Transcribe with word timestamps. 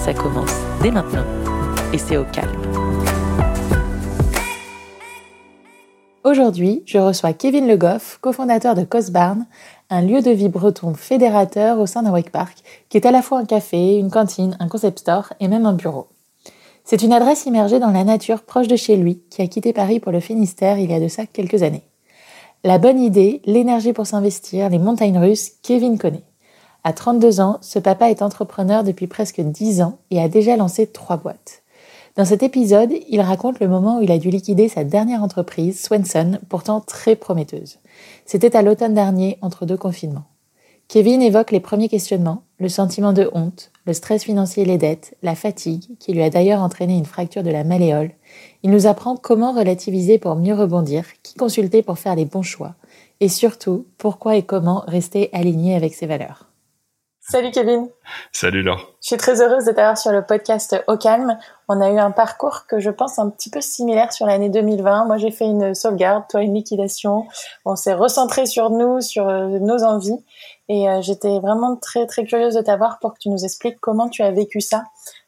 Ça 0.00 0.14
commence 0.14 0.54
dès 0.82 0.90
maintenant 0.90 1.26
et 1.92 1.98
c'est 1.98 2.16
au 2.16 2.24
calme. 2.24 2.62
Aujourd'hui, 6.24 6.82
je 6.86 6.96
reçois 6.96 7.34
Kevin 7.34 7.68
Le 7.68 7.76
Goff, 7.76 8.18
cofondateur 8.22 8.74
de 8.74 8.84
Cosbarn, 8.84 9.46
un 9.90 10.00
lieu 10.00 10.22
de 10.22 10.30
vie 10.30 10.48
breton 10.48 10.94
fédérateur 10.94 11.78
au 11.78 11.84
sein 11.84 12.02
d'un 12.02 12.12
wake 12.12 12.30
park 12.30 12.56
qui 12.88 12.96
est 12.96 13.04
à 13.04 13.10
la 13.10 13.20
fois 13.20 13.40
un 13.40 13.44
café, 13.44 13.98
une 13.98 14.10
cantine, 14.10 14.56
un 14.58 14.68
concept 14.68 15.00
store 15.00 15.34
et 15.38 15.48
même 15.48 15.66
un 15.66 15.74
bureau. 15.74 16.06
C'est 16.84 17.02
une 17.02 17.12
adresse 17.12 17.44
immergée 17.44 17.78
dans 17.78 17.90
la 17.90 18.04
nature 18.04 18.42
proche 18.42 18.68
de 18.68 18.76
chez 18.76 18.96
lui 18.96 19.20
qui 19.28 19.42
a 19.42 19.46
quitté 19.48 19.74
Paris 19.74 20.00
pour 20.00 20.12
le 20.12 20.20
Finistère 20.20 20.78
il 20.78 20.90
y 20.90 20.94
a 20.94 21.00
de 21.00 21.08
ça 21.08 21.26
quelques 21.26 21.62
années. 21.62 21.84
La 22.64 22.78
bonne 22.78 22.98
idée, 22.98 23.42
l'énergie 23.44 23.92
pour 23.92 24.06
s'investir, 24.06 24.70
les 24.70 24.78
montagnes 24.78 25.18
russes, 25.18 25.50
Kevin 25.62 25.98
connaît. 25.98 26.24
À 26.82 26.92
32 26.92 27.40
ans, 27.40 27.58
ce 27.60 27.78
papa 27.78 28.10
est 28.10 28.22
entrepreneur 28.22 28.84
depuis 28.84 29.06
presque 29.06 29.40
10 29.40 29.82
ans 29.82 29.98
et 30.10 30.20
a 30.20 30.28
déjà 30.28 30.56
lancé 30.56 30.86
trois 30.86 31.18
boîtes. 31.18 31.62
Dans 32.16 32.24
cet 32.24 32.42
épisode, 32.42 32.92
il 33.08 33.20
raconte 33.20 33.60
le 33.60 33.68
moment 33.68 33.98
où 33.98 34.02
il 34.02 34.10
a 34.10 34.18
dû 34.18 34.30
liquider 34.30 34.68
sa 34.68 34.82
dernière 34.82 35.22
entreprise, 35.22 35.80
Swenson, 35.80 36.38
pourtant 36.48 36.80
très 36.80 37.16
prometteuse. 37.16 37.78
C'était 38.26 38.56
à 38.56 38.62
l'automne 38.62 38.94
dernier, 38.94 39.38
entre 39.42 39.66
deux 39.66 39.76
confinements. 39.76 40.24
Kevin 40.88 41.22
évoque 41.22 41.52
les 41.52 41.60
premiers 41.60 41.88
questionnements, 41.88 42.42
le 42.58 42.68
sentiment 42.68 43.12
de 43.12 43.30
honte, 43.32 43.70
le 43.86 43.92
stress 43.92 44.24
financier 44.24 44.64
et 44.64 44.66
les 44.66 44.76
dettes, 44.76 45.16
la 45.22 45.36
fatigue, 45.36 45.84
qui 46.00 46.12
lui 46.12 46.22
a 46.22 46.30
d'ailleurs 46.30 46.62
entraîné 46.62 46.98
une 46.98 47.04
fracture 47.04 47.44
de 47.44 47.50
la 47.50 47.62
malléole. 47.62 48.10
Il 48.64 48.70
nous 48.70 48.88
apprend 48.88 49.16
comment 49.16 49.52
relativiser 49.52 50.18
pour 50.18 50.34
mieux 50.34 50.54
rebondir, 50.54 51.04
qui 51.22 51.34
consulter 51.34 51.82
pour 51.82 52.00
faire 52.00 52.16
les 52.16 52.24
bons 52.24 52.42
choix, 52.42 52.74
et 53.20 53.28
surtout, 53.28 53.86
pourquoi 53.98 54.36
et 54.36 54.42
comment 54.42 54.82
rester 54.88 55.30
aligné 55.32 55.76
avec 55.76 55.94
ses 55.94 56.06
valeurs. 56.06 56.49
Salut 57.30 57.52
Kevin. 57.52 57.88
Salut 58.32 58.64
Laure. 58.64 58.92
Je 59.00 59.06
suis 59.06 59.16
très 59.16 59.40
heureuse 59.40 59.64
de 59.64 59.70
t'avoir 59.70 59.96
sur 59.96 60.10
le 60.10 60.26
podcast 60.26 60.82
Au 60.88 60.96
Calme. 60.96 61.38
On 61.68 61.80
a 61.80 61.88
eu 61.88 61.96
un 61.96 62.10
parcours 62.10 62.66
que 62.66 62.80
je 62.80 62.90
pense 62.90 63.20
un 63.20 63.30
petit 63.30 63.50
peu 63.50 63.60
similaire 63.60 64.12
sur 64.12 64.26
l'année 64.26 64.48
2020. 64.48 65.04
Moi, 65.04 65.16
j'ai 65.16 65.30
fait 65.30 65.44
une 65.44 65.72
sauvegarde, 65.72 66.24
toi 66.28 66.42
une 66.42 66.54
liquidation. 66.54 67.28
On 67.64 67.76
s'est 67.76 67.94
recentré 67.94 68.46
sur 68.46 68.70
nous, 68.70 69.00
sur 69.00 69.28
euh, 69.28 69.60
nos 69.60 69.84
envies. 69.84 70.18
Et 70.68 70.90
euh, 70.90 71.02
j'étais 71.02 71.38
vraiment 71.38 71.76
très 71.76 72.04
très 72.08 72.24
curieuse 72.24 72.54
de 72.54 72.62
t'avoir 72.62 72.98
pour 72.98 73.14
que 73.14 73.20
tu 73.20 73.28
nous 73.28 73.44
expliques 73.44 73.78
comment 73.80 74.08
tu 74.08 74.22
as 74.22 74.32
vécu 74.32 74.60
ça. 74.60 74.82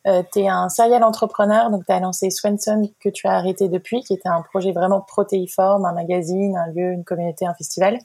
Euh, 0.09 0.25
tu 0.33 0.41
es 0.41 0.49
un 0.49 0.69
serial 0.71 1.05
entrepreneur, 1.05 1.71
donc 1.71 1.87
tu 1.87 1.93
as 1.93 2.01
lancé 2.01 2.31
Swenson 2.31 2.83
que 2.99 3.11
tu 3.11 3.29
as 3.29 3.35
arrêté 3.35 3.69
depuis, 3.69 4.01
qui 4.01 4.15
était 4.15 4.29
un 4.29 4.43
projet 4.43 4.73
vraiment 4.73 5.01
protéiforme, 5.01 5.85
un 5.85 5.93
magazine, 5.93 6.57
un 6.57 6.67
lieu, 6.73 6.95
une 6.95 7.05
communauté, 7.05 7.47
un 7.47 7.55
festival. 7.55 8.01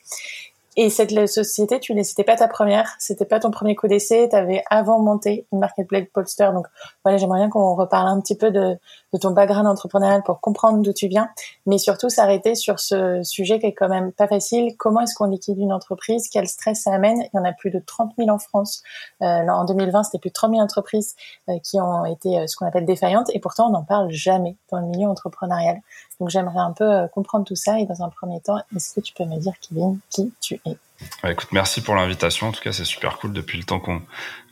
Et 0.80 0.92
cette 0.92 1.28
société, 1.28 1.80
tu 1.80 1.96
c'était 2.04 2.24
pas 2.24 2.36
ta 2.36 2.48
première, 2.48 2.96
c'était 3.00 3.26
pas 3.26 3.40
ton 3.40 3.50
premier 3.50 3.76
coup 3.76 3.88
d'essai. 3.88 4.28
Tu 4.30 4.36
avais 4.36 4.64
avant 4.70 5.00
monté 5.00 5.48
une 5.52 5.58
marketplace 5.58 6.06
Polster. 6.14 6.52
Donc 6.54 6.68
voilà, 7.04 7.18
j'aimerais 7.18 7.40
bien 7.40 7.50
qu'on 7.50 7.74
reparle 7.74 8.08
un 8.08 8.22
petit 8.22 8.38
peu 8.38 8.52
de, 8.52 8.78
de 9.12 9.18
ton 9.20 9.32
background 9.32 9.66
entrepreneurial 9.66 10.22
pour 10.22 10.40
comprendre 10.40 10.84
d'où 10.84 10.94
tu 10.94 11.08
viens, 11.08 11.30
mais 11.66 11.80
surtout 11.80 12.10
s'arrêter 12.10 12.54
sur 12.54 12.80
ce 12.80 13.24
sujet 13.24 13.60
qui 13.60 13.66
est 13.66 13.74
quand 13.74 13.90
même 13.90 14.12
pas 14.12 14.28
facile. 14.28 14.76
Comment 14.78 15.02
est-ce 15.02 15.16
qu'on 15.16 15.26
liquide 15.26 15.58
une 15.58 15.74
entreprise? 15.74 16.30
Quel 16.32 16.48
stress 16.48 16.84
ça 16.84 16.94
amène? 16.94 17.24
Il 17.34 17.38
y 17.38 17.40
en 17.40 17.44
a 17.46 17.54
plus 17.54 17.72
de 17.72 17.82
30 17.84 18.14
000 18.20 18.30
en 18.30 18.38
France. 18.38 18.84
Euh, 19.24 19.26
en 19.26 19.66
2020, 19.66 20.04
c'était 20.04 20.20
plus 20.20 20.30
de 20.30 20.34
30 20.34 20.52
000 20.52 20.62
entreprises 20.62 21.16
euh, 21.50 21.58
qui 21.64 21.82
ont 21.82 22.06
été 22.06 22.38
euh, 22.38 22.46
ce 22.46 22.56
qu'on 22.56 22.68
appelle 22.68 22.86
défaillantes, 22.86 23.32
et 23.34 23.40
pourtant 23.40 23.70
on 23.70 23.72
n'en 23.72 23.84
parle 23.84 24.12
jamais 24.12 24.58
dans 24.72 24.80
le 24.80 24.86
milieu 24.86 25.08
entrepreneurial. 25.08 25.82
Donc 26.20 26.30
j'aimerais 26.30 26.60
un 26.60 26.72
peu 26.72 26.84
euh, 26.84 27.08
comprendre 27.08 27.46
tout 27.46 27.56
ça 27.56 27.80
et 27.80 27.86
dans 27.86 28.02
un 28.04 28.10
premier 28.10 28.42
temps, 28.42 28.58
est-ce 28.76 28.96
que 28.96 29.02
tu 29.02 29.14
peux 29.14 29.26
me 29.26 29.38
dire, 29.38 29.54
Kevin, 29.62 30.00
qui 30.10 30.34
tu 30.42 30.60
es? 30.66 30.67
Écoute, 31.24 31.52
merci 31.52 31.82
pour 31.82 31.96
l'invitation. 31.96 32.48
En 32.48 32.52
tout 32.52 32.62
cas, 32.62 32.72
c'est 32.72 32.86
super 32.86 33.18
cool 33.18 33.34
depuis 33.34 33.58
le 33.58 33.64
temps 33.64 33.80
qu'on 33.80 34.02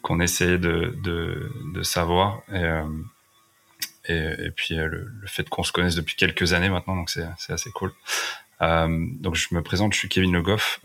qu'on 0.05 0.19
essayait 0.19 0.59
de, 0.59 0.95
de, 1.01 1.51
de 1.73 1.81
savoir 1.81 2.43
et, 2.53 2.63
euh, 2.63 2.85
et, 4.07 4.51
puis 4.51 4.77
euh, 4.77 4.85
le, 4.87 5.11
le 5.19 5.27
fait 5.27 5.49
qu'on 5.49 5.63
se 5.63 5.71
connaisse 5.71 5.95
depuis 5.95 6.15
quelques 6.15 6.53
années 6.53 6.69
maintenant, 6.69 6.95
donc 6.95 7.09
c'est 7.09 7.25
assez 7.49 7.71
cool. 7.71 7.91
Euh, 8.61 9.07
donc 9.13 9.33
je 9.33 9.47
me 9.55 9.63
présente, 9.63 9.93
je 9.93 9.97
suis 9.97 10.09
Kevin 10.09 10.31
Le 10.31 10.43
Goff, 10.43 10.79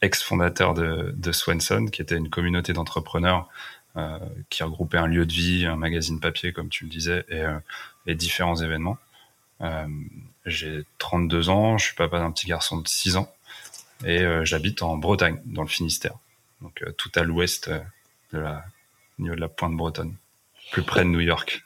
ex-fondateur 0.00 0.72
de, 0.72 1.12
de 1.14 1.32
Swenson, 1.32 1.86
qui 1.92 2.00
était 2.00 2.16
une 2.16 2.30
communauté 2.30 2.72
d'entrepreneurs 2.72 3.48
qui 4.50 4.62
regroupait 4.62 4.98
un 4.98 5.06
lieu 5.06 5.26
de 5.26 5.32
vie, 5.32 5.66
un 5.66 5.76
magazine 5.76 6.20
papier, 6.20 6.52
comme 6.52 6.70
tu 6.70 6.84
le 6.84 6.90
disais, 6.90 7.24
et, 7.28 7.44
et 8.06 8.14
différents 8.14 8.56
événements. 8.56 8.96
J'ai 10.46 10.84
32 10.98 11.50
ans, 11.50 11.76
je 11.76 11.84
suis 11.84 11.94
papa 11.94 12.18
d'un 12.18 12.30
petit 12.30 12.46
garçon 12.46 12.78
de 12.78 12.88
6 12.88 13.16
ans 13.18 13.35
et 14.04 14.20
euh, 14.20 14.44
j'habite 14.44 14.82
en 14.82 14.96
Bretagne, 14.96 15.40
dans 15.46 15.62
le 15.62 15.68
Finistère. 15.68 16.14
Donc 16.60 16.82
euh, 16.82 16.92
tout 16.92 17.10
à 17.14 17.22
l'ouest 17.22 17.68
de 17.68 18.38
la, 18.38 18.64
au 19.18 19.22
niveau 19.22 19.34
de 19.34 19.40
la 19.40 19.48
pointe 19.48 19.76
bretonne, 19.76 20.14
plus 20.72 20.82
près 20.82 21.04
de 21.04 21.08
New 21.08 21.20
York. 21.20 21.64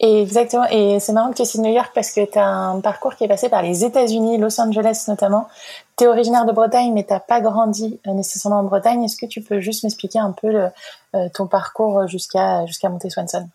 exactement. 0.00 0.66
Et 0.70 1.00
c'est 1.00 1.12
marrant 1.12 1.30
que 1.30 1.36
tu 1.36 1.44
cites 1.44 1.60
New 1.60 1.72
York 1.72 1.92
parce 1.94 2.12
que 2.12 2.30
tu 2.30 2.38
as 2.38 2.46
un 2.46 2.80
parcours 2.80 3.16
qui 3.16 3.24
est 3.24 3.28
passé 3.28 3.48
par 3.48 3.62
les 3.62 3.84
États-Unis, 3.84 4.38
Los 4.38 4.60
Angeles 4.60 5.04
notamment. 5.08 5.48
Tu 5.96 6.04
es 6.04 6.06
originaire 6.06 6.46
de 6.46 6.52
Bretagne, 6.52 6.92
mais 6.92 7.04
tu 7.04 7.14
pas 7.26 7.40
grandi 7.40 8.00
nécessairement 8.06 8.60
en 8.60 8.64
Bretagne. 8.64 9.02
Est-ce 9.04 9.16
que 9.16 9.26
tu 9.26 9.42
peux 9.42 9.60
juste 9.60 9.82
m'expliquer 9.82 10.18
un 10.18 10.32
peu 10.32 10.52
le, 10.52 11.28
ton 11.34 11.46
parcours 11.46 12.06
jusqu'à 12.06 12.66
jusqu'à 12.66 12.88
monter 12.88 13.10
Swanson 13.10 13.48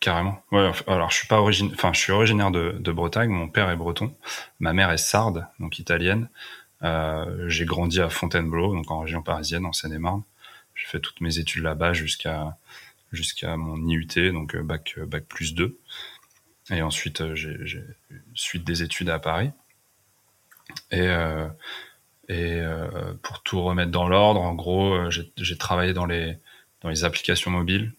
Carrément. 0.00 0.36
Ouais, 0.52 0.70
alors 0.86 1.10
je 1.10 1.16
suis 1.16 1.26
pas 1.26 1.40
origine, 1.40 1.70
enfin 1.72 1.92
je 1.92 2.00
suis 2.00 2.12
originaire 2.12 2.50
de, 2.50 2.76
de, 2.78 2.92
Bretagne. 2.92 3.30
Mon 3.30 3.48
père 3.48 3.70
est 3.70 3.76
breton, 3.76 4.12
ma 4.60 4.72
mère 4.72 4.90
est 4.90 4.98
sarde, 4.98 5.46
donc 5.58 5.78
italienne. 5.78 6.28
Euh, 6.82 7.48
j'ai 7.48 7.64
grandi 7.64 8.00
à 8.00 8.10
Fontainebleau, 8.10 8.74
donc 8.74 8.90
en 8.90 9.00
région 9.00 9.22
parisienne, 9.22 9.64
en 9.64 9.72
Seine-et-Marne. 9.72 10.22
J'ai 10.74 10.86
fait 10.86 11.00
toutes 11.00 11.20
mes 11.20 11.38
études 11.38 11.62
là-bas 11.62 11.92
jusqu'à 11.92 12.58
jusqu'à 13.12 13.56
mon 13.56 13.78
IUT, 13.86 14.32
donc 14.32 14.54
euh, 14.54 14.62
bac 14.62 14.94
euh, 14.98 15.06
bac 15.06 15.24
plus 15.26 15.54
2. 15.54 15.78
Et 16.70 16.82
ensuite 16.82 17.34
j'ai 17.34 17.84
suite 18.34 18.64
des 18.64 18.82
études 18.82 19.08
à 19.08 19.18
Paris. 19.18 19.50
Et 20.90 21.08
et 22.28 22.60
pour 23.22 23.42
tout 23.44 23.62
remettre 23.62 23.92
dans 23.92 24.08
l'ordre, 24.08 24.40
en 24.40 24.54
gros, 24.54 25.08
j'ai 25.10 25.58
travaillé 25.58 25.92
dans 25.92 26.06
les 26.06 26.36
dans 26.82 26.88
les 26.88 27.04
applications 27.04 27.52
mobiles 27.52 27.92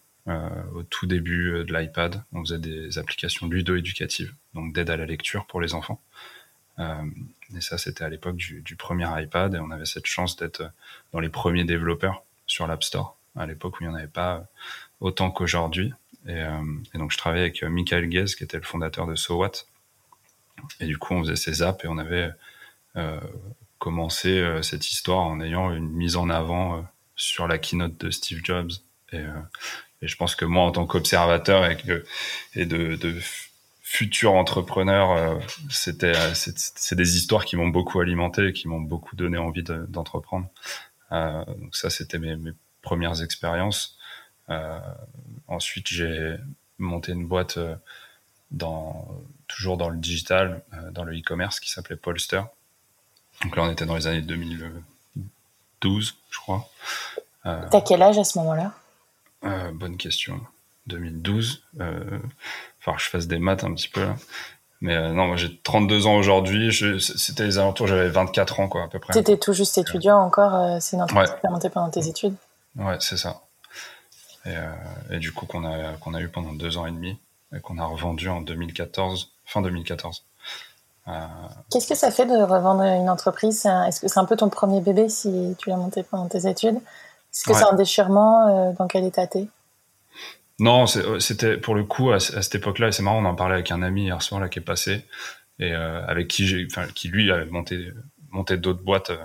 au 0.74 0.82
tout 0.82 1.06
début 1.06 1.64
de 1.64 1.74
l'iPad, 1.74 2.22
on 2.32 2.40
faisait 2.40 2.58
des 2.58 2.98
applications 2.98 3.48
ludo-éducatives, 3.48 4.34
donc 4.52 4.74
d'aide 4.74 4.90
à 4.90 4.98
la 4.98 5.06
lecture 5.06 5.46
pour 5.46 5.62
les 5.62 5.72
enfants. 5.72 6.02
Euh, 7.52 7.58
et 7.58 7.60
ça, 7.60 7.78
c'était 7.78 8.04
à 8.04 8.08
l'époque 8.08 8.36
du, 8.36 8.76
premier 8.76 9.06
iPad, 9.22 9.54
et 9.54 9.58
on 9.58 9.70
avait 9.70 9.86
cette 9.86 10.06
chance 10.06 10.36
d'être 10.36 10.70
dans 11.12 11.20
les 11.20 11.28
premiers 11.28 11.64
développeurs 11.64 12.24
sur 12.46 12.66
l'App 12.66 12.82
Store, 12.82 13.16
à 13.36 13.46
l'époque 13.46 13.80
où 13.80 13.84
il 13.84 13.88
n'y 13.88 13.92
en 13.92 13.96
avait 13.96 14.06
pas 14.06 14.46
autant 15.00 15.30
qu'aujourd'hui. 15.30 15.92
Et, 16.26 16.40
et, 16.94 16.98
donc, 16.98 17.12
je 17.12 17.18
travaillais 17.18 17.44
avec 17.44 17.62
Michael 17.62 18.08
Guez, 18.08 18.26
qui 18.36 18.44
était 18.44 18.56
le 18.56 18.64
fondateur 18.64 19.06
de 19.06 19.14
SoWhat. 19.14 19.64
Et 20.80 20.86
du 20.86 20.98
coup, 20.98 21.14
on 21.14 21.22
faisait 21.22 21.36
ces 21.36 21.62
apps 21.62 21.84
et 21.84 21.88
on 21.88 21.98
avait 21.98 22.30
euh, 22.96 23.20
commencé 23.78 24.44
cette 24.62 24.90
histoire 24.90 25.20
en 25.20 25.40
ayant 25.40 25.72
une 25.72 25.88
mise 25.88 26.16
en 26.16 26.28
avant 26.28 26.84
sur 27.14 27.46
la 27.46 27.58
keynote 27.58 27.96
de 27.98 28.10
Steve 28.10 28.40
Jobs. 28.42 28.72
Et, 29.12 29.22
je 30.02 30.16
pense 30.16 30.36
que 30.36 30.44
moi, 30.44 30.64
en 30.64 30.72
tant 30.72 30.86
qu'observateur 30.86 31.64
et, 32.54 32.66
de 32.66 33.20
futurs 33.90 34.34
entrepreneurs, 34.34 35.12
euh, 35.12 35.38
c'était 35.70 36.14
euh, 36.14 36.34
c'est 36.34 36.94
des 36.94 37.16
histoires 37.16 37.46
qui 37.46 37.56
m'ont 37.56 37.68
beaucoup 37.68 38.00
alimenté, 38.00 38.52
qui 38.52 38.68
m'ont 38.68 38.82
beaucoup 38.82 39.16
donné 39.16 39.38
envie 39.38 39.62
d'entreprendre. 39.62 40.46
euh, 41.10 41.42
donc 41.46 41.74
ça, 41.74 41.88
c'était 41.88 42.18
mes, 42.18 42.36
mes, 42.36 42.52
premières 42.82 43.22
expériences. 43.22 43.96
Euh, 44.50 44.78
ensuite, 45.46 45.88
j'ai 45.88 46.36
monté 46.78 47.12
une 47.12 47.26
boîte 47.26 47.56
euh, 47.56 47.74
dans 48.50 49.08
toujours 49.46 49.78
dans 49.78 49.88
le 49.88 49.96
digital, 49.96 50.62
dans 50.92 51.04
le 51.04 51.18
e-commerce 51.18 51.58
qui 51.58 51.70
s'appelait 51.70 51.96
Polster. 51.96 52.42
Donc 53.42 53.56
là, 53.56 53.62
on 53.62 53.70
était 53.70 53.86
dans 53.86 53.96
les 53.96 54.06
années 54.06 54.20
2012, 54.20 56.14
je 56.30 56.38
crois. 56.38 56.68
T'as 57.42 57.80
quel 57.80 58.02
âge 58.02 58.18
à 58.18 58.24
ce 58.24 58.38
moment-là? 58.38 58.74
euh, 59.44 59.72
bonne 59.72 59.96
question. 59.96 60.40
2012. 60.88 61.62
Euh, 61.80 62.18
enfin, 62.88 62.98
je 62.98 63.08
fasse 63.08 63.26
des 63.26 63.38
maths 63.38 63.64
un 63.64 63.74
petit 63.74 63.88
peu 63.88 64.02
là. 64.02 64.16
Mais 64.80 64.94
euh, 64.94 65.12
non, 65.12 65.26
moi 65.26 65.36
j'ai 65.36 65.58
32 65.62 66.06
ans 66.06 66.16
aujourd'hui. 66.16 66.72
C'était 67.00 67.44
les 67.44 67.58
alentours, 67.58 67.86
j'avais 67.86 68.08
24 68.08 68.60
ans 68.60 68.68
quoi 68.68 68.84
à 68.84 68.88
peu 68.88 68.98
près. 68.98 69.12
T'étais 69.12 69.36
tout 69.36 69.52
juste 69.52 69.76
étudiant 69.76 70.18
encore. 70.18 70.54
Euh, 70.54 70.78
c'est 70.80 70.96
une 70.96 71.02
entreprise 71.02 71.30
ouais. 71.30 71.60
qui 71.60 71.68
pendant 71.68 71.90
tes 71.90 72.06
études? 72.06 72.34
Ouais, 72.76 72.96
c'est 73.00 73.16
ça. 73.16 73.40
et, 75.10 75.18
du 75.18 75.32
coup 75.32 75.46
qu'on 75.46 75.64
a 75.64 75.94
qu'on 75.94 76.14
a 76.14 76.20
eu 76.20 76.28
pendant 76.28 76.52
deux 76.52 76.78
ans 76.78 76.86
et 76.86 76.92
demi 76.92 77.18
et 77.54 77.60
qu'on 77.60 77.78
a 77.78 77.84
revendu 77.84 78.28
en 78.28 78.40
2014, 78.40 79.32
fin 79.44 79.62
2014. 79.62 80.24
Qu'est-ce 81.70 81.88
que 81.88 81.94
ça 81.94 82.10
fait 82.10 82.26
de 82.26 82.36
revendre 82.36 82.82
une 82.82 83.08
entreprise? 83.08 83.64
Est-ce 83.64 83.98
que 84.00 84.08
c'est 84.08 84.20
un 84.20 84.26
peu 84.26 84.36
ton 84.36 84.50
premier 84.50 84.82
bébé 84.82 85.08
si 85.08 85.56
tu 85.58 85.70
l'as 85.70 85.76
monté 85.76 86.02
pendant 86.02 86.28
tes 86.28 86.46
études? 86.46 86.76
Est-ce 86.76 87.44
que 87.44 87.54
c'est 87.54 87.64
un 87.64 87.72
déchirement 87.72 88.74
Dans 88.78 88.86
quel 88.86 89.04
état 89.04 89.26
t'es? 89.26 89.48
Non, 90.60 90.86
euh, 90.96 91.20
c'était 91.20 91.56
pour 91.56 91.74
le 91.74 91.84
coup 91.84 92.10
à, 92.10 92.18
cette 92.20 92.54
époque-là, 92.56 92.88
et 92.88 92.92
c'est 92.92 93.02
marrant, 93.02 93.22
on 93.22 93.28
en 93.28 93.34
parlait 93.34 93.54
avec 93.54 93.70
un 93.70 93.82
ami 93.82 94.04
hier 94.04 94.20
soir 94.22 94.40
là 94.40 94.48
qui 94.48 94.58
est 94.58 94.62
passé 94.62 95.04
et 95.60 95.72
euh, 95.72 96.04
avec 96.06 96.28
qui 96.28 96.46
j'ai, 96.46 96.66
enfin 96.70 96.86
qui 96.88 97.08
lui 97.08 97.30
avait 97.30 97.46
monté 97.46 97.92
monté 98.30 98.56
d'autres 98.56 98.82
boîtes 98.82 99.10
euh, 99.10 99.24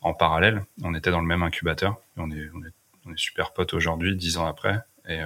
en 0.00 0.14
parallèle. 0.14 0.64
On 0.82 0.94
était 0.94 1.10
dans 1.10 1.20
le 1.20 1.26
même 1.26 1.42
incubateur, 1.42 2.00
et 2.16 2.20
on 2.20 2.30
est 2.30 2.48
on 2.54 2.62
est 2.64 2.72
on 3.06 3.12
est 3.12 3.18
super 3.18 3.52
potes 3.52 3.74
aujourd'hui, 3.74 4.16
dix 4.16 4.38
ans 4.38 4.46
après, 4.46 4.78
et 5.08 5.20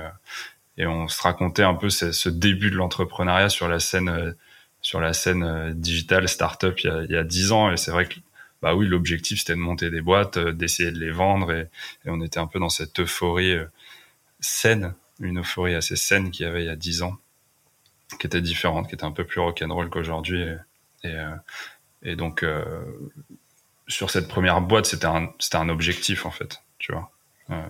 et 0.78 0.86
on 0.86 1.08
se 1.08 1.20
racontait 1.22 1.64
un 1.64 1.74
peu 1.74 1.90
ce, 1.90 2.12
ce 2.12 2.28
début 2.30 2.70
de 2.70 2.76
l'entrepreneuriat 2.76 3.50
sur 3.50 3.68
la 3.68 3.80
scène 3.80 4.34
sur 4.80 5.00
la 5.00 5.12
scène 5.12 5.74
digitale 5.74 6.28
startup 6.28 6.80
il 6.80 6.86
y 6.86 6.90
a 6.90 7.02
il 7.04 7.10
y 7.10 7.16
a 7.16 7.24
dix 7.24 7.52
ans, 7.52 7.70
et 7.72 7.76
c'est 7.76 7.90
vrai 7.90 8.06
que 8.06 8.14
bah 8.62 8.74
oui, 8.74 8.86
l'objectif 8.86 9.40
c'était 9.40 9.54
de 9.54 9.58
monter 9.58 9.90
des 9.90 10.00
boîtes, 10.00 10.38
d'essayer 10.38 10.92
de 10.92 10.98
les 10.98 11.10
vendre, 11.10 11.52
et, 11.52 11.68
et, 12.06 12.10
on 12.10 12.20
était 12.22 12.38
un 12.40 12.46
peu 12.46 12.58
dans 12.58 12.68
cette 12.70 13.00
euphorie 13.00 13.56
saine 14.40 14.94
une 15.20 15.40
euphorie 15.40 15.74
assez 15.74 15.96
saine 15.96 16.30
qu'il 16.30 16.46
y 16.46 16.48
avait 16.48 16.62
il 16.62 16.66
y 16.66 16.70
a 16.70 16.76
dix 16.76 17.02
ans, 17.02 17.16
qui 18.18 18.26
était 18.26 18.40
différente, 18.40 18.88
qui 18.88 18.94
était 18.94 19.04
un 19.04 19.12
peu 19.12 19.24
plus 19.24 19.40
rock'n'roll 19.40 19.90
qu'aujourd'hui. 19.90 20.42
Et, 20.42 20.56
et, 21.04 21.16
euh, 22.06 22.16
donc, 22.16 22.42
euh, 22.42 22.84
sur 23.88 24.10
cette 24.10 24.28
première 24.28 24.60
boîte, 24.60 24.86
c'était 24.86 25.06
un, 25.06 25.28
un 25.52 25.68
objectif, 25.68 26.26
en 26.26 26.30
fait, 26.30 26.62
tu 26.78 26.92
vois. 26.92 27.10
Euh, 27.50 27.62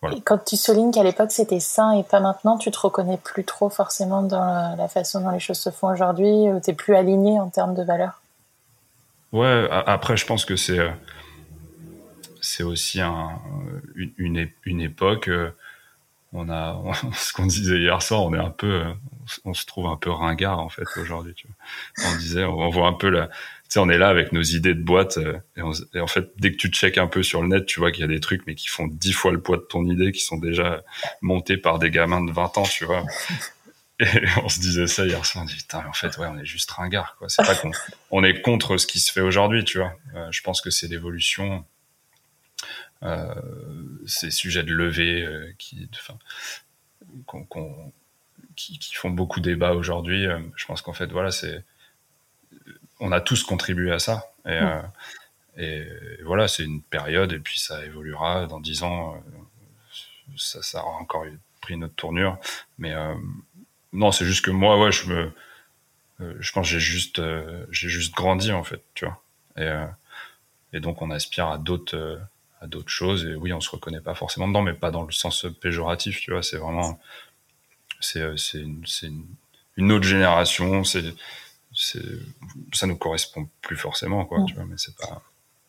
voilà. 0.00 0.16
Et 0.16 0.20
quand 0.20 0.44
tu 0.44 0.56
soulignes 0.56 0.90
qu'à 0.90 1.04
l'époque 1.04 1.30
c'était 1.30 1.60
sain 1.60 1.92
et 1.92 2.02
pas 2.02 2.18
maintenant, 2.18 2.58
tu 2.58 2.72
te 2.72 2.78
reconnais 2.78 3.18
plus 3.18 3.44
trop 3.44 3.70
forcément 3.70 4.22
dans 4.22 4.76
la, 4.76 4.88
façon 4.88 5.20
dont 5.20 5.30
les 5.30 5.38
choses 5.38 5.60
se 5.60 5.70
font 5.70 5.92
aujourd'hui, 5.92 6.50
ou 6.50 6.58
t'es 6.58 6.72
plus 6.72 6.96
aligné 6.96 7.38
en 7.38 7.48
termes 7.50 7.74
de 7.74 7.84
valeur? 7.84 8.20
Ouais, 9.30 9.68
après 9.70 10.16
je 10.16 10.26
pense 10.26 10.44
que 10.44 10.56
c'est 10.56 10.92
c'est 12.40 12.64
aussi 12.64 13.00
un, 13.00 13.40
une, 14.18 14.50
une, 14.64 14.80
époque 14.80 15.30
on 16.32 16.48
a 16.48 16.80
ce 17.14 17.32
qu'on 17.32 17.46
disait 17.46 17.78
hier 17.78 18.02
soir, 18.02 18.22
on 18.24 18.34
est 18.34 18.38
un 18.38 18.50
peu, 18.50 18.82
on 19.44 19.54
se 19.54 19.66
trouve 19.66 19.86
un 19.86 19.96
peu 19.96 20.10
ringard 20.10 20.58
en 20.58 20.68
fait 20.68 20.86
aujourd'hui. 20.96 21.34
On 22.04 22.16
disait, 22.16 22.44
on 22.44 22.68
voit 22.70 22.86
un 22.86 22.94
peu 22.94 23.08
la, 23.08 23.28
tu 23.72 23.78
sais, 23.78 23.78
on 23.80 23.88
est 23.88 23.98
là 23.98 24.08
avec 24.08 24.32
nos 24.32 24.42
idées 24.42 24.74
de 24.74 24.82
boîte 24.82 25.18
euh, 25.18 25.38
et, 25.56 26.00
en 26.00 26.06
fait, 26.06 26.32
dès 26.36 26.52
que 26.52 26.56
tu 26.56 26.68
checkes 26.68 26.98
un 26.98 27.06
peu 27.06 27.22
sur 27.22 27.42
le 27.42 27.48
net, 27.48 27.66
tu 27.66 27.80
vois 27.80 27.90
qu'il 27.90 28.02
y 28.02 28.04
a 28.04 28.08
des 28.08 28.20
trucs 28.20 28.46
mais 28.46 28.54
qui 28.54 28.68
font 28.68 28.86
dix 28.86 29.12
fois 29.12 29.32
le 29.32 29.40
poids 29.40 29.56
de 29.56 29.62
ton 29.62 29.84
idée, 29.86 30.12
qui 30.12 30.20
sont 30.20 30.36
déjà 30.36 30.82
montés 31.20 31.56
par 31.56 31.78
des 31.78 31.90
gamins 31.90 32.22
de 32.22 32.32
20 32.32 32.58
ans, 32.58 32.64
tu 32.64 32.84
vois. 32.84 33.04
Et 34.00 34.06
on 34.42 34.48
se 34.48 34.60
disait 34.60 34.86
ça 34.86 35.06
hier 35.06 35.24
soir, 35.24 35.44
on 35.44 35.46
dit 35.46 35.56
putain, 35.56 35.84
en 35.88 35.92
fait, 35.92 36.16
ouais, 36.18 36.26
on 36.26 36.38
est 36.38 36.44
juste 36.44 36.70
ringard, 36.72 37.16
quoi. 37.18 37.28
C'est 37.28 37.46
pas 37.46 37.54
qu'on 37.54 37.70
on 38.10 38.24
est 38.24 38.40
contre 38.40 38.76
ce 38.76 38.86
qui 38.86 39.00
se 39.00 39.12
fait 39.12 39.20
aujourd'hui, 39.20 39.64
tu 39.64 39.78
vois. 39.78 39.94
Euh, 40.14 40.28
je 40.30 40.42
pense 40.42 40.60
que 40.60 40.70
c'est 40.70 40.88
l'évolution 40.88 41.54
euh, 41.54 41.58
ces 44.06 44.30
sujets 44.30 44.62
de 44.62 44.72
levée 44.72 45.22
euh, 45.22 45.52
qui, 45.58 45.88
enfin, 45.94 46.18
qui, 48.56 48.78
qui, 48.78 48.94
font 48.94 49.10
beaucoup 49.10 49.40
débat 49.40 49.72
aujourd'hui. 49.72 50.26
Euh, 50.26 50.38
je 50.56 50.66
pense 50.66 50.82
qu'en 50.82 50.92
fait, 50.92 51.06
voilà, 51.06 51.30
c'est, 51.30 51.64
on 53.00 53.12
a 53.12 53.20
tous 53.20 53.42
contribué 53.42 53.92
à 53.92 53.98
ça. 53.98 54.32
Et, 54.46 54.60
et 55.56 55.86
voilà, 56.24 56.48
c'est 56.48 56.64
une 56.64 56.82
période, 56.82 57.32
et 57.32 57.38
puis 57.38 57.58
ça 57.58 57.84
évoluera. 57.84 58.46
Dans 58.46 58.60
dix 58.60 58.82
ans, 58.82 59.22
ça, 60.36 60.62
ça 60.62 60.84
aura 60.84 60.98
encore 60.98 61.24
pris 61.60 61.74
une 61.74 61.84
autre 61.84 61.94
tournure. 61.94 62.38
Mais 62.78 62.94
non, 63.92 64.12
c'est 64.12 64.24
juste 64.24 64.44
que 64.44 64.50
moi, 64.50 64.80
ouais, 64.80 64.92
je 64.92 65.08
me, 65.08 65.32
je 66.40 66.52
pense, 66.52 66.66
j'ai 66.66 66.80
juste, 66.80 67.20
j'ai 67.70 67.88
juste 67.88 68.14
grandi 68.14 68.52
en 68.52 68.64
fait, 68.64 68.82
tu 68.94 69.04
vois. 69.04 69.22
Et, 69.56 70.76
et 70.76 70.80
donc, 70.80 71.02
on 71.02 71.10
aspire 71.10 71.48
à 71.48 71.58
d'autres 71.58 72.20
à 72.62 72.66
d'autres 72.66 72.88
choses. 72.88 73.24
Et 73.26 73.34
oui, 73.34 73.52
on 73.52 73.60
se 73.60 73.70
reconnaît 73.70 74.00
pas 74.00 74.14
forcément 74.14 74.48
dedans, 74.48 74.62
mais 74.62 74.72
pas 74.72 74.90
dans 74.90 75.02
le 75.02 75.12
sens 75.12 75.46
péjoratif, 75.60 76.20
tu 76.20 76.30
vois. 76.30 76.42
C'est 76.42 76.58
vraiment, 76.58 76.98
c'est, 78.00 78.20
euh, 78.20 78.36
c'est 78.36 78.58
une, 78.60 78.84
une, 79.02 79.24
une, 79.76 79.92
autre 79.92 80.04
génération. 80.04 80.84
C'est, 80.84 81.14
c'est, 81.74 82.02
ça 82.72 82.86
nous 82.86 82.96
correspond 82.96 83.48
plus 83.60 83.76
forcément, 83.76 84.24
quoi. 84.24 84.38
Tu 84.46 84.54
vois, 84.54 84.64
mais 84.64 84.76
c'est 84.78 84.96
pas. 84.96 85.20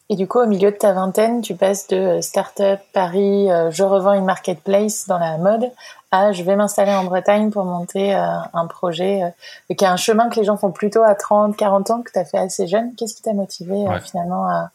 Et 0.09 0.15
du 0.15 0.27
coup, 0.27 0.39
au 0.39 0.45
milieu 0.45 0.69
de 0.69 0.75
ta 0.75 0.93
vingtaine, 0.93 1.41
tu 1.41 1.55
passes 1.55 1.87
de 1.87 1.95
euh, 1.95 2.21
start-up 2.21 2.79
Paris, 2.93 3.49
euh, 3.49 3.71
je 3.71 3.83
revends 3.83 4.13
une 4.13 4.25
marketplace 4.25 5.07
dans 5.07 5.17
la 5.17 5.37
mode, 5.37 5.71
à 6.11 6.31
je 6.31 6.43
vais 6.43 6.55
m'installer 6.55 6.93
en 6.93 7.05
Bretagne 7.05 7.49
pour 7.49 7.65
monter 7.65 8.13
un 8.13 8.67
projet 8.67 9.33
qui 9.75 9.83
a 9.83 9.91
un 9.91 9.97
chemin 9.97 10.29
que 10.29 10.39
les 10.39 10.43
gens 10.45 10.57
font 10.57 10.71
plutôt 10.71 11.01
à 11.01 11.15
30, 11.15 11.57
40 11.57 11.89
ans, 11.89 12.01
que 12.03 12.11
tu 12.11 12.19
as 12.19 12.25
fait 12.25 12.37
assez 12.37 12.67
jeune. 12.67 12.93
Qu'est-ce 12.93 13.15
qui 13.15 13.23
t'a 13.23 13.33
motivé 13.33 13.83
finalement 14.03 14.47
à, 14.47 14.69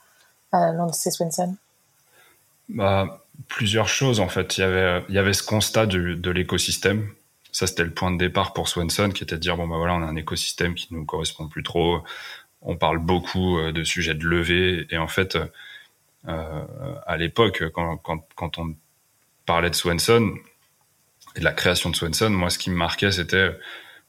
à 0.50 0.72
lancer 0.72 1.12
Swenson? 1.12 1.54
Bah, 2.68 3.24
Plusieurs 3.48 3.88
choses 3.88 4.20
en 4.20 4.28
fait. 4.28 4.58
Il 4.58 4.60
y 4.62 4.64
avait, 4.64 5.04
il 5.08 5.14
y 5.14 5.18
avait 5.18 5.32
ce 5.32 5.42
constat 5.42 5.86
de, 5.86 6.14
de 6.14 6.30
l'écosystème. 6.30 7.10
Ça, 7.52 7.66
c'était 7.66 7.84
le 7.84 7.92
point 7.94 8.10
de 8.10 8.18
départ 8.18 8.52
pour 8.52 8.68
Swenson, 8.68 9.10
qui 9.10 9.22
était 9.24 9.36
de 9.36 9.40
dire, 9.40 9.56
bon, 9.56 9.66
bah 9.66 9.78
voilà, 9.78 9.94
on 9.94 10.02
a 10.02 10.06
un 10.06 10.16
écosystème 10.16 10.74
qui 10.74 10.92
nous 10.92 11.04
correspond 11.04 11.48
plus 11.48 11.62
trop. 11.62 12.02
On 12.62 12.76
parle 12.76 12.98
beaucoup 12.98 13.58
euh, 13.58 13.72
de 13.72 13.84
sujets 13.84 14.14
de 14.14 14.24
levée. 14.26 14.86
Et 14.90 14.98
en 14.98 15.08
fait, 15.08 15.38
euh, 16.26 16.64
à 17.06 17.16
l'époque, 17.16 17.62
quand, 17.72 17.96
quand, 17.98 18.26
quand 18.34 18.58
on 18.58 18.74
parlait 19.46 19.70
de 19.70 19.74
Swenson 19.74 20.34
et 21.36 21.40
de 21.40 21.44
la 21.44 21.52
création 21.52 21.90
de 21.90 21.96
Swenson, 21.96 22.30
moi, 22.30 22.50
ce 22.50 22.58
qui 22.58 22.70
me 22.70 22.76
marquait, 22.76 23.12
c'était 23.12 23.56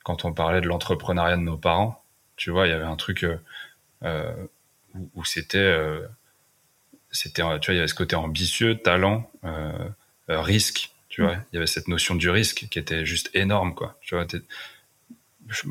quand 0.04 0.26
on 0.26 0.34
parlait 0.34 0.62
de 0.62 0.68
l'entrepreneuriat 0.68 1.38
de 1.38 1.42
nos 1.42 1.58
parents. 1.58 2.04
Tu 2.36 2.52
vois, 2.52 2.68
il 2.68 2.72
y 2.72 2.74
avait 2.74 2.84
un 2.84 2.96
truc 2.96 3.26
euh, 4.04 4.34
où, 4.96 5.10
où 5.16 5.26
c'était 5.26 5.58
euh, 5.58 6.08
c'était, 7.12 7.42
tu 7.42 7.68
vois, 7.68 7.74
il 7.74 7.76
y 7.76 7.80
avait 7.80 7.88
ce 7.88 7.96
côté 7.96 8.16
ambitieux, 8.16 8.78
talent, 8.78 9.30
euh, 9.44 9.72
euh, 10.30 10.42
risque, 10.42 10.92
tu 11.10 11.24
vois. 11.24 11.36
Il 11.52 11.56
y 11.56 11.58
avait 11.58 11.68
cette 11.68 11.88
notion 11.88 12.16
du 12.16 12.30
risque 12.30 12.68
qui 12.70 12.80
était 12.80 13.06
juste 13.06 13.30
énorme, 13.34 13.74
quoi. 13.74 13.98
Tu 14.02 14.16
vois, 14.16 14.26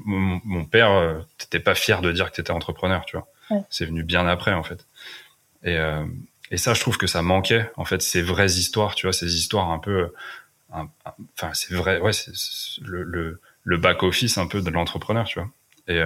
mon, 0.04 0.40
mon, 0.44 0.64
père, 0.64 0.90
euh, 0.90 1.20
t'étais 1.38 1.60
pas 1.60 1.74
fier 1.74 2.02
de 2.02 2.10
dire 2.10 2.30
que 2.30 2.36
t'étais 2.36 2.50
entrepreneur, 2.50 3.04
tu 3.04 3.16
vois. 3.16 3.28
C'est 3.70 3.86
venu 3.86 4.02
bien 4.02 4.26
après, 4.26 4.52
en 4.52 4.62
fait. 4.62 4.86
Et, 5.62 5.76
euh, 5.76 6.04
et 6.50 6.56
ça, 6.56 6.74
je 6.74 6.80
trouve 6.80 6.98
que 6.98 7.06
ça 7.06 7.22
manquait, 7.22 7.70
en 7.76 7.84
fait, 7.84 8.02
ces 8.02 8.20
vraies 8.20 8.52
histoires, 8.52 8.94
tu 8.94 9.06
vois, 9.06 9.12
ces 9.12 9.36
histoires 9.36 9.70
un 9.70 9.78
peu, 9.78 10.12
enfin, 10.70 11.54
c'est 11.54 11.74
vrai, 11.74 12.00
ouais, 12.00 12.12
c'est 12.12 12.32
le, 12.82 13.02
le, 13.04 13.40
le 13.64 13.76
back 13.76 14.02
office 14.02 14.38
un 14.38 14.46
peu 14.46 14.60
de 14.60 14.70
l'entrepreneur, 14.70 15.24
tu 15.24 15.38
vois. 15.38 15.50
Et 15.86 16.02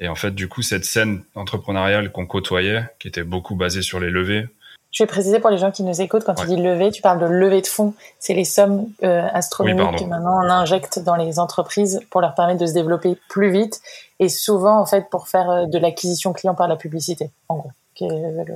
et 0.00 0.08
en 0.08 0.14
fait, 0.14 0.30
du 0.30 0.48
coup, 0.48 0.62
cette 0.62 0.86
scène 0.86 1.22
entrepreneuriale 1.34 2.10
qu'on 2.10 2.26
côtoyait, 2.26 2.84
qui 2.98 3.06
était 3.06 3.22
beaucoup 3.22 3.54
basée 3.54 3.82
sur 3.82 4.00
les 4.00 4.10
levées. 4.10 4.48
Je 4.92 5.02
vais 5.04 5.06
préciser 5.06 5.38
pour 5.38 5.50
les 5.50 5.58
gens 5.58 5.70
qui 5.70 5.84
nous 5.84 6.00
écoutent, 6.00 6.24
quand 6.24 6.34
tu 6.34 6.46
dis 6.46 6.56
levée, 6.56 6.90
tu 6.90 7.00
parles 7.02 7.20
de 7.20 7.26
levée 7.26 7.60
de 7.60 7.66
fonds. 7.66 7.94
C'est 8.18 8.34
les 8.34 8.46
sommes 8.46 8.88
euh, 9.04 9.28
astronomiques 9.32 9.98
que 10.00 10.04
maintenant 10.04 10.42
on 10.42 10.50
injecte 10.50 10.98
dans 10.98 11.14
les 11.14 11.38
entreprises 11.38 12.00
pour 12.10 12.22
leur 12.22 12.34
permettre 12.34 12.60
de 12.60 12.66
se 12.66 12.72
développer 12.72 13.16
plus 13.28 13.52
vite 13.52 13.82
et 14.18 14.28
souvent, 14.28 14.80
en 14.80 14.86
fait, 14.86 15.08
pour 15.10 15.28
faire 15.28 15.50
euh, 15.50 15.66
de 15.66 15.78
l'acquisition 15.78 16.32
client 16.32 16.54
par 16.54 16.66
la 16.66 16.76
publicité, 16.76 17.30
en 17.48 17.58
gros, 17.58 17.72
qui 17.94 18.04
est 18.04 18.08
le, 18.08 18.54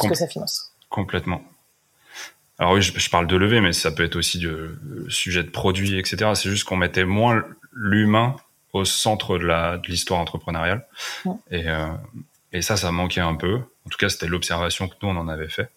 ce 0.00 0.08
que 0.08 0.14
ça 0.14 0.26
finance. 0.26 0.72
Complètement. 0.88 1.40
Alors 2.58 2.72
oui, 2.72 2.82
je, 2.82 3.10
parle 3.10 3.26
de 3.26 3.36
levée, 3.36 3.60
mais 3.60 3.72
ça 3.72 3.90
peut 3.90 4.04
être 4.04 4.16
aussi 4.16 4.38
du 4.38 4.48
euh, 4.48 4.76
sujet 5.08 5.44
de 5.44 5.50
produits, 5.50 5.98
etc. 5.98 6.32
C'est 6.34 6.50
juste 6.50 6.64
qu'on 6.64 6.76
mettait 6.76 7.04
moins 7.04 7.44
l'humain 7.72 8.34
au 8.72 8.84
centre 8.84 9.38
de 9.38 9.46
la 9.46 9.78
de 9.78 9.88
l'histoire 9.88 10.20
entrepreneuriale. 10.20 10.86
Et, 11.50 11.68
euh, 11.68 11.92
et 12.52 12.62
ça, 12.62 12.76
ça 12.76 12.92
manquait 12.92 13.20
un 13.20 13.34
peu. 13.34 13.56
En 13.86 13.90
tout 13.90 13.98
cas, 13.98 14.08
c'était 14.08 14.26
l'observation 14.26 14.88
que 14.88 14.94
nous 15.02 15.08
on 15.08 15.16
en 15.16 15.28
avait 15.28 15.48
fait, 15.48 15.70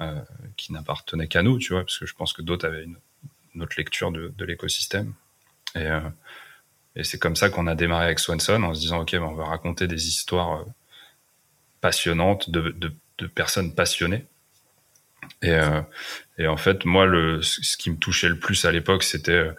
euh, 0.00 0.20
qui 0.56 0.72
n'appartenait 0.72 1.28
qu'à 1.28 1.42
nous, 1.42 1.58
tu 1.58 1.72
vois, 1.72 1.82
parce 1.82 1.98
que 1.98 2.06
je 2.06 2.14
pense 2.14 2.32
que 2.32 2.42
d'autres 2.42 2.66
avaient 2.66 2.84
une, 2.84 3.62
autre 3.62 3.76
lecture 3.78 4.12
de, 4.12 4.32
de 4.36 4.44
l'écosystème. 4.44 5.14
Et, 5.74 5.86
euh, 5.86 6.00
et 6.94 7.04
c'est 7.04 7.18
comme 7.18 7.36
ça 7.36 7.48
qu'on 7.48 7.66
a 7.66 7.74
démarré 7.74 8.06
avec 8.06 8.18
Swanson 8.18 8.62
en 8.62 8.74
se 8.74 8.80
disant 8.80 9.00
ok, 9.00 9.12
ben, 9.12 9.22
on 9.22 9.34
va 9.34 9.44
raconter 9.44 9.86
des 9.86 10.08
histoires 10.08 10.64
passionnantes 11.80 12.50
de, 12.50 12.70
de, 12.70 12.92
de 13.18 13.26
personnes 13.26 13.74
passionnées. 13.74 14.26
Et, 15.42 15.58
et 16.38 16.46
en 16.46 16.56
fait, 16.56 16.84
moi, 16.84 17.04
le, 17.04 17.42
ce 17.42 17.76
qui 17.76 17.90
me 17.90 17.96
touchait 17.96 18.28
le 18.28 18.38
plus 18.38 18.64
à 18.64 18.70
l'époque, 18.72 19.02
c'était 19.02 19.50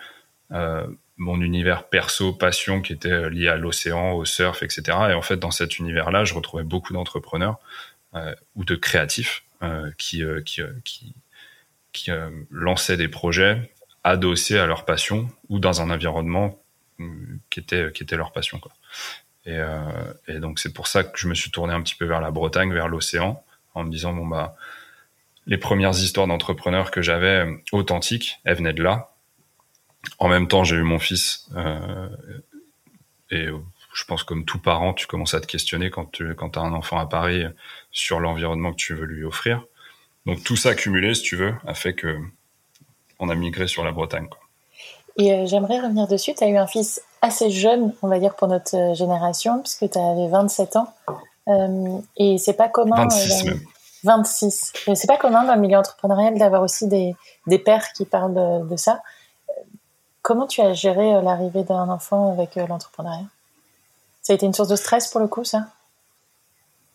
mon 1.18 1.42
univers 1.42 1.90
perso, 1.90 2.32
passion 2.32 2.82
qui 2.82 2.94
était 2.94 3.30
lié 3.30 3.48
à 3.48 3.58
l'océan, 3.58 4.14
au 4.14 4.24
surf, 4.24 4.62
etc. 4.64 4.98
Et 5.10 5.14
en 5.14 5.22
fait, 5.22 5.38
dans 5.38 5.52
cet 5.52 5.80
univers-là, 5.80 6.24
je 6.24 6.34
retrouvais 6.34 6.64
beaucoup 6.64 6.94
d'entrepreneurs 6.94 7.60
euh, 8.16 8.34
ou 8.56 8.64
de 8.64 8.76
créatifs 8.76 9.44
euh, 9.64 9.90
qui, 9.98 10.24
euh, 10.24 10.42
qui, 10.42 10.62
euh, 10.62 10.72
qui, 10.84 11.16
qui 11.94 12.12
lançaient 12.52 12.96
des 12.96 13.08
projets 13.08 13.72
adossés 14.04 14.60
à 14.60 14.68
leur 14.68 14.86
passion 14.86 15.28
ou 15.50 15.58
dans 15.58 15.82
un 15.82 15.90
environnement 15.90 16.62
qui 17.50 17.60
était, 17.60 17.92
qui 17.92 18.04
était 18.04 18.18
leur 18.18 18.32
passion. 18.34 18.60
Quoi. 18.60 18.72
Et, 19.46 19.60
et 20.28 20.40
donc, 20.40 20.60
c'est 20.60 20.74
pour 20.74 20.86
ça 20.86 21.04
que 21.04 21.18
je 21.18 21.28
me 21.28 21.34
suis 21.34 21.50
tourné 21.50 21.74
un 21.74 21.82
petit 21.82 21.96
peu 21.96 22.06
vers 22.06 22.22
la 22.22 22.30
Bretagne, 22.30 22.72
vers 22.72 22.88
l'océan, 22.88 23.44
en 23.74 23.84
me 23.84 23.90
disant, 23.90 24.14
bon, 24.14 24.28
bah, 24.28 24.56
les 25.48 25.58
premières 25.58 25.92
histoires 25.92 26.28
d'entrepreneurs 26.28 26.92
que 26.92 27.02
j'avais 27.02 27.48
authentiques, 27.72 28.40
elles 28.44 28.58
venaient 28.58 28.74
de 28.74 28.84
là. 28.84 29.16
En 30.20 30.28
même 30.28 30.48
temps, 30.48 30.64
j'ai 30.64 30.76
eu 30.76 30.84
mon 30.84 31.00
fils 31.00 31.50
et 33.30 33.48
je 33.94 34.06
pense 34.06 34.24
comme 34.24 34.46
tout 34.46 34.60
parent, 34.60 34.94
tu 34.94 35.08
commences 35.08 35.34
à 35.34 35.42
te 35.42 35.48
questionner 35.48 35.90
quand 35.90 36.12
tu 36.12 36.36
quand 36.36 36.56
as 36.56 36.62
un 36.62 36.74
enfant 36.74 37.00
à 37.00 37.08
Paris 37.08 37.44
sur 37.92 38.20
l'environnement 38.20 38.72
que 38.72 38.78
tu 38.78 38.94
veux 38.94 39.06
lui 39.06 39.24
offrir. 39.24 39.66
Donc 40.26 40.44
tout 40.44 40.56
ça 40.56 40.76
cumulé, 40.76 41.14
si 41.14 41.24
tu 41.24 41.36
veux, 41.36 41.54
a 41.66 41.74
fait 41.74 41.94
que 41.94 42.18
on 43.20 43.30
a 43.30 43.36
migré 43.36 43.68
sur 43.68 43.84
la 43.84 43.92
Bretagne. 43.92 44.28
Quoi. 44.28 44.40
Et 45.18 45.34
euh, 45.34 45.46
j'aimerais 45.48 45.80
revenir 45.80 46.08
dessus. 46.08 46.36
Tu 46.36 46.44
as 46.44 46.48
eu 46.48 46.58
un 46.58 46.68
fils 46.68 47.02
assez 47.22 47.50
jeune, 47.50 47.94
on 48.02 48.08
va 48.08 48.20
dire, 48.20 48.36
pour 48.36 48.48
notre 48.48 48.76
euh, 48.76 48.94
génération, 48.94 49.60
puisque 49.62 49.90
tu 49.90 49.98
avais 49.98 50.28
27 50.28 50.76
ans. 50.76 50.94
Euh, 51.48 51.98
et 52.18 52.38
c'est 52.38 52.54
pas 52.54 52.70
commun. 52.70 53.08
26 53.08 53.46
même. 53.46 53.62
26. 54.04 54.74
C'est 54.94 55.08
pas 55.08 55.18
commun 55.18 55.44
dans 55.44 55.56
le 55.56 55.62
milieu 55.62 55.78
entrepreneurial 55.78 56.38
d'avoir 56.38 56.62
aussi 56.62 56.88
des, 56.88 57.16
des 57.48 57.58
pères 57.58 57.92
qui 57.94 58.06
parlent 58.06 58.34
de, 58.34 58.70
de 58.70 58.76
ça. 58.76 59.02
Comment 60.28 60.46
tu 60.46 60.60
as 60.60 60.74
géré 60.74 61.22
l'arrivée 61.22 61.64
d'un 61.64 61.88
enfant 61.88 62.34
avec 62.34 62.56
l'entrepreneuriat? 62.56 63.28
Ça 64.22 64.34
a 64.34 64.36
été 64.36 64.46
une 64.46 64.54
source 64.54 64.68
de 64.68 64.76
stress 64.76 65.08
pour 65.08 65.22
le 65.22 65.28
coup, 65.30 65.46
ça? 65.46 65.70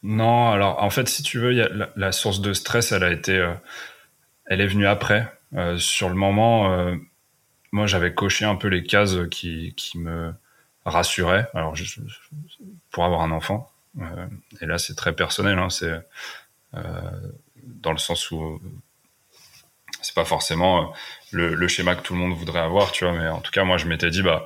Non, 0.02 0.50
alors 0.50 0.82
en 0.82 0.90
fait, 0.90 1.08
si 1.08 1.22
tu 1.22 1.38
veux, 1.38 1.50
la, 1.96 2.12
source 2.12 2.42
de 2.42 2.52
stress, 2.52 2.92
elle 2.92 3.02
a 3.02 3.10
été, 3.10 3.54
elle 4.44 4.60
est 4.60 4.66
venue 4.66 4.86
après. 4.86 5.32
sur 5.78 6.10
le 6.10 6.14
moment, 6.14 6.94
moi, 7.72 7.86
j'avais 7.86 8.12
coché 8.12 8.44
un 8.44 8.56
peu 8.56 8.68
les 8.68 8.84
cases 8.84 9.16
qui, 9.30 9.74
me 9.94 10.34
rassuraient. 10.84 11.48
Alors, 11.54 11.74
pour 12.90 13.06
avoir 13.06 13.22
un 13.22 13.30
enfant, 13.30 13.72
euh, 13.98 14.26
et 14.60 14.66
là, 14.66 14.76
c'est 14.76 14.94
très 14.94 15.14
personnel. 15.14 15.58
Hein, 15.58 15.70
c'est 15.70 15.98
euh, 16.74 16.80
dans 17.64 17.92
le 17.92 17.98
sens 17.98 18.30
où 18.30 18.60
c'est 20.02 20.14
pas 20.14 20.24
forcément 20.24 20.82
euh, 20.82 20.86
le, 21.30 21.54
le, 21.54 21.68
schéma 21.68 21.94
que 21.94 22.02
tout 22.02 22.12
le 22.14 22.20
monde 22.20 22.36
voudrait 22.36 22.60
avoir, 22.60 22.92
tu 22.92 23.04
vois. 23.04 23.14
Mais 23.14 23.28
en 23.28 23.40
tout 23.40 23.50
cas, 23.50 23.64
moi, 23.64 23.78
je 23.78 23.86
m'étais 23.86 24.10
dit, 24.10 24.22
bah, 24.22 24.44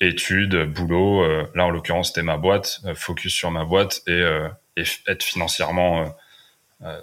études, 0.00 0.56
boulot. 0.72 1.22
Euh, 1.22 1.50
là, 1.54 1.66
en 1.66 1.70
l'occurrence, 1.70 2.08
c'était 2.08 2.22
ma 2.22 2.36
boîte, 2.36 2.80
euh, 2.86 2.94
focus 2.94 3.34
sur 3.34 3.50
ma 3.50 3.64
boîte 3.64 4.02
et, 4.06 4.22
et 4.76 4.84
être 5.06 5.22
financièrement 5.22 6.14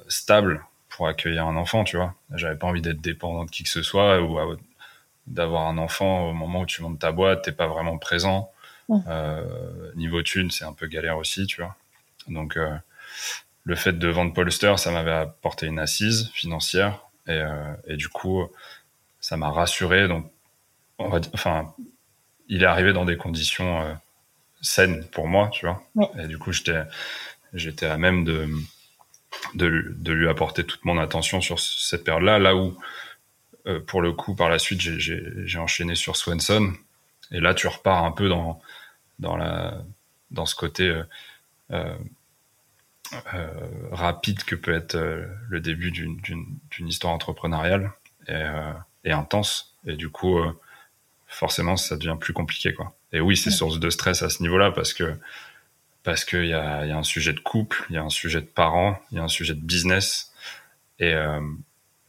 stable 0.07 0.63
pour 0.89 1.07
accueillir 1.07 1.45
un 1.45 1.57
enfant, 1.57 1.83
tu 1.83 1.97
vois. 1.97 2.15
J'avais 2.33 2.55
pas 2.55 2.67
envie 2.67 2.81
d'être 2.81 3.01
dépendant 3.01 3.43
de 3.43 3.51
qui 3.51 3.63
que 3.63 3.69
ce 3.69 3.83
soit 3.83 4.21
ou 4.21 4.39
d'avoir 5.27 5.67
un 5.67 5.77
enfant 5.77 6.29
au 6.29 6.33
moment 6.33 6.61
où 6.61 6.65
tu 6.65 6.81
montes 6.81 6.99
ta 6.99 7.11
boîte, 7.11 7.43
t'es 7.43 7.51
pas 7.51 7.67
vraiment 7.67 7.97
présent. 7.97 8.51
Niveau 9.95 10.21
thune, 10.21 10.51
c'est 10.51 10.63
un 10.63 10.71
peu 10.71 10.87
galère 10.87 11.17
aussi, 11.17 11.45
tu 11.47 11.61
vois. 11.61 11.75
Donc, 12.29 12.57
le 13.65 13.75
fait 13.75 13.99
de 13.99 14.07
vendre 14.07 14.33
Polster, 14.33 14.75
ça 14.77 14.91
m'avait 14.91 15.11
apporté 15.11 15.65
une 15.65 15.79
assise 15.79 16.31
financière 16.33 17.04
et, 17.27 17.31
euh, 17.31 17.73
et 17.87 17.97
du 17.97 18.09
coup, 18.09 18.47
ça 19.19 19.37
m'a 19.37 19.49
rassuré. 19.49 20.07
Donc, 20.07 20.31
on 20.97 21.09
va, 21.09 21.19
enfin, 21.33 21.73
il 22.47 22.63
est 22.63 22.67
arrivé 22.67 22.93
dans 22.93 23.05
des 23.05 23.17
conditions 23.17 23.81
euh, 23.81 23.93
saines 24.61 25.05
pour 25.11 25.27
moi, 25.27 25.49
tu 25.51 25.65
vois. 25.65 25.83
Et 26.19 26.27
du 26.27 26.37
coup, 26.37 26.51
j'étais, 26.51 26.83
j'étais 27.53 27.87
à 27.87 27.97
même 27.97 28.23
de, 28.23 28.47
de, 29.55 29.93
de 29.97 30.11
lui 30.11 30.29
apporter 30.29 30.63
toute 30.63 30.85
mon 30.85 30.97
attention 30.97 31.41
sur 31.41 31.59
cette 31.59 32.03
période-là, 32.03 32.39
là 32.39 32.55
où 32.55 32.77
euh, 33.67 33.79
pour 33.79 34.01
le 34.01 34.13
coup, 34.13 34.35
par 34.35 34.49
la 34.49 34.59
suite, 34.59 34.81
j'ai 34.81 35.57
enchaîné 35.59 35.95
sur 35.95 36.15
Swenson. 36.15 36.73
Et 37.31 37.39
là, 37.39 37.53
tu 37.53 37.67
repars 37.67 38.03
un 38.03 38.11
peu 38.11 38.29
dans, 38.29 38.61
dans, 39.17 39.35
la, 39.35 39.81
dans 40.31 40.45
ce 40.45 40.55
côté 40.55 41.01
euh 41.71 41.95
rapide 43.91 44.43
que 44.43 44.55
peut 44.55 44.73
être 44.73 44.97
le 45.49 45.59
début 45.59 45.91
d'une 45.91 46.87
histoire 46.87 47.13
entrepreneuriale 47.13 47.91
et, 48.27 48.43
et, 49.03 49.11
intense. 49.11 49.75
Et 49.85 49.95
du 49.95 50.09
coup, 50.09 50.39
forcément, 51.27 51.77
ça 51.77 51.97
devient 51.97 52.17
plus 52.19 52.33
compliqué. 52.33 52.73
Quoi. 52.73 52.95
Et 53.11 53.19
oui, 53.19 53.37
c'est 53.37 53.51
source 53.51 53.79
de 53.79 53.89
stress 53.89 54.21
à 54.23 54.29
ce 54.29 54.41
niveau-là 54.41 54.71
parce 54.71 54.93
que 54.93 55.17
parce 56.03 56.23
qu'il 56.23 56.45
y 56.45 56.53
a, 56.53 56.85
y 56.85 56.91
a 56.91 56.97
un 56.97 57.03
sujet 57.03 57.33
de 57.33 57.39
couple, 57.39 57.83
il 57.89 57.95
y 57.95 57.97
a 57.97 58.03
un 58.03 58.09
sujet 58.09 58.39
de 58.39 58.45
parents, 58.45 59.01
il 59.11 59.17
y 59.17 59.19
a 59.19 59.23
un 59.23 59.27
sujet 59.27 59.55
de 59.55 59.61
business. 59.61 60.31
Et, 60.99 61.15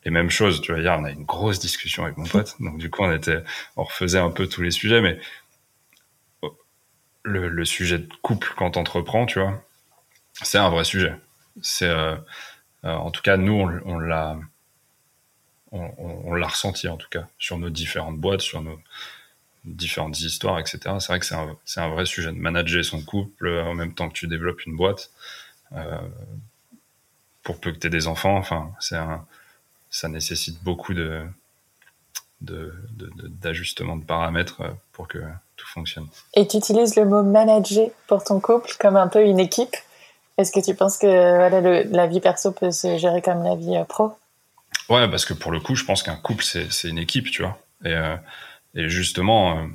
et 0.07 0.11
même 0.11 0.31
chose, 0.31 0.61
tu 0.61 0.71
vois, 0.71 0.81
hier, 0.81 0.97
on 0.97 1.05
a 1.05 1.11
une 1.11 1.25
grosse 1.25 1.59
discussion 1.59 2.05
avec 2.05 2.17
mon 2.17 2.27
pote. 2.27 2.55
Donc, 2.61 2.79
du 2.79 2.91
coup, 2.91 3.03
on 3.03 3.13
était, 3.13 3.43
on 3.77 3.83
refaisait 3.83 4.21
un 4.21 4.31
peu 4.31 4.47
tous 4.47 4.63
les 4.63 4.71
sujets, 4.71 5.01
mais 5.01 5.19
le, 7.25 7.49
le 7.49 7.65
sujet 7.65 7.99
de 7.99 8.09
couple 8.23 8.53
quand 8.57 8.71
t'entreprends, 8.71 9.27
tu 9.27 9.41
vois, 9.41 9.65
c'est 10.43 10.59
un 10.59 10.71
vrai 10.71 10.85
sujet. 10.85 11.15
C'est, 11.63 11.89
euh, 11.89 12.17
euh, 12.85 12.95
en 12.95 13.11
tout 13.11 13.23
cas, 13.23 13.37
nous, 13.37 13.55
on, 13.85 13.99
l'a, 13.99 14.39
on, 15.73 16.35
l'a 16.35 16.47
ressenti, 16.47 16.89
en 16.89 16.97
tout 16.97 17.09
cas, 17.11 17.27
sur 17.39 17.59
nos 17.59 17.71
différentes 17.71 18.19
boîtes, 18.19 18.43
sur 18.43 18.63
nos 18.63 18.79
différentes 19.65 20.21
histoires, 20.21 20.59
etc. 20.59 20.79
C'est 21.01 21.09
vrai 21.09 21.19
que 21.19 21.27
c'est 21.27 21.81
un, 21.81 21.89
vrai 21.89 22.07
sujet 22.07 22.31
de 22.31 22.39
manager 22.39 22.85
son 22.85 23.03
couple 23.03 23.49
en 23.49 23.75
même 23.75 23.95
temps 23.95 24.09
que 24.09 24.15
tu 24.15 24.29
développes 24.29 24.65
une 24.67 24.77
boîte. 24.77 25.11
Euh, 25.73 25.99
pour 27.43 27.61
peu 27.61 27.73
que 27.73 27.79
tu 27.79 27.87
aies 27.87 27.91
des 27.91 28.07
enfants, 28.07 28.37
enfin, 28.37 28.73
c'est 28.81 28.97
ça 29.91 30.09
nécessite 30.09 30.63
beaucoup 30.63 30.95
de 30.95 31.27
d'ajustement 32.41 33.97
de, 33.97 34.05
paramètres 34.05 34.61
euh, 34.61 34.71
pour 34.93 35.09
que 35.09 35.19
tout 35.57 35.67
fonctionne. 35.67 36.07
Et 36.35 36.47
tu 36.47 36.59
utilises 36.59 36.97
le 36.97 37.07
mot 37.07 37.23
manager 37.23 37.89
pour 38.07 38.23
ton 38.23 38.41
couple 38.41 38.71
comme 38.79 38.97
un 38.97 39.09
peu 39.09 39.25
une 39.25 39.39
équipe? 39.41 39.75
Est-ce 40.39 40.53
que 40.53 40.61
tu 40.61 40.75
penses 40.75 40.99
que 40.99 41.07
voilà, 41.07 41.61
le, 41.61 41.85
la 41.91 42.07
vie 42.07 42.21
perso 42.21 42.53
peut 42.53 42.71
se 42.71 42.99
gérer 42.99 43.23
comme 43.23 43.43
la 43.43 43.57
vie 43.57 43.77
euh, 43.77 43.85
pro? 43.85 44.13
Ouais, 44.89 45.09
parce 45.09 45.25
que 45.25 45.35
pour 45.35 45.51
le 45.51 45.61
coup, 45.61 45.75
je 45.75 45.85
pense 45.85 46.03
qu'un 46.03 46.17
couple, 46.17 46.45
c'est 46.45 46.89
une 46.89 46.99
équipe, 46.99 47.31
tu 47.31 47.43
vois. 47.43 47.59
Et, 47.85 47.93
euh, 47.93 48.17
et 48.75 48.89
justement, 48.89 49.59
euh, 49.59 49.67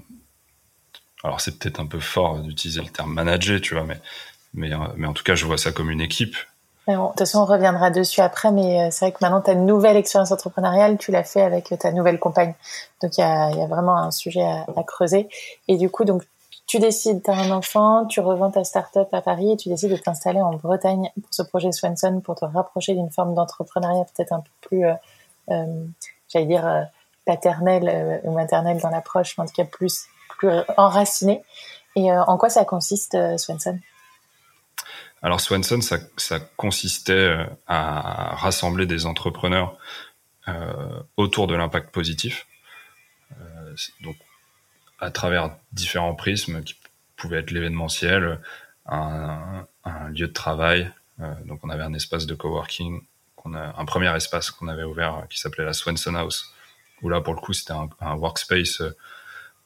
alors 1.23 1.41
c'est 1.41 1.57
peut-être 1.57 1.79
un 1.79 1.87
peu 1.87 1.99
fort 1.99 2.39
d'utiliser 2.39 2.81
le 2.81 2.89
terme 2.89 3.13
manager, 3.13 3.59
tu 3.59 3.73
vois, 3.73 3.83
mais, 3.83 3.99
mais, 4.53 4.69
mais 4.95 5.07
en 5.07 5.13
tout 5.13 5.23
cas, 5.23 5.35
je 5.35 5.45
vois 5.45 5.57
ça 5.57 5.71
comme 5.71 5.89
une 5.89 6.01
équipe. 6.01 6.35
De 6.87 6.95
toute 6.95 7.19
façon, 7.19 7.39
on 7.39 7.45
reviendra 7.45 7.89
dessus 7.89 8.21
après, 8.21 8.51
mais 8.51 8.89
c'est 8.91 9.05
vrai 9.05 9.11
que 9.11 9.19
maintenant, 9.21 9.39
ta 9.39 9.55
nouvelle 9.55 9.97
expérience 9.97 10.31
entrepreneuriale, 10.31 10.97
tu 10.97 11.11
l'as 11.11 11.23
fait 11.23 11.41
avec 11.41 11.73
ta 11.79 11.91
nouvelle 11.91 12.19
compagne. 12.19 12.53
Donc, 13.01 13.17
il 13.17 13.21
y 13.21 13.23
a, 13.23 13.51
y 13.51 13.61
a, 13.61 13.67
vraiment 13.67 13.97
un 13.97 14.11
sujet 14.11 14.41
à, 14.41 14.65
à, 14.75 14.83
creuser. 14.83 15.29
Et 15.67 15.77
du 15.77 15.89
coup, 15.89 16.05
donc, 16.05 16.23
tu 16.71 16.79
décides, 16.79 17.21
tu 17.21 17.29
as 17.29 17.33
un 17.33 17.51
enfant, 17.51 18.05
tu 18.05 18.21
revends 18.21 18.49
ta 18.49 18.63
start-up 18.63 19.09
à 19.11 19.21
Paris 19.21 19.51
et 19.51 19.57
tu 19.57 19.67
décides 19.67 19.91
de 19.91 19.97
t'installer 19.97 20.39
en 20.39 20.53
Bretagne 20.53 21.11
pour 21.15 21.33
ce 21.33 21.41
projet 21.41 21.73
Swanson, 21.73 22.21
pour 22.21 22.35
te 22.35 22.45
rapprocher 22.45 22.93
d'une 22.93 23.11
forme 23.11 23.35
d'entrepreneuriat 23.35 24.05
peut-être 24.15 24.31
un 24.31 24.39
peu 24.39 24.51
plus, 24.61 24.85
euh, 24.85 24.93
euh, 25.49 25.65
j'allais 26.29 26.45
dire, 26.45 26.65
euh, 26.65 26.83
paternelle 27.25 28.21
ou 28.23 28.31
maternelle 28.31 28.79
dans 28.79 28.89
l'approche, 28.89 29.37
mais 29.37 29.43
en 29.43 29.47
tout 29.47 29.53
cas 29.53 29.65
plus, 29.65 30.05
plus 30.29 30.47
enracinée. 30.77 31.43
Et 31.97 32.09
en 32.09 32.37
quoi 32.37 32.49
ça 32.49 32.63
consiste, 32.63 33.17
Swanson? 33.37 33.77
Alors 35.21 35.41
Swanson, 35.41 35.81
ça, 35.81 36.39
consistait 36.55 37.35
à 37.67 38.33
rassembler 38.37 38.85
des 38.85 39.05
entrepreneurs 39.05 39.77
autour 41.17 41.47
de 41.47 41.55
l'impact 41.55 41.91
positif, 41.91 42.47
donc 44.03 44.15
à 45.01 45.11
travers 45.11 45.51
différents 45.73 46.15
prismes 46.15 46.63
qui 46.63 46.75
pouvaient 47.17 47.39
être 47.39 47.51
l'événementiel, 47.51 48.39
un, 48.85 49.65
lieu 50.13 50.27
de 50.27 50.33
travail. 50.33 50.91
Euh, 51.19 51.33
donc 51.45 51.59
on 51.63 51.69
avait 51.69 51.83
un 51.83 51.93
espace 51.93 52.25
de 52.25 52.35
coworking, 52.35 53.01
un 53.45 53.85
premier 53.85 54.15
espace 54.15 54.51
qu'on 54.51 54.67
avait 54.67 54.83
ouvert 54.83 55.25
qui 55.29 55.39
s'appelait 55.39 55.65
la 55.65 55.73
Swanson 55.73 56.13
House, 56.15 56.53
où 57.01 57.09
là 57.09 57.21
pour 57.21 57.33
le 57.33 57.39
coup 57.39 57.53
c'était 57.53 57.73
un, 57.73 58.15
workspace 58.15 58.83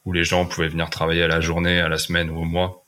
où 0.04 0.12
les 0.12 0.24
gens 0.24 0.46
pouvaient 0.46 0.68
venir 0.68 0.88
travailler 0.88 1.22
à 1.22 1.28
la 1.28 1.40
journée, 1.40 1.80
à 1.80 1.88
la 1.88 1.98
semaine 1.98 2.30
ou 2.30 2.38
au 2.38 2.44
mois, 2.44 2.84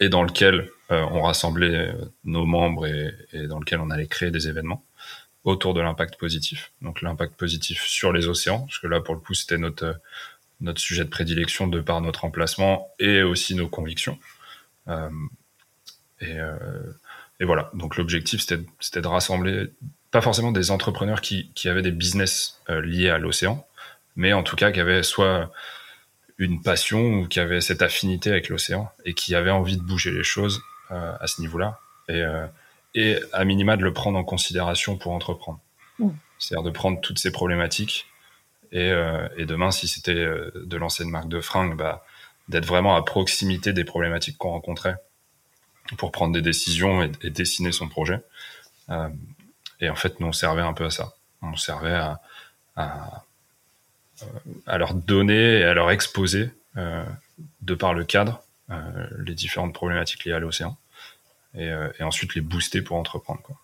et 0.00 0.08
dans 0.08 0.24
lequel 0.24 0.68
euh, 0.90 1.06
on 1.12 1.22
rassemblait 1.22 1.74
euh, 1.74 1.92
nos 2.24 2.44
membres 2.44 2.86
et, 2.86 3.14
et, 3.32 3.46
dans 3.46 3.60
lequel 3.60 3.80
on 3.80 3.90
allait 3.90 4.08
créer 4.08 4.32
des 4.32 4.48
événements 4.48 4.84
autour 5.44 5.74
de 5.74 5.80
l'impact 5.80 6.18
positif. 6.18 6.72
Donc 6.82 7.02
l'impact 7.02 7.34
positif 7.34 7.84
sur 7.84 8.12
les 8.12 8.26
océans, 8.26 8.60
parce 8.60 8.78
que 8.78 8.88
là 8.88 9.00
pour 9.00 9.14
le 9.14 9.20
coup 9.20 9.34
c'était 9.34 9.58
notre 9.58 10.00
notre 10.62 10.80
sujet 10.80 11.04
de 11.04 11.10
prédilection 11.10 11.66
de 11.66 11.80
par 11.80 12.00
notre 12.00 12.24
emplacement 12.24 12.88
et 12.98 13.22
aussi 13.22 13.54
nos 13.54 13.68
convictions. 13.68 14.18
Euh, 14.88 15.10
et, 16.20 16.38
euh, 16.38 16.56
et, 17.40 17.44
voilà. 17.44 17.70
Donc 17.74 17.96
l'objectif 17.96 18.40
c'était 18.40 19.00
de 19.00 19.06
rassembler 19.06 19.70
pas 20.10 20.20
forcément 20.20 20.52
des 20.52 20.70
entrepreneurs 20.70 21.20
qui, 21.20 21.50
qui 21.54 21.68
avaient 21.68 21.82
des 21.82 21.90
business 21.90 22.60
euh, 22.70 22.80
liés 22.80 23.10
à 23.10 23.18
l'océan, 23.18 23.66
mais 24.16 24.32
en 24.32 24.42
tout 24.42 24.56
cas 24.56 24.70
qui 24.70 24.80
avaient 24.80 25.02
soit 25.02 25.50
une 26.38 26.62
passion 26.62 27.00
ou 27.00 27.28
qui 27.28 27.40
avaient 27.40 27.60
cette 27.60 27.82
affinité 27.82 28.30
avec 28.30 28.48
l'océan 28.48 28.90
et 29.04 29.14
qui 29.14 29.34
avaient 29.34 29.50
envie 29.50 29.76
de 29.76 29.82
bouger 29.82 30.10
les 30.10 30.24
choses 30.24 30.62
à 30.90 31.26
ce 31.26 31.40
niveau-là 31.40 31.80
et, 32.10 32.22
et 32.94 33.18
à 33.32 33.44
minima 33.46 33.78
de 33.78 33.82
le 33.82 33.94
prendre 33.94 34.18
en 34.18 34.24
considération 34.24 34.98
pour 34.98 35.12
entreprendre. 35.12 35.60
Mmh. 35.98 36.08
C'est-à-dire 36.38 36.64
de 36.64 36.70
prendre 36.70 37.00
toutes 37.00 37.18
ces 37.18 37.30
problématiques 37.30 38.11
et, 38.72 38.90
euh, 38.90 39.28
et 39.36 39.46
demain, 39.46 39.70
si 39.70 39.86
c'était 39.86 40.14
de 40.24 40.76
lancer 40.76 41.04
une 41.04 41.10
marque 41.10 41.28
de 41.28 41.40
fringues, 41.40 41.76
bah, 41.76 42.04
d'être 42.48 42.66
vraiment 42.66 42.96
à 42.96 43.02
proximité 43.02 43.72
des 43.72 43.84
problématiques 43.84 44.38
qu'on 44.38 44.50
rencontrait 44.50 44.96
pour 45.96 46.12
prendre 46.12 46.32
des 46.32 46.42
décisions 46.42 47.02
et, 47.02 47.30
dessiner 47.30 47.72
son 47.72 47.88
projet. 47.88 48.20
Euh, 48.90 49.08
Et 49.80 49.90
en 49.90 49.96
fait, 49.96 50.20
nous, 50.20 50.28
on 50.28 50.32
servait 50.32 50.62
un 50.62 50.72
peu 50.72 50.84
à 50.84 50.90
ça. 50.90 51.14
On 51.42 51.56
servait 51.56 51.98
à, 52.76 53.24
leur 54.66 54.94
donner 54.94 55.60
et 55.60 55.64
à 55.64 55.74
leur 55.74 55.90
exposer, 55.90 56.50
euh, 56.76 57.04
de 57.60 57.74
par 57.74 57.92
le 57.92 58.04
cadre, 58.04 58.42
euh, 58.70 59.06
les 59.18 59.34
différentes 59.34 59.74
problématiques 59.74 60.24
liées 60.24 60.32
à 60.32 60.38
l'océan. 60.38 60.76
Et, 61.54 61.68
euh, 61.68 61.88
ensuite 62.00 62.34
les 62.34 62.40
booster 62.40 62.80
pour 62.80 62.96
entreprendre. 62.96 63.42
Quoi. 63.42 63.56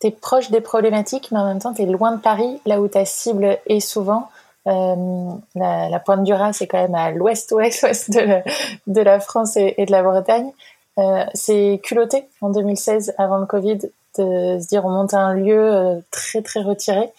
Tu 0.00 0.06
es 0.06 0.10
proche 0.10 0.50
des 0.50 0.60
problématiques, 0.60 1.30
mais 1.30 1.38
en 1.38 1.46
même 1.46 1.60
temps, 1.60 1.74
tu 1.74 1.82
es 1.82 1.86
loin 1.86 2.12
de 2.16 2.20
Paris, 2.20 2.60
là 2.64 2.80
où 2.80 2.88
ta 2.88 3.04
cible 3.04 3.58
est 3.66 3.80
souvent. 3.80 4.30
Euh, 4.68 5.34
la, 5.54 6.00
pointe 6.00 6.24
du 6.24 6.32
Rhin, 6.32 6.52
c'est 6.52 6.66
quand 6.66 6.80
même 6.80 6.94
à 6.94 7.10
l'ouest-ouest-ouest 7.10 8.10
de, 8.14 8.20
la, 8.20 8.42
de 8.86 9.00
la 9.00 9.20
France 9.20 9.56
et, 9.56 9.84
de 9.84 9.90
la 9.90 10.02
Bretagne. 10.02 10.50
Euh, 10.98 11.24
c'est 11.32 11.80
culotté 11.82 12.24
en 12.40 12.50
2016, 12.50 13.14
avant 13.18 13.38
le 13.38 13.46
Covid, 13.46 13.78
de 14.18 14.58
se 14.60 14.68
dire 14.68 14.84
on 14.84 14.90
monte 14.90 15.14
à 15.14 15.20
un 15.20 15.34
lieu 15.34 15.74
euh, 15.74 16.00
très 16.10 16.42
très 16.42 16.60
retiré. 16.60 17.10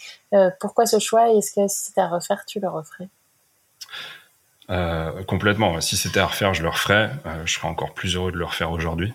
Pourquoi 0.60 0.86
ce 0.86 1.00
choix 1.00 1.32
Est-ce 1.32 1.54
que 1.54 1.68
si 1.68 1.86
c'était 1.86 2.02
à 2.02 2.08
refaire, 2.08 2.44
tu 2.46 2.60
le 2.60 2.70
referais? 2.70 3.10
Complètement. 5.26 5.82
Si 5.82 5.98
c'était 5.98 6.20
à 6.20 6.28
refaire, 6.28 6.54
je 6.54 6.62
le 6.62 6.70
referais. 6.70 7.10
Je 7.46 7.54
serais 7.54 7.68
encore 7.68 7.94
plus 7.96 8.16
heureux 8.16 8.32
de 8.32 8.38
le 8.38 8.46
refaire 8.46 8.70
aujourd'hui 8.70 9.12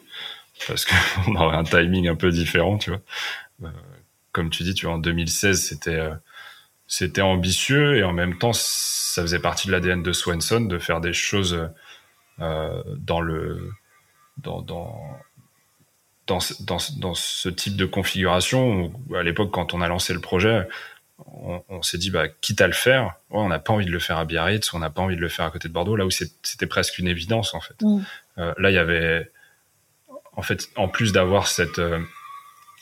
parce 0.66 0.84
qu'on 0.84 1.36
aurait 1.36 1.56
un 1.56 1.62
timing 1.62 2.08
un 2.08 2.16
peu 2.16 2.30
différent, 2.32 2.78
tu 2.78 2.90
vois. 2.90 3.70
comme 4.32 4.50
tu 4.50 4.64
dis, 4.64 4.74
tu 4.74 4.86
vois, 4.86 4.96
en 4.96 4.98
2016, 4.98 5.62
c'était 5.62 6.00
c'était 6.86 7.22
ambitieux 7.22 7.96
et 7.96 8.04
en 8.04 8.12
même 8.12 8.38
temps, 8.38 8.52
ça 8.52 9.22
faisait 9.22 9.38
partie 9.38 9.66
de 9.68 9.72
l'ADN 9.72 10.02
de 10.02 10.12
Swanson 10.12 10.60
de 10.60 10.78
faire 10.78 11.00
des 11.00 11.12
choses 11.12 11.68
dans 12.38 13.20
le 13.20 13.70
dans, 14.38 14.62
dans 14.62 15.20
dans, 16.26 16.38
dans, 16.60 16.78
dans, 16.98 17.14
ce 17.14 17.48
type 17.48 17.76
de 17.76 17.84
configuration, 17.84 18.92
à 19.14 19.22
l'époque, 19.22 19.50
quand 19.50 19.74
on 19.74 19.80
a 19.80 19.88
lancé 19.88 20.14
le 20.14 20.20
projet, 20.20 20.66
on, 21.18 21.62
on 21.68 21.82
s'est 21.82 21.98
dit, 21.98 22.10
bah, 22.10 22.28
quitte 22.28 22.60
à 22.60 22.66
le 22.66 22.72
faire, 22.72 23.16
ouais, 23.30 23.40
on 23.40 23.48
n'a 23.48 23.58
pas 23.58 23.72
envie 23.72 23.86
de 23.86 23.90
le 23.90 23.98
faire 23.98 24.18
à 24.18 24.24
Biarritz, 24.24 24.72
on 24.74 24.78
n'a 24.78 24.90
pas 24.90 25.02
envie 25.02 25.16
de 25.16 25.20
le 25.20 25.28
faire 25.28 25.44
à 25.44 25.50
côté 25.50 25.68
de 25.68 25.72
Bordeaux, 25.72 25.96
là 25.96 26.06
où 26.06 26.10
c'était 26.10 26.66
presque 26.66 26.98
une 26.98 27.08
évidence, 27.08 27.54
en 27.54 27.60
fait. 27.60 27.80
Mm. 27.82 28.02
Euh, 28.38 28.54
là, 28.58 28.70
il 28.70 28.74
y 28.74 28.78
avait, 28.78 29.30
en 30.32 30.42
fait, 30.42 30.68
en 30.76 30.88
plus 30.88 31.12
d'avoir 31.12 31.46
cette, 31.46 31.78
euh, 31.78 32.00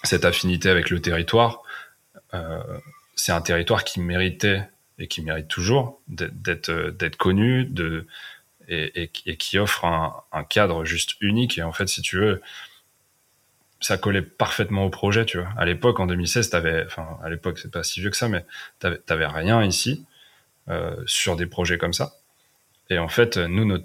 cette 0.05 0.25
affinité 0.25 0.71
avec 0.71 0.91
le 0.91 1.01
territoire, 1.01 1.63
euh, 2.35 2.63
c'est 3.23 3.31
un 3.31 3.41
territoire 3.41 3.85
qui 3.85 4.01
méritait 4.01 4.69
et 4.99 5.07
qui 5.07 5.23
mérite 5.23 5.47
toujours 5.47 6.03
d'être 6.09 6.91
d'être 6.91 7.15
connu, 7.15 7.73
et, 8.69 9.11
qui 9.11 9.59
offre 9.61 9.85
un, 9.85 10.45
cadre 10.51 10.85
juste 10.85 11.15
unique. 11.21 11.57
Et 11.57 11.63
en 11.63 11.71
fait, 11.71 11.87
si 11.87 12.03
tu 12.03 12.17
veux, 12.17 12.43
ça 13.79 13.97
collait 13.97 14.23
parfaitement 14.23 14.87
au 14.87 14.91
projet, 14.91 15.25
tu 15.25 15.39
vois. 15.39 15.51
À 15.57 15.65
l'époque, 15.65 16.01
en 16.01 16.09
2016, 16.09 16.51
t'avais, 16.51 16.85
enfin, 16.85 17.17
à 17.23 17.31
l'époque, 17.31 17.61
c'est 17.61 17.71
pas 17.71 17.85
si 17.85 18.01
vieux 18.01 18.11
que 18.11 18.17
ça, 18.17 18.29
mais 18.29 18.45
t'avais, 18.81 18.99
t'avais 18.99 19.27
rien 19.27 19.63
ici 19.63 20.05
euh, 20.69 20.97
sur 21.07 21.37
des 21.37 21.47
projets 21.47 21.79
comme 21.79 21.93
ça. 21.93 22.15
Et 22.91 22.99
en 22.99 23.09
fait, 23.09 23.37
nous, 23.37 23.79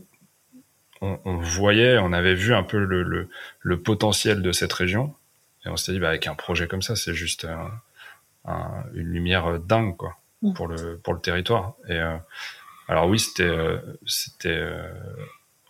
on, 1.02 1.38
voyait, 1.38 2.00
on 2.00 2.12
avait 2.12 2.34
vu 2.34 2.56
un 2.56 2.64
peu 2.64 2.80
le, 2.80 3.78
potentiel 3.84 4.42
de 4.42 4.52
cette 4.52 4.74
région, 4.74 5.14
et 5.64 5.70
on 5.70 5.78
s'était 5.78 5.92
dit, 5.92 6.00
bah, 6.00 6.10
avec 6.10 6.26
un 6.26 6.34
projet 6.34 6.68
comme 6.68 6.82
ça, 6.82 6.96
c'est 6.96 7.14
juste 7.14 7.46
un, 8.48 8.54
un, 8.54 8.86
une 8.94 9.08
lumière 9.08 9.60
dingue, 9.60 9.96
quoi, 9.96 10.18
mmh. 10.42 10.54
pour 10.54 10.68
le 10.68 10.98
pour 10.98 11.14
le 11.14 11.20
territoire. 11.20 11.74
Et 11.88 11.94
euh, 11.94 12.18
alors 12.88 13.08
oui, 13.08 13.20
c'était 13.20 13.44
euh, 13.44 13.78
c'était 14.06 14.50
euh, 14.50 14.92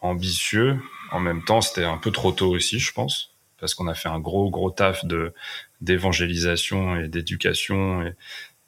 ambitieux. 0.02 0.80
En 1.12 1.20
même 1.20 1.44
temps, 1.44 1.62
c'était 1.62 1.86
un 1.86 1.98
peu 1.98 2.12
trop 2.12 2.32
tôt 2.32 2.50
aussi, 2.50 2.80
je 2.80 2.94
pense 2.94 3.34
parce 3.60 3.74
qu'on 3.74 3.88
a 3.88 3.94
fait 3.94 4.10
un 4.10 4.20
gros 4.20 4.50
gros 4.50 4.72
taf 4.72 5.06
de 5.06 5.34
d'évangélisation 5.82 6.96
et 6.96 7.08
d'éducation 7.08 8.02
et, 8.04 8.16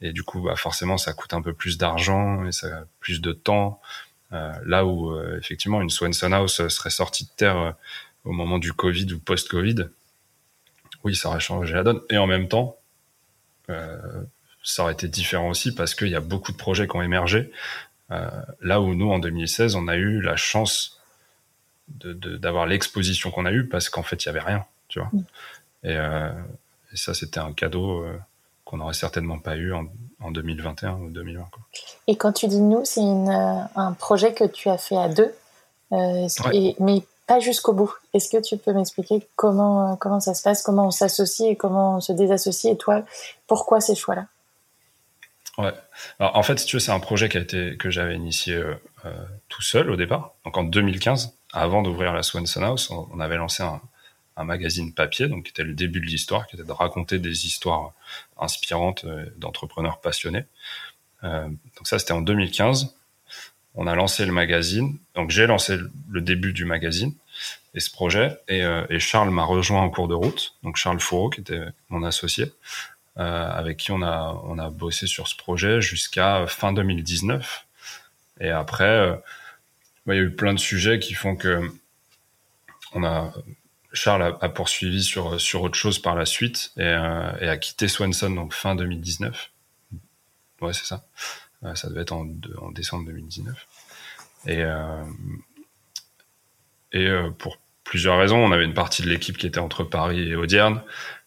et, 0.01 0.13
du 0.13 0.23
coup 0.23 0.41
bah 0.41 0.55
forcément 0.55 0.97
ça 0.97 1.13
coûte 1.13 1.33
un 1.33 1.41
peu 1.41 1.53
plus 1.53 1.77
d'argent 1.77 2.45
et 2.45 2.51
ça 2.51 2.67
a 2.67 2.83
plus 2.99 3.21
de 3.21 3.31
temps 3.31 3.81
euh, 4.31 4.53
là 4.65 4.85
où 4.85 5.11
euh, 5.11 5.37
effectivement 5.37 5.81
une 5.81 5.89
Swanson 5.89 6.31
House 6.31 6.67
serait 6.67 6.89
sortie 6.89 7.25
de 7.25 7.31
terre 7.35 7.57
euh, 7.57 7.71
au 8.25 8.31
moment 8.31 8.59
du 8.59 8.73
Covid 8.73 9.13
ou 9.13 9.19
post-Covid 9.19 9.89
oui 11.03 11.15
ça 11.15 11.29
aurait 11.29 11.39
changé 11.39 11.73
la 11.73 11.83
donne 11.83 12.01
et 12.09 12.17
en 12.17 12.27
même 12.27 12.47
temps 12.47 12.77
ça 14.63 14.83
aurait 14.83 14.93
été 14.93 15.07
différent 15.07 15.49
aussi 15.49 15.73
parce 15.73 15.95
qu'il 15.95 16.09
y 16.09 16.15
a 16.15 16.19
beaucoup 16.19 16.51
de 16.51 16.57
projets 16.57 16.87
qui 16.87 16.95
ont 16.95 17.01
émergé 17.01 17.51
là 18.09 18.81
où 18.81 18.93
nous 18.95 19.11
en 19.11 19.19
2016 19.19 19.75
on 19.75 19.87
a 19.87 19.95
eu 19.95 20.21
la 20.21 20.35
chance 20.35 20.99
d'avoir 21.87 22.65
de, 22.65 22.71
l'exposition 22.71 23.31
qu'on 23.31 23.45
a 23.45 23.51
eue 23.51 23.67
parce 23.67 23.89
qu'en 23.89 24.03
fait 24.03 24.23
il 24.23 24.27
y 24.27 24.29
avait 24.29 24.39
rien 24.39 24.65
tu 24.89 24.99
vois. 24.99 25.09
Mm. 25.13 25.23
Et, 25.83 25.95
euh, 25.95 26.29
et, 26.91 26.97
ça, 26.97 27.13
c'était 27.13 27.39
un 27.39 27.53
cadeau 27.53 28.03
euh, 28.03 28.19
qu'on 28.65 28.77
n'aurait 28.77 28.93
certainement 28.93 29.39
pas 29.39 29.55
eu 29.55 29.71
en, 29.71 29.85
en, 30.21 30.31
2021 30.31 30.95
ou 30.95 31.09
2020. 31.09 31.47
Quoi. 31.51 31.61
Et 32.07 32.17
quand 32.17 32.33
tu 32.33 32.47
dis 32.47 32.59
nous, 32.59 32.83
c'est 32.83 32.99
euh, 32.99 33.61
un 33.75 33.93
projet 33.93 34.33
que 34.33 34.43
tu 34.43 34.69
as 34.69 34.77
fait 34.77 34.97
à 34.97 35.07
deux, 35.07 35.33
euh, 35.93 36.27
ouais. 36.45 36.55
et, 36.55 36.75
mais 36.79 37.03
pas 37.29 37.39
jusqu'au 37.39 37.73
bout. 37.73 37.93
Est-ce 38.15 38.27
que 38.27 38.41
tu 38.41 38.57
peux 38.57 38.73
m'expliquer 38.73 39.21
comment, 39.35 39.95
comment 39.97 40.19
ça 40.19 40.33
se 40.33 40.41
passe, 40.41 40.63
comment 40.63 40.87
on 40.87 40.91
s'associe 40.91 41.51
et 41.51 41.55
comment 41.55 41.97
on 41.97 42.01
se 42.01 42.11
désassocie, 42.11 42.73
et 42.73 42.75
toi, 42.75 43.05
pourquoi 43.45 43.81
ces 43.81 43.93
choix-là? 43.93 44.25
Ouais. 45.59 45.73
En 46.19 46.41
fait, 46.41 46.57
si 46.57 46.65
tu 46.65 46.77
veux, 46.77 46.79
c'est 46.79 46.91
un 46.91 46.99
projet 46.99 47.29
qui 47.29 47.37
a 47.37 47.41
été 47.41 47.77
que 47.77 47.91
j'avais 47.91 48.15
initié 48.15 48.55
euh, 48.55 48.73
tout 49.47 49.61
seul 49.61 49.91
au 49.91 49.95
départ. 49.95 50.33
Donc 50.43 50.57
en 50.57 50.63
2015, 50.63 51.35
avant 51.53 51.83
d'ouvrir 51.83 52.13
la 52.13 52.23
Swanson 52.23 52.63
House, 52.63 52.89
on, 52.89 53.19
avait 53.19 53.37
lancé 53.37 53.61
un, 53.61 53.79
magazine 54.43 54.93
papier, 54.93 55.27
donc 55.27 55.43
qui 55.43 55.49
était 55.51 55.63
le 55.63 55.73
début 55.73 55.99
de 55.99 56.05
l'histoire, 56.05 56.47
qui 56.47 56.55
était 56.55 56.65
de 56.65 56.71
raconter 56.71 57.19
des 57.19 57.45
histoires 57.45 57.91
inspirantes 58.39 59.03
euh, 59.03 59.25
d'entrepreneurs 59.37 59.99
passionnés. 59.99 60.45
Euh, 61.25 61.47
donc 61.47 61.87
ça, 61.87 61.99
c'était 61.99 62.13
en 62.13 62.21
2015. 62.21 62.95
On 63.81 63.87
a 63.87 63.95
lancé 63.95 64.25
le 64.25 64.33
magazine. 64.33 64.97
Donc 65.15 65.29
j'ai 65.29 65.47
lancé 65.47 65.77
le 66.09 66.19
début 66.19 66.51
du 66.51 66.65
magazine 66.65 67.13
et 67.73 67.79
ce 67.79 67.89
projet. 67.89 68.37
Et, 68.49 68.61
euh, 68.61 68.85
Charles 68.99 69.29
m'a 69.29 69.45
rejoint 69.45 69.81
en 69.81 69.89
cours 69.89 70.09
de 70.09 70.13
route. 70.13 70.53
Donc 70.63 70.75
Charles 70.75 70.99
Fourreau, 70.99 71.29
qui 71.29 71.39
était 71.39 71.61
mon 71.87 72.03
associé, 72.03 72.51
euh, 73.17 73.49
avec 73.49 73.77
qui 73.77 73.91
on 73.91 74.01
a 74.01 74.37
on 74.43 74.59
a 74.59 74.69
bossé 74.69 75.07
sur 75.07 75.29
ce 75.29 75.37
projet 75.37 75.79
jusqu'à 75.79 76.45
fin 76.45 76.73
2019. 76.73 77.67
Et 78.41 78.49
après, 78.49 78.83
euh, 78.83 79.15
bah, 80.05 80.13
il 80.13 80.17
y 80.17 80.19
a 80.19 80.23
eu 80.25 80.35
plein 80.35 80.53
de 80.53 80.59
sujets 80.59 80.99
qui 80.99 81.13
font 81.13 81.37
que 81.37 81.61
on 82.91 83.05
a 83.05 83.31
Charles 83.93 84.35
a, 84.41 84.49
poursuivi 84.49 85.03
sur 85.03 85.39
sur 85.39 85.61
autre 85.61 85.75
chose 85.75 85.99
par 85.99 86.15
la 86.15 86.25
suite 86.25 86.73
et, 86.75 86.83
et 86.83 87.47
a 87.47 87.57
quitté 87.57 87.87
Swanson 87.87 88.31
donc 88.31 88.53
fin 88.53 88.75
2019. 88.75 89.51
Ouais, 90.59 90.73
c'est 90.73 90.85
ça. 90.85 91.05
Ça 91.75 91.89
devait 91.89 92.01
être 92.01 92.13
en, 92.13 92.27
en, 92.61 92.71
décembre 92.71 93.05
2019. 93.05 93.67
Et 94.47 94.63
euh, 94.63 95.03
et 96.91 97.07
euh, 97.07 97.29
pour 97.31 97.59
plusieurs 97.83 98.17
raisons, 98.17 98.37
on 98.37 98.51
avait 98.51 98.65
une 98.65 98.73
partie 98.73 99.01
de 99.01 99.09
l'équipe 99.09 99.37
qui 99.37 99.45
était 99.45 99.59
entre 99.59 99.83
Paris 99.83 100.29
et 100.29 100.35
Audierne. 100.35 100.81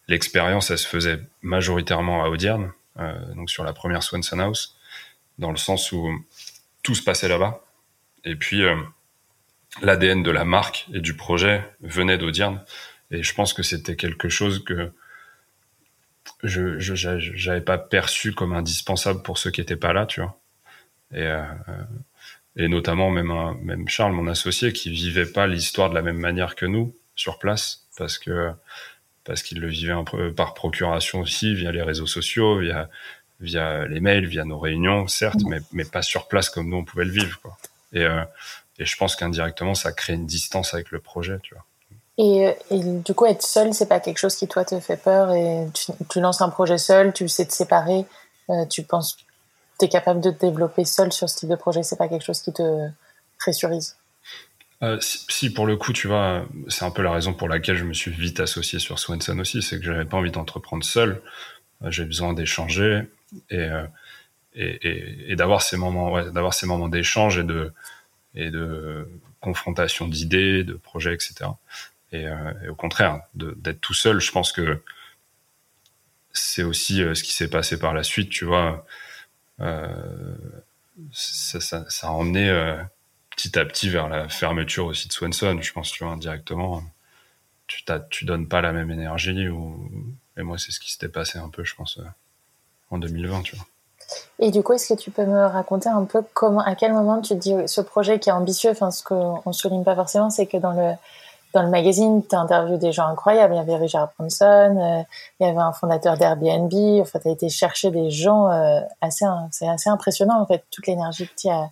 L'expérience, 0.07 0.71
elle 0.71 0.79
se 0.79 0.87
faisait 0.87 1.21
majoritairement 1.41 2.23
à 2.23 2.29
Audierne, 2.29 2.71
euh, 2.99 3.33
donc 3.35 3.49
sur 3.49 3.63
la 3.63 3.73
première 3.73 4.03
Swanson 4.03 4.39
House, 4.39 4.75
dans 5.37 5.51
le 5.51 5.57
sens 5.57 5.91
où 5.91 6.11
tout 6.81 6.95
se 6.95 7.03
passait 7.03 7.27
là-bas. 7.27 7.63
Et 8.25 8.35
puis 8.35 8.63
l'ADN 9.81 10.23
de 10.23 10.31
la 10.31 10.45
marque 10.45 10.87
et 10.93 10.99
du 10.99 11.15
projet 11.15 11.69
venait 11.81 12.17
d'Audierne. 12.17 12.63
Et 13.11 13.23
je 13.23 13.33
pense 13.33 13.53
que 13.53 13.63
c'était 13.63 13.95
quelque 13.95 14.29
chose 14.29 14.63
que 14.63 14.91
je 16.43 16.77
j'avais 16.79 17.61
pas 17.61 17.77
perçu 17.77 18.33
comme 18.33 18.53
indispensable 18.53 19.21
pour 19.23 19.37
ceux 19.37 19.51
qui 19.51 19.61
étaient 19.61 19.75
pas 19.75 19.93
là, 19.93 20.05
tu 20.05 20.21
vois. 20.21 20.39
Et, 21.13 21.23
euh, 21.23 21.43
et 22.55 22.67
notamment 22.67 23.09
même 23.09 23.31
un, 23.31 23.55
même 23.61 23.87
Charles, 23.87 24.13
mon 24.13 24.27
associé, 24.27 24.73
qui 24.73 24.89
vivait 24.89 25.25
pas 25.25 25.47
l'histoire 25.47 25.89
de 25.89 25.95
la 25.95 26.01
même 26.01 26.17
manière 26.17 26.55
que 26.55 26.65
nous 26.65 26.95
sur 27.15 27.39
place, 27.39 27.87
parce 27.97 28.17
que 28.17 28.51
parce 29.23 29.41
qu'il 29.41 29.59
le 29.59 29.69
vivait 29.69 29.93
un 29.93 30.03
peu 30.03 30.33
par 30.33 30.53
procuration 30.53 31.21
aussi, 31.21 31.55
via 31.55 31.71
les 31.71 31.81
réseaux 31.81 32.07
sociaux, 32.07 32.59
via 32.59 32.89
via 33.39 33.85
les 33.87 33.99
mails, 33.99 34.25
via 34.27 34.45
nos 34.45 34.59
réunions, 34.59 35.07
certes, 35.07 35.41
mais 35.47 35.59
mais 35.71 35.85
pas 35.85 36.01
sur 36.01 36.27
place 36.27 36.49
comme 36.49 36.69
nous 36.69 36.77
on 36.77 36.85
pouvait 36.85 37.05
le 37.05 37.11
vivre, 37.11 37.39
quoi. 37.41 37.57
Et 37.93 38.03
euh, 38.03 38.23
et 38.79 38.85
je 38.85 38.95
pense 38.97 39.15
qu'indirectement, 39.15 39.75
ça 39.75 39.91
crée 39.91 40.13
une 40.13 40.25
distance 40.25 40.73
avec 40.73 40.91
le 40.91 40.99
projet, 40.99 41.39
tu 41.43 41.53
vois. 41.53 41.65
Et, 42.17 42.53
et, 42.69 42.79
du 42.79 43.13
coup, 43.13 43.25
être 43.25 43.41
seul, 43.41 43.73
c'est 43.73 43.87
pas 43.87 43.99
quelque 43.99 44.19
chose 44.19 44.35
qui 44.35 44.47
toi 44.47 44.63
te 44.65 44.79
fait 44.79 44.97
peur 44.97 45.31
et 45.31 45.67
tu, 46.09 46.19
lances 46.19 46.41
un 46.41 46.49
projet 46.49 46.77
seul, 46.77 47.11
tu 47.11 47.27
sais 47.27 47.45
te 47.45 47.53
séparer, 47.53 48.05
euh, 48.49 48.65
tu 48.65 48.83
penses, 48.83 49.17
tu 49.79 49.85
es 49.85 49.89
capable 49.89 50.21
de 50.21 50.29
te 50.29 50.45
développer 50.45 50.85
seul 50.85 51.11
sur 51.11 51.27
ce 51.27 51.37
type 51.37 51.49
de 51.49 51.55
projet, 51.55 51.81
c'est 51.81 51.97
pas 51.97 52.07
quelque 52.07 52.25
chose 52.25 52.41
qui 52.41 52.53
te 52.53 52.87
pressurise? 53.39 53.97
Euh, 54.83 54.97
si, 54.99 55.51
pour 55.51 55.65
le 55.65 55.77
coup, 55.77 55.93
tu 55.93 56.07
vois, 56.07 56.45
c'est 56.67 56.85
un 56.85 56.91
peu 56.91 57.01
la 57.01 57.11
raison 57.11 57.33
pour 57.33 57.47
laquelle 57.47 57.77
je 57.77 57.85
me 57.85 57.93
suis 57.93 58.11
vite 58.11 58.39
associé 58.39 58.79
sur 58.79 58.99
Swanson 58.99 59.39
aussi, 59.39 59.61
c'est 59.61 59.79
que 59.79 59.85
j'avais 59.85 60.05
pas 60.05 60.17
envie 60.17 60.31
d'entreprendre 60.31 60.83
seul, 60.83 61.21
euh, 61.83 61.89
j'ai 61.89 62.05
besoin 62.05 62.33
d'échanger 62.33 63.03
et, 63.49 63.57
euh, 63.57 63.85
et, 64.55 65.31
et, 65.31 65.35
d'avoir 65.35 65.61
ces 65.61 65.77
moments, 65.77 66.21
d'avoir 66.31 66.53
ces 66.53 66.67
moments 66.67 66.89
d'échange 66.89 67.39
et 67.39 67.43
de 67.43 67.73
et 68.35 68.49
de 68.49 69.07
confrontation 69.41 70.07
d'idées, 70.07 70.63
de 70.63 70.73
projets, 70.73 71.13
etc. 71.13 71.51
Et, 72.13 72.27
euh, 72.27 72.53
et 72.63 72.69
au 72.69 72.75
contraire, 72.75 73.21
d'être 73.33 73.81
tout 73.81 73.93
seul, 73.93 74.21
je 74.21 74.31
pense 74.31 74.51
que 74.51 74.81
c'est 76.31 76.63
aussi 76.63 76.97
ce 76.97 77.23
qui 77.23 77.33
s'est 77.33 77.49
passé 77.49 77.77
par 77.77 77.93
la 77.93 78.03
suite, 78.03 78.29
tu 78.29 78.45
vois. 78.45 78.85
Ça, 81.11 81.59
ça, 81.59 82.07
a 82.07 82.11
emmené 82.11 82.49
petit 83.35 83.57
à 83.57 83.65
petit 83.65 83.89
vers 83.89 84.07
la 84.07 84.29
fermeture 84.29 84.85
aussi 84.85 85.07
de 85.07 85.13
Swanson, 85.13 85.59
je 85.61 85.73
pense, 85.73 85.91
tu 85.91 86.03
vois, 86.03 86.13
indirectement. 86.13 86.83
Tu, 87.67 87.83
tu 88.09 88.25
donnes 88.25 88.47
pas 88.47 88.61
la 88.61 88.73
même 88.73 88.91
énergie. 88.91 89.47
Ou... 89.47 89.91
Et 90.37 90.43
moi, 90.43 90.57
c'est 90.57 90.71
ce 90.71 90.79
qui 90.79 90.91
s'était 90.91 91.09
passé 91.09 91.39
un 91.39 91.49
peu, 91.49 91.63
je 91.63 91.75
pense, 91.75 91.99
en 92.89 92.97
2020, 92.99 93.41
tu 93.41 93.55
vois. 93.55 93.65
Et 94.39 94.51
du 94.51 94.61
coup, 94.63 94.73
est-ce 94.73 94.93
que 94.93 94.99
tu 94.99 95.11
peux 95.11 95.25
me 95.25 95.45
raconter 95.45 95.89
un 95.89 96.05
peu 96.05 96.23
comment, 96.33 96.61
à 96.61 96.75
quel 96.75 96.93
moment 96.93 97.21
tu 97.21 97.35
te 97.35 97.39
dis 97.39 97.53
ce 97.67 97.81
projet 97.81 98.19
qui 98.19 98.29
est 98.29 98.33
ambitieux, 98.33 98.71
enfin, 98.71 98.91
ce 98.91 99.03
qu'on 99.03 99.41
ne 99.45 99.53
souligne 99.53 99.83
pas 99.83 99.95
forcément, 99.95 100.29
c'est 100.29 100.45
que 100.45 100.57
dans 100.57 100.73
le, 100.73 100.93
dans 101.53 101.61
le 101.61 101.69
magazine, 101.69 102.25
tu 102.27 102.35
as 102.35 102.39
interviewé 102.39 102.77
des 102.77 102.91
gens 102.91 103.07
incroyables. 103.07 103.53
Il 103.53 103.57
y 103.57 103.59
avait 103.59 103.75
Richard 103.75 104.11
Branson, 104.17 104.45
euh, 104.79 105.03
il 105.39 105.47
y 105.47 105.49
avait 105.49 105.59
un 105.59 105.71
fondateur 105.71 106.17
d'Airbnb. 106.17 106.73
Enfin, 107.01 107.19
tu 107.19 107.27
as 107.27 107.31
été 107.31 107.49
chercher 107.49 107.91
des 107.91 108.09
gens 108.09 108.49
euh, 108.49 108.81
assez, 109.01 109.25
c'est 109.51 109.67
assez 109.67 109.89
impressionnant, 109.89 110.41
en 110.41 110.45
fait, 110.45 110.63
toute 110.71 110.87
l'énergie 110.87 111.27
que 111.27 111.35
tu 111.35 111.49
as, 111.49 111.69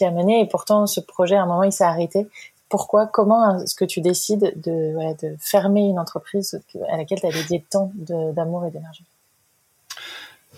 as 0.00 0.10
mené. 0.10 0.40
Et 0.40 0.46
pourtant, 0.46 0.86
ce 0.86 1.00
projet, 1.00 1.36
à 1.36 1.42
un 1.42 1.46
moment, 1.46 1.62
il 1.62 1.72
s'est 1.72 1.84
arrêté. 1.84 2.28
Pourquoi, 2.68 3.06
comment 3.06 3.60
est-ce 3.60 3.74
que 3.74 3.84
tu 3.84 4.00
décides 4.00 4.52
de 4.56 5.36
fermer 5.40 5.82
une 5.82 5.98
entreprise 5.98 6.60
à 6.88 6.96
laquelle 6.96 7.20
tu 7.20 7.26
as 7.26 7.32
dédié 7.32 7.64
tant 7.68 7.90
d'amour 7.94 8.64
et 8.66 8.70
d'énergie? 8.70 9.04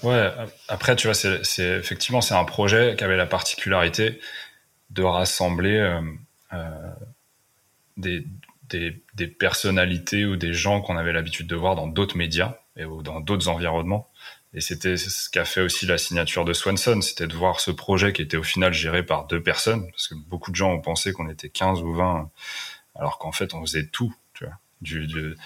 Ouais, 0.03 0.31
après, 0.69 0.97
tu 0.97 1.07
vois, 1.07 1.15
c'est 1.15 1.79
effectivement, 1.79 2.21
c'est 2.21 2.35
un 2.35 2.45
projet 2.45 2.97
qui 2.97 3.05
avait 3.05 3.17
la 3.17 3.27
particularité 3.27 4.19
de 4.91 5.03
rassembler 5.03 5.79
euh, 5.79 6.01
euh, 6.53 6.91
des, 7.97 8.27
des, 8.79 9.27
personnalités 9.27 10.25
ou 10.25 10.37
des 10.37 10.53
gens 10.53 10.81
qu'on 10.81 10.97
avait 10.97 11.13
l'habitude 11.13 11.47
de 11.47 11.57
voir 11.57 11.75
dans 11.75 11.87
d'autres 11.87 12.17
médias 12.17 12.59
et 12.77 12.85
ou 12.85 13.03
dans 13.03 13.21
d'autres 13.21 13.49
environnements. 13.49 14.11
Et 14.55 14.61
c'était 14.61 14.97
ce 14.97 15.31
qu'a 15.31 15.45
fait 15.45 15.63
aussi 15.63 15.87
la 15.87 15.97
signature 15.97 16.45
de 16.45 16.53
Swanson, 16.53 17.01
c'était 17.01 17.27
de 17.27 17.35
voir 17.35 17.61
ce 17.61 17.71
projet 17.71 18.13
qui 18.13 18.21
était 18.21 18.37
au 18.37 18.43
final 18.43 18.73
géré 18.73 19.03
par 19.03 19.27
deux 19.27 19.43
personnes, 19.43 19.91
parce 19.91 20.09
que 20.09 20.15
beaucoup 20.15 20.51
de 20.51 20.57
gens 20.57 20.73
ont 20.73 20.81
pensé 20.81 21.13
qu'on 21.13 21.31
était 21.31 21.49
15 21.49 21.81
ou 21.83 21.95
20, 21.95 22.31
alors 22.95 23.19
qu'en 23.19 23.33
fait, 23.33 23.55
on 23.55 23.63
faisait 23.63 23.87
tout, 23.87 24.15
tu 24.35 24.45
vois, 24.45 24.59
du, 24.83 25.07
de, 25.07 25.37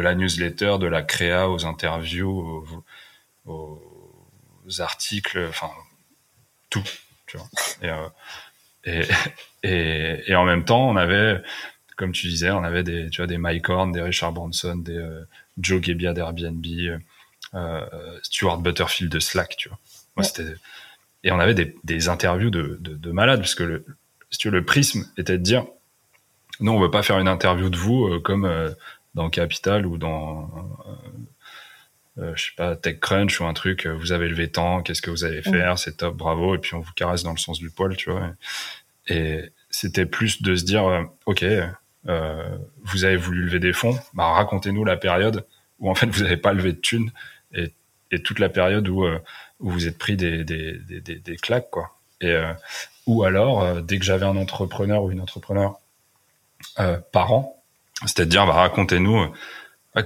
la 0.00 0.14
newsletter, 0.14 0.76
de 0.78 0.86
la 0.86 1.02
créa 1.02 1.50
aux 1.50 1.66
interviews, 1.66 2.64
aux 3.46 3.80
articles, 4.78 5.44
enfin 5.48 5.70
tout, 6.70 6.84
tu 7.26 7.36
vois. 7.36 7.48
Euh, 7.82 8.08
et, 8.84 9.02
et, 9.62 10.30
et, 10.30 10.34
en 10.34 10.44
même 10.44 10.64
temps, 10.64 10.88
on 10.88 10.96
avait, 10.96 11.42
comme 12.02 12.12
tu 12.12 12.26
disais, 12.26 12.50
on 12.50 12.64
avait 12.64 12.82
des, 12.82 13.10
tu 13.10 13.18
vois, 13.18 13.26
des 13.26 13.38
Mike 13.38 13.68
Horn, 13.68 13.92
des 13.92 14.02
Richard 14.02 14.32
Branson, 14.32 14.76
des 14.76 14.96
euh, 14.96 15.24
Joe 15.58 15.82
Gebbia 15.82 16.12
d'Airbnb, 16.12 16.64
euh, 17.54 17.86
Stuart 18.22 18.58
Butterfield 18.58 19.10
de 19.10 19.20
Slack, 19.20 19.56
tu 19.56 19.68
vois. 19.68 19.78
Moi, 20.16 20.24
c'était 20.24 20.54
et 21.24 21.30
on 21.30 21.38
avait 21.38 21.54
des, 21.54 21.76
des 21.84 22.08
interviews 22.08 22.50
de, 22.50 22.78
de, 22.80 22.94
de, 22.94 23.10
malades 23.12 23.38
parce 23.38 23.54
que 23.54 23.62
le, 23.62 23.86
si 24.30 24.38
tu 24.38 24.48
veux, 24.48 24.58
le 24.58 24.64
prisme 24.64 25.06
était 25.16 25.38
de 25.38 25.42
dire, 25.42 25.64
nous, 26.58 26.72
on 26.72 26.80
veut 26.80 26.90
pas 26.90 27.04
faire 27.04 27.18
une 27.20 27.28
interview 27.28 27.70
de 27.70 27.76
vous 27.76 28.20
comme 28.20 28.74
dans 29.14 29.30
Capital 29.30 29.86
ou 29.86 29.98
dans 29.98 30.50
euh, 32.18 32.34
je 32.36 32.46
sais 32.46 32.52
pas, 32.56 32.76
TechCrunch 32.76 33.40
ou 33.40 33.46
un 33.46 33.54
truc, 33.54 33.86
euh, 33.86 33.94
vous 33.94 34.12
avez 34.12 34.28
levé 34.28 34.48
tant, 34.48 34.82
qu'est-ce 34.82 35.00
que 35.00 35.10
vous 35.10 35.24
allez 35.24 35.40
faire, 35.40 35.78
c'est 35.78 35.96
top, 35.96 36.14
bravo, 36.14 36.54
et 36.54 36.58
puis 36.58 36.74
on 36.74 36.80
vous 36.80 36.92
caresse 36.92 37.22
dans 37.22 37.32
le 37.32 37.38
sens 37.38 37.58
du 37.58 37.70
poil, 37.70 37.96
tu 37.96 38.10
vois. 38.10 38.32
Et 39.08 39.40
c'était 39.70 40.04
plus 40.04 40.42
de 40.42 40.54
se 40.54 40.64
dire, 40.64 40.84
euh, 40.84 41.04
ok, 41.24 41.44
vous 42.04 43.04
avez 43.04 43.16
voulu 43.16 43.42
lever 43.42 43.60
des 43.60 43.72
fonds, 43.72 43.98
bah 44.14 44.24
racontez-nous 44.32 44.84
la 44.84 44.96
période 44.96 45.46
où 45.78 45.90
en 45.90 45.94
fait 45.94 46.06
vous 46.06 46.22
n'avez 46.22 46.36
pas 46.36 46.52
levé 46.52 46.72
de 46.72 46.78
thunes 46.78 47.12
et, 47.54 47.72
et 48.10 48.22
toute 48.22 48.38
la 48.38 48.48
période 48.48 48.88
où, 48.88 49.04
où 49.60 49.70
vous 49.70 49.86
êtes 49.86 49.98
pris 49.98 50.16
des, 50.16 50.44
des, 50.44 50.78
des, 50.78 51.00
des, 51.00 51.36
claques, 51.36 51.70
quoi. 51.70 51.96
Et, 52.20 52.36
ou 53.06 53.24
alors, 53.24 53.82
dès 53.82 53.98
que 53.98 54.04
j'avais 54.04 54.26
un 54.26 54.36
entrepreneur 54.36 55.02
ou 55.02 55.10
une 55.10 55.20
entrepreneur 55.20 55.78
par 57.12 57.32
an, 57.32 57.62
c'était 58.06 58.24
de 58.24 58.30
dire, 58.30 58.46
bah, 58.46 58.54
racontez-nous 58.54 59.32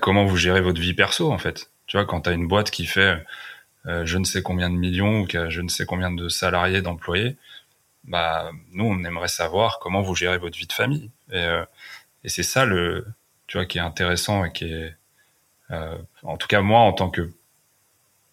comment 0.00 0.24
vous 0.24 0.36
gérez 0.36 0.60
votre 0.60 0.80
vie 0.80 0.94
perso, 0.94 1.32
en 1.32 1.38
fait. 1.38 1.70
Tu 1.86 1.96
vois, 1.96 2.06
quand 2.06 2.22
tu 2.22 2.30
as 2.30 2.32
une 2.32 2.48
boîte 2.48 2.70
qui 2.70 2.86
fait 2.86 3.22
euh, 3.86 4.04
je 4.04 4.18
ne 4.18 4.24
sais 4.24 4.42
combien 4.42 4.70
de 4.70 4.74
millions 4.74 5.20
ou 5.20 5.26
qui 5.26 5.36
a 5.36 5.48
je 5.48 5.60
ne 5.60 5.68
sais 5.68 5.86
combien 5.86 6.10
de 6.10 6.28
salariés, 6.28 6.82
d'employés, 6.82 7.36
bah 8.04 8.50
nous 8.72 8.84
on 8.84 9.04
aimerait 9.04 9.28
savoir 9.28 9.78
comment 9.80 10.02
vous 10.02 10.14
gérez 10.14 10.38
votre 10.38 10.58
vie 10.58 10.66
de 10.66 10.72
famille. 10.72 11.10
Et, 11.30 11.36
euh, 11.36 11.64
et 12.26 12.28
c'est 12.28 12.42
ça 12.42 12.66
le, 12.66 13.06
tu 13.46 13.56
vois, 13.56 13.64
qui 13.64 13.78
est 13.78 13.80
intéressant 13.80 14.44
et 14.44 14.52
qui 14.52 14.66
est, 14.66 14.94
euh, 15.70 15.96
en 16.22 16.36
tout 16.36 16.48
cas 16.48 16.60
moi 16.60 16.80
en 16.80 16.92
tant 16.92 17.08
que 17.08 17.32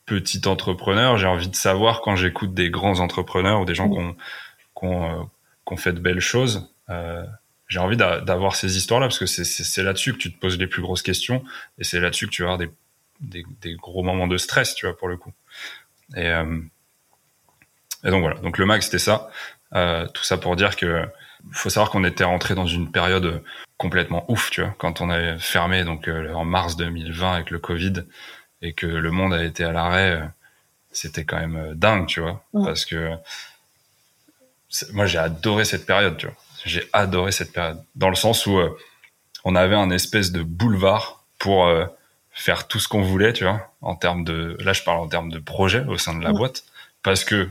petit 0.05 0.45
entrepreneur, 0.45 1.17
j'ai 1.17 1.27
envie 1.27 1.47
de 1.47 1.55
savoir 1.55 2.01
quand 2.01 2.17
j'écoute 2.17 2.53
des 2.53 2.69
grands 2.69 2.99
entrepreneurs 2.99 3.61
ou 3.61 3.65
des 3.65 3.75
gens 3.75 3.87
mmh. 3.87 4.15
qui 4.77 4.85
ont, 4.85 5.29
qui 5.65 5.77
fait 5.77 5.93
de 5.93 6.01
belles 6.01 6.19
choses. 6.19 6.69
j'ai 7.69 7.79
envie 7.79 7.95
d'avoir 7.95 8.55
ces 8.55 8.75
histoires-là 8.75 9.07
parce 9.07 9.19
que 9.19 9.25
c'est 9.25 9.83
là-dessus 9.83 10.11
que 10.11 10.17
tu 10.17 10.33
te 10.33 10.37
poses 10.37 10.59
les 10.59 10.67
plus 10.67 10.81
grosses 10.81 11.01
questions 11.01 11.41
et 11.79 11.85
c'est 11.85 12.01
là-dessus 12.01 12.27
que 12.27 12.31
tu 12.31 12.41
vas 12.41 12.49
avoir 12.49 12.57
des 12.57 12.69
des, 13.23 13.45
des, 13.61 13.75
gros 13.75 14.03
moments 14.03 14.27
de 14.27 14.37
stress, 14.37 14.75
tu 14.75 14.85
vois, 14.85 14.97
pour 14.97 15.07
le 15.07 15.17
coup. 15.17 15.31
Et, 16.15 16.27
euh, 16.27 16.59
et 18.03 18.09
donc 18.09 18.21
voilà. 18.21 18.39
Donc 18.39 18.57
le 18.57 18.65
mag, 18.65 18.81
c'était 18.81 18.99
ça. 18.99 19.29
Euh, 19.73 20.07
tout 20.07 20.23
ça 20.23 20.37
pour 20.37 20.55
dire 20.55 20.75
que 20.75 21.07
faut 21.51 21.69
savoir 21.69 21.89
qu'on 21.91 22.03
était 22.03 22.23
rentré 22.23 22.55
dans 22.55 22.67
une 22.67 22.91
période 22.91 23.43
complètement 23.77 24.25
ouf, 24.29 24.49
tu 24.49 24.61
vois, 24.61 24.73
quand 24.77 25.01
on 25.01 25.09
avait 25.09 25.37
fermé 25.37 25.83
donc 25.83 26.07
euh, 26.07 26.33
en 26.33 26.45
mars 26.45 26.75
2020 26.77 27.33
avec 27.33 27.51
le 27.51 27.59
Covid 27.59 28.05
et 28.61 28.73
que 28.73 28.85
le 28.85 29.11
monde 29.11 29.33
a 29.33 29.43
été 29.43 29.63
à 29.63 29.71
l'arrêt, 29.71 30.11
euh, 30.11 30.25
c'était 30.91 31.25
quand 31.25 31.39
même 31.39 31.57
euh, 31.57 31.73
dingue, 31.73 32.07
tu 32.07 32.21
vois, 32.21 32.43
parce 32.53 32.85
que 32.85 33.11
moi 34.93 35.05
j'ai 35.05 35.17
adoré 35.17 35.65
cette 35.65 35.85
période, 35.85 36.17
tu 36.17 36.27
vois. 36.27 36.35
J'ai 36.65 36.87
adoré 36.93 37.31
cette 37.31 37.51
période. 37.51 37.83
Dans 37.95 38.09
le 38.09 38.15
sens 38.15 38.45
où 38.45 38.57
on 39.43 39.55
avait 39.55 39.75
un 39.75 39.89
espèce 39.89 40.31
de 40.31 40.43
boulevard 40.43 41.25
pour 41.37 41.69
faire 42.31 42.67
tout 42.69 42.79
ce 42.79 42.87
qu'on 42.87 43.01
voulait, 43.01 43.33
tu 43.33 43.43
vois, 43.43 43.69
en 43.81 43.95
termes 43.95 44.23
de, 44.23 44.55
là 44.61 44.71
je 44.71 44.81
parle 44.81 44.99
en 44.99 45.09
termes 45.09 45.29
de 45.29 45.39
projet 45.39 45.83
au 45.83 45.97
sein 45.97 46.17
de 46.17 46.23
la 46.23 46.31
boîte, 46.31 46.63
parce 47.03 47.25
que 47.25 47.49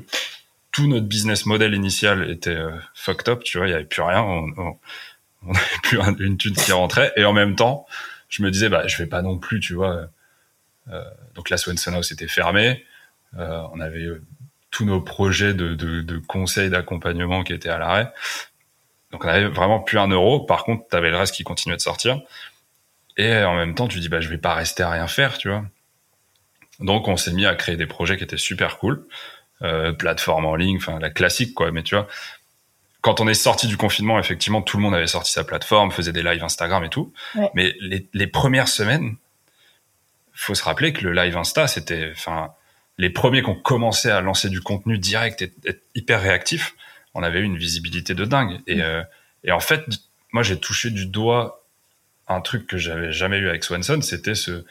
tout 0.72 0.88
notre 0.88 1.06
business 1.06 1.46
model 1.46 1.74
initial 1.74 2.30
était 2.30 2.50
euh, 2.56 2.72
fucked 2.94 3.28
up, 3.28 3.44
tu 3.44 3.58
vois, 3.58 3.68
il 3.68 3.70
y 3.70 3.74
avait 3.74 3.84
plus 3.84 4.02
rien, 4.02 4.22
on, 4.22 4.48
on, 4.56 4.78
avait 5.54 5.80
plus 5.82 5.98
une 6.26 6.36
thune 6.36 6.54
qui 6.54 6.72
rentrait, 6.72 7.12
et 7.16 7.24
en 7.24 7.32
même 7.32 7.54
temps, 7.54 7.86
je 8.28 8.42
me 8.42 8.50
disais, 8.50 8.68
bah 8.68 8.86
je 8.86 8.96
vais 8.96 9.06
pas 9.08 9.22
non 9.22 9.38
plus, 9.38 9.60
tu 9.60 9.74
vois, 9.74 10.08
euh, 10.90 11.04
donc 11.34 11.50
la 11.50 11.56
Swanson 11.56 11.92
House 11.94 12.10
était 12.10 12.28
fermée, 12.28 12.84
euh, 13.38 13.62
on 13.72 13.80
avait 13.80 14.06
tous 14.70 14.84
nos 14.84 15.00
projets 15.00 15.54
de 15.54 16.22
conseils 16.26 16.70
d'accompagnement 16.70 17.44
qui 17.44 17.52
étaient 17.52 17.68
à 17.68 17.78
l'arrêt, 17.78 18.12
donc 19.12 19.26
on 19.26 19.28
avait 19.28 19.46
vraiment 19.46 19.78
plus 19.78 19.98
un 19.98 20.08
euro. 20.08 20.40
Par 20.40 20.64
contre, 20.64 20.88
tu 20.90 20.96
avais 20.96 21.10
le 21.10 21.18
reste 21.18 21.34
qui 21.34 21.44
continuait 21.44 21.76
de 21.76 21.82
sortir. 21.82 22.20
Et 23.18 23.36
en 23.44 23.54
même 23.54 23.74
temps, 23.74 23.86
tu 23.86 24.00
dis, 24.00 24.08
bah, 24.08 24.20
je 24.20 24.28
vais 24.28 24.38
pas 24.38 24.54
rester 24.54 24.82
à 24.82 24.90
rien 24.90 25.06
faire, 25.06 25.36
tu 25.36 25.48
vois. 25.50 25.64
Donc, 26.80 27.06
on 27.06 27.18
s'est 27.18 27.32
mis 27.32 27.44
à 27.44 27.54
créer 27.54 27.76
des 27.76 27.86
projets 27.86 28.16
qui 28.16 28.24
étaient 28.24 28.38
super 28.38 28.78
cool. 28.78 29.06
Euh, 29.64 29.92
plateforme 29.92 30.44
en 30.46 30.56
ligne, 30.56 30.78
enfin, 30.78 30.98
la 30.98 31.10
classique, 31.10 31.54
quoi. 31.54 31.70
Mais 31.70 31.84
tu 31.84 31.94
vois, 31.94 32.08
quand 33.00 33.20
on 33.20 33.28
est 33.28 33.34
sorti 33.34 33.68
du 33.68 33.76
confinement, 33.76 34.18
effectivement, 34.18 34.60
tout 34.60 34.76
le 34.76 34.82
monde 34.82 34.94
avait 34.94 35.06
sorti 35.06 35.30
sa 35.30 35.44
plateforme, 35.44 35.92
faisait 35.92 36.12
des 36.12 36.24
lives 36.24 36.42
Instagram 36.42 36.82
et 36.82 36.88
tout. 36.88 37.12
Mais 37.54 37.74
les, 37.80 38.08
les, 38.12 38.26
premières 38.26 38.66
semaines, 38.66 39.14
faut 40.32 40.56
se 40.56 40.64
rappeler 40.64 40.92
que 40.92 41.04
le 41.04 41.12
live 41.12 41.36
Insta, 41.36 41.68
c'était, 41.68 42.10
enfin, 42.10 42.52
les 42.98 43.10
premiers 43.10 43.42
qui 43.42 43.50
ont 43.50 43.54
commencé 43.54 44.10
à 44.10 44.20
lancer 44.20 44.48
du 44.48 44.60
contenu 44.60 44.98
direct 44.98 45.42
et 45.42 45.52
être 45.64 45.84
hyper 45.94 46.20
réactif, 46.20 46.74
on 47.14 47.22
avait 47.22 47.38
eu 47.38 47.44
une 47.44 47.58
visibilité 47.58 48.14
de 48.14 48.24
dingue. 48.24 48.58
Et, 48.66 48.82
euh, 48.82 49.02
et 49.44 49.52
en 49.52 49.60
fait, 49.60 49.84
moi, 50.32 50.42
j'ai 50.42 50.58
touché 50.58 50.90
du 50.90 51.06
doigt 51.06 51.64
un 52.26 52.40
truc 52.40 52.66
que 52.66 52.78
j'avais 52.78 53.12
jamais 53.12 53.38
eu 53.38 53.48
avec 53.48 53.62
Swanson, 53.62 54.00
c'était 54.02 54.34
ce, 54.34 54.64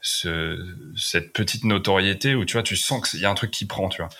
ce, 0.00 0.74
cette 0.96 1.32
petite 1.32 1.64
notoriété 1.64 2.34
où 2.34 2.44
tu 2.44 2.54
vois, 2.54 2.62
tu 2.62 2.76
sens 2.76 3.10
qu'il 3.10 3.20
y 3.20 3.24
a 3.24 3.30
un 3.30 3.34
truc 3.34 3.50
qui 3.50 3.66
prend, 3.66 3.88
tu 3.88 4.02
vois. 4.02 4.10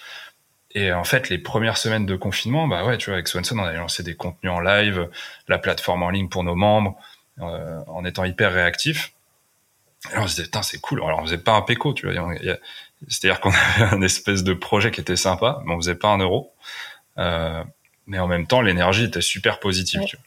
Et 0.73 0.93
en 0.93 1.05
fait, 1.05 1.31
les 1.31 1.39
premières 1.39 1.79
semaines 1.79 2.05
de 2.05 2.17
confinement, 2.17 2.69
bah 2.69 2.85
ouais, 2.85 2.99
tu 2.99 3.07
vois, 3.07 3.15
avec 3.15 3.29
Swanson, 3.29 3.59
on 3.59 3.65
avait 3.65 3.79
lancé 3.79 4.03
des 4.03 4.15
contenus 4.15 4.53
en 4.53 4.61
live, 4.61 5.09
la 5.49 5.59
plateforme 5.59 6.03
en 6.03 6.11
ligne 6.11 6.29
pour 6.29 6.45
nos 6.45 6.55
membres, 6.55 6.97
euh, 7.41 7.81
en 7.87 8.05
étant 8.05 8.25
hyper 8.25 8.53
réactif. 8.53 9.15
Et 10.13 10.19
on 10.19 10.27
se 10.27 10.35
disait, 10.35 10.45
putain, 10.45 10.63
c'est 10.63 10.81
cool. 10.81 11.03
Alors, 11.03 11.21
on 11.21 11.25
faisait 11.25 11.39
pas 11.39 11.53
un 11.53 11.63
péco, 11.63 11.95
tu 11.95 12.11
vois. 12.11 12.35
C'est-à-dire 13.09 13.41
qu'on 13.41 13.53
avait 13.77 13.95
un 13.95 14.03
espèce 14.03 14.45
de 14.45 14.53
projet 14.53 14.91
qui 14.91 15.01
était 15.01 15.17
sympa, 15.17 15.63
mais 15.65 15.73
on 15.73 15.77
faisait 15.79 15.95
pas 15.95 16.09
un 16.09 16.19
euro. 16.19 16.53
Euh, 17.19 17.65
mais 18.07 18.19
en 18.19 18.27
même 18.27 18.47
temps, 18.47 18.61
l'énergie 18.61 19.05
était 19.05 19.23
super 19.23 19.61
positive, 19.61 20.03
tu 20.07 20.19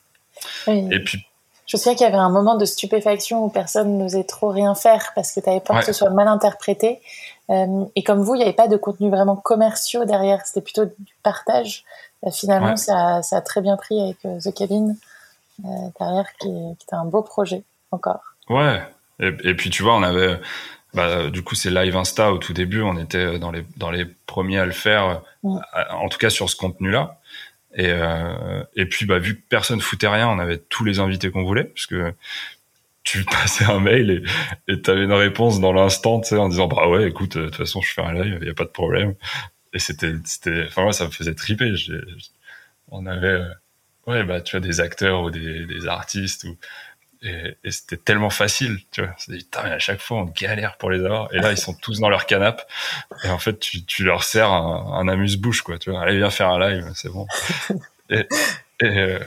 vois. 0.65 0.75
Et 0.91 1.03
puis, 1.03 1.25
je 1.69 1.77
sais 1.77 1.95
qu'il 1.95 2.03
y 2.03 2.09
avait 2.09 2.17
un 2.17 2.31
moment 2.31 2.55
de 2.55 2.65
stupéfaction 2.65 3.45
où 3.45 3.49
personne 3.49 3.99
n'osait 3.99 4.23
trop 4.23 4.49
rien 4.49 4.73
faire 4.73 5.11
parce 5.13 5.31
que 5.31 5.39
tu 5.39 5.47
avais 5.47 5.59
peur 5.59 5.79
que 5.79 5.85
ce 5.85 5.93
soit 5.93 6.09
mal 6.09 6.27
interprété. 6.27 6.99
Euh, 7.51 7.85
et 7.95 8.01
comme 8.01 8.23
vous, 8.23 8.33
il 8.33 8.39
n'y 8.39 8.43
avait 8.43 8.53
pas 8.53 8.67
de 8.67 8.75
contenu 8.75 9.11
vraiment 9.11 9.35
commerciaux 9.35 10.03
derrière, 10.03 10.43
c'était 10.47 10.61
plutôt 10.61 10.85
du 10.85 11.13
partage. 11.21 11.83
Euh, 12.25 12.31
finalement, 12.31 12.75
ça, 12.75 13.21
ça, 13.21 13.37
a 13.37 13.41
très 13.41 13.61
bien 13.61 13.77
pris 13.77 14.01
avec 14.01 14.17
euh, 14.25 14.39
The 14.39 14.51
Cabin 14.51 14.95
derrière, 15.99 16.33
qui, 16.39 16.49
qui 16.49 16.85
était 16.85 16.95
un 16.95 17.05
beau 17.05 17.21
projet 17.21 17.61
encore. 17.91 18.23
Ouais. 18.49 18.81
Et, 19.19 19.27
et, 19.43 19.53
puis 19.53 19.69
tu 19.69 19.83
vois, 19.83 19.95
on 19.95 20.01
avait 20.01 20.39
bah, 20.95 21.29
du 21.29 21.43
coup, 21.43 21.53
c'est 21.53 21.69
Live 21.69 21.95
Insta 21.95 22.33
au 22.33 22.39
tout 22.39 22.53
début. 22.53 22.81
On 22.81 22.97
était 22.97 23.37
dans 23.37 23.51
les 23.51 23.63
dans 23.77 23.91
les 23.91 24.05
premiers 24.25 24.57
à 24.57 24.65
le 24.65 24.71
faire, 24.71 25.21
en 25.43 26.09
tout 26.09 26.17
cas 26.17 26.31
sur 26.31 26.49
ce 26.49 26.55
contenu-là. 26.55 27.18
Et 27.75 27.87
euh, 27.91 28.63
et 28.75 28.85
puis 28.87 29.05
bah 29.05 29.19
vu 29.19 29.35
que 29.35 29.41
personne 29.47 29.79
foutait 29.81 30.07
rien, 30.07 30.27
on 30.27 30.39
avait 30.39 30.57
tous 30.57 30.83
les 30.85 30.99
invités 30.99 31.31
qu'on 31.31 31.43
voulait, 31.43 31.65
parce 31.65 31.85
que 31.85 32.13
tu 33.03 33.23
passais 33.25 33.65
un 33.65 33.79
mail 33.79 34.23
et 34.67 34.81
tu 34.81 34.89
avais 34.89 35.03
une 35.03 35.13
réponse 35.13 35.59
dans 35.59 35.73
l'instant, 35.73 36.19
tu 36.21 36.29
sais, 36.29 36.37
en 36.37 36.49
disant 36.49 36.67
bah 36.67 36.87
ouais, 36.89 37.07
écoute, 37.09 37.37
de 37.37 37.45
toute 37.45 37.55
façon, 37.55 37.81
je 37.81 37.93
fais 37.93 38.01
un 38.01 38.13
live, 38.13 38.39
il 38.41 38.47
y 38.47 38.51
a 38.51 38.53
pas 38.53 38.65
de 38.65 38.69
problème. 38.69 39.15
Et 39.73 39.79
c'était 39.79 40.13
c'était, 40.25 40.65
enfin 40.67 40.83
moi 40.83 40.93
ça 40.93 41.05
me 41.05 41.11
faisait 41.11 41.35
triper. 41.35 41.73
on 42.89 43.05
avait 43.05 43.27
euh, 43.27 43.49
ouais 44.07 44.23
bah 44.23 44.41
tu 44.41 44.57
vois 44.57 44.65
des 44.67 44.79
acteurs 44.81 45.23
ou 45.23 45.31
des, 45.31 45.65
des 45.65 45.87
artistes 45.87 46.45
ou 46.45 46.57
et, 47.21 47.57
et 47.63 47.71
c'était 47.71 47.97
tellement 47.97 48.29
facile, 48.29 48.79
tu 48.91 49.01
vois. 49.01 49.13
C'est 49.17 49.35
putain, 49.35 49.61
à 49.61 49.79
chaque 49.79 49.99
fois, 49.99 50.19
on 50.19 50.25
galère 50.25 50.77
pour 50.77 50.89
les 50.89 51.03
avoir. 51.03 51.33
Et 51.33 51.39
là, 51.39 51.51
ils 51.51 51.57
sont 51.57 51.73
tous 51.73 51.99
dans 51.99 52.09
leur 52.09 52.25
canapé. 52.25 52.63
Et 53.23 53.29
en 53.29 53.39
fait, 53.39 53.59
tu, 53.59 53.83
tu 53.83 54.03
leur 54.03 54.23
sers 54.23 54.49
un, 54.51 54.93
un 54.93 55.07
amuse-bouche, 55.07 55.61
quoi. 55.61 55.77
Tu 55.77 55.91
vois, 55.91 56.01
allez, 56.01 56.17
viens 56.17 56.29
faire 56.29 56.49
un 56.49 56.59
live, 56.59 56.91
c'est 56.95 57.09
bon. 57.09 57.27
Et, 58.11 58.25
et, 58.81 59.17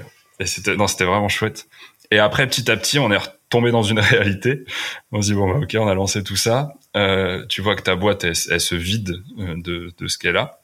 et 0.40 0.46
c'était, 0.46 0.74
non, 0.74 0.88
c'était 0.88 1.04
vraiment 1.04 1.28
chouette. 1.28 1.68
Et 2.10 2.18
après, 2.18 2.48
petit 2.48 2.68
à 2.68 2.76
petit, 2.76 2.98
on 2.98 3.12
est 3.12 3.16
retombé 3.16 3.70
dans 3.70 3.84
une 3.84 3.98
réalité. 4.00 4.64
On 5.12 5.22
se 5.22 5.28
dit, 5.28 5.34
bon, 5.34 5.48
bah, 5.48 5.60
ok, 5.62 5.76
on 5.78 5.86
a 5.86 5.94
lancé 5.94 6.24
tout 6.24 6.36
ça. 6.36 6.74
Euh, 6.96 7.46
tu 7.46 7.62
vois 7.62 7.76
que 7.76 7.82
ta 7.82 7.94
boîte, 7.94 8.24
elle, 8.24 8.34
elle 8.50 8.60
se 8.60 8.74
vide 8.74 9.22
euh, 9.38 9.54
de, 9.56 9.94
de 9.96 10.08
ce 10.08 10.18
qu'elle 10.18 10.36
a. 10.36 10.60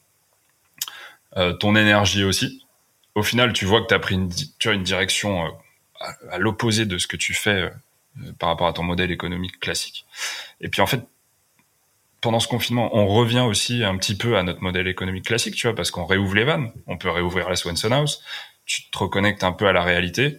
Euh, 1.37 1.53
ton 1.53 1.75
énergie 1.75 2.23
aussi. 2.23 2.65
Au 3.15 3.23
final, 3.23 3.53
tu 3.53 3.65
vois 3.65 3.81
que 3.81 3.87
tu 3.87 3.93
as 3.93 3.99
pris 3.99 4.15
une, 4.15 4.29
tu 4.59 4.69
as 4.69 4.73
une 4.73 4.83
direction 4.83 5.47
euh, 6.01 6.05
à, 6.31 6.37
l'opposé 6.37 6.85
de 6.85 6.97
ce 6.97 7.07
que 7.07 7.17
tu 7.17 7.33
fais 7.33 7.69
euh, 8.19 8.31
par 8.37 8.49
rapport 8.49 8.67
à 8.67 8.73
ton 8.73 8.83
modèle 8.83 9.11
économique 9.11 9.59
classique. 9.59 10.05
Et 10.61 10.69
puis 10.69 10.81
en 10.81 10.87
fait, 10.87 11.01
pendant 12.21 12.39
ce 12.39 12.47
confinement, 12.47 12.95
on 12.95 13.07
revient 13.07 13.41
aussi 13.41 13.83
un 13.83 13.97
petit 13.97 14.15
peu 14.15 14.37
à 14.37 14.43
notre 14.43 14.61
modèle 14.61 14.87
économique 14.87 15.25
classique, 15.25 15.55
tu 15.55 15.67
vois, 15.67 15.75
parce 15.75 15.91
qu'on 15.91 16.05
réouvre 16.05 16.35
les 16.35 16.43
vannes, 16.43 16.71
on 16.87 16.97
peut 16.97 17.09
réouvrir 17.09 17.49
la 17.49 17.55
Swanson 17.55 17.91
House, 17.91 18.21
tu 18.65 18.89
te 18.89 18.97
reconnectes 18.97 19.43
un 19.43 19.51
peu 19.51 19.67
à 19.67 19.73
la 19.73 19.83
réalité. 19.83 20.37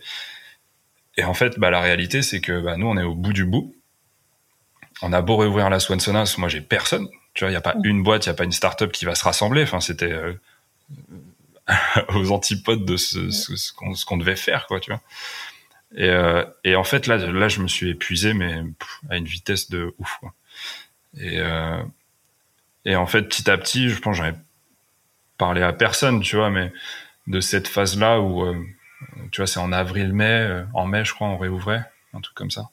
Et 1.17 1.25
en 1.25 1.35
fait, 1.35 1.59
bah, 1.59 1.71
la 1.71 1.81
réalité, 1.81 2.23
c'est 2.23 2.41
que 2.41 2.61
bah, 2.61 2.77
nous, 2.77 2.87
on 2.87 2.97
est 2.97 3.03
au 3.03 3.15
bout 3.15 3.33
du 3.33 3.45
bout. 3.45 3.75
On 5.03 5.13
a 5.13 5.23
beau 5.23 5.37
réouvrir 5.37 5.71
la 5.71 5.81
Swanson 5.81 6.15
House, 6.15 6.37
moi, 6.39 6.49
j'ai 6.49 6.61
personne. 6.61 7.09
Tu 7.35 7.45
vois, 7.45 7.51
il 7.51 7.53
n'y 7.53 7.59
a 7.59 7.63
pas 7.63 7.77
une 7.85 8.03
boîte, 8.03 8.27
il 8.27 8.29
n'y 8.29 8.35
a 8.35 8.37
pas 8.37 8.45
une 8.45 8.53
start-up 8.53 8.93
qui 8.93 9.05
va 9.05 9.15
se 9.15 9.25
rassembler. 9.25 9.63
Enfin, 9.63 9.81
c'était 9.81 10.13
euh, 10.13 10.35
aux 12.15 12.31
antipodes 12.31 12.85
de 12.85 12.97
ce, 12.97 13.31
ce, 13.31 13.73
qu'on 14.05 14.17
devait 14.17 14.37
faire, 14.37 14.67
quoi, 14.67 14.81
tu 14.81 14.91
vois. 14.91 15.01
Et, 15.97 16.09
euh, 16.09 16.45
et 16.65 16.77
en 16.77 16.85
fait, 16.85 17.07
là, 17.07 17.17
là, 17.17 17.49
je 17.49 17.61
me 17.61 17.69
suis 17.69 17.91
épuisé, 17.91 18.33
mais 18.33 18.63
à 19.09 19.17
une 19.17 19.25
vitesse 19.25 19.71
de 19.71 19.95
ouf. 19.99 20.19
Quoi. 20.21 20.35
Et, 21.19 21.39
euh, 21.39 21.83
et 22.85 22.97
en 22.97 23.07
fait, 23.07 23.23
petit 23.23 23.51
à 23.51 23.59
petit, 23.59 23.89
je 23.89 24.01
pense, 24.01 24.17
j'en 24.17 24.27
ai 24.27 24.35
parlé 25.39 25.63
à 25.63 25.73
personne, 25.73 26.21
tu 26.21 26.37
vois, 26.37 26.51
mais 26.51 26.73
de 27.27 27.41
cette 27.41 27.69
phase-là 27.69 28.21
où, 28.21 28.45
euh, 28.45 28.57
tu 29.33 29.41
vois, 29.41 29.47
c'est 29.47 29.61
en 29.61 29.73
avril-mai, 29.73 30.25
euh, 30.25 30.65
en 30.75 30.87
mai, 30.87 31.05
je 31.05 31.15
crois, 31.15 31.29
on 31.29 31.39
réouvrait, 31.39 31.83
un 32.15 32.21
truc 32.21 32.35
comme 32.35 32.51
ça. 32.51 32.71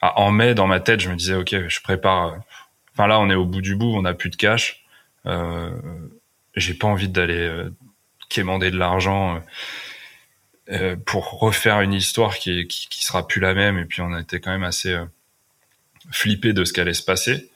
Ah, 0.00 0.18
en 0.20 0.32
mai, 0.32 0.54
dans 0.54 0.66
ma 0.66 0.80
tête, 0.80 1.00
je 1.00 1.10
me 1.10 1.16
disais, 1.16 1.34
ok, 1.34 1.68
je 1.68 1.80
prépare. 1.80 2.26
Euh, 2.26 2.36
enfin 2.92 3.06
là, 3.06 3.20
on 3.20 3.30
est 3.30 3.34
au 3.34 3.46
bout 3.46 3.60
du 3.60 3.76
bout, 3.76 3.94
on 3.94 4.02
n'a 4.02 4.14
plus 4.14 4.30
de 4.30 4.36
cash. 4.36 4.84
J'ai 6.54 6.74
pas 6.74 6.86
envie 6.86 7.08
d'aller 7.08 7.68
quémander 8.28 8.70
de 8.70 8.78
l'argent 8.78 9.40
euh, 10.72 10.96
pour 10.96 11.38
refaire 11.38 11.80
une 11.82 11.92
histoire 11.92 12.36
qui, 12.36 12.66
qui, 12.66 12.88
qui, 12.88 13.04
sera 13.04 13.26
plus 13.26 13.40
la 13.40 13.52
même. 13.52 13.78
Et 13.78 13.84
puis 13.84 14.00
on 14.00 14.12
a 14.12 14.20
été 14.20 14.40
quand 14.40 14.50
même 14.50 14.64
assez 14.64 14.92
euh, 14.92 15.04
flippé 16.10 16.54
de 16.54 16.64
ce 16.64 16.72
qu'allait 16.72 16.94
se 16.94 17.02
passer. 17.02 17.50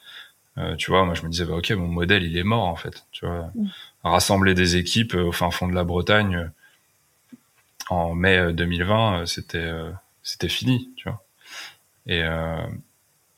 Euh, 0.59 0.77
tu 0.77 0.91
vois, 0.91 1.05
moi 1.05 1.15
je 1.15 1.23
me 1.23 1.29
disais, 1.29 1.47
bah, 1.47 1.55
ok, 1.55 1.71
mon 1.71 1.89
modèle 1.89 2.25
il 2.25 2.37
est 2.37 2.45
mort 2.45 2.65
en 2.65 2.77
fait. 2.77 3.07
Tu 3.13 3.25
vois, 3.25 3.51
mm. 3.55 3.69
rassembler 4.05 4.55
des 4.55 4.77
équipes 4.77 5.15
au 5.15 5.33
fin 5.33 5.51
fond 5.51 5.69
de 5.69 5.75
la 5.75 5.85
Bretagne 5.85 6.51
en 7.89 8.15
mai 8.15 8.53
2020, 8.53 9.27
c'était 9.27 9.71
c'était 10.23 10.49
fini, 10.49 10.91
tu 10.97 11.09
vois. 11.09 11.25
Et, 12.07 12.23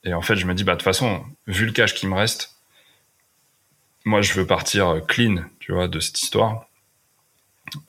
et 0.04 0.14
en 0.14 0.22
fait, 0.22 0.36
je 0.36 0.46
me 0.46 0.54
dis, 0.54 0.64
bah 0.64 0.72
de 0.72 0.78
toute 0.78 0.84
façon, 0.84 1.22
vu 1.46 1.66
le 1.66 1.72
cash 1.72 1.94
qui 1.94 2.06
me 2.06 2.14
reste, 2.14 2.56
moi 4.06 4.22
je 4.22 4.32
veux 4.32 4.46
partir 4.46 5.02
clean, 5.06 5.44
tu 5.60 5.72
vois, 5.72 5.86
de 5.86 6.00
cette 6.00 6.22
histoire. 6.22 6.67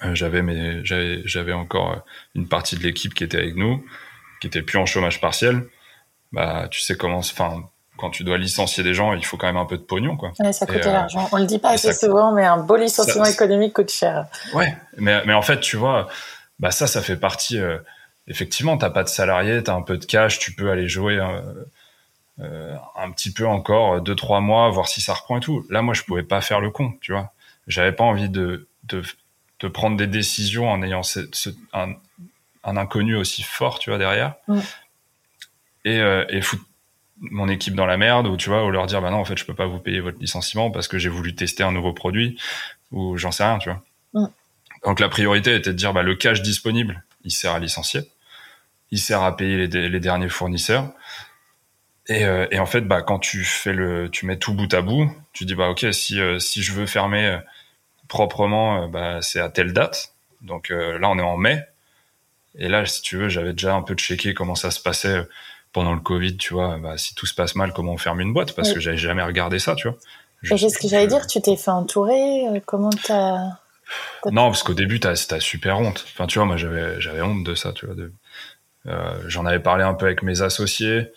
Euh, 0.03 0.15
j'avais 0.15 0.41
mais 0.41 0.83
j'avais 0.85 1.21
j'avais 1.25 1.53
encore 1.53 1.91
euh, 1.91 1.99
une 2.35 2.47
partie 2.47 2.75
de 2.75 2.83
l'équipe 2.83 3.13
qui 3.13 3.23
était 3.23 3.37
avec 3.37 3.55
nous, 3.55 3.83
qui 4.41 4.47
était 4.47 4.61
plus 4.61 4.77
en 4.77 4.85
chômage 4.85 5.21
partiel. 5.21 5.65
Bah, 6.31 6.67
tu 6.69 6.79
sais 6.81 6.95
comment, 6.95 7.17
enfin, 7.17 7.63
quand 7.97 8.09
tu 8.11 8.23
dois 8.23 8.37
licencier 8.37 8.83
des 8.83 8.93
gens, 8.93 9.13
il 9.13 9.25
faut 9.25 9.37
quand 9.37 9.47
même 9.47 9.57
un 9.57 9.65
peu 9.65 9.77
de 9.77 9.83
pognon, 9.83 10.15
quoi. 10.15 10.31
Ouais, 10.39 10.53
ça 10.53 10.65
coûte 10.65 10.83
de 10.83 10.89
l'argent. 10.89 11.27
On 11.31 11.37
le 11.37 11.45
dit 11.45 11.59
pas 11.59 11.71
assez 11.71 11.93
souvent, 11.93 12.31
mais 12.31 12.45
un 12.45 12.57
beau 12.57 12.77
licenciement 12.77 13.25
économique 13.25 13.73
coûte 13.73 13.91
cher. 13.91 14.27
Ouais, 14.53 14.75
mais 14.97 15.23
mais 15.25 15.33
en 15.33 15.41
fait, 15.41 15.59
tu 15.59 15.75
vois, 15.75 16.07
bah 16.59 16.71
ça, 16.71 16.87
ça 16.87 17.01
fait 17.01 17.17
partie. 17.17 17.59
Euh, 17.59 17.77
effectivement, 18.27 18.77
t'as 18.77 18.89
pas 18.89 19.03
de 19.03 19.09
salarié, 19.09 19.63
t'as 19.63 19.73
un 19.73 19.81
peu 19.81 19.97
de 19.97 20.05
cash, 20.05 20.39
tu 20.39 20.53
peux 20.53 20.69
aller 20.69 20.87
jouer 20.87 21.19
euh, 22.39 22.75
un 22.95 23.11
petit 23.11 23.33
peu 23.33 23.47
encore 23.47 24.01
deux 24.01 24.15
trois 24.15 24.39
mois, 24.39 24.69
voir 24.69 24.87
si 24.87 25.01
ça 25.01 25.13
reprend 25.13 25.37
et 25.37 25.41
tout. 25.41 25.65
Là, 25.69 25.81
moi, 25.81 25.93
je 25.93 26.03
pouvais 26.03 26.23
pas 26.23 26.41
faire 26.41 26.61
le 26.61 26.69
con, 26.69 26.93
tu 27.01 27.11
vois. 27.11 27.33
J'avais 27.67 27.91
pas 27.91 28.03
envie 28.03 28.29
de 28.29 28.67
de 28.83 29.03
de 29.59 29.67
prendre 29.67 29.97
des 29.97 30.07
décisions 30.07 30.69
en 30.69 30.81
ayant 30.81 31.03
ce, 31.03 31.19
un, 31.73 31.93
un, 32.63 32.77
inconnu 32.77 33.15
aussi 33.15 33.43
fort, 33.43 33.79
tu 33.79 33.89
vois, 33.89 33.99
derrière. 33.99 34.35
Et, 35.85 35.99
euh, 35.99 36.25
et 36.29 36.41
foutre 36.41 36.63
mon 37.21 37.49
équipe 37.49 37.75
dans 37.75 37.85
la 37.85 37.97
merde, 37.97 38.27
ou 38.27 38.37
tu 38.37 38.49
vois, 38.49 38.65
ou 38.65 38.71
leur 38.71 38.85
dire, 38.87 39.01
bah 39.01 39.11
non, 39.11 39.17
en 39.17 39.25
fait, 39.25 39.37
je 39.37 39.45
peux 39.45 39.53
pas 39.53 39.65
vous 39.65 39.79
payer 39.79 39.99
votre 39.99 40.19
licenciement 40.19 40.71
parce 40.71 40.87
que 40.87 40.97
j'ai 40.97 41.09
voulu 41.09 41.35
tester 41.35 41.63
un 41.63 41.71
nouveau 41.71 41.93
produit, 41.93 42.39
ou 42.91 43.17
j'en 43.17 43.31
sais 43.31 43.43
rien, 43.43 43.59
tu 43.59 43.69
vois. 43.69 44.31
Donc 44.85 44.99
la 44.99 45.09
priorité 45.09 45.55
était 45.55 45.71
de 45.71 45.75
dire, 45.75 45.93
bah 45.93 46.03
le 46.03 46.15
cash 46.15 46.41
disponible, 46.41 47.03
il 47.25 47.31
sert 47.31 47.51
à 47.51 47.59
licencier, 47.59 48.01
il 48.91 48.99
sert 48.99 49.21
à 49.21 49.35
payer 49.35 49.67
les, 49.67 49.89
les 49.89 49.99
derniers 49.99 50.29
fournisseurs. 50.29 50.91
Et, 52.07 52.25
euh, 52.25 52.47
et, 52.49 52.59
en 52.59 52.65
fait, 52.65 52.81
bah 52.81 53.01
quand 53.01 53.19
tu 53.19 53.43
fais 53.43 53.73
le, 53.73 54.09
tu 54.09 54.25
mets 54.25 54.37
tout 54.37 54.53
bout 54.53 54.73
à 54.73 54.81
bout, 54.81 55.11
tu 55.33 55.45
dis, 55.45 55.55
bah 55.55 55.69
ok, 55.69 55.87
si 55.91 56.19
euh, 56.19 56.39
si 56.39 56.63
je 56.63 56.71
veux 56.71 56.85
fermer 56.85 57.39
proprement, 58.09 58.83
euh, 58.83 58.87
bah, 58.87 59.21
c'est 59.21 59.39
à 59.39 59.47
telle 59.47 59.71
date. 59.71 60.13
Donc 60.41 60.71
euh, 60.71 60.99
là, 60.99 61.09
on 61.09 61.17
est 61.17 61.23
en 61.23 61.37
mai. 61.37 61.63
Et 62.55 62.67
là, 62.67 62.85
si 62.85 63.01
tu 63.01 63.15
veux, 63.15 63.29
j'avais 63.29 63.53
déjà 63.53 63.73
un 63.73 63.81
peu 63.81 63.93
checké 63.93 64.33
comment 64.33 64.55
ça 64.55 64.71
se 64.71 64.81
passait 64.81 65.19
euh, 65.19 65.23
pendant 65.71 65.93
le 65.93 66.01
Covid, 66.01 66.35
tu 66.35 66.53
vois. 66.53 66.77
Bah, 66.77 66.97
si 66.97 67.15
tout 67.15 67.25
se 67.25 67.33
passe 67.33 67.55
mal, 67.55 67.71
comment 67.71 67.93
on 67.93 67.97
ferme 67.97 68.19
une 68.19 68.33
boîte? 68.33 68.53
Parce 68.53 68.73
que 68.73 68.81
j'avais 68.81 68.97
jamais 68.97 69.23
regardé 69.23 69.59
ça, 69.59 69.75
tu 69.75 69.87
vois. 69.87 69.97
Ce 70.43 70.79
que 70.79 70.87
j'allais 70.87 71.07
dire, 71.07 71.25
tu 71.27 71.41
t'es 71.41 71.55
fait 71.55 71.71
entourer 71.71 72.61
Comment 72.65 72.89
t'as... 72.89 73.37
Non, 74.25 74.49
parce 74.49 74.63
qu'au 74.63 74.73
début, 74.73 74.99
t'as, 74.99 75.11
as 75.11 75.39
super 75.39 75.79
honte. 75.79 76.05
Enfin, 76.13 76.27
tu 76.27 76.39
vois, 76.39 76.45
moi, 76.45 76.57
j'avais, 76.57 76.99
j'avais 77.01 77.21
honte 77.21 77.43
de 77.43 77.55
ça, 77.55 77.73
tu 77.73 77.85
vois. 77.85 77.95
De... 77.95 78.11
Euh, 78.87 79.19
j'en 79.27 79.45
avais 79.45 79.59
parlé 79.59 79.83
un 79.83 79.93
peu 79.93 80.05
avec 80.05 80.23
mes 80.23 80.41
associés. 80.41 81.11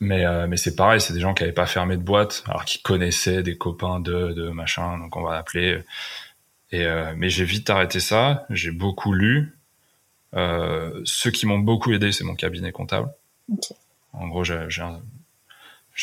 Mais, 0.00 0.26
euh, 0.26 0.46
mais 0.46 0.58
c'est 0.58 0.76
pareil, 0.76 1.00
c'est 1.00 1.14
des 1.14 1.20
gens 1.20 1.32
qui 1.32 1.42
n'avaient 1.42 1.54
pas 1.54 1.66
fermé 1.66 1.96
de 1.96 2.02
boîte, 2.02 2.44
alors 2.46 2.64
qui 2.64 2.82
connaissaient 2.82 3.42
des 3.42 3.56
copains 3.56 3.98
de, 4.00 4.32
de 4.32 4.50
machin, 4.50 4.98
donc 4.98 5.16
on 5.16 5.22
va 5.22 5.38
appeler. 5.38 5.82
Et, 6.72 6.84
euh, 6.84 7.14
mais 7.16 7.30
j'ai 7.30 7.44
vite 7.44 7.70
arrêté 7.70 8.00
ça, 8.00 8.46
j'ai 8.50 8.70
beaucoup 8.70 9.12
lu. 9.12 9.56
Euh, 10.34 11.00
ceux 11.04 11.30
qui 11.30 11.46
m'ont 11.46 11.58
beaucoup 11.58 11.92
aidé, 11.92 12.12
c'est 12.12 12.24
mon 12.24 12.34
cabinet 12.34 12.72
comptable. 12.72 13.08
En 14.12 14.28
gros, 14.28 14.44
j'ai 14.44 14.82
un, 14.82 15.00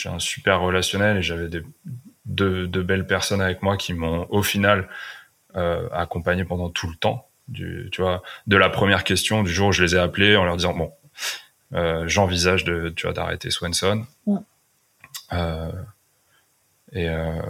un, 0.06 0.20
super 0.20 0.62
relationnel 0.62 1.18
et 1.18 1.22
j'avais 1.22 1.50
de, 1.50 1.64
de, 2.26 2.82
belles 2.82 3.06
personnes 3.06 3.42
avec 3.42 3.62
moi 3.62 3.78
qui 3.78 3.94
m'ont 3.94 4.26
au 4.30 4.42
final 4.42 4.88
euh, 5.56 5.90
accompagné 5.92 6.46
pendant 6.46 6.70
tout 6.70 6.88
le 6.88 6.96
temps. 6.96 7.28
Du, 7.50 7.90
tu 7.92 8.02
vois, 8.02 8.24
de 8.48 8.56
la 8.56 8.70
première 8.70 9.04
question, 9.04 9.44
du 9.44 9.52
jour 9.52 9.70
où 9.70 9.72
je 9.74 9.84
les 9.84 9.96
ai 9.96 10.00
appelés 10.00 10.38
en 10.38 10.46
leur 10.46 10.56
disant 10.56 10.74
bon, 10.74 10.94
euh, 11.74 12.08
j'envisage 12.08 12.64
de, 12.64 12.90
tu 12.90 13.08
vois, 13.08 13.14
d'arrêter 13.14 13.50
Swanson. 13.50 14.06
Euh, 15.32 15.72
et, 16.92 17.10
euh, 17.10 17.42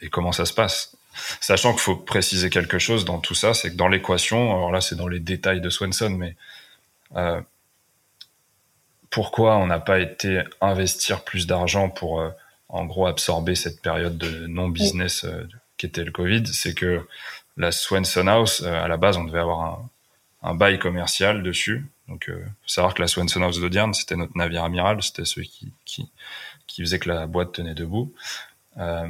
et, 0.00 0.08
comment 0.08 0.32
ça 0.32 0.46
se 0.46 0.52
passe? 0.52 0.96
Sachant 1.40 1.72
qu'il 1.72 1.80
faut 1.80 1.96
préciser 1.96 2.50
quelque 2.50 2.78
chose 2.78 3.04
dans 3.04 3.18
tout 3.18 3.34
ça, 3.34 3.54
c'est 3.54 3.70
que 3.70 3.76
dans 3.76 3.88
l'équation, 3.88 4.54
alors 4.54 4.70
là 4.70 4.80
c'est 4.80 4.96
dans 4.96 5.08
les 5.08 5.18
détails 5.18 5.60
de 5.60 5.70
Swanson, 5.70 6.10
mais 6.10 6.36
pourquoi 9.10 9.56
on 9.56 9.66
n'a 9.66 9.78
pas 9.78 9.98
été 9.98 10.42
investir 10.60 11.24
plus 11.24 11.46
d'argent 11.46 11.88
pour 11.88 12.22
en 12.68 12.84
gros 12.84 13.06
absorber 13.06 13.54
cette 13.54 13.80
période 13.80 14.18
de 14.18 14.46
non-business 14.46 15.24
qui 15.78 15.86
était 15.86 16.04
le 16.04 16.12
Covid, 16.12 16.46
c'est 16.48 16.74
que 16.74 17.06
la 17.56 17.72
Swanson 17.72 18.26
House, 18.26 18.62
à 18.62 18.86
la 18.86 18.98
base, 18.98 19.16
on 19.16 19.24
devait 19.24 19.38
avoir 19.38 19.60
un, 19.62 19.90
un 20.42 20.54
bail 20.54 20.78
commercial 20.78 21.42
dessus 21.42 21.86
donc, 22.08 22.28
euh, 22.28 22.44
faut 22.62 22.68
savoir 22.68 22.94
que 22.94 23.02
la 23.02 23.08
Swanson 23.08 23.42
House 23.42 23.60
d'Audierne, 23.60 23.92
c'était 23.92 24.16
notre 24.16 24.36
navire 24.36 24.64
amiral, 24.64 25.02
c'était 25.02 25.24
celui 25.24 25.48
qui, 25.48 25.72
qui, 25.84 26.08
qui, 26.66 26.82
faisait 26.82 26.98
que 26.98 27.08
la 27.08 27.26
boîte 27.26 27.52
tenait 27.52 27.74
debout. 27.74 28.14
Euh, 28.78 29.08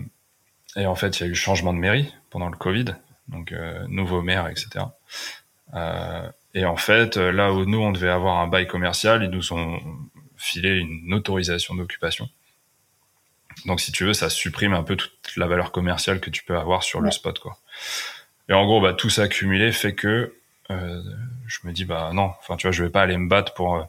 et 0.77 0.87
en 0.87 0.95
fait, 0.95 1.21
il 1.21 1.25
y 1.25 1.27
a 1.27 1.31
eu 1.31 1.35
changement 1.35 1.73
de 1.73 1.79
mairie 1.79 2.13
pendant 2.31 2.49
le 2.49 2.57
Covid, 2.57 2.97
donc 3.29 3.53
euh, 3.53 3.85
nouveau 3.89 4.23
maire, 4.23 4.49
etc. 4.49 4.87
Euh, 5.75 6.31
et 6.55 6.65
en 6.65 6.77
fait, 6.77 7.17
là 7.17 7.53
où 7.53 7.67
nous, 7.67 7.81
on 7.81 7.93
devait 7.93 8.09
avoir 8.09 8.39
un 8.39 8.47
bail 8.47 8.67
commercial, 8.67 9.23
ils 9.23 9.31
nous 9.31 9.53
ont 9.53 9.81
filer 10.37 10.77
une 10.77 11.13
autorisation 11.13 11.75
d'occupation. 11.75 12.29
Donc, 13.65 13.81
si 13.81 13.91
tu 13.91 14.05
veux, 14.05 14.13
ça 14.13 14.29
supprime 14.29 14.75
un 14.75 14.83
peu 14.83 14.97
toute 14.97 15.37
la 15.37 15.47
valeur 15.47 15.73
commerciale 15.73 16.21
que 16.21 16.31
tu 16.31 16.45
peux 16.45 16.57
avoir 16.57 16.83
sur 16.83 17.01
le 17.01 17.11
spot, 17.11 17.39
quoi. 17.39 17.59
Et 18.49 18.53
en 18.53 18.65
gros, 18.65 18.81
bah, 18.81 18.93
tout 18.93 19.11
ça 19.11 19.23
accumulé 19.23 19.73
fait 19.73 19.95
que 19.95 20.35
euh, 20.71 21.03
je 21.47 21.59
me 21.65 21.73
dis, 21.73 21.85
bah 21.85 22.11
non, 22.13 22.33
enfin, 22.39 22.57
tu 22.57 22.67
vois, 22.67 22.73
je 22.73 22.83
vais 22.83 22.91
pas 22.91 23.03
aller 23.03 23.17
me 23.17 23.29
battre 23.29 23.55
pour, 23.55 23.77
euh, 23.77 23.85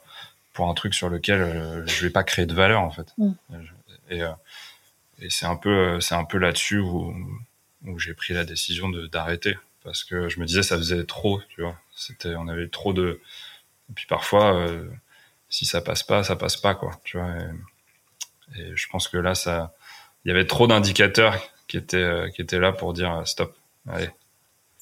pour 0.53 0.69
un 0.69 0.73
truc 0.73 0.93
sur 0.93 1.09
lequel 1.09 1.41
euh, 1.41 1.87
je 1.87 2.05
vais 2.05 2.11
pas 2.11 2.23
créer 2.23 2.45
de 2.45 2.53
valeur, 2.53 2.81
en 2.81 2.91
fait. 2.91 3.13
Mm. 3.17 3.31
Et, 4.09 4.23
euh, 4.23 4.31
et 5.19 5.29
c'est 5.29 5.45
un 5.45 5.55
peu, 5.55 5.99
c'est 6.01 6.15
un 6.15 6.25
peu 6.25 6.37
là-dessus 6.37 6.79
où, 6.79 7.13
où 7.85 7.99
j'ai 7.99 8.13
pris 8.13 8.33
la 8.33 8.45
décision 8.45 8.89
de 8.89 9.07
d'arrêter 9.07 9.57
parce 9.83 10.03
que 10.03 10.29
je 10.29 10.39
me 10.39 10.45
disais 10.45 10.63
ça 10.63 10.77
faisait 10.77 11.05
trop, 11.05 11.41
tu 11.49 11.61
vois. 11.61 11.77
C'était, 11.95 12.35
on 12.35 12.47
avait 12.47 12.67
trop 12.67 12.93
de, 12.93 13.21
et 13.89 13.93
puis 13.93 14.05
parfois, 14.05 14.53
euh, 14.55 14.89
si 15.49 15.65
ça 15.65 15.81
passe 15.81 16.03
pas, 16.03 16.23
ça 16.23 16.35
passe 16.35 16.57
pas, 16.57 16.75
quoi, 16.75 16.99
tu 17.03 17.17
vois. 17.17 17.29
Et, 18.55 18.75
je 18.75 18.87
pense 18.89 19.07
que 19.07 19.17
là, 19.17 19.35
ça, 19.35 19.75
il 20.23 20.29
y 20.29 20.31
avait 20.31 20.47
trop 20.47 20.67
d'indicateurs 20.67 21.37
qui 21.67 21.77
étaient, 21.77 22.31
qui 22.33 22.41
étaient 22.41 22.59
là 22.59 22.71
pour 22.71 22.93
dire 22.93 23.21
stop, 23.25 23.55
allez. 23.89 24.09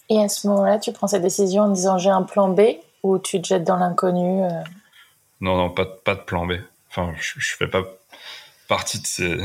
Et 0.09 0.19
à 0.19 0.27
ce 0.27 0.47
moment-là, 0.47 0.79
tu 0.79 0.91
prends 0.91 1.07
cette 1.07 1.21
décision 1.21 1.63
en 1.63 1.69
disant 1.69 1.97
j'ai 1.97 2.09
un 2.09 2.23
plan 2.23 2.49
B 2.49 2.61
ou 3.03 3.17
tu 3.19 3.41
te 3.41 3.47
jettes 3.47 3.63
dans 3.63 3.77
l'inconnu 3.77 4.43
euh? 4.43 4.49
Non, 5.41 5.57
non, 5.57 5.69
pas, 5.69 5.85
pas 5.85 6.15
de 6.15 6.21
plan 6.21 6.45
B. 6.45 6.53
Enfin, 6.89 7.13
je, 7.19 7.39
je 7.39 7.55
fais 7.55 7.67
pas 7.67 7.83
partie 8.67 8.99
de 8.99 9.05
ces, 9.07 9.37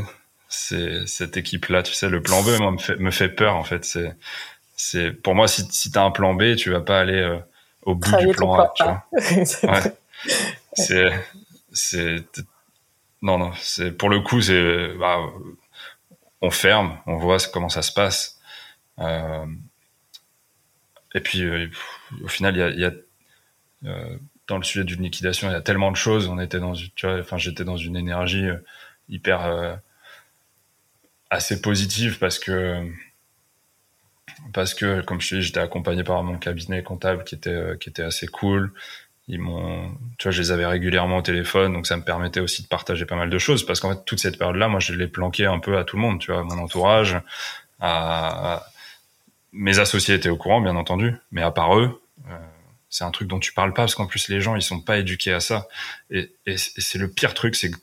ces 0.48 1.06
cette 1.06 1.36
équipe-là. 1.36 1.82
Tu 1.82 1.94
sais, 1.94 2.08
le 2.08 2.22
plan 2.22 2.42
B 2.42 2.48
moi, 2.58 2.70
me 2.72 2.78
fait, 2.78 2.96
me 2.96 3.10
fait 3.10 3.28
peur 3.28 3.56
en 3.56 3.64
fait. 3.64 3.84
C'est, 3.84 4.14
c'est 4.76 5.10
pour 5.10 5.34
moi 5.34 5.48
si, 5.48 5.66
si 5.70 5.90
tu 5.90 5.98
as 5.98 6.02
un 6.02 6.10
plan 6.10 6.34
B, 6.34 6.56
tu 6.56 6.70
vas 6.70 6.80
pas 6.80 7.00
aller 7.00 7.20
euh, 7.20 7.38
au 7.82 7.94
bout 7.94 8.16
du 8.16 8.28
plan 8.28 8.54
A. 8.54 8.72
Tu 8.74 8.84
vois. 8.84 9.04
ouais. 9.12 9.96
C'est, 10.74 11.10
c'est, 11.72 12.24
non, 13.22 13.38
non. 13.38 13.52
C'est 13.60 13.92
pour 13.92 14.08
le 14.08 14.20
coup, 14.20 14.40
c'est, 14.40 14.94
bah, 14.98 15.18
on 16.40 16.50
ferme, 16.50 16.98
on 17.06 17.16
voit 17.16 17.38
comment 17.52 17.68
ça 17.68 17.82
se 17.82 17.92
passe. 17.92 18.38
Euh, 18.98 19.46
et 21.14 21.20
puis, 21.20 21.42
euh, 21.42 21.68
au 22.22 22.28
final, 22.28 22.56
il 22.56 22.58
y 22.58 22.62
a, 22.62 22.70
y 22.70 22.84
a 22.84 22.92
euh, 23.86 24.16
dans 24.46 24.58
le 24.58 24.64
sujet 24.64 24.84
d'une 24.84 25.02
liquidation, 25.02 25.48
il 25.48 25.52
y 25.52 25.56
a 25.56 25.60
tellement 25.60 25.90
de 25.90 25.96
choses. 25.96 26.28
On 26.28 26.38
était 26.38 26.60
dans, 26.60 26.74
tu 26.74 27.06
vois, 27.06 27.18
enfin, 27.18 27.38
j'étais 27.38 27.64
dans 27.64 27.76
une 27.76 27.96
énergie 27.96 28.46
euh, 28.46 28.56
hyper 29.08 29.80
assez 31.30 31.60
positive 31.60 32.18
parce 32.18 32.38
que 32.38 32.88
parce 34.52 34.74
que 34.74 35.00
comme 35.02 35.20
je 35.20 35.36
dis, 35.36 35.42
j'étais 35.42 35.60
accompagné 35.60 36.04
par 36.04 36.22
mon 36.22 36.38
cabinet 36.38 36.82
comptable 36.82 37.24
qui 37.24 37.34
était 37.34 37.76
qui 37.80 37.88
était 37.88 38.02
assez 38.02 38.26
cool. 38.28 38.72
Ils 39.28 39.38
m'ont, 39.38 39.92
tu 40.18 40.24
vois, 40.24 40.32
je 40.32 40.42
les 40.42 40.50
avais 40.50 40.66
régulièrement 40.66 41.18
au 41.18 41.22
téléphone, 41.22 41.72
donc 41.72 41.86
ça 41.86 41.96
me 41.96 42.02
permettait 42.02 42.40
aussi 42.40 42.62
de 42.62 42.68
partager 42.68 43.04
pas 43.04 43.14
mal 43.16 43.30
de 43.30 43.38
choses 43.38 43.64
parce 43.64 43.78
qu'en 43.78 43.94
fait 43.94 44.04
toute 44.04 44.18
cette 44.18 44.38
période-là, 44.38 44.68
moi, 44.68 44.80
je 44.80 44.92
l'ai 44.92 45.06
planqué 45.06 45.46
un 45.46 45.60
peu 45.60 45.78
à 45.78 45.84
tout 45.84 45.96
le 45.96 46.02
monde, 46.02 46.18
tu 46.20 46.32
vois, 46.32 46.40
à 46.40 46.44
mon 46.44 46.58
entourage, 46.58 47.20
à, 47.80 48.64
mes 49.52 49.78
associés 49.78 50.14
étaient 50.14 50.28
au 50.28 50.36
courant, 50.36 50.60
bien 50.60 50.76
entendu, 50.76 51.14
mais 51.32 51.42
à 51.42 51.50
part 51.50 51.78
eux, 51.78 52.02
euh, 52.28 52.38
c'est 52.88 53.04
un 53.04 53.10
truc 53.10 53.28
dont 53.28 53.38
tu 53.38 53.52
parles 53.52 53.72
pas 53.72 53.82
parce 53.82 53.94
qu'en 53.94 54.06
plus 54.06 54.28
les 54.28 54.40
gens 54.40 54.56
ils 54.56 54.62
sont 54.62 54.80
pas 54.80 54.98
éduqués 54.98 55.32
à 55.32 55.40
ça. 55.40 55.68
Et, 56.10 56.32
et 56.46 56.56
c'est 56.56 56.98
le 56.98 57.10
pire 57.10 57.34
truc, 57.34 57.56
c'est 57.56 57.70
que 57.70 57.78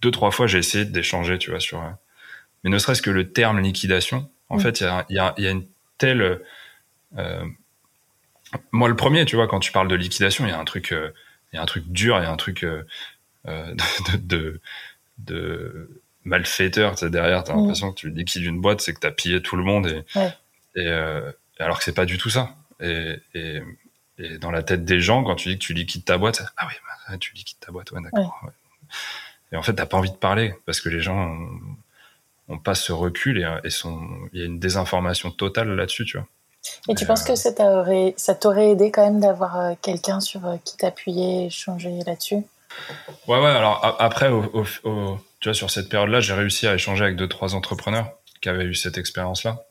deux 0.00 0.10
trois 0.10 0.30
fois 0.30 0.46
j'ai 0.46 0.58
essayé 0.58 0.84
d'échanger, 0.84 1.38
tu 1.38 1.50
vois, 1.50 1.60
sur. 1.60 1.80
Euh, 1.80 1.90
mais 2.62 2.70
ne 2.70 2.78
serait-ce 2.78 3.02
que 3.02 3.10
le 3.10 3.30
terme 3.30 3.60
liquidation, 3.60 4.28
en 4.48 4.56
mm. 4.56 4.60
fait, 4.60 4.80
il 4.80 4.84
y 4.84 4.86
a, 4.86 5.06
y, 5.10 5.18
a, 5.18 5.34
y 5.38 5.46
a, 5.46 5.50
une 5.50 5.66
telle. 5.98 6.40
Euh, 7.16 7.44
moi, 8.72 8.88
le 8.88 8.96
premier, 8.96 9.24
tu 9.24 9.36
vois, 9.36 9.48
quand 9.48 9.60
tu 9.60 9.72
parles 9.72 9.88
de 9.88 9.94
liquidation, 9.94 10.46
il 10.46 10.50
y 10.50 10.52
a 10.52 10.58
un 10.58 10.64
truc, 10.64 10.92
il 10.92 11.56
y 11.56 11.58
a 11.58 11.62
un 11.62 11.66
truc 11.66 11.84
dur, 11.88 12.18
il 12.18 12.22
y 12.22 12.26
a 12.26 12.30
un 12.30 12.36
truc 12.36 12.64
de, 13.44 13.76
de, 14.16 14.60
de 15.18 16.02
malfaiteur, 16.24 16.94
derrière, 16.94 17.44
t'as 17.44 17.54
mm. 17.54 17.58
l'impression 17.58 17.92
que 17.92 17.96
tu 17.96 18.10
liquides 18.10 18.44
une 18.44 18.60
boîte, 18.60 18.80
c'est 18.80 18.94
que 18.94 19.00
t'as 19.00 19.10
pillé 19.10 19.42
tout 19.42 19.56
le 19.56 19.64
monde 19.64 19.86
et, 19.88 20.18
ouais. 20.18 20.32
Et 20.76 20.86
euh, 20.86 21.30
alors 21.58 21.78
que 21.78 21.84
c'est 21.84 21.94
pas 21.94 22.06
du 22.06 22.18
tout 22.18 22.30
ça. 22.30 22.54
Et, 22.80 23.16
et, 23.34 23.62
et, 24.18 24.38
dans 24.38 24.50
la 24.50 24.62
tête 24.62 24.84
des 24.84 25.00
gens, 25.00 25.22
quand 25.24 25.36
tu 25.36 25.48
dis 25.48 25.58
que 25.58 25.64
tu 25.64 25.74
liquides 25.74 26.04
ta 26.04 26.18
boîte, 26.18 26.42
ah 26.56 26.66
oui, 26.66 26.74
bah, 27.08 27.16
tu 27.18 27.32
liquides 27.34 27.58
ta 27.60 27.72
boîte, 27.72 27.92
ouais, 27.92 28.02
d'accord. 28.02 28.40
Ouais. 28.42 28.50
Et 29.52 29.56
en 29.56 29.62
fait, 29.62 29.74
t'as 29.74 29.86
pas 29.86 29.96
envie 29.96 30.10
de 30.10 30.16
parler 30.16 30.54
parce 30.66 30.80
que 30.80 30.88
les 30.88 31.00
gens 31.00 31.16
ont, 31.16 31.60
ont 32.48 32.58
pas 32.58 32.74
ce 32.74 32.92
recul 32.92 33.38
et, 33.38 33.58
et 33.64 33.70
sont, 33.70 34.00
il 34.32 34.40
y 34.40 34.42
a 34.42 34.46
une 34.46 34.58
désinformation 34.58 35.30
totale 35.30 35.68
là-dessus, 35.70 36.04
tu 36.04 36.18
vois. 36.18 36.26
Et 36.88 36.94
tu 36.94 37.06
penses 37.06 37.22
que 37.22 37.34
ça 37.34 37.52
t'aurait, 37.52 38.14
ça 38.16 38.34
t'aurait 38.34 38.70
aidé 38.70 38.90
quand 38.90 39.04
même 39.04 39.20
d'avoir 39.20 39.60
euh, 39.60 39.74
quelqu'un 39.82 40.20
sur 40.20 40.46
euh, 40.46 40.56
qui 40.64 40.76
t'appuyer, 40.76 41.46
échanger 41.46 42.00
là-dessus? 42.06 42.42
Ouais, 43.28 43.38
ouais. 43.38 43.50
Alors 43.50 43.96
après, 44.00 44.28
au, 44.28 44.44
au, 44.54 44.64
au, 44.84 45.18
tu 45.40 45.48
vois, 45.48 45.54
sur 45.54 45.70
cette 45.70 45.88
période-là, 45.88 46.20
j'ai 46.20 46.32
réussi 46.32 46.66
à 46.66 46.74
échanger 46.74 47.04
avec 47.04 47.16
deux, 47.16 47.28
trois 47.28 47.54
entrepreneurs 47.54 48.10
qui 48.40 48.48
avaient 48.48 48.64
eu 48.64 48.74
cette 48.74 48.98
expérience-là 48.98 49.62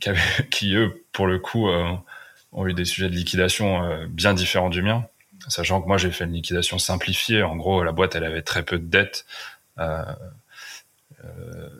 qui, 0.50 0.74
eux, 0.74 1.04
pour 1.12 1.26
le 1.26 1.38
coup, 1.38 1.68
euh, 1.68 1.92
ont 2.52 2.66
eu 2.66 2.74
des 2.74 2.84
sujets 2.84 3.08
de 3.08 3.14
liquidation 3.14 3.84
euh, 3.84 4.06
bien 4.08 4.34
différents 4.34 4.70
du 4.70 4.82
mien. 4.82 5.06
Sachant 5.48 5.80
que 5.80 5.86
moi, 5.86 5.98
j'ai 5.98 6.10
fait 6.10 6.24
une 6.24 6.32
liquidation 6.32 6.78
simplifiée. 6.78 7.42
En 7.42 7.56
gros, 7.56 7.84
la 7.84 7.92
boîte, 7.92 8.14
elle 8.14 8.24
avait 8.24 8.42
très 8.42 8.64
peu 8.64 8.78
de 8.78 8.86
dettes. 8.86 9.26
Euh, 9.78 10.02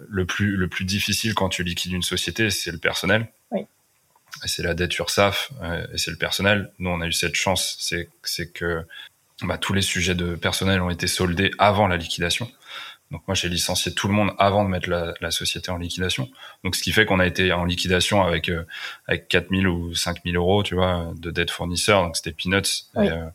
le 0.09 0.27
plus 0.27 0.57
le 0.57 0.67
plus 0.67 0.85
difficile 0.85 1.35
quand 1.35 1.49
tu 1.49 1.63
liquides 1.63 1.93
une 1.93 2.03
société, 2.03 2.51
c'est 2.51 2.73
le 2.73 2.79
personnel. 2.79 3.29
Oui. 3.53 3.61
Et 4.45 4.49
c'est 4.49 4.63
la 4.63 4.75
dette 4.75 4.97
URSAF 4.99 5.53
et 5.93 5.99
c'est 5.99 6.11
le 6.11 6.17
personnel. 6.17 6.73
Nous, 6.81 6.91
on 6.91 7.01
a 7.01 7.07
eu 7.07 7.13
cette 7.13 7.37
chance, 7.37 7.77
c'est 7.79 8.09
c'est 8.25 8.53
que 8.53 8.85
bah, 9.43 9.57
tous 9.57 9.73
les 9.73 9.83
sujets 9.83 10.17
de 10.17 10.35
personnel 10.35 10.81
ont 10.81 10.91
été 10.91 11.07
soldés 11.07 11.53
avant 11.59 11.87
la 11.87 11.97
liquidation. 11.97 12.51
Donc 13.11 13.23
moi 13.29 13.35
j'ai 13.35 13.49
licencié 13.49 13.95
tout 13.95 14.09
le 14.09 14.15
monde 14.15 14.33
avant 14.39 14.65
de 14.65 14.69
mettre 14.69 14.91
la, 14.91 15.15
la, 15.21 15.31
société 15.31 15.71
en 15.71 15.79
liquidation. 15.79 16.29
Donc 16.65 16.75
ce 16.75 16.83
qui 16.83 16.91
fait 16.93 17.07
qu'on 17.07 17.21
a 17.21 17.27
été 17.27 17.53
en 17.53 17.65
liquidation 17.65 18.23
avec 18.23 18.49
euh, 18.49 18.67
avec 19.07 19.29
4000 19.29 19.69
ou 19.69 19.95
5000 19.95 20.37
euros, 20.37 20.63
tu 20.63 20.75
vois, 20.75 21.13
de 21.17 21.31
dette 21.31 21.51
fournisseur. 21.51 22.03
Donc 22.03 22.17
c'était 22.17 22.33
peanuts. 22.33 22.63
Oui. 22.97 23.07
Et, 23.07 23.11
euh, 23.11 23.27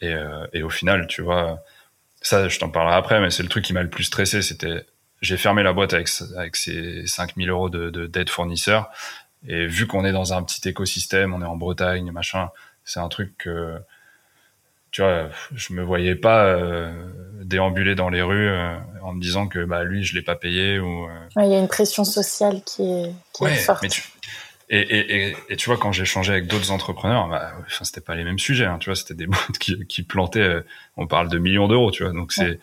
et, 0.00 0.12
euh, 0.12 0.46
et, 0.52 0.62
au 0.62 0.68
final, 0.68 1.06
tu 1.06 1.22
vois, 1.22 1.62
ça 2.20 2.48
je 2.48 2.58
t'en 2.58 2.68
parlerai 2.68 2.96
après, 2.96 3.20
mais 3.20 3.30
c'est 3.30 3.42
le 3.42 3.48
truc 3.48 3.64
qui 3.64 3.72
m'a 3.72 3.82
le 3.82 3.88
plus 3.88 4.04
stressé. 4.04 4.42
C'était 4.42 4.84
j'ai 5.22 5.38
fermé 5.38 5.62
la 5.62 5.72
boîte 5.72 5.94
avec 5.94 6.08
avec 6.36 6.56
ces 6.56 7.06
5000 7.06 7.48
euros 7.48 7.70
de, 7.70 7.88
de 7.88 8.06
dette 8.06 8.28
fournisseur. 8.28 8.90
Et 9.46 9.66
vu 9.66 9.86
qu'on 9.86 10.04
est 10.04 10.12
dans 10.12 10.34
un 10.34 10.42
petit 10.42 10.68
écosystème, 10.68 11.32
on 11.34 11.42
est 11.42 11.46
en 11.46 11.56
Bretagne, 11.56 12.10
machin, 12.10 12.50
c'est 12.84 13.00
un 13.00 13.08
truc 13.08 13.36
que 13.38 13.78
tu 14.94 15.02
vois, 15.02 15.28
je 15.52 15.72
me 15.72 15.82
voyais 15.82 16.14
pas 16.14 16.44
euh, 16.44 16.92
déambuler 17.42 17.96
dans 17.96 18.10
les 18.10 18.22
rues 18.22 18.48
euh, 18.48 18.76
en 19.02 19.12
me 19.12 19.20
disant 19.20 19.48
que 19.48 19.64
bah 19.64 19.82
lui 19.82 20.04
je 20.04 20.14
l'ai 20.14 20.22
pas 20.22 20.36
payé 20.36 20.78
ou. 20.78 21.06
Euh... 21.06 21.18
Ouais, 21.34 21.48
il 21.48 21.52
y 21.52 21.56
a 21.56 21.58
une 21.58 21.66
pression 21.66 22.04
sociale 22.04 22.62
qui 22.64 22.82
est, 22.82 23.12
qui 23.32 23.42
ouais, 23.42 23.54
est 23.54 23.56
forte. 23.56 23.82
Mais 23.82 23.88
tu... 23.88 24.04
et, 24.68 24.78
et, 24.78 25.30
et, 25.30 25.36
et, 25.48 25.56
tu 25.56 25.68
vois 25.68 25.78
quand 25.78 25.90
j'ai 25.90 26.04
échangé 26.04 26.30
avec 26.30 26.46
d'autres 26.46 26.70
entrepreneurs, 26.70 27.26
bah, 27.26 27.54
enfin 27.66 27.84
c'était 27.84 28.02
pas 28.02 28.14
les 28.14 28.22
mêmes 28.22 28.38
sujets, 28.38 28.66
hein, 28.66 28.78
tu 28.78 28.88
vois, 28.88 28.94
c'était 28.94 29.14
des 29.14 29.26
boîtes 29.26 29.58
qui, 29.58 29.84
qui 29.88 30.04
plantaient. 30.04 30.62
On 30.96 31.08
parle 31.08 31.28
de 31.28 31.38
millions 31.38 31.66
d'euros, 31.66 31.90
tu 31.90 32.04
vois, 32.04 32.12
donc 32.12 32.32
c'est 32.32 32.50
ouais. 32.50 32.60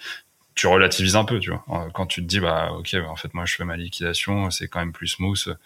tu 0.55 0.67
relativises 0.67 1.17
un 1.17 1.25
peu, 1.25 1.37
tu 1.37 1.49
vois. 1.49 1.89
Quand 1.93 2.05
tu 2.05 2.21
te 2.21 2.27
dis 2.27 2.39
bah 2.39 2.71
ok, 2.71 2.91
bah, 2.93 3.09
en 3.09 3.17
fait 3.17 3.33
moi 3.33 3.43
je 3.43 3.55
fais 3.55 3.65
ma 3.65 3.75
liquidation, 3.75 4.49
c'est 4.51 4.69
quand 4.69 4.79
même 4.79 4.93
plus 4.93 5.07
smooth. 5.07 5.57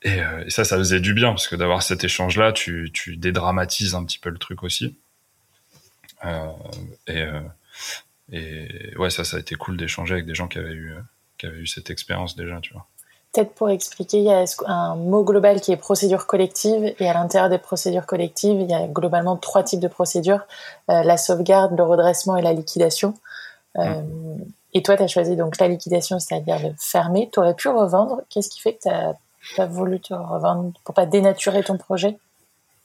Et, 0.00 0.18
et, 0.46 0.50
ça, 0.50 0.64
ça 0.64 0.78
faisait 0.78 1.00
du 1.00 1.12
bien 1.12 1.28
parce 1.32 1.46
que 1.46 1.56
d'avoir 1.56 1.82
cet 1.82 2.04
échange-là, 2.04 2.52
tu, 2.52 2.90
tu 2.94 3.18
dédramatises 3.18 3.94
un 3.94 4.02
petit 4.02 4.18
peu 4.18 4.30
le 4.30 4.38
truc 4.38 4.62
aussi. 4.62 4.96
Euh, 6.26 6.48
et, 7.06 7.22
euh, 7.22 7.40
et 8.32 8.96
ouais, 8.96 9.10
ça, 9.10 9.24
ça 9.24 9.36
a 9.36 9.40
été 9.40 9.54
cool 9.54 9.76
d'échanger 9.76 10.14
avec 10.14 10.26
des 10.26 10.34
gens 10.34 10.48
qui 10.48 10.58
avaient 10.58 10.74
eu, 10.74 10.94
qui 11.38 11.46
avaient 11.46 11.58
eu 11.58 11.66
cette 11.66 11.90
expérience 11.90 12.36
déjà, 12.36 12.60
tu 12.60 12.72
vois. 12.72 12.86
Peut-être 13.32 13.52
pour 13.52 13.68
expliquer, 13.68 14.18
il 14.18 14.24
y 14.24 14.32
a 14.32 14.44
un 14.66 14.96
mot 14.96 15.22
global 15.22 15.60
qui 15.60 15.70
est 15.70 15.76
procédure 15.76 16.26
collective, 16.26 16.94
et 16.98 17.08
à 17.08 17.12
l'intérieur 17.12 17.50
des 17.50 17.58
procédures 17.58 18.06
collectives, 18.06 18.60
il 18.60 18.70
y 18.70 18.74
a 18.74 18.86
globalement 18.86 19.36
trois 19.36 19.62
types 19.62 19.80
de 19.80 19.88
procédures 19.88 20.46
euh, 20.90 21.02
la 21.02 21.18
sauvegarde, 21.18 21.76
le 21.76 21.82
redressement 21.82 22.36
et 22.36 22.42
la 22.42 22.54
liquidation. 22.54 23.12
Euh, 23.76 24.00
mmh. 24.00 24.44
Et 24.72 24.82
toi, 24.82 24.96
tu 24.96 25.02
as 25.02 25.08
choisi 25.08 25.36
donc 25.36 25.58
la 25.58 25.68
liquidation, 25.68 26.18
c'est-à-dire 26.18 26.60
de 26.60 26.74
fermer. 26.78 27.28
Tu 27.30 27.38
aurais 27.38 27.54
pu 27.54 27.68
revendre. 27.68 28.22
Qu'est-ce 28.30 28.48
qui 28.48 28.60
fait 28.60 28.74
que 28.74 28.82
tu 28.84 28.88
as, 28.88 29.14
as, 29.58 29.66
voulu 29.66 30.00
te 30.00 30.14
revendre 30.14 30.72
pour 30.84 30.94
pas 30.94 31.04
dénaturer 31.04 31.62
ton 31.62 31.76
projet? 31.76 32.16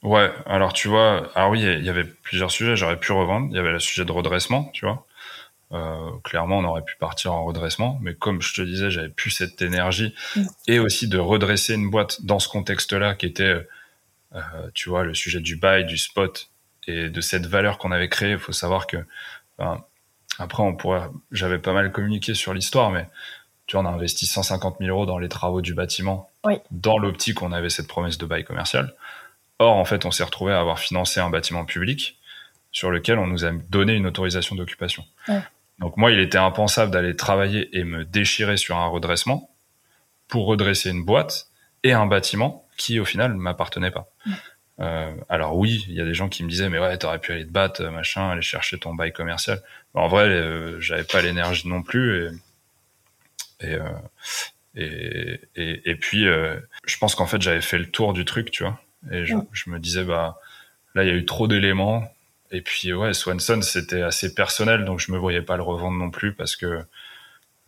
Ouais, 0.02 0.32
alors 0.46 0.72
tu 0.72 0.88
vois, 0.88 1.30
alors 1.36 1.50
oui, 1.50 1.62
il 1.62 1.84
y 1.84 1.88
avait 1.88 2.04
plusieurs 2.04 2.50
sujets, 2.50 2.74
j'aurais 2.74 2.98
pu 2.98 3.12
revendre. 3.12 3.48
Il 3.50 3.56
y 3.56 3.58
avait 3.58 3.70
le 3.70 3.78
sujet 3.78 4.04
de 4.04 4.12
redressement, 4.12 4.70
tu 4.72 4.84
vois. 4.84 5.06
Euh, 5.72 6.10
clairement, 6.24 6.58
on 6.58 6.64
aurait 6.64 6.84
pu 6.84 6.96
partir 6.98 7.32
en 7.32 7.44
redressement, 7.44 7.98
mais 8.02 8.14
comme 8.14 8.42
je 8.42 8.52
te 8.52 8.60
disais, 8.60 8.90
j'avais 8.90 9.08
plus 9.08 9.30
cette 9.30 9.62
énergie 9.62 10.14
mmh. 10.36 10.42
et 10.68 10.78
aussi 10.80 11.08
de 11.08 11.18
redresser 11.18 11.74
une 11.74 11.88
boîte 11.88 12.24
dans 12.24 12.40
ce 12.40 12.48
contexte-là 12.48 13.14
qui 13.14 13.26
était, 13.26 13.66
euh, 14.34 14.40
tu 14.74 14.90
vois, 14.90 15.04
le 15.04 15.14
sujet 15.14 15.40
du 15.40 15.56
buy, 15.56 15.84
du 15.84 15.96
spot 15.96 16.50
et 16.86 17.08
de 17.08 17.20
cette 17.20 17.46
valeur 17.46 17.78
qu'on 17.78 17.92
avait 17.92 18.08
créée. 18.08 18.32
Il 18.32 18.38
faut 18.38 18.52
savoir 18.52 18.86
que, 18.86 18.98
enfin, 19.56 19.84
après, 20.38 20.62
on 20.62 20.74
pourrait, 20.74 21.08
j'avais 21.30 21.58
pas 21.58 21.72
mal 21.72 21.92
communiqué 21.92 22.34
sur 22.34 22.52
l'histoire, 22.52 22.90
mais 22.90 23.06
tu 23.66 23.76
vois, 23.76 23.84
on 23.84 23.86
a 23.86 23.94
investi 23.94 24.26
150 24.26 24.76
000 24.80 24.90
euros 24.90 25.06
dans 25.06 25.18
les 25.18 25.28
travaux 25.28 25.62
du 25.62 25.72
bâtiment, 25.72 26.30
oui. 26.44 26.56
dans 26.70 26.98
l'optique 26.98 27.40
on 27.40 27.52
avait 27.52 27.70
cette 27.70 27.86
promesse 27.86 28.18
de 28.18 28.26
bail 28.26 28.44
commercial. 28.44 28.94
Or, 29.62 29.76
en 29.76 29.84
fait, 29.84 30.04
on 30.04 30.10
s'est 30.10 30.24
retrouvé 30.24 30.52
à 30.52 30.60
avoir 30.60 30.78
financé 30.78 31.20
un 31.20 31.30
bâtiment 31.30 31.64
public 31.64 32.18
sur 32.70 32.90
lequel 32.90 33.18
on 33.18 33.26
nous 33.26 33.44
a 33.44 33.50
donné 33.70 33.94
une 33.94 34.06
autorisation 34.06 34.56
d'occupation. 34.56 35.04
Donc 35.78 35.96
moi, 35.96 36.10
il 36.10 36.20
était 36.20 36.38
impensable 36.38 36.90
d'aller 36.90 37.16
travailler 37.16 37.76
et 37.76 37.84
me 37.84 38.04
déchirer 38.04 38.56
sur 38.56 38.76
un 38.76 38.86
redressement 38.86 39.50
pour 40.28 40.46
redresser 40.46 40.90
une 40.90 41.04
boîte 41.04 41.48
et 41.82 41.92
un 41.92 42.06
bâtiment 42.06 42.66
qui, 42.76 42.98
au 43.00 43.04
final, 43.04 43.32
ne 43.32 43.38
m'appartenait 43.38 43.90
pas. 43.90 44.08
Euh, 44.80 45.12
alors 45.28 45.56
oui, 45.56 45.84
il 45.88 45.94
y 45.94 46.00
a 46.00 46.04
des 46.04 46.14
gens 46.14 46.28
qui 46.28 46.42
me 46.44 46.48
disaient 46.48 46.70
mais 46.70 46.78
ouais, 46.78 46.96
t'aurais 46.96 47.18
pu 47.18 47.32
aller 47.32 47.46
te 47.46 47.52
battre, 47.52 47.84
machin, 47.84 48.30
aller 48.30 48.42
chercher 48.42 48.78
ton 48.78 48.94
bail 48.94 49.12
commercial. 49.12 49.60
en 49.92 50.08
vrai, 50.08 50.24
euh, 50.28 50.80
j'avais 50.80 51.04
pas 51.04 51.20
l'énergie 51.20 51.68
non 51.68 51.82
plus 51.82 52.26
et 52.26 52.30
et, 53.62 53.74
euh, 53.74 55.40
et, 55.54 55.90
et, 55.90 55.96
puis 55.96 56.26
euh, 56.26 56.58
je 56.84 56.96
pense 56.98 57.14
qu'en 57.14 57.26
fait 57.26 57.40
j'avais 57.40 57.60
fait 57.60 57.78
le 57.78 57.90
tour 57.90 58.12
du 58.12 58.24
truc, 58.24 58.50
tu 58.50 58.64
vois. 58.64 58.80
Et 59.10 59.24
je, 59.24 59.34
je 59.52 59.70
me 59.70 59.78
disais 59.78 60.04
bah 60.04 60.38
là 60.94 61.02
il 61.02 61.08
y 61.08 61.10
a 61.10 61.14
eu 61.14 61.24
trop 61.24 61.48
d'éléments 61.48 62.04
et 62.50 62.60
puis 62.60 62.92
ouais, 62.92 63.14
Swanson 63.14 63.62
c'était 63.62 64.02
assez 64.02 64.34
personnel, 64.34 64.84
donc 64.84 65.00
je 65.00 65.10
me 65.10 65.18
voyais 65.18 65.42
pas 65.42 65.56
le 65.56 65.62
revendre 65.62 65.96
non 65.96 66.10
plus 66.10 66.34
parce 66.34 66.54
que 66.54 66.84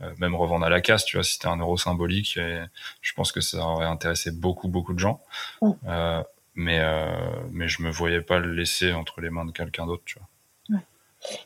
euh, 0.02 0.10
même 0.18 0.34
revendre 0.34 0.66
à 0.66 0.68
la 0.68 0.80
casse, 0.80 1.04
tu 1.04 1.16
vois, 1.16 1.24
c'était 1.24 1.46
un 1.46 1.56
euro 1.56 1.76
symbolique. 1.76 2.36
Et 2.36 2.62
je 3.00 3.12
pense 3.14 3.32
que 3.32 3.40
ça 3.40 3.58
aurait 3.58 3.86
intéressé 3.86 4.30
beaucoup 4.30 4.68
beaucoup 4.68 4.92
de 4.92 4.98
gens, 4.98 5.20
euh, 5.62 6.22
mais 6.54 6.80
euh, 6.80 7.06
mais 7.50 7.68
je 7.68 7.82
me 7.82 7.90
voyais 7.90 8.20
pas 8.20 8.38
le 8.38 8.52
laisser 8.52 8.92
entre 8.92 9.20
les 9.20 9.30
mains 9.30 9.44
de 9.44 9.52
quelqu'un 9.52 9.86
d'autre, 9.86 10.02
tu 10.04 10.18
vois. 10.18 10.28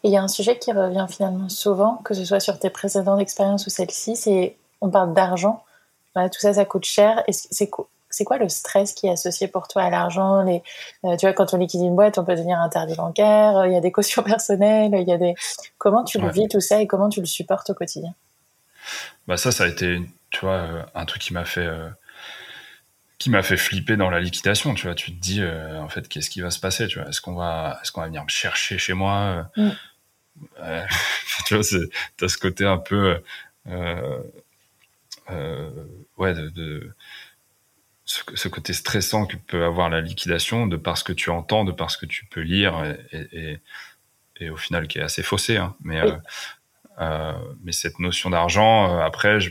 Et 0.03 0.09
il 0.09 0.11
y 0.11 0.17
a 0.17 0.23
un 0.23 0.29
sujet 0.29 0.59
qui 0.59 0.73
revient 0.73 1.07
finalement 1.09 1.49
souvent, 1.49 1.99
que 1.99 2.13
ce 2.13 2.25
soit 2.25 2.41
sur 2.41 2.59
tes 2.59 2.69
précédentes 2.69 3.21
expériences 3.21 3.65
ou 3.69 3.71
celle-ci, 3.71 4.17
c'est 4.17 4.57
on 4.81 4.91
parle 4.91 5.15
d'argent. 5.15 5.65
tout 6.17 6.41
ça, 6.41 6.53
ça 6.53 6.65
coûte 6.65 6.85
cher. 6.85 7.23
Et 7.29 7.33
c'est 7.33 7.71
c'est 8.19 8.25
quoi 8.25 8.39
le 8.39 8.49
stress 8.49 8.95
qui 8.95 9.07
est 9.07 9.11
associé 9.11 9.47
pour 9.47 9.69
toi 9.69 9.83
à 9.83 9.91
l'argent 9.91 10.43
les, 10.43 10.63
euh, 11.05 11.17
Tu 11.17 11.25
vois, 11.25 11.33
quand 11.33 11.55
on 11.55 11.57
liquide 11.57 11.83
une 11.83 11.95
boîte, 11.95 12.19
on 12.19 12.25
peut 12.25 12.35
devenir 12.35 12.59
interdit 12.59 12.97
bancaire, 12.97 13.59
euh, 13.59 13.69
il 13.69 13.73
y 13.73 13.77
a 13.77 13.81
des 13.81 13.93
cautions 13.93 14.23
personnelles, 14.25 14.91
il 14.93 15.09
y 15.09 15.13
a 15.13 15.19
des... 15.19 15.35
Comment 15.79 16.03
tu 16.03 16.19
le 16.21 16.29
vis 16.29 16.49
tout 16.49 16.61
ça 16.61 16.83
et 16.83 16.89
comment 16.89 17.09
tu 17.09 17.21
le 17.21 17.27
supportes 17.27 17.71
au 17.71 17.75
quotidien? 17.75 18.13
Bah 19.29 19.37
ça, 19.37 19.53
ça 19.53 19.65
a 19.65 19.69
été, 19.69 20.01
tu 20.31 20.41
vois, 20.41 20.57
euh, 20.57 20.83
un 20.97 21.05
truc 21.05 21.23
qui 21.23 21.33
m'a 21.33 21.45
fait... 21.45 21.69
qui 23.19 23.31
m'a 23.31 23.43
fait 23.43 23.57
flipper 23.57 23.97
dans 23.97 24.11
la 24.11 24.19
liquidation, 24.19 24.75
tu 24.75 24.87
vois, 24.87 24.97
tu 24.97 25.15
te 25.15 25.21
dis 25.21 25.43
en 25.45 25.89
fait 25.89 26.09
qu'est-ce 26.09 26.31
qui 26.31 26.41
va 26.41 26.51
se 26.51 26.59
passer, 26.59 26.89
tu 26.89 26.99
vois, 26.99 27.09
est-ce 27.09 27.21
qu'on 27.21 27.35
va 27.35 27.79
est-ce 27.83 27.93
qu'on 27.93 28.01
va 28.01 28.09
venir 28.09 28.25
me 28.25 28.29
chercher 28.29 28.79
chez 28.79 28.95
moi 28.95 29.49
mm. 29.57 29.71
Tu 31.47 31.55
vois, 31.55 31.65
t'as 32.17 32.29
ce 32.29 32.37
côté 32.37 32.67
un 32.67 32.79
peu 32.79 33.21
ouais 36.17 36.35
de 36.35 36.93
ce, 38.09 38.49
côté 38.49 38.73
stressant 38.73 39.27
que 39.27 39.37
peut 39.37 39.65
avoir 39.65 39.91
la 39.91 40.01
liquidation 40.01 40.67
de 40.67 40.77
par 40.77 40.97
ce 40.97 41.05
que 41.05 41.13
tu 41.13 41.31
entends, 41.31 41.65
de 41.65 41.73
par 41.73 41.91
ce 41.91 41.99
que 41.99 42.07
tu 42.07 42.25
peux 42.25 42.41
lire 42.41 42.97
et, 43.13 43.61
et, 44.41 44.51
au 44.51 44.57
final 44.57 44.89
qui 44.89 44.99
est 44.99 45.03
assez 45.03 45.23
faussé. 45.23 45.59
Hein. 45.59 45.77
Mais, 45.83 46.01
euh, 46.01 46.17
euh, 47.01 47.33
mais 47.63 47.73
cette 47.73 47.99
notion 47.99 48.31
d'argent, 48.31 48.97
euh, 48.97 49.01
après, 49.01 49.41
je, 49.41 49.51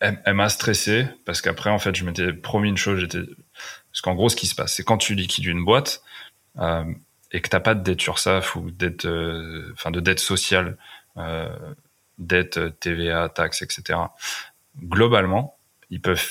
elle, 0.00 0.34
m'a 0.34 0.50
stressé 0.50 1.06
parce 1.24 1.40
qu'après, 1.40 1.70
en 1.70 1.78
fait, 1.78 1.94
je 1.94 2.04
m'étais 2.04 2.32
promis 2.34 2.68
une 2.68 2.76
chose. 2.76 3.00
J'étais 3.00 3.22
parce 3.90 4.00
qu'en 4.02 4.14
gros, 4.14 4.28
ce 4.28 4.36
qui 4.36 4.46
se 4.46 4.54
passe, 4.54 4.74
c'est 4.74 4.84
quand 4.84 4.98
tu 4.98 5.14
liquides 5.14 5.46
une 5.46 5.64
boîte 5.64 6.02
euh, 6.58 6.84
et 7.32 7.40
que 7.40 7.48
t'as 7.48 7.60
pas 7.60 7.74
de 7.74 7.82
dette 7.82 8.04
URSAF 8.06 8.56
ou 8.56 8.70
dette, 8.70 9.06
enfin 9.72 9.90
de 9.90 10.00
dette 10.00 10.20
sociale, 10.20 10.76
dette 12.18 12.78
TVA, 12.80 13.28
taxes, 13.30 13.62
etc. 13.62 13.98
Globalement, 14.82 15.56
ils 15.90 16.00
peuvent 16.00 16.28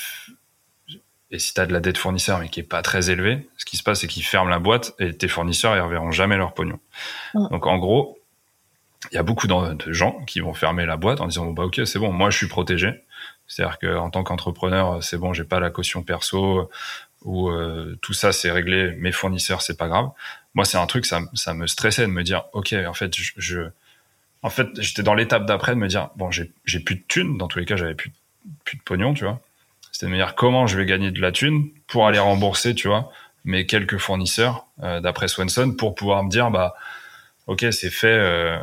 et 1.34 1.38
si 1.40 1.52
tu 1.52 1.60
as 1.60 1.66
de 1.66 1.72
la 1.72 1.80
dette 1.80 1.98
fournisseur 1.98 2.38
mais 2.38 2.48
qui 2.48 2.60
est 2.60 2.64
pas 2.64 2.80
très 2.80 3.10
élevée, 3.10 3.48
ce 3.56 3.64
qui 3.64 3.76
se 3.76 3.82
passe 3.82 4.00
c'est 4.00 4.06
qu'ils 4.06 4.24
ferment 4.24 4.48
la 4.48 4.60
boîte 4.60 4.94
et 5.00 5.12
tes 5.12 5.26
fournisseurs 5.26 5.74
ils 5.76 5.80
reverront 5.80 6.12
jamais 6.12 6.36
leur 6.36 6.54
pognon. 6.54 6.78
Donc 7.34 7.66
en 7.66 7.76
gros, 7.76 8.20
il 9.10 9.16
y 9.16 9.18
a 9.18 9.24
beaucoup 9.24 9.48
de 9.48 9.92
gens 9.92 10.12
qui 10.26 10.38
vont 10.38 10.54
fermer 10.54 10.86
la 10.86 10.96
boîte 10.96 11.20
en 11.20 11.26
disant 11.26 11.46
bon, 11.46 11.52
bah 11.52 11.64
ok 11.64 11.80
c'est 11.86 11.98
bon, 11.98 12.12
moi 12.12 12.30
je 12.30 12.36
suis 12.36 12.46
protégé. 12.46 13.02
C'est-à-dire 13.48 13.78
que 13.78 13.96
en 13.96 14.10
tant 14.10 14.22
qu'entrepreneur 14.22 15.02
c'est 15.02 15.18
bon, 15.18 15.32
j'ai 15.32 15.42
pas 15.42 15.58
la 15.58 15.70
caution 15.70 16.04
perso 16.04 16.70
ou 17.22 17.50
euh, 17.50 17.98
tout 18.00 18.12
ça 18.12 18.30
c'est 18.30 18.52
réglé, 18.52 18.92
mes 18.92 19.12
fournisseurs 19.12 19.60
c'est 19.60 19.76
pas 19.76 19.88
grave. 19.88 20.10
Moi 20.54 20.64
c'est 20.64 20.78
un 20.78 20.86
truc 20.86 21.04
ça, 21.04 21.20
ça 21.34 21.52
me 21.52 21.66
stressait 21.66 22.02
de 22.02 22.12
me 22.12 22.22
dire 22.22 22.44
ok 22.52 22.76
en 22.86 22.94
fait 22.94 23.12
je, 23.16 23.66
en 24.42 24.50
fait 24.50 24.68
j'étais 24.80 25.02
dans 25.02 25.14
l'étape 25.14 25.46
d'après 25.46 25.74
de 25.74 25.80
me 25.80 25.88
dire 25.88 26.10
bon 26.14 26.30
j'ai 26.30 26.52
j'ai 26.64 26.78
plus 26.78 26.94
de 26.94 27.02
thunes 27.08 27.38
dans 27.38 27.48
tous 27.48 27.58
les 27.58 27.64
cas 27.64 27.74
j'avais 27.74 27.96
plus 27.96 28.12
plus 28.64 28.76
de 28.76 28.82
pognon 28.82 29.14
tu 29.14 29.24
vois 29.24 29.40
c'était 29.94 30.06
de 30.06 30.10
me 30.10 30.16
dire 30.16 30.34
comment 30.34 30.66
je 30.66 30.76
vais 30.76 30.86
gagner 30.86 31.12
de 31.12 31.20
la 31.20 31.30
thune 31.30 31.70
pour 31.86 32.08
aller 32.08 32.18
rembourser, 32.18 32.74
tu 32.74 32.88
vois, 32.88 33.12
mes 33.44 33.64
quelques 33.64 33.98
fournisseurs 33.98 34.66
euh, 34.82 35.00
d'après 35.00 35.28
Swanson 35.28 35.72
pour 35.76 35.94
pouvoir 35.94 36.24
me 36.24 36.30
dire 36.30 36.50
bah 36.50 36.74
ok 37.46 37.64
c'est 37.70 37.90
fait, 37.90 38.08
euh, 38.08 38.58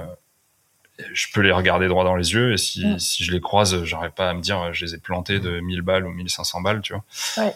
je 1.13 1.27
peux 1.33 1.39
les 1.39 1.53
regarder 1.53 1.87
droit 1.87 2.03
dans 2.03 2.17
les 2.17 2.33
yeux 2.33 2.51
et 2.51 2.57
si, 2.57 2.85
mm. 2.85 2.99
si 2.99 3.23
je 3.23 3.31
les 3.31 3.39
croise, 3.39 3.81
j'aurais 3.85 4.09
pas 4.09 4.29
à 4.29 4.33
me 4.33 4.41
dire 4.41 4.73
je 4.73 4.83
les 4.83 4.93
ai 4.93 4.97
plantés 4.97 5.39
de 5.39 5.61
1000 5.61 5.81
balles 5.81 6.05
ou 6.05 6.11
1500 6.11 6.59
balles, 6.59 6.81
tu 6.81 6.91
vois. 6.91 7.05
Ouais. 7.37 7.55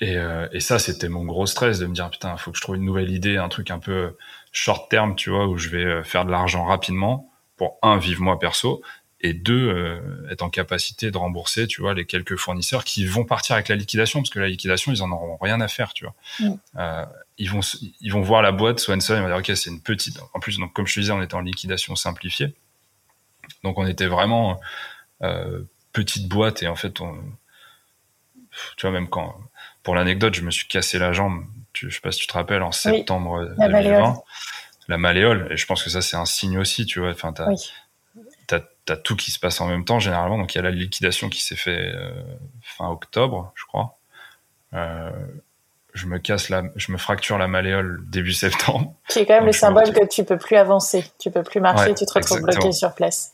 Et, 0.00 0.16
euh, 0.16 0.48
et 0.50 0.58
ça 0.58 0.80
c'était 0.80 1.08
mon 1.08 1.24
gros 1.24 1.46
stress 1.46 1.78
de 1.78 1.86
me 1.86 1.94
dire 1.94 2.10
putain 2.10 2.36
faut 2.36 2.50
que 2.50 2.56
je 2.56 2.62
trouve 2.62 2.74
une 2.74 2.84
nouvelle 2.84 3.10
idée, 3.10 3.36
un 3.36 3.48
truc 3.48 3.70
un 3.70 3.78
peu 3.78 4.16
short 4.50 4.90
terme, 4.90 5.14
tu 5.14 5.30
vois, 5.30 5.46
où 5.46 5.56
je 5.56 5.68
vais 5.68 6.02
faire 6.02 6.24
de 6.24 6.32
l'argent 6.32 6.64
rapidement 6.64 7.30
pour 7.56 7.78
un 7.82 7.96
vivre 7.96 8.22
moi 8.22 8.40
perso 8.40 8.82
et 9.22 9.32
deux 9.32 9.68
euh, 9.68 10.00
être 10.30 10.42
en 10.42 10.50
capacité 10.50 11.10
de 11.10 11.16
rembourser 11.16 11.66
tu 11.66 11.80
vois 11.80 11.94
les 11.94 12.04
quelques 12.04 12.36
fournisseurs 12.36 12.84
qui 12.84 13.06
vont 13.06 13.24
partir 13.24 13.54
avec 13.54 13.68
la 13.68 13.76
liquidation 13.76 14.20
parce 14.20 14.30
que 14.30 14.40
la 14.40 14.48
liquidation 14.48 14.92
ils 14.92 15.02
en 15.02 15.10
auront 15.12 15.38
rien 15.40 15.60
à 15.60 15.68
faire 15.68 15.94
tu 15.94 16.04
vois. 16.04 16.14
Mm. 16.40 16.54
euh, 16.76 17.06
ils 17.38 17.50
vont 17.50 17.60
ils 18.00 18.12
vont 18.12 18.20
voir 18.20 18.42
la 18.42 18.52
boîte 18.52 18.80
Swanson 18.80 19.14
ils 19.16 19.22
vont 19.22 19.28
dire 19.28 19.36
ok 19.36 19.56
c'est 19.56 19.70
une 19.70 19.80
petite. 19.80 20.18
En 20.34 20.40
plus 20.40 20.58
donc 20.58 20.72
comme 20.72 20.86
je 20.86 20.94
te 20.94 21.00
disais 21.00 21.12
on 21.12 21.22
était 21.22 21.34
en 21.34 21.40
liquidation 21.40 21.94
simplifiée. 21.94 22.54
Donc 23.62 23.78
on 23.78 23.86
était 23.86 24.06
vraiment 24.06 24.60
euh, 25.22 25.62
petite 25.92 26.28
boîte 26.28 26.62
et 26.62 26.68
en 26.68 26.76
fait 26.76 27.00
on 27.00 27.16
tu 28.76 28.86
vois 28.86 28.90
même 28.90 29.08
quand 29.08 29.36
pour 29.82 29.94
l'anecdote 29.94 30.34
je 30.34 30.42
me 30.42 30.50
suis 30.50 30.66
cassé 30.66 30.98
la 30.98 31.12
jambe 31.12 31.46
tu, 31.72 31.90
je 31.90 31.94
sais 31.94 32.00
pas 32.00 32.12
si 32.12 32.20
tu 32.20 32.26
te 32.26 32.34
rappelles 32.34 32.62
en 32.62 32.72
septembre 32.72 33.54
2020 33.58 34.16
la 34.88 34.98
malléole 34.98 35.48
et 35.50 35.56
je 35.56 35.64
pense 35.64 35.82
que 35.82 35.90
ça 35.90 36.02
c'est 36.02 36.16
un 36.16 36.26
signe 36.26 36.58
aussi 36.58 36.86
tu 36.86 37.00
vois 37.00 37.10
enfin 37.12 37.32
t'as 37.32 37.48
t'as 38.84 38.96
tout 38.96 39.16
qui 39.16 39.30
se 39.30 39.38
passe 39.38 39.60
en 39.60 39.66
même 39.66 39.84
temps 39.84 39.98
généralement. 39.98 40.38
Donc 40.38 40.54
il 40.54 40.58
y 40.58 40.60
a 40.60 40.62
la 40.62 40.70
liquidation 40.70 41.28
qui 41.28 41.42
s'est 41.42 41.56
fait 41.56 41.92
euh, 41.94 42.10
fin 42.60 42.88
octobre, 42.88 43.52
je 43.54 43.64
crois. 43.64 43.98
Euh, 44.74 45.10
je 45.94 46.06
me 46.06 46.18
casse 46.18 46.48
la, 46.48 46.62
je 46.76 46.90
me 46.92 46.96
fracture 46.96 47.38
la 47.38 47.48
malléole 47.48 48.02
début 48.06 48.32
septembre. 48.32 48.94
Qui 49.08 49.20
est 49.20 49.26
quand 49.26 49.34
même 49.34 49.46
le 49.46 49.52
symbole 49.52 49.92
que 49.92 50.06
tu 50.06 50.24
peux 50.24 50.38
plus 50.38 50.56
avancer, 50.56 51.04
tu 51.18 51.30
peux 51.30 51.42
plus 51.42 51.60
marcher, 51.60 51.94
tu 51.94 52.06
te 52.06 52.12
retrouves 52.12 52.42
bloqué 52.42 52.72
sur 52.72 52.94
place. 52.94 53.32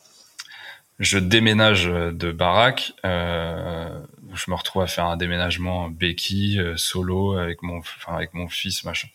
Je 0.99 1.19
déménage 1.19 1.85
de 1.87 2.33
baraque. 2.33 2.93
Euh, 3.05 3.89
je 4.35 4.51
me 4.51 4.57
retrouve 4.57 4.83
à 4.83 4.89
faire 4.89 5.05
un 5.05 5.17
déménagement 5.17 5.89
béquille 5.89 6.61
solo 6.77 7.39
avec 7.39 7.63
mon, 7.63 7.79
enfin 7.79 8.17
avec 8.17 8.35
mon 8.35 8.49
fils 8.49 8.83
machin. 8.83 9.09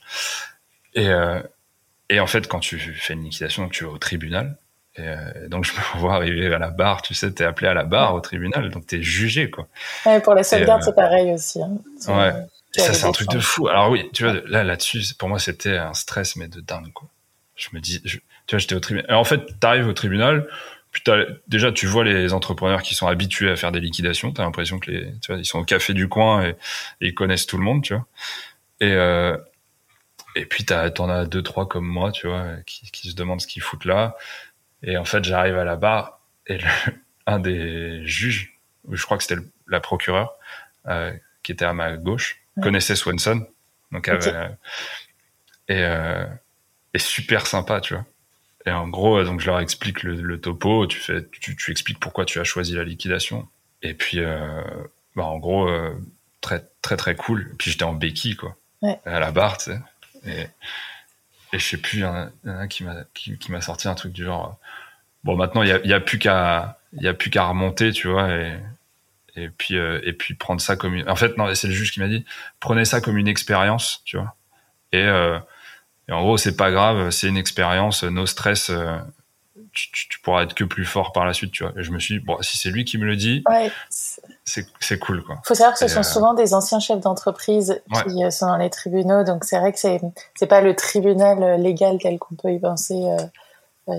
Et 0.93 1.11
et 2.09 2.19
en 2.19 2.27
fait, 2.27 2.47
quand 2.47 2.59
tu 2.59 2.77
fais 2.77 3.13
une 3.13 3.23
liquidation, 3.23 3.69
tu 3.69 3.85
vas 3.85 3.91
au 3.91 3.97
tribunal. 3.97 4.57
Et 4.95 5.07
euh, 5.07 5.47
donc 5.47 5.65
je 5.65 5.73
me 5.73 5.99
vois 5.99 6.15
arriver 6.15 6.53
à 6.53 6.59
la 6.59 6.69
barre, 6.69 7.01
tu 7.01 7.13
sais, 7.13 7.31
t'es 7.31 7.43
appelé 7.43 7.67
à 7.67 7.73
la 7.73 7.83
barre 7.83 8.13
au 8.13 8.19
tribunal, 8.19 8.69
donc 8.69 8.85
t'es 8.87 9.01
jugé 9.01 9.49
quoi. 9.49 9.67
Ouais, 10.05 10.19
pour 10.21 10.35
les 10.35 10.43
sauvegardes 10.43 10.81
euh, 10.81 10.85
c'est 10.85 10.95
pareil 10.95 11.31
aussi. 11.31 11.61
Hein. 11.61 11.77
Ouais. 12.07 12.33
Et 12.75 12.79
ça 12.79 12.93
c'est 12.93 13.05
un 13.05 13.11
truc 13.11 13.29
de 13.29 13.39
fou. 13.39 13.67
Alors 13.67 13.89
oui, 13.89 14.09
tu 14.13 14.23
vois, 14.23 14.33
là 14.47 14.63
là-dessus, 14.63 15.01
pour 15.17 15.29
moi 15.29 15.39
c'était 15.39 15.77
un 15.77 15.93
stress 15.93 16.35
mais 16.35 16.47
de 16.47 16.61
dingue 16.61 16.91
quoi. 16.93 17.07
Je 17.55 17.69
me 17.73 17.79
dis, 17.79 18.01
tu 18.01 18.19
vois, 18.49 18.57
j'étais 18.57 18.73
au 18.73 18.79
tribunal. 18.79 19.13
En 19.13 19.23
fait, 19.23 19.59
t'arrives 19.59 19.87
au 19.87 19.93
tribunal, 19.93 20.47
puis 20.91 21.03
déjà 21.47 21.71
tu 21.71 21.85
vois 21.85 22.03
les 22.03 22.33
entrepreneurs 22.33 22.81
qui 22.81 22.95
sont 22.95 23.07
habitués 23.07 23.51
à 23.51 23.55
faire 23.55 23.71
des 23.71 23.79
liquidations. 23.79 24.31
T'as 24.31 24.43
l'impression 24.43 24.79
que 24.79 24.89
les, 24.89 25.13
tu 25.21 25.31
vois, 25.31 25.37
ils 25.37 25.45
sont 25.45 25.59
au 25.59 25.63
café 25.63 25.93
du 25.93 26.09
coin 26.09 26.43
et, 26.43 26.55
ils 26.99 27.13
connaissent 27.13 27.45
tout 27.45 27.57
le 27.57 27.63
monde, 27.63 27.83
tu 27.83 27.93
vois. 27.93 28.05
Et 28.79 28.91
euh, 28.91 29.37
et 30.35 30.45
puis 30.45 30.65
t'en 30.65 31.09
as 31.09 31.25
deux 31.25 31.43
trois 31.43 31.67
comme 31.67 31.85
moi, 31.85 32.11
tu 32.11 32.27
vois, 32.27 32.47
qui, 32.65 32.89
qui 32.91 33.11
se 33.11 33.15
demandent 33.15 33.41
ce 33.41 33.47
qu'ils 33.47 33.61
foutent 33.61 33.85
là. 33.85 34.15
Et 34.83 34.97
en 34.97 35.05
fait, 35.05 35.23
j'arrive 35.23 35.57
à 35.57 35.63
la 35.63 35.75
barre 35.75 36.19
et 36.47 36.59
un 37.27 37.39
des 37.39 38.05
juges, 38.05 38.59
je 38.91 39.03
crois 39.03 39.17
que 39.17 39.23
c'était 39.23 39.41
la 39.67 39.79
procureure, 39.79 40.33
euh, 40.87 41.13
qui 41.41 41.51
était 41.51 41.65
à 41.65 41.73
ma 41.73 41.95
gauche, 41.97 42.41
connaissait 42.61 42.95
Swanson. 42.95 43.45
Donc, 43.91 44.07
euh, 44.07 44.49
et, 45.67 45.83
euh, 45.83 46.25
et 46.93 46.99
super 46.99 47.47
sympa, 47.47 47.79
tu 47.81 47.93
vois. 47.93 48.05
Et 48.65 48.71
en 48.71 48.87
gros, 48.87 49.23
donc 49.23 49.41
je 49.41 49.47
leur 49.47 49.59
explique 49.59 50.03
le, 50.03 50.39
topo, 50.39 50.87
tu 50.87 50.99
fais, 50.99 51.27
tu, 51.31 51.55
tu, 51.55 51.71
expliques 51.71 51.99
pourquoi 51.99 52.25
tu 52.25 52.39
as 52.39 52.43
choisi 52.43 52.75
la 52.75 52.83
liquidation. 52.83 53.47
Et 53.81 53.93
puis, 53.93 54.19
euh, 54.19 54.61
bah 55.15 55.25
en 55.25 55.37
gros, 55.37 55.67
euh, 55.67 55.93
très 56.39 56.65
très 56.81 56.95
très 56.95 57.15
cool. 57.15 57.49
Et 57.51 57.55
puis 57.55 57.71
j'étais 57.71 57.83
en 57.83 57.93
béquille 57.93 58.37
quoi, 58.37 58.55
ouais. 58.81 58.99
à 59.05 59.19
la 59.19 59.31
barre, 59.31 59.57
tu 59.57 59.71
sais. 59.71 59.79
Et, 60.25 60.47
et 61.51 61.59
je 61.59 61.67
sais 61.67 61.77
plus, 61.77 61.99
il 61.99 62.01
y 62.01 62.05
en 62.05 62.15
a, 62.15 62.29
un 62.45 62.67
qui 62.67 62.85
m'a 62.85 63.03
qui, 63.13 63.51
m'a 63.51 63.59
sorti 63.59 63.89
un 63.89 63.95
truc 63.95 64.13
du 64.13 64.23
genre. 64.23 64.57
Bon, 65.23 65.35
maintenant 65.35 65.63
il 65.63 65.69
y 65.69 65.93
a, 65.93 65.99
plus 65.99 66.19
qu'à 66.19 66.77
il 66.93 67.03
y 67.03 67.07
a 67.07 67.13
plus 67.13 67.29
qu'à 67.29 67.45
remonter, 67.45 67.91
tu 67.91 68.07
vois, 68.07 68.29
et 68.29 68.57
et 69.35 69.49
puis 69.49 69.77
euh, 69.77 69.99
et 70.03 70.13
puis 70.13 70.35
prendre 70.35 70.61
ça 70.61 70.75
comme 70.75 70.93
une. 70.93 71.09
En 71.09 71.15
fait, 71.15 71.37
non, 71.37 71.53
c'est 71.55 71.67
le 71.67 71.73
juge 71.73 71.91
qui 71.91 71.99
m'a 71.99 72.07
dit, 72.07 72.25
prenez 72.59 72.85
ça 72.85 73.01
comme 73.01 73.17
une 73.17 73.27
expérience, 73.27 74.01
tu 74.05 74.17
vois, 74.17 74.35
et 74.91 75.03
euh, 75.03 75.39
Et 76.09 76.11
en 76.11 76.21
gros, 76.21 76.37
c'est 76.37 76.57
pas 76.57 76.71
grave, 76.71 77.09
c'est 77.11 77.27
une 77.27 77.37
expérience, 77.37 78.03
no 78.03 78.25
stress. 78.25 78.71
Tu, 79.71 79.91
tu, 79.91 80.19
pourras 80.19 80.43
être 80.43 80.53
que 80.53 80.65
plus 80.65 80.85
fort 80.85 81.13
par 81.13 81.25
la 81.25 81.33
suite, 81.33 81.51
tu 81.51 81.63
vois. 81.63 81.73
Et 81.75 81.81
je 81.83 81.91
me 81.91 81.99
suis 81.99 82.19
dit, 82.19 82.23
bon, 82.23 82.37
si 82.41 82.59
c'est 82.59 82.69
lui 82.69 82.85
qui 82.85 82.99
me 82.99 83.05
le 83.05 83.15
dit, 83.15 83.43
ouais. 83.49 83.71
c'est 83.89 84.99
cool, 84.99 85.23
quoi. 85.23 85.41
Faut 85.45 85.55
savoir 85.55 85.73
que 85.73 85.79
ce 85.79 85.87
sont 85.87 86.03
souvent 86.03 86.35
des 86.35 86.53
anciens 86.53 86.79
chefs 86.79 86.99
d'entreprise 86.99 87.81
qui 88.03 88.31
sont 88.31 88.47
dans 88.47 88.57
les 88.57 88.69
tribunaux, 88.69 89.23
donc 89.23 89.45
c'est 89.45 89.57
vrai 89.57 89.71
que 89.71 89.79
c'est 89.79 90.47
pas 90.47 90.61
le 90.61 90.75
tribunal 90.75 91.59
légal 91.59 91.97
tel 91.99 92.19
qu'on 92.19 92.35
peut 92.35 92.51
y 92.51 92.59
penser. 92.59 93.01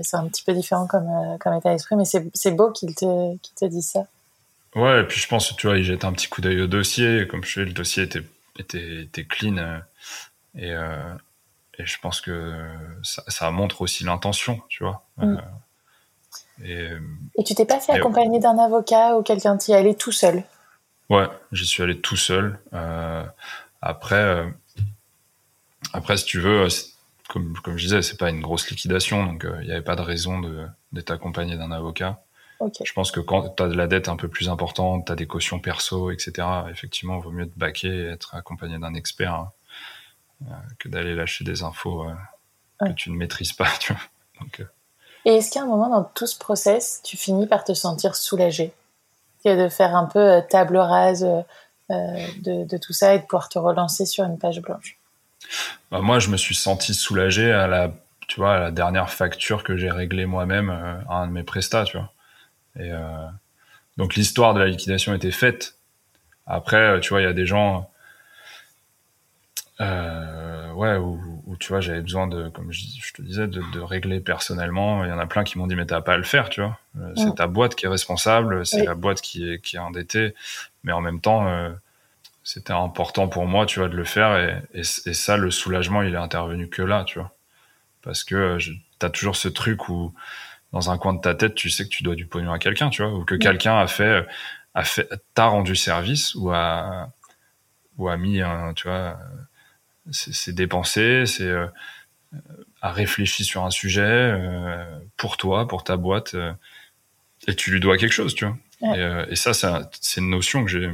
C'est 0.03 0.17
un 0.17 0.27
petit 0.27 0.43
peu 0.43 0.53
différent 0.53 0.87
comme 0.87 1.09
comme 1.39 1.53
état 1.53 1.71
d'esprit, 1.71 1.95
mais 1.95 2.05
c'est 2.05 2.51
beau 2.51 2.71
qu'il 2.71 2.95
te 2.95 3.35
qu'il 3.37 3.55
te 3.55 3.65
dise 3.65 3.87
ça. 3.87 4.07
Ouais, 4.75 5.01
et 5.01 5.03
puis 5.05 5.19
je 5.19 5.27
pense, 5.27 5.55
tu 5.55 5.67
vois, 5.67 5.77
il 5.77 5.83
jette 5.83 6.03
un 6.03 6.11
petit 6.11 6.27
coup 6.27 6.41
d'œil 6.41 6.61
au 6.61 6.67
dossier. 6.67 7.27
Comme 7.27 7.43
je 7.43 7.53
sais, 7.53 7.65
le 7.65 7.71
dossier 7.71 8.03
était, 8.03 8.23
était, 8.59 9.03
était 9.03 9.23
clean. 9.23 9.57
Euh, 9.57 9.79
et, 10.55 10.71
euh, 10.71 11.13
et 11.77 11.85
je 11.85 11.97
pense 11.99 12.19
que 12.19 12.53
ça, 13.01 13.23
ça 13.27 13.49
montre 13.51 13.81
aussi 13.81 14.03
l'intention, 14.03 14.61
tu 14.67 14.83
vois. 14.83 15.05
Mm. 15.17 15.37
Euh, 15.37 15.39
et, 16.63 16.89
et, 17.39 17.43
tu 17.43 17.55
t'es 17.55 17.65
pas 17.65 17.79
fait 17.79 17.93
accompagner 17.93 18.39
d'un 18.39 18.57
avocat 18.57 19.17
ou 19.17 19.23
quelqu'un 19.23 19.57
qui 19.57 19.73
allé 19.73 19.95
tout 19.95 20.11
seul? 20.11 20.43
Ouais, 21.09 21.27
j'y 21.51 21.65
suis 21.65 21.83
allé 21.83 21.99
tout 21.99 22.17
seul. 22.17 22.59
Euh, 22.73 23.23
après, 23.81 24.45
après, 25.93 26.17
si 26.17 26.25
tu 26.25 26.39
veux, 26.39 26.67
comme, 27.35 27.53
comme 27.57 27.77
je 27.77 27.83
disais, 27.83 28.01
c'est 28.01 28.15
pas 28.15 28.29
une 28.29 28.39
grosse 28.39 28.69
liquidation, 28.69 29.25
donc 29.25 29.45
il 29.59 29.65
n'y 29.65 29.71
avait 29.73 29.81
pas 29.81 29.97
de 29.97 30.01
raison 30.01 30.39
d'être 30.93 31.11
accompagné 31.11 31.57
d'un 31.57 31.69
avocat. 31.69 32.23
Je 32.81 32.93
pense 32.93 33.11
que 33.11 33.19
quand 33.19 33.49
tu 33.49 33.61
as 33.61 33.67
de 33.67 33.73
la 33.73 33.87
dette 33.87 34.07
un 34.07 34.15
peu 34.15 34.29
plus 34.29 34.47
importante, 34.47 35.07
tu 35.07 35.11
as 35.11 35.17
des 35.17 35.27
cautions 35.27 35.59
perso, 35.59 36.11
etc., 36.11 36.47
effectivement, 36.71 37.17
il 37.17 37.23
vaut 37.23 37.31
mieux 37.31 37.45
te 37.45 37.59
baquer 37.59 37.89
et 37.89 38.05
être 38.05 38.35
accompagné 38.35 38.79
d'un 38.79 38.93
expert 38.93 39.33
hein, 39.33 39.51
euh, 40.43 40.53
que 40.79 40.87
d'aller 40.87 41.13
lâcher 41.13 41.43
des 41.43 41.61
infos 41.61 42.07
euh, 42.07 42.87
que 42.87 42.93
tu 42.93 43.11
ne 43.11 43.17
maîtrises 43.17 43.51
pas. 43.51 43.67
Tu 43.81 43.91
vois 43.91 44.01
Donc, 44.39 44.61
euh. 44.61 44.65
Et 45.25 45.35
est-ce 45.35 45.51
qu'à 45.51 45.63
un 45.63 45.65
moment 45.65 45.89
dans 45.89 46.05
tout 46.05 46.27
ce 46.27 46.39
process, 46.39 47.01
tu 47.03 47.17
finis 47.17 47.47
par 47.47 47.65
te 47.65 47.73
sentir 47.73 48.15
soulagé? 48.15 48.71
De 49.43 49.67
faire 49.67 49.93
un 49.93 50.05
peu 50.05 50.41
table 50.49 50.77
rase 50.77 51.27
de, 51.89 52.65
de, 52.65 52.77
tout 52.77 52.93
ça 52.93 53.13
et 53.13 53.19
de 53.19 53.23
pouvoir 53.23 53.49
te 53.49 53.59
relancer 53.59 54.05
sur 54.05 54.23
une 54.23 54.39
page 54.39 54.61
blanche? 54.61 54.97
Bah, 55.91 56.01
Moi, 56.01 56.19
je 56.19 56.29
me 56.29 56.37
suis 56.37 56.55
senti 56.55 56.93
soulagé 56.93 57.51
à 57.51 57.67
la, 57.67 57.91
tu 58.27 58.39
vois, 58.39 58.55
à 58.55 58.59
la 58.59 58.71
dernière 58.71 59.09
facture 59.09 59.63
que 59.63 59.77
j'ai 59.77 59.91
réglée 59.91 60.25
moi-même 60.25 60.69
à 60.69 61.15
un 61.15 61.27
de 61.27 61.31
mes 61.31 61.43
prestats, 61.43 61.85
tu 61.85 61.97
vois. 61.97 62.11
Et 62.77 62.91
euh, 62.91 63.27
donc 63.97 64.15
l'histoire 64.15 64.53
de 64.53 64.59
la 64.59 64.67
liquidation 64.67 65.13
était 65.13 65.31
faite. 65.31 65.75
Après, 66.45 66.99
tu 66.99 67.09
vois, 67.09 67.21
il 67.21 67.23
y 67.23 67.27
a 67.27 67.33
des 67.33 67.45
gens, 67.45 67.89
euh, 69.81 70.71
ouais, 70.71 70.97
où, 70.97 71.55
tu 71.59 71.69
vois, 71.69 71.81
j'avais 71.81 72.01
besoin 72.01 72.27
de, 72.27 72.49
comme 72.49 72.71
je, 72.71 73.13
te 73.13 73.21
disais, 73.21 73.47
de, 73.47 73.61
de, 73.73 73.79
régler 73.79 74.19
personnellement. 74.19 75.03
Il 75.03 75.09
y 75.09 75.13
en 75.13 75.19
a 75.19 75.25
plein 75.25 75.43
qui 75.43 75.57
m'ont 75.57 75.67
dit, 75.67 75.75
mais 75.75 75.85
t'as 75.85 76.01
pas 76.01 76.13
à 76.13 76.17
le 76.17 76.23
faire, 76.23 76.49
tu 76.49 76.61
vois. 76.61 76.77
Euh, 76.99 77.13
c'est 77.15 77.35
ta 77.35 77.47
boîte 77.47 77.75
qui 77.75 77.85
est 77.85 77.89
responsable, 77.89 78.65
c'est 78.65 78.85
la 78.85 78.95
boîte 78.95 79.21
qui 79.21 79.49
est, 79.49 79.59
qui 79.59 79.75
est 79.75 79.79
endettée. 79.79 80.33
Mais 80.83 80.91
en 80.91 81.01
même 81.01 81.19
temps, 81.19 81.47
euh, 81.47 81.71
c'était 82.45 82.73
important 82.73 83.27
pour 83.27 83.47
moi, 83.47 83.65
tu 83.65 83.79
vois, 83.79 83.89
de 83.89 83.97
le 83.97 84.05
faire. 84.05 84.37
Et, 84.37 84.79
et, 84.79 84.81
et, 84.81 85.13
ça, 85.13 85.35
le 85.35 85.51
soulagement, 85.51 86.03
il 86.03 86.13
est 86.13 86.17
intervenu 86.17 86.69
que 86.69 86.83
là, 86.83 87.03
tu 87.03 87.19
vois. 87.19 87.35
Parce 88.03 88.23
que 88.23 88.59
t'as 88.99 89.09
toujours 89.09 89.35
ce 89.35 89.47
truc 89.47 89.89
où, 89.89 90.13
dans 90.71 90.91
un 90.91 90.97
coin 90.99 91.13
de 91.13 91.21
ta 91.21 91.33
tête, 91.33 91.55
tu 91.55 91.71
sais 91.71 91.83
que 91.85 91.89
tu 91.89 92.03
dois 92.03 92.15
du 92.15 92.27
pognon 92.27 92.53
à 92.53 92.59
quelqu'un, 92.59 92.89
tu 92.89 93.01
vois, 93.01 93.11
ou 93.11 93.25
que 93.25 93.33
quelqu'un 93.33 93.77
a 93.79 93.87
fait, 93.87 94.25
a 94.75 94.83
fait, 94.83 95.09
t'a 95.33 95.47
rendu 95.47 95.75
service 95.75 96.35
ou 96.35 96.51
a, 96.51 97.09
ou 97.97 98.09
a 98.09 98.17
mis, 98.17 98.41
un, 98.41 98.73
tu 98.75 98.87
vois, 98.87 99.17
c'est 100.11 100.53
dépensé, 100.53 101.25
c'est 101.25 101.43
euh, 101.43 101.65
a 102.81 102.91
réfléchi 102.91 103.43
sur 103.43 103.65
un 103.65 103.71
sujet 103.71 104.03
euh, 104.03 104.99
pour 105.17 105.37
toi, 105.37 105.67
pour 105.67 105.83
ta 105.83 105.97
boîte, 105.97 106.35
euh, 106.35 106.53
et 107.47 107.55
tu 107.55 107.71
lui 107.71 107.79
dois 107.79 107.97
quelque 107.97 108.13
chose, 108.13 108.35
tu 108.35 108.45
vois. 108.45 108.57
Et, 108.95 109.31
et, 109.31 109.35
ça, 109.35 109.53
c'est 109.53 110.21
une 110.21 110.29
notion 110.29 110.63
que 110.63 110.69
j'ai, 110.69 110.91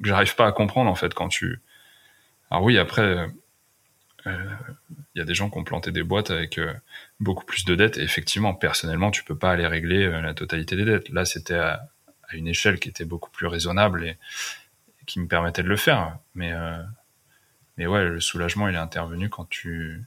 que 0.00 0.08
j'arrive 0.08 0.34
pas 0.34 0.46
à 0.46 0.52
comprendre 0.52 0.90
en 0.90 0.94
fait 0.94 1.14
quand 1.14 1.28
tu. 1.28 1.60
Alors 2.50 2.64
oui, 2.64 2.78
après, 2.78 3.28
il 4.26 5.18
y 5.18 5.20
a 5.20 5.24
des 5.24 5.34
gens 5.34 5.50
qui 5.50 5.58
ont 5.58 5.64
planté 5.64 5.90
des 5.90 6.02
boîtes 6.02 6.30
avec 6.30 6.60
beaucoup 7.22 7.44
plus 7.44 7.64
de 7.64 7.74
dettes. 7.74 7.98
Et 7.98 8.02
effectivement, 8.02 8.54
personnellement, 8.54 9.10
tu 9.10 9.24
peux 9.24 9.36
pas 9.36 9.52
aller 9.52 9.66
régler 9.66 10.04
euh, 10.04 10.20
la 10.20 10.34
totalité 10.34 10.76
des 10.76 10.84
dettes. 10.84 11.08
Là, 11.08 11.24
c'était 11.24 11.54
à, 11.54 11.88
une 12.32 12.48
échelle 12.48 12.78
qui 12.78 12.88
était 12.88 13.04
beaucoup 13.04 13.30
plus 13.30 13.46
raisonnable 13.46 14.04
et, 14.04 14.18
qui 15.06 15.20
me 15.20 15.26
permettait 15.26 15.62
de 15.62 15.68
le 15.68 15.76
faire. 15.76 16.18
Mais, 16.34 16.52
euh, 16.52 16.82
mais 17.76 17.86
ouais, 17.86 18.04
le 18.04 18.20
soulagement, 18.20 18.68
il 18.68 18.74
est 18.74 18.78
intervenu 18.78 19.28
quand 19.28 19.48
tu 19.48 20.04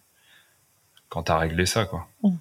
quand 1.10 1.30
as 1.30 1.38
réglé 1.38 1.66
ça, 1.66 1.86
quoi. 1.86 2.08
Mmh. 2.24 2.36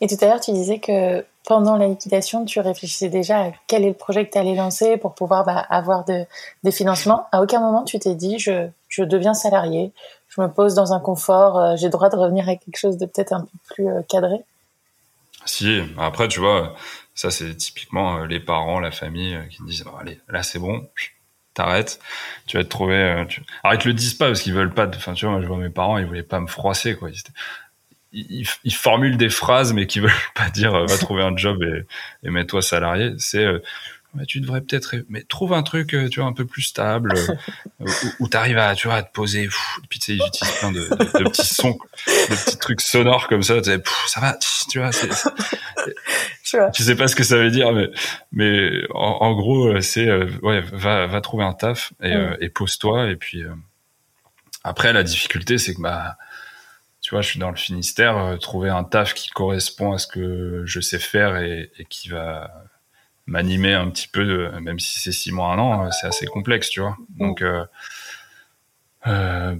Et 0.00 0.08
tout 0.08 0.16
à 0.20 0.26
l'heure, 0.26 0.40
tu 0.40 0.52
disais 0.52 0.80
que 0.80 1.24
pendant 1.44 1.76
la 1.76 1.88
liquidation, 1.88 2.44
tu 2.44 2.58
réfléchissais 2.60 3.10
déjà 3.10 3.42
à 3.42 3.52
quel 3.66 3.84
est 3.84 3.88
le 3.88 3.94
projet 3.94 4.26
que 4.26 4.32
tu 4.32 4.38
allais 4.38 4.54
lancer 4.54 4.96
pour 4.96 5.14
pouvoir 5.14 5.44
bah, 5.44 5.58
avoir 5.58 6.04
de, 6.04 6.24
des 6.62 6.72
financements. 6.72 7.26
À 7.32 7.42
aucun 7.42 7.60
moment, 7.60 7.84
tu 7.84 7.98
t'es 7.98 8.14
dit, 8.14 8.38
je, 8.38 8.68
deviens 8.98 9.34
salarié, 9.34 9.92
je 10.28 10.40
me 10.40 10.48
pose 10.48 10.74
dans 10.74 10.92
un 10.94 11.00
confort, 11.00 11.58
euh, 11.58 11.76
j'ai 11.76 11.90
droit 11.90 12.08
de 12.08 12.16
revenir 12.16 12.48
à 12.48 12.56
quelque 12.56 12.78
chose 12.78 12.96
de 12.96 13.06
peut-être 13.06 13.32
un 13.34 13.42
peu 13.42 13.58
plus 13.74 13.88
euh, 13.88 14.00
cadré? 14.08 14.36
Si, 15.44 15.82
après, 15.98 16.28
tu 16.28 16.40
vois, 16.40 16.74
ça 17.14 17.30
c'est 17.30 17.54
typiquement 17.54 18.18
euh, 18.18 18.26
les 18.26 18.40
parents, 18.40 18.80
la 18.80 18.90
famille 18.90 19.38
qui 19.50 19.62
disent, 19.64 19.84
allez, 20.00 20.18
là 20.28 20.42
c'est 20.42 20.58
bon, 20.58 20.88
t'arrêtes, 21.52 22.00
tu 22.46 22.56
vas 22.56 22.64
te 22.64 22.70
trouver... 22.70 22.96
Alors 23.62 23.74
ils 23.74 23.78
te 23.78 23.86
le 23.86 23.94
disent 23.94 24.14
pas 24.14 24.28
parce 24.28 24.40
qu'ils 24.40 24.54
veulent 24.54 24.72
pas... 24.72 24.86
Enfin, 24.88 25.12
tu 25.12 25.26
vois, 25.26 25.34
moi 25.34 25.42
je 25.42 25.46
vois 25.46 25.58
mes 25.58 25.68
parents, 25.68 25.98
ils 25.98 26.06
voulaient 26.06 26.22
pas 26.22 26.40
me 26.40 26.46
froisser, 26.46 26.96
quoi. 26.96 27.10
Ils, 28.14 28.74
formulent 28.74 29.16
des 29.16 29.28
phrases 29.28 29.72
mais 29.72 29.86
qui 29.86 30.00
veulent 30.00 30.12
pas 30.34 30.48
dire 30.50 30.72
va 30.72 30.98
trouver 30.98 31.22
un 31.22 31.36
job 31.36 31.62
et, 31.62 31.84
et 32.26 32.30
mets-toi 32.30 32.62
salarié. 32.62 33.12
C'est 33.18 33.46
tu 34.26 34.40
devrais 34.40 34.60
peut-être, 34.60 34.94
mais 35.08 35.22
trouve 35.22 35.52
un 35.52 35.62
truc, 35.62 35.94
euh, 35.94 36.08
tu 36.08 36.20
vois, 36.20 36.28
un 36.28 36.32
peu 36.32 36.46
plus 36.46 36.62
stable, 36.62 37.14
euh, 37.16 37.86
où, 38.20 38.28
tu 38.28 38.36
arrives 38.36 38.58
à, 38.58 38.74
tu 38.74 38.86
vois, 38.86 38.98
à 38.98 39.02
te 39.02 39.12
poser. 39.12 39.48
puis 39.88 39.98
tu 39.98 40.06
sais, 40.06 40.16
ils 40.16 40.26
utilisent 40.26 40.54
plein 40.58 40.72
de, 40.72 40.88
de, 40.88 41.28
petits 41.30 41.54
sons, 41.54 41.76
de 42.06 42.34
petits 42.34 42.58
trucs 42.58 42.80
sonores 42.80 43.26
comme 43.28 43.42
ça. 43.42 43.60
Tu 43.60 43.70
sais, 43.70 43.82
ça 44.06 44.20
va, 44.20 44.38
tu 44.70 44.78
vois. 44.78 44.92
C'est, 44.92 45.08
tu 46.72 46.82
sais 46.82 46.94
pas 46.94 47.08
ce 47.08 47.16
que 47.16 47.24
ça 47.24 47.36
veut 47.36 47.50
dire, 47.50 47.72
mais, 47.72 47.90
mais 48.32 48.82
en, 48.90 49.32
gros, 49.34 49.66
euh, 49.66 49.80
c'est, 49.80 50.08
ouais, 50.42 50.60
va, 50.60 51.06
va 51.06 51.20
trouver 51.20 51.44
un 51.44 51.54
taf 51.54 51.92
et, 52.02 52.14
et 52.40 52.48
pose-toi. 52.48 53.10
Et 53.10 53.16
puis 53.16 53.42
après, 54.62 54.92
la 54.92 55.02
difficulté, 55.02 55.58
c'est 55.58 55.74
que 55.74 55.82
bah, 55.82 56.16
tu 57.04 57.10
vois, 57.10 57.20
je 57.20 57.28
suis 57.28 57.38
dans 57.38 57.50
le 57.50 57.56
Finistère, 57.56 58.38
trouver 58.40 58.70
un 58.70 58.82
taf 58.82 59.12
qui 59.12 59.28
correspond 59.28 59.92
à 59.92 59.98
ce 59.98 60.06
que 60.06 60.62
je 60.64 60.80
sais 60.80 60.98
faire 60.98 61.36
et, 61.36 61.70
et 61.78 61.84
qui 61.84 62.08
va 62.08 62.50
m'animer 63.26 63.74
un 63.74 63.90
petit 63.90 64.08
peu, 64.08 64.22
euh, 64.22 64.60
même 64.60 64.78
si 64.78 64.98
c'est 65.00 65.12
six 65.12 65.30
mois, 65.30 65.52
un 65.52 65.58
an, 65.58 65.84
euh, 65.84 65.90
c'est 65.90 66.06
assez 66.06 66.24
complexe, 66.26 66.70
tu 66.70 66.80
vois. 66.80 66.96
Donc, 67.18 67.42
euh, 67.42 67.66
euh, 69.06 69.54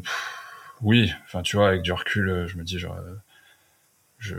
oui, 0.80 1.12
enfin, 1.26 1.42
tu 1.42 1.56
vois, 1.56 1.68
avec 1.68 1.82
du 1.82 1.92
recul, 1.92 2.46
je 2.46 2.56
me 2.56 2.64
dis, 2.64 2.78
genre, 2.78 2.96
je, 4.18 4.36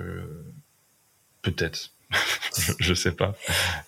peut-être. 1.43 1.91
je, 2.79 2.93
sais 2.95 3.11
pas. 3.11 3.33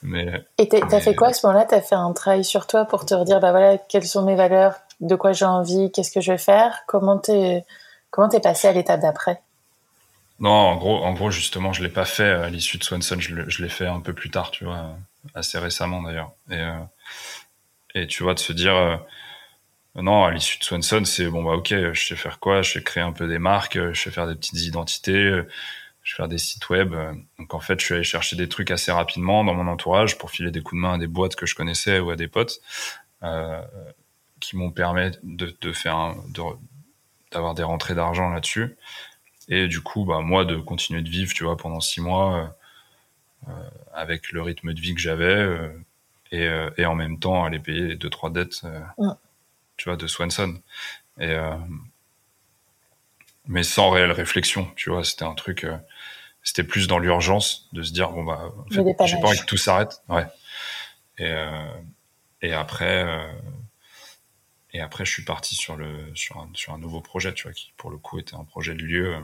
Mais, 0.03 0.43
Et 0.59 0.68
t'as 0.68 0.99
fait 0.99 1.15
quoi 1.15 1.30
à 1.30 1.34
ce 1.34 1.45
moment-là? 1.47 1.65
T'as 1.65 1.82
fait 1.82 1.95
un 1.95 2.13
travail 2.13 2.43
sur 2.43 2.68
toi 2.68 2.86
pour 2.86 3.05
te 3.07 3.15
redire, 3.15 3.39
bah 3.39 3.49
voilà, 3.49 3.78
quelles 3.78 4.05
sont 4.05 4.24
mes 4.24 4.36
valeurs, 4.36 4.76
de 4.99 5.15
quoi 5.15 5.32
j'ai 5.32 5.45
envie, 5.45 5.91
qu'est-ce 5.91 6.11
que 6.11 6.22
je 6.22 6.32
vais 6.32 6.38
faire? 6.38 6.84
Comment 6.88 7.18
t'es 7.18 7.63
comment 8.10 8.30
t'es 8.30 8.39
passé 8.39 8.68
à 8.68 8.72
l'étape 8.72 9.01
d'après? 9.01 9.41
Non, 10.39 10.51
en 10.51 10.76
gros, 10.76 11.03
en 11.03 11.14
gros, 11.14 11.32
justement, 11.32 11.74
je 11.74 11.84
l'ai 11.84 11.89
pas 11.89 12.05
fait 12.05 12.30
à 12.30 12.49
l'issue 12.49 12.78
de 12.78 12.84
Swanson. 12.84 13.20
Je 13.20 13.64
l'ai 13.64 13.70
fait 13.70 13.88
un 13.88 14.01
peu 14.01 14.14
plus 14.14 14.30
tard, 14.30 14.51
tu 14.51 14.66
vois 14.66 14.95
assez 15.34 15.58
récemment 15.58 16.01
d'ailleurs. 16.01 16.32
Et, 16.49 16.60
euh, 16.60 18.05
tu 18.05 18.24
vois, 18.24 18.34
de 18.36 18.39
se 18.39 18.53
dire, 18.53 18.76
euh, 18.76 18.97
non, 19.95 20.26
à 20.26 20.32
l'issue 20.32 20.60
de 20.60 20.64
Swanson, 20.64 21.03
c'est 21.05 21.26
bon, 21.26 21.43
bah 21.43 21.53
ok, 21.53 21.70
je 21.70 22.08
sais 22.08 22.16
faire 22.16 22.39
quoi 22.39 22.62
Je 22.62 22.74
sais 22.74 22.84
créer 22.84 23.03
un 23.03 23.12
peu 23.12 23.28
des 23.28 23.39
marques, 23.39 23.80
je 23.93 23.99
sais 23.99 24.12
faire 24.12 24.28
des 24.28 24.36
petites 24.36 24.62
identités, 24.62 25.32
je 26.03 26.14
vais 26.14 26.18
faire 26.18 26.28
des 26.28 26.38
sites 26.38 26.70
web. 26.70 26.93
Donc 27.39 27.53
en 27.55 27.60
fait, 27.60 27.80
je 27.80 27.86
suis 27.86 27.93
allé 27.95 28.03
chercher 28.03 28.36
des 28.36 28.47
trucs 28.47 28.70
assez 28.70 28.91
rapidement 28.91 29.43
dans 29.43 29.55
mon 29.55 29.68
entourage 29.68 30.20
pour 30.20 30.30
filer 30.30 30.51
des 30.51 30.62
coups 30.62 30.80
de 30.80 30.82
main 30.82 30.93
à 30.93 30.97
des 30.99 31.08
boîtes 31.08 31.36
que 31.36 31.47
je 31.47 31.55
connaissais 31.55 31.99
ou 31.99 32.12
à 32.12 32.16
des 32.16 32.28
potes 32.28 32.62
euh, 33.24 33.62
qui 34.39 34.55
m'ont 34.55 34.72
permis 34.72 35.12
de, 35.24 35.74
faire 35.74 36.16
d'avoir 37.32 37.53
des 37.53 37.63
rentrées 37.63 37.95
d'argent 37.95 38.30
là-dessus. 38.30 38.78
Et 39.49 39.67
du 39.67 39.82
coup, 39.82 40.05
bah 40.05 40.19
moi, 40.21 40.45
de 40.45 40.57
continuer 40.57 41.01
de 41.01 41.09
vivre, 41.09 41.34
tu 41.34 41.43
vois, 41.43 41.57
pendant 41.57 41.80
six 41.80 42.01
mois 42.01 42.53
euh, 43.47 43.51
avec 43.93 44.32
le 44.32 44.41
rythme 44.41 44.73
de 44.73 44.82
vie 44.82 44.93
que 44.93 44.99
j'avais 44.99 45.23
euh, 45.23 45.71
et, 46.32 46.47
euh, 46.47 46.69
et, 46.78 46.86
en 46.86 46.95
même 46.95 47.17
temps 47.19 47.45
aller 47.45 47.59
payer 47.59 47.82
les 47.88 47.95
deux 47.95 48.09
trois 48.09 48.30
dettes, 48.30 48.61
tu 49.78 49.89
vois, 49.89 49.95
de 49.95 50.07
Swanson. 50.07 50.59
Et 51.19 51.36
mais 53.45 53.63
sans 53.63 53.89
réelle 53.89 54.11
réflexion, 54.11 54.69
tu 54.75 54.89
vois, 54.89 55.05
c'était 55.05 55.23
un 55.23 55.34
truc, 55.34 55.65
c'était 56.43 56.65
plus 56.65 56.88
dans 56.88 56.99
l'urgence 56.99 57.69
de 57.71 57.82
se 57.82 57.93
dire 57.93 58.11
bon 58.11 58.25
bah, 58.25 58.51
en 58.57 58.73
fait, 58.73 58.84
j'ai 59.07 59.19
pas 59.21 59.28
envie 59.28 59.39
que 59.39 59.45
tout 59.45 59.57
s'arrête, 59.57 60.01
ouais. 60.09 60.25
Et 61.19 61.34
et 62.41 62.53
après 62.53 63.32
et 64.78 64.82
après, 64.82 65.05
je 65.05 65.11
suis 65.11 65.23
parti 65.23 65.55
sur 65.55 65.75
le 65.75 66.11
sur 66.13 66.38
un, 66.38 66.49
sur 66.53 66.71
un 66.71 66.78
nouveau 66.78 67.01
projet, 67.01 67.34
tu 67.34 67.43
vois, 67.43 67.51
qui 67.51 67.73
pour 67.78 67.89
le 67.89 67.97
coup 67.97 68.19
était 68.19 68.36
un 68.36 68.43
projet 68.43 68.75
de 68.75 68.84
lieu. 68.84 69.15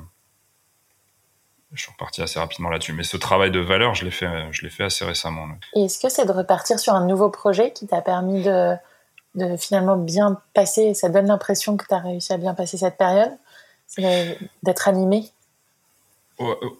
Je 1.73 1.81
suis 1.83 1.91
reparti 1.91 2.23
assez 2.23 2.39
rapidement 2.39 2.69
là-dessus. 2.69 2.93
Mais 2.93 3.03
ce 3.03 3.17
travail 3.17 3.51
de 3.51 3.59
valeur, 3.59 3.93
je 3.93 4.03
l'ai 4.03 4.11
fait, 4.11 4.51
je 4.51 4.63
l'ai 4.63 4.71
fait 4.71 4.83
assez 4.83 5.05
récemment. 5.05 5.47
Et 5.75 5.85
est-ce 5.85 5.99
que 5.99 6.09
c'est 6.09 6.25
de 6.25 6.31
repartir 6.31 6.79
sur 6.79 6.93
un 6.93 7.05
nouveau 7.05 7.29
projet 7.29 7.71
qui 7.71 7.85
t'a 7.85 8.01
permis 8.01 8.41
de, 8.41 8.73
de 9.35 9.57
finalement 9.57 9.95
bien 9.95 10.41
passer 10.55 10.95
Ça 10.95 11.09
donne 11.09 11.27
l'impression 11.27 11.77
que 11.77 11.85
tu 11.85 11.93
as 11.93 11.99
réussi 11.99 12.33
à 12.33 12.37
bien 12.37 12.55
passer 12.55 12.77
cette 12.77 12.97
période, 12.97 13.31
d'être 14.63 14.87
animé? 14.87 15.29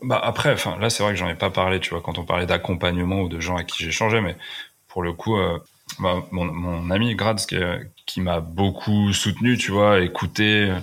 Bah 0.02 0.20
après, 0.22 0.52
enfin 0.52 0.80
là 0.80 0.90
c'est 0.90 1.04
vrai 1.04 1.14
que 1.14 1.20
j'en 1.20 1.30
ai 1.30 1.36
pas 1.36 1.52
parlé, 1.52 1.80
tu 1.80 1.92
vois, 1.92 2.02
quand 2.02 2.18
on 2.18 2.26
parlait 2.26 2.48
d'accompagnement 2.48 3.22
ou 3.22 3.30
de 3.30 3.40
gens 3.40 3.56
à 3.56 3.64
qui 3.64 3.84
j'ai 3.84 3.92
changé, 3.92 4.20
mais 4.20 4.36
pour 4.88 5.04
le 5.04 5.14
coup, 5.14 5.38
euh, 5.38 5.60
bah, 6.00 6.26
mon, 6.32 6.46
mon, 6.46 6.90
ami 6.90 7.16
Gradz 7.16 7.46
qui, 7.46 7.58
qui 8.06 8.22
m'a 8.22 8.40
beaucoup 8.40 9.14
soutenu, 9.14 9.58
tu 9.58 9.72
vois, 9.72 10.02
écouté 10.02 10.70
euh, 10.70 10.80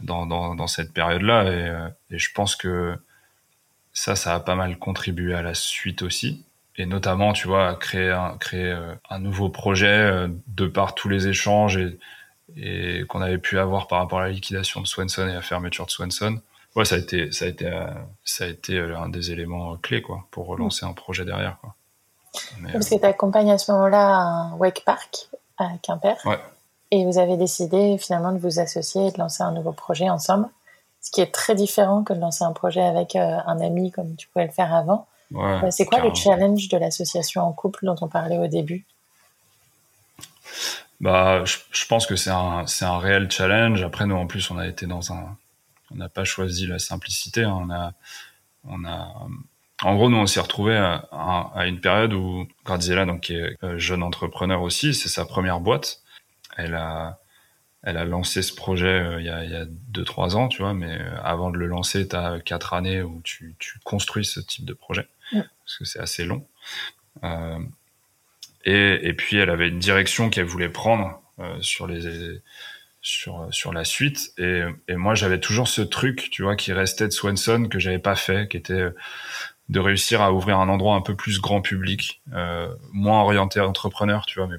dans, 0.00 0.26
dans, 0.26 0.54
dans 0.54 0.66
cette 0.66 0.92
période-là, 0.92 1.44
et, 1.44 1.68
euh, 1.68 1.88
et, 2.10 2.18
je 2.18 2.32
pense 2.32 2.56
que 2.56 2.96
ça, 3.92 4.16
ça 4.16 4.34
a 4.34 4.40
pas 4.40 4.54
mal 4.54 4.78
contribué 4.78 5.34
à 5.34 5.42
la 5.42 5.54
suite 5.54 6.02
aussi, 6.02 6.44
et 6.76 6.86
notamment, 6.86 7.32
tu 7.32 7.48
vois, 7.48 7.68
à 7.68 7.74
créer 7.74 8.10
un, 8.10 8.36
créer 8.38 8.76
un 9.10 9.18
nouveau 9.18 9.48
projet 9.48 10.28
de 10.46 10.66
par 10.66 10.94
tous 10.94 11.08
les 11.08 11.26
échanges 11.26 11.76
et, 11.76 11.98
et 12.56 13.04
qu'on 13.08 13.20
avait 13.20 13.38
pu 13.38 13.58
avoir 13.58 13.88
par 13.88 13.98
rapport 13.98 14.20
à 14.20 14.26
la 14.26 14.30
liquidation 14.30 14.80
de 14.80 14.86
Swanson 14.86 15.28
et 15.28 15.32
la 15.32 15.42
fermeture 15.42 15.86
de 15.86 15.90
Swanson 15.90 16.40
ouais, 16.78 16.84
ça 16.84 16.94
a 16.94 16.98
été, 16.98 17.32
ça 17.32 17.44
a 17.44 17.48
été, 17.48 17.66
euh, 17.66 17.86
ça 18.24 18.44
a 18.44 18.46
été 18.46 18.78
euh, 18.78 18.98
un 18.98 19.08
des 19.08 19.32
éléments 19.32 19.76
clés 19.76 20.02
quoi, 20.02 20.26
pour 20.30 20.46
relancer 20.46 20.86
un 20.86 20.92
projet 20.92 21.24
derrière. 21.24 21.58
Quoi. 21.60 21.74
Parce 22.72 22.88
que 22.88 22.94
tu 22.96 23.04
accompagnes 23.04 23.50
à 23.50 23.58
ce 23.58 23.70
moment-là 23.72 24.16
un 24.16 24.52
wake 24.54 24.84
park 24.84 25.28
à 25.56 25.68
Quimper. 25.82 26.16
Ouais. 26.24 26.38
Et 26.90 27.04
vous 27.04 27.18
avez 27.18 27.36
décidé 27.36 27.98
finalement 27.98 28.32
de 28.32 28.38
vous 28.38 28.60
associer 28.60 29.08
et 29.08 29.10
de 29.10 29.18
lancer 29.18 29.42
un 29.42 29.52
nouveau 29.52 29.72
projet 29.72 30.08
ensemble. 30.08 30.48
Ce 31.00 31.10
qui 31.10 31.20
est 31.20 31.32
très 31.32 31.54
différent 31.54 32.02
que 32.02 32.12
de 32.12 32.20
lancer 32.20 32.44
un 32.44 32.52
projet 32.52 32.82
avec 32.82 33.14
euh, 33.14 33.38
un 33.46 33.60
ami 33.60 33.90
comme 33.92 34.16
tu 34.16 34.28
pouvais 34.28 34.46
le 34.46 34.52
faire 34.52 34.74
avant. 34.74 35.06
Ouais, 35.30 35.70
c'est 35.70 35.84
quoi 35.84 36.00
le 36.00 36.14
challenge 36.14 36.68
de 36.68 36.78
l'association 36.78 37.42
en 37.42 37.52
couple 37.52 37.84
dont 37.84 37.96
on 38.00 38.08
parlait 38.08 38.38
au 38.38 38.46
début? 38.46 38.86
Bah, 41.00 41.44
je, 41.44 41.58
je 41.70 41.86
pense 41.86 42.06
que 42.06 42.16
c'est 42.16 42.30
un, 42.30 42.66
c'est 42.66 42.84
un 42.84 42.98
réel 42.98 43.30
challenge. 43.30 43.82
Après, 43.82 44.06
nous, 44.06 44.16
en 44.16 44.26
plus, 44.26 44.50
on 44.50 44.58
a 44.58 44.66
été 44.66 44.86
dans 44.86 45.12
un, 45.12 45.36
on 45.92 45.96
n'a 45.96 46.08
pas 46.08 46.24
choisi 46.24 46.66
la 46.66 46.78
simplicité. 46.78 47.44
Hein. 47.44 47.58
On 47.60 47.70
a, 47.70 47.92
on 48.66 48.84
a, 48.84 49.14
en 49.82 49.94
gros, 49.94 50.10
nous, 50.10 50.16
on 50.16 50.26
s'est 50.26 50.40
retrouvé 50.40 50.76
à, 50.76 51.66
une 51.66 51.80
période 51.80 52.12
où 52.12 52.48
Graziella, 52.64 53.06
donc 53.06 53.22
qui 53.22 53.34
est 53.34 53.56
euh, 53.62 53.78
jeune 53.78 54.02
entrepreneur 54.02 54.60
aussi, 54.62 54.92
c'est 54.92 55.08
sa 55.08 55.24
première 55.24 55.60
boîte. 55.60 56.02
Elle 56.56 56.74
a, 56.74 57.20
elle 57.82 57.96
a 57.96 58.04
lancé 58.04 58.42
ce 58.42 58.54
projet 58.54 58.86
euh, 58.86 59.20
il 59.20 59.26
y 59.26 59.30
a, 59.30 59.44
il 59.44 59.50
y 59.50 59.56
a 59.56 59.64
deux 59.66 60.04
trois 60.04 60.36
ans, 60.36 60.48
tu 60.48 60.62
vois. 60.62 60.74
Mais 60.74 61.00
euh, 61.00 61.16
avant 61.22 61.50
de 61.50 61.58
le 61.58 61.66
lancer, 61.66 62.08
tu 62.08 62.16
as 62.16 62.40
quatre 62.40 62.74
années 62.74 63.02
où 63.02 63.20
tu, 63.22 63.54
tu 63.58 63.78
construis 63.84 64.24
ce 64.24 64.40
type 64.40 64.64
de 64.64 64.74
projet 64.74 65.06
parce 65.30 65.78
que 65.78 65.84
c'est 65.84 66.00
assez 66.00 66.24
long. 66.24 66.46
Euh, 67.22 67.58
et, 68.64 69.08
et 69.08 69.12
puis, 69.12 69.36
elle 69.36 69.50
avait 69.50 69.68
une 69.68 69.78
direction 69.78 70.30
qu'elle 70.30 70.46
voulait 70.46 70.70
prendre 70.70 71.22
sur 71.60 71.86
les 71.86 72.40
sur 73.00 73.46
sur 73.52 73.72
la 73.72 73.84
suite 73.84 74.32
et, 74.38 74.64
et 74.88 74.96
moi 74.96 75.14
j'avais 75.14 75.38
toujours 75.38 75.68
ce 75.68 75.82
truc 75.82 76.30
tu 76.32 76.42
vois 76.42 76.56
qui 76.56 76.72
restait 76.72 77.06
de 77.06 77.12
Swanson 77.12 77.68
que 77.68 77.78
j'avais 77.78 78.00
pas 78.00 78.16
fait 78.16 78.50
qui 78.50 78.56
était 78.56 78.88
de 79.68 79.80
réussir 79.80 80.22
à 80.22 80.32
ouvrir 80.32 80.58
un 80.58 80.68
endroit 80.68 80.94
un 80.94 81.00
peu 81.00 81.14
plus 81.14 81.40
grand 81.40 81.60
public 81.60 82.22
euh, 82.32 82.68
moins 82.92 83.20
orienté 83.20 83.60
entrepreneur 83.60 84.24
tu 84.26 84.38
vois 84.38 84.48
mais 84.48 84.56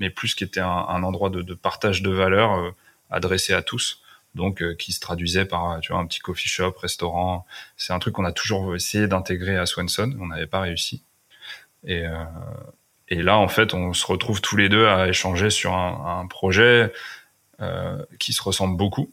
mais 0.00 0.10
plus 0.10 0.34
qui 0.34 0.44
était 0.44 0.60
un, 0.60 0.86
un 0.88 1.02
endroit 1.02 1.28
de, 1.28 1.42
de, 1.42 1.54
partage 1.54 2.02
de 2.02 2.10
valeurs 2.10 2.54
euh, 2.54 2.70
adressé 3.10 3.52
à 3.52 3.62
tous. 3.62 4.00
Donc 4.36 4.62
euh, 4.62 4.74
qui 4.74 4.92
se 4.92 5.00
traduisait 5.00 5.44
par 5.44 5.80
tu 5.80 5.90
vois 5.90 6.00
un 6.00 6.06
petit 6.06 6.20
coffee 6.20 6.48
shop 6.48 6.76
restaurant. 6.80 7.46
C'est 7.76 7.92
un 7.92 7.98
truc 7.98 8.14
qu'on 8.14 8.24
a 8.24 8.30
toujours 8.30 8.76
essayé 8.76 9.08
d'intégrer 9.08 9.56
à 9.56 9.66
Swanson. 9.66 10.14
On 10.20 10.26
n'avait 10.26 10.46
pas 10.46 10.60
réussi. 10.60 11.02
Et 11.84 12.04
et 13.08 13.22
là 13.22 13.38
en 13.38 13.48
fait 13.48 13.72
on 13.74 13.92
se 13.94 14.06
retrouve 14.06 14.40
tous 14.40 14.56
les 14.56 14.68
deux 14.68 14.86
à 14.86 15.08
échanger 15.08 15.50
sur 15.50 15.74
un, 15.74 16.20
un 16.20 16.26
projet 16.26 16.92
euh, 17.60 18.04
qui 18.20 18.32
se 18.32 18.40
ressemblent 18.40 18.76
beaucoup. 18.76 19.10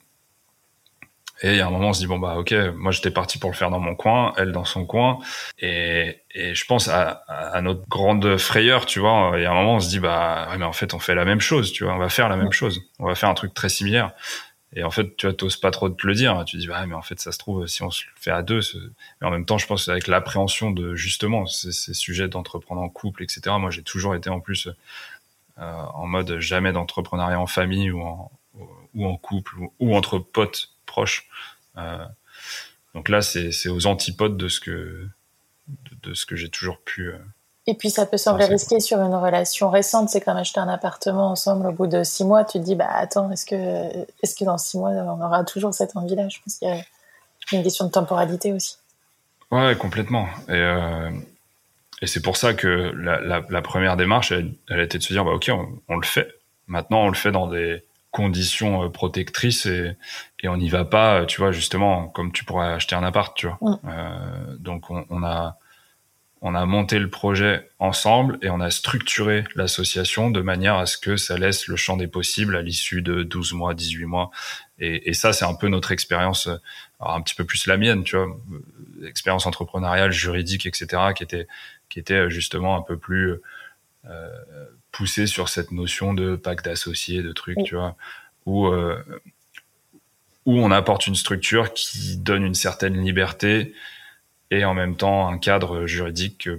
Et 1.41 1.51
il 1.51 1.57
y 1.57 1.59
a 1.59 1.67
un 1.67 1.69
moment, 1.69 1.89
on 1.89 1.93
se 1.93 1.99
dit 1.99 2.07
bon 2.07 2.17
bah 2.17 2.35
ok, 2.37 2.53
moi 2.75 2.91
j'étais 2.91 3.11
parti 3.11 3.37
pour 3.39 3.49
le 3.49 3.55
faire 3.55 3.69
dans 3.69 3.79
mon 3.79 3.95
coin, 3.95 4.33
elle 4.37 4.51
dans 4.51 4.63
son 4.65 4.85
coin, 4.85 5.19
et, 5.59 6.21
et 6.33 6.55
je 6.55 6.65
pense 6.65 6.87
à, 6.87 7.23
à, 7.27 7.61
notre 7.61 7.87
grande 7.89 8.37
frayeur, 8.37 8.85
tu 8.85 8.99
vois. 8.99 9.33
Il 9.35 9.43
y 9.43 9.45
a 9.45 9.51
un 9.51 9.55
moment, 9.55 9.75
on 9.75 9.79
se 9.79 9.89
dit 9.89 9.99
bah 9.99 10.47
ouais, 10.49 10.57
mais 10.57 10.65
en 10.65 10.73
fait 10.73 10.93
on 10.93 10.99
fait 10.99 11.15
la 11.15 11.25
même 11.25 11.41
chose, 11.41 11.71
tu 11.73 11.83
vois, 11.83 11.93
on 11.93 11.97
va 11.97 12.09
faire 12.09 12.29
la 12.29 12.37
même 12.37 12.51
chose, 12.51 12.81
on 12.99 13.05
va 13.05 13.15
faire 13.15 13.29
un 13.29 13.33
truc 13.33 13.53
très 13.53 13.69
similaire. 13.69 14.13
Et 14.77 14.83
en 14.83 14.91
fait, 14.91 15.15
tu 15.15 15.33
t'oses 15.33 15.55
pas 15.55 15.71
trop 15.71 15.89
te 15.89 16.05
le 16.05 16.13
dire. 16.13 16.43
Tu 16.45 16.57
dis 16.57 16.67
bah 16.67 16.85
mais 16.85 16.95
en 16.95 17.01
fait 17.01 17.19
ça 17.19 17.31
se 17.31 17.37
trouve 17.37 17.65
si 17.65 17.81
on 17.81 17.91
se 17.91 18.03
le 18.05 18.11
fait 18.15 18.31
à 18.31 18.41
deux. 18.41 18.59
Mais 19.21 19.27
en 19.27 19.31
même 19.31 19.45
temps, 19.45 19.57
je 19.57 19.67
pense 19.67 19.87
avec 19.87 20.07
l'appréhension 20.07 20.71
de 20.71 20.95
justement 20.95 21.45
ces, 21.45 21.71
ces 21.71 21.93
sujets 21.93 22.27
d'entreprendre 22.27 22.81
en 22.81 22.89
couple, 22.89 23.23
etc. 23.23 23.55
Moi 23.57 23.71
j'ai 23.71 23.83
toujours 23.83 24.15
été 24.15 24.29
en 24.29 24.41
plus 24.41 24.67
euh, 25.57 25.83
en 25.93 26.07
mode 26.07 26.39
jamais 26.39 26.73
d'entrepreneuriat 26.73 27.39
en 27.39 27.47
famille 27.47 27.89
ou 27.89 28.01
en, 28.01 28.29
ou 28.93 29.05
en 29.05 29.15
couple 29.15 29.55
ou, 29.79 29.95
entre 29.95 30.19
potes 30.19 30.74
proches. 30.95 31.27
Euh, 31.77 32.05
donc 32.93 33.09
là, 33.09 33.21
c'est 33.21 33.67
aux 33.67 33.85
antipodes 33.87 34.37
de 34.37 34.47
ce 34.47 34.61
que 34.61 35.07
de, 36.03 36.13
ce 36.13 36.25
que 36.25 36.37
j'ai 36.37 36.49
toujours 36.49 36.79
pu. 36.79 37.09
Euh, 37.09 37.17
et 37.67 37.73
puis 37.73 37.89
ça 37.89 38.05
peut 38.05 38.17
sembler 38.17 38.45
risqué 38.45 38.79
sur 38.79 38.99
une 39.01 39.15
relation 39.15 39.69
récente. 39.69 40.09
C'est 40.09 40.21
comme 40.21 40.37
acheter 40.37 40.61
un 40.61 40.69
appartement 40.69 41.31
ensemble 41.31 41.67
au 41.67 41.71
bout 41.73 41.87
de 41.87 42.03
six 42.03 42.23
mois. 42.23 42.45
Tu 42.45 42.59
te 42.59 42.63
dis 42.63 42.75
bah 42.75 42.87
attends, 42.89 43.29
est-ce 43.31 43.45
que 43.45 43.55
est-ce 44.23 44.35
que 44.35 44.45
dans 44.45 44.57
six 44.57 44.77
mois 44.77 44.91
on 44.91 45.19
aura 45.21 45.43
toujours 45.43 45.73
cette 45.73 45.97
envie-là? 45.97 46.29
Je 46.29 46.37
pense 46.39 46.55
qu'il 46.59 46.69
y 46.69 46.71
a 46.71 47.57
une 47.57 47.63
question 47.63 47.85
de 47.85 47.91
temporalité 47.91 48.53
aussi. 48.53 48.77
Ouais, 49.51 49.75
complètement. 49.75 50.27
Et 50.47 50.53
euh, 50.53 51.09
et 52.01 52.07
c'est 52.07 52.21
pour 52.21 52.37
ça 52.37 52.53
que 52.53 52.67
la, 52.67 53.19
la, 53.19 53.43
la 53.49 53.61
première 53.61 53.97
démarche, 53.97 54.31
elle, 54.31 54.53
elle, 54.69 54.79
a 54.79 54.83
été 54.83 54.97
de 54.97 55.03
se 55.03 55.13
dire, 55.13 55.25
bah, 55.25 55.31
ok, 55.31 55.49
on, 55.51 55.67
on, 55.87 55.95
le 55.95 56.05
fait. 56.05 56.35
Maintenant, 56.67 57.05
on 57.05 57.07
le 57.07 57.15
fait 57.15 57.31
dans 57.31 57.47
des 57.47 57.83
conditions 58.15 58.83
euh, 58.85 58.89
protectrices 58.89 59.65
et, 59.65 59.97
et 60.39 60.47
on 60.47 60.55
n'y 60.55 60.69
va 60.69 60.85
pas, 60.85 61.21
euh, 61.21 61.25
tu 61.25 61.41
vois, 61.41 61.51
justement, 61.51 62.07
comme 62.07 62.31
tu 62.31 62.45
pourrais 62.45 62.67
acheter 62.67 62.95
un 62.95 63.03
appart, 63.03 63.35
tu 63.35 63.47
vois. 63.47 63.59
Euh, 63.85 64.55
donc, 64.57 64.89
on, 64.89 65.05
on, 65.09 65.21
a, 65.21 65.57
on 66.41 66.55
a 66.55 66.65
monté 66.65 66.97
le 66.97 67.09
projet 67.09 67.69
ensemble 67.77 68.39
et 68.41 68.49
on 68.49 68.61
a 68.61 68.71
structuré 68.71 69.43
l'association 69.55 70.31
de 70.31 70.39
manière 70.39 70.75
à 70.75 70.85
ce 70.85 70.97
que 70.97 71.17
ça 71.17 71.37
laisse 71.37 71.67
le 71.67 71.75
champ 71.75 71.97
des 71.97 72.07
possibles 72.07 72.55
à 72.55 72.61
l'issue 72.61 73.01
de 73.01 73.23
12 73.23 73.51
mois, 73.51 73.73
18 73.73 74.05
mois. 74.05 74.31
Et, 74.79 75.09
et 75.09 75.13
ça, 75.13 75.33
c'est 75.33 75.45
un 75.45 75.55
peu 75.55 75.67
notre 75.67 75.91
expérience, 75.91 76.47
un 77.01 77.21
petit 77.21 77.35
peu 77.35 77.43
plus 77.43 77.67
la 77.67 77.75
mienne, 77.75 78.05
tu 78.05 78.15
vois, 78.15 78.27
expérience 79.05 79.45
entrepreneuriale, 79.45 80.11
juridique, 80.11 80.65
etc., 80.65 80.87
qui 81.15 81.23
était 81.23 81.47
qui 81.89 81.99
était 81.99 82.29
justement 82.29 82.75
un 82.75 82.81
peu 82.81 82.97
plus 82.97 83.39
euh, 84.09 84.29
poussé 84.95 85.27
sur 85.27 85.49
cette 85.49 85.71
notion 85.71 86.13
de 86.13 86.37
pacte 86.37 86.63
d'associés, 86.63 87.21
de 87.21 87.33
trucs, 87.33 87.57
tu 87.65 87.75
vois, 87.75 87.95
où 88.45 88.67
euh, 88.67 89.03
où 90.45 90.53
on 90.59 90.71
apporte 90.71 91.07
une 91.07 91.15
structure 91.15 91.73
qui 91.73 92.17
donne 92.17 92.43
une 92.43 92.55
certaine 92.55 93.03
liberté 93.03 93.73
et 94.51 94.63
en 94.63 94.73
même 94.73 94.95
temps 94.95 95.27
un 95.27 95.37
cadre 95.37 95.85
juridique 95.85 96.49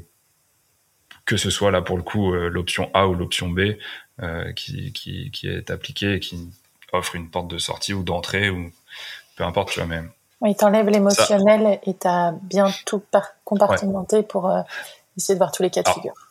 que, 1.25 1.37
ce 1.37 1.51
soit 1.51 1.71
là 1.71 1.83
pour 1.83 1.97
le 1.97 2.03
coup 2.03 2.35
euh, 2.35 2.49
l'option 2.49 2.91
A 2.95 3.07
ou 3.07 3.15
l'option 3.15 3.49
B 3.49 3.77
euh, 4.23 4.53
qui, 4.53 4.93
qui, 4.93 5.31
qui, 5.31 5.49
est 5.49 5.71
appliquée 5.71 6.15
et 6.15 6.21
qui 6.21 6.51
offre 6.93 7.15
une 7.15 7.31
porte 7.31 7.49
de 7.49 7.59
sortie 7.59 7.95
ou 7.95 8.03
d'entrée 8.03 8.51
ou 8.51 8.73
peu 9.37 9.45
importe 9.45 9.71
tu 9.71 9.81
vois 9.81 9.89
même 9.89 10.11
oui 10.41 10.55
t'enlèves 10.57 10.89
l'émotionnel 10.89 11.79
et 11.85 11.95
t'as 11.95 12.33
bien 12.33 12.67
tout 12.85 13.03
compartimenté 13.45 14.23
pour 14.23 14.51
euh, 14.51 14.63
essayer 15.17 15.35
de 15.35 15.39
voir 15.39 15.53
tous 15.53 15.63
les 15.63 15.71
cas 15.71 15.83
de 15.83 15.89
figure. 15.89 16.26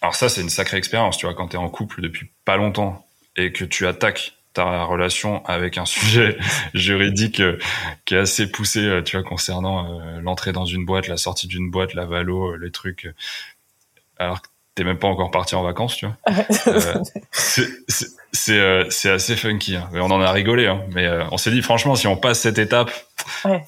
Alors 0.00 0.14
ça, 0.14 0.28
c'est 0.28 0.40
une 0.40 0.50
sacrée 0.50 0.76
expérience, 0.76 1.16
tu 1.16 1.26
vois, 1.26 1.34
quand 1.34 1.48
tu 1.48 1.56
es 1.56 1.58
en 1.58 1.68
couple 1.68 2.00
depuis 2.00 2.30
pas 2.44 2.56
longtemps 2.56 3.06
et 3.36 3.52
que 3.52 3.64
tu 3.64 3.86
attaques 3.86 4.38
ta 4.52 4.84
relation 4.84 5.44
avec 5.44 5.78
un 5.78 5.84
sujet 5.86 6.36
juridique 6.74 7.40
euh, 7.40 7.58
qui 8.04 8.14
est 8.14 8.18
assez 8.18 8.50
poussé, 8.50 8.80
euh, 8.80 9.02
tu 9.02 9.16
vois, 9.16 9.28
concernant 9.28 10.00
euh, 10.00 10.20
l'entrée 10.20 10.52
dans 10.52 10.66
une 10.66 10.84
boîte, 10.84 11.08
la 11.08 11.16
sortie 11.16 11.46
d'une 11.46 11.70
boîte, 11.70 11.94
la 11.94 12.06
valo, 12.06 12.56
les 12.56 12.70
trucs, 12.70 13.08
alors 14.18 14.42
que 14.42 14.48
t'es 14.74 14.84
même 14.84 14.98
pas 14.98 15.08
encore 15.08 15.30
parti 15.30 15.54
en 15.54 15.62
vacances, 15.62 15.96
tu 15.96 16.06
vois. 16.06 16.16
c'est 18.32 19.10
assez 19.10 19.36
funky. 19.36 19.76
Hein. 19.76 19.88
on 19.94 20.10
en 20.10 20.20
a 20.20 20.30
rigolé, 20.30 20.66
hein. 20.66 20.82
mais 20.92 21.08
on 21.30 21.38
s'est 21.38 21.50
dit 21.50 21.62
franchement, 21.62 21.96
si 21.96 22.06
on 22.06 22.16
passe 22.16 22.40
cette 22.40 22.58
étape, 22.58 22.90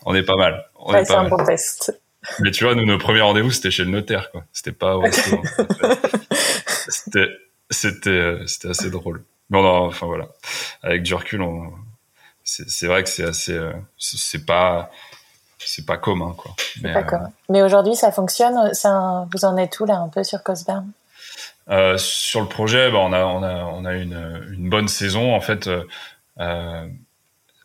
on 0.04 0.14
est 0.14 0.22
pas 0.22 0.36
mal. 0.36 0.64
ouais, 0.86 1.04
c'est 1.04 1.14
un 1.14 1.28
bon 1.28 1.44
test. 1.44 2.00
Mais 2.40 2.50
tu 2.50 2.64
vois, 2.64 2.74
nous, 2.74 2.84
nos 2.84 2.98
premiers 2.98 3.22
rendez-vous, 3.22 3.50
c'était 3.50 3.70
chez 3.70 3.84
le 3.84 3.90
notaire, 3.90 4.30
quoi. 4.30 4.44
C'était 4.52 4.72
pas 4.72 4.96
au 4.96 5.00
restaurant. 5.00 5.42
c'était, 6.88 7.28
c'était, 7.70 8.10
euh, 8.10 8.46
c'était 8.46 8.68
assez 8.68 8.90
drôle. 8.90 9.24
Bon, 9.48 9.62
non, 9.62 9.86
enfin 9.86 10.06
voilà. 10.06 10.28
Avec 10.82 11.02
du 11.02 11.14
recul, 11.14 11.42
on, 11.42 11.72
c'est, 12.44 12.86
vrai 12.86 13.02
que 13.02 13.08
c'est 13.08 13.24
assez, 13.24 13.52
euh, 13.52 13.72
c'est 13.98 14.44
pas, 14.44 14.90
c'est 15.58 15.86
pas 15.86 15.96
commun, 15.96 16.34
quoi. 16.36 16.52
Mais, 16.82 16.96
euh. 16.96 17.18
Mais 17.48 17.62
aujourd'hui, 17.62 17.94
ça 17.94 18.10
fonctionne. 18.12 18.74
Ça, 18.74 19.26
vous 19.32 19.44
en 19.44 19.56
êtes 19.56 19.78
où 19.80 19.84
là, 19.86 19.98
un 19.98 20.08
peu 20.08 20.24
sur 20.24 20.42
Cosburn 20.42 20.90
Euh, 21.68 21.96
sur 21.98 22.40
le 22.40 22.48
projet, 22.48 22.90
bah, 22.90 22.98
on 22.98 23.12
a 23.12 23.24
on 23.24 23.42
a 23.42 23.54
on 23.64 23.84
a 23.84 23.94
une 23.94 24.48
une 24.52 24.68
bonne 24.68 24.88
saison 24.88 25.34
en 25.34 25.40
fait. 25.40 25.68
Euh, 26.38 26.88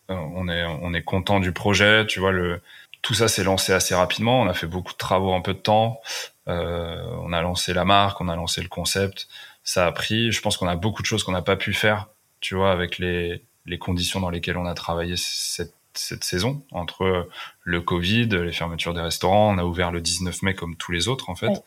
on 0.10 0.48
est 0.48 0.64
on 0.64 0.94
est 0.94 1.04
content 1.04 1.40
du 1.40 1.52
projet. 1.52 2.06
Tu 2.06 2.20
vois 2.20 2.32
le 2.32 2.62
tout 3.06 3.14
ça 3.14 3.28
s'est 3.28 3.44
lancé 3.44 3.72
assez 3.72 3.94
rapidement. 3.94 4.42
On 4.42 4.48
a 4.48 4.56
fait 4.56 4.66
beaucoup 4.66 4.92
de 4.92 4.98
travaux 4.98 5.32
en 5.32 5.44
peu 5.44 5.54
de 5.54 5.60
temps. 5.60 6.02
Euh, 6.48 7.06
on 7.22 7.34
a 7.34 7.42
lancé 7.44 7.72
la 7.72 7.86
marque, 7.86 8.20
on 8.20 8.28
a 8.30 8.36
lancé 8.36 8.64
le 8.64 8.68
concept. 8.68 9.28
Ça 9.64 9.86
a 9.86 9.92
pris. 9.92 10.32
Je 10.32 10.42
pense 10.42 10.58
qu'on 10.58 10.68
a 10.68 10.76
beaucoup 10.76 11.04
de 11.04 11.06
choses 11.06 11.24
qu'on 11.24 11.32
n'a 11.32 11.44
pas 11.44 11.56
pu 11.56 11.72
faire. 11.72 12.08
Tu 12.40 12.56
vois 12.56 12.72
avec 12.72 12.98
les 12.98 13.44
les 13.68 13.78
conditions 13.78 14.20
dans 14.22 14.32
lesquelles 14.32 14.58
on 14.58 14.66
a 14.66 14.74
travaillé 14.74 15.18
cette 15.18 15.76
cette 15.94 16.24
saison 16.24 16.64
entre 16.72 17.30
le 17.62 17.82
Covid, 17.82 18.26
les 18.26 18.52
fermetures 18.52 18.96
des 18.96 19.02
restaurants. 19.02 19.54
On 19.54 19.60
a 19.60 19.64
ouvert 19.66 19.92
le 19.92 20.02
19 20.02 20.42
mai 20.42 20.56
comme 20.56 20.76
tous 20.76 20.92
les 20.92 21.08
autres 21.08 21.30
en 21.30 21.36
fait. 21.36 21.64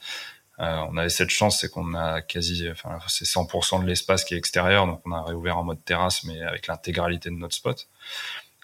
Euh, 0.58 0.84
on 0.90 0.96
avait 0.96 1.08
cette 1.08 1.30
chance, 1.30 1.60
c'est 1.60 1.70
qu'on 1.70 1.94
a 1.94 2.20
quasi, 2.20 2.68
enfin 2.68 2.98
c'est 3.06 3.26
100% 3.26 3.80
de 3.80 3.86
l'espace 3.86 4.24
qui 4.24 4.34
est 4.34 4.38
extérieur, 4.38 4.88
donc 4.88 5.00
on 5.04 5.12
a 5.12 5.22
réouvert 5.22 5.56
en 5.56 5.62
mode 5.62 5.84
terrasse, 5.84 6.24
mais 6.24 6.42
avec 6.42 6.66
l'intégralité 6.66 7.30
de 7.30 7.36
notre 7.36 7.54
spot. 7.54 7.86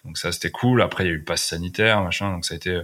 Donc 0.05 0.19
ça 0.19 0.33
c'était 0.33 0.51
cool. 0.51 0.83
Après 0.83 1.05
il 1.05 1.07
y 1.07 1.11
a 1.11 1.13
eu 1.15 1.19
le 1.19 1.25
pass 1.25 1.45
sanitaire, 1.45 2.03
machin, 2.03 2.33
donc 2.33 2.45
ça 2.45 2.55
a 2.55 2.57
été. 2.57 2.81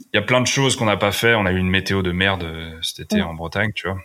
Il 0.00 0.16
y 0.16 0.18
a 0.18 0.22
plein 0.22 0.40
de 0.40 0.46
choses 0.46 0.76
qu'on 0.76 0.86
n'a 0.86 0.96
pas 0.96 1.12
fait. 1.12 1.34
On 1.34 1.44
a 1.44 1.52
eu 1.52 1.58
une 1.58 1.68
météo 1.68 2.02
de 2.02 2.12
merde 2.12 2.44
euh, 2.44 2.78
cet 2.82 3.00
été 3.00 3.22
en 3.22 3.34
Bretagne, 3.34 3.72
tu 3.74 3.88
vois. 3.88 3.98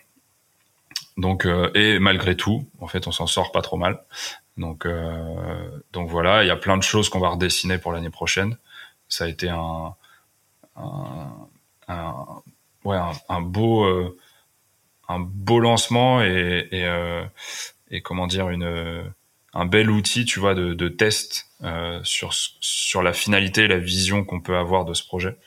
Donc 1.17 1.45
euh, 1.45 1.69
et 1.75 1.99
malgré 1.99 2.35
tout, 2.35 2.67
en 2.79 2.87
fait, 2.87 3.07
on 3.07 3.11
s'en 3.11 3.27
sort 3.27 3.51
pas 3.51 3.61
trop 3.61 3.77
mal. 3.77 3.99
Donc, 4.57 4.85
euh, 4.85 5.81
donc 5.91 6.09
voilà, 6.09 6.43
il 6.43 6.47
y 6.47 6.51
a 6.51 6.55
plein 6.55 6.77
de 6.77 6.83
choses 6.83 7.09
qu'on 7.09 7.19
va 7.19 7.29
redessiner 7.29 7.77
pour 7.77 7.91
l'année 7.91 8.09
prochaine. 8.09 8.57
Ça 9.09 9.25
a 9.25 9.27
été 9.27 9.49
un, 9.49 9.95
un, 10.75 11.31
un 11.87 12.13
ouais, 12.83 12.97
un, 13.29 13.41
beau, 13.41 13.83
euh, 13.83 14.17
un 15.07 15.19
beau 15.19 15.59
lancement 15.59 16.21
et, 16.21 16.67
et, 16.71 16.85
euh, 16.85 17.25
et, 17.89 18.01
comment 18.01 18.27
dire 18.27 18.49
une 18.49 19.11
un 19.53 19.65
bel 19.65 19.89
outil, 19.89 20.25
tu 20.25 20.39
vois, 20.39 20.55
de, 20.55 20.73
de 20.73 20.87
test 20.89 21.47
euh, 21.63 21.99
sur 22.03 22.33
sur 22.33 23.03
la 23.03 23.13
finalité, 23.13 23.67
la 23.67 23.77
vision 23.77 24.25
qu'on 24.25 24.41
peut 24.41 24.57
avoir 24.57 24.85
de 24.85 24.93
ce 24.93 25.05
projet. 25.05 25.37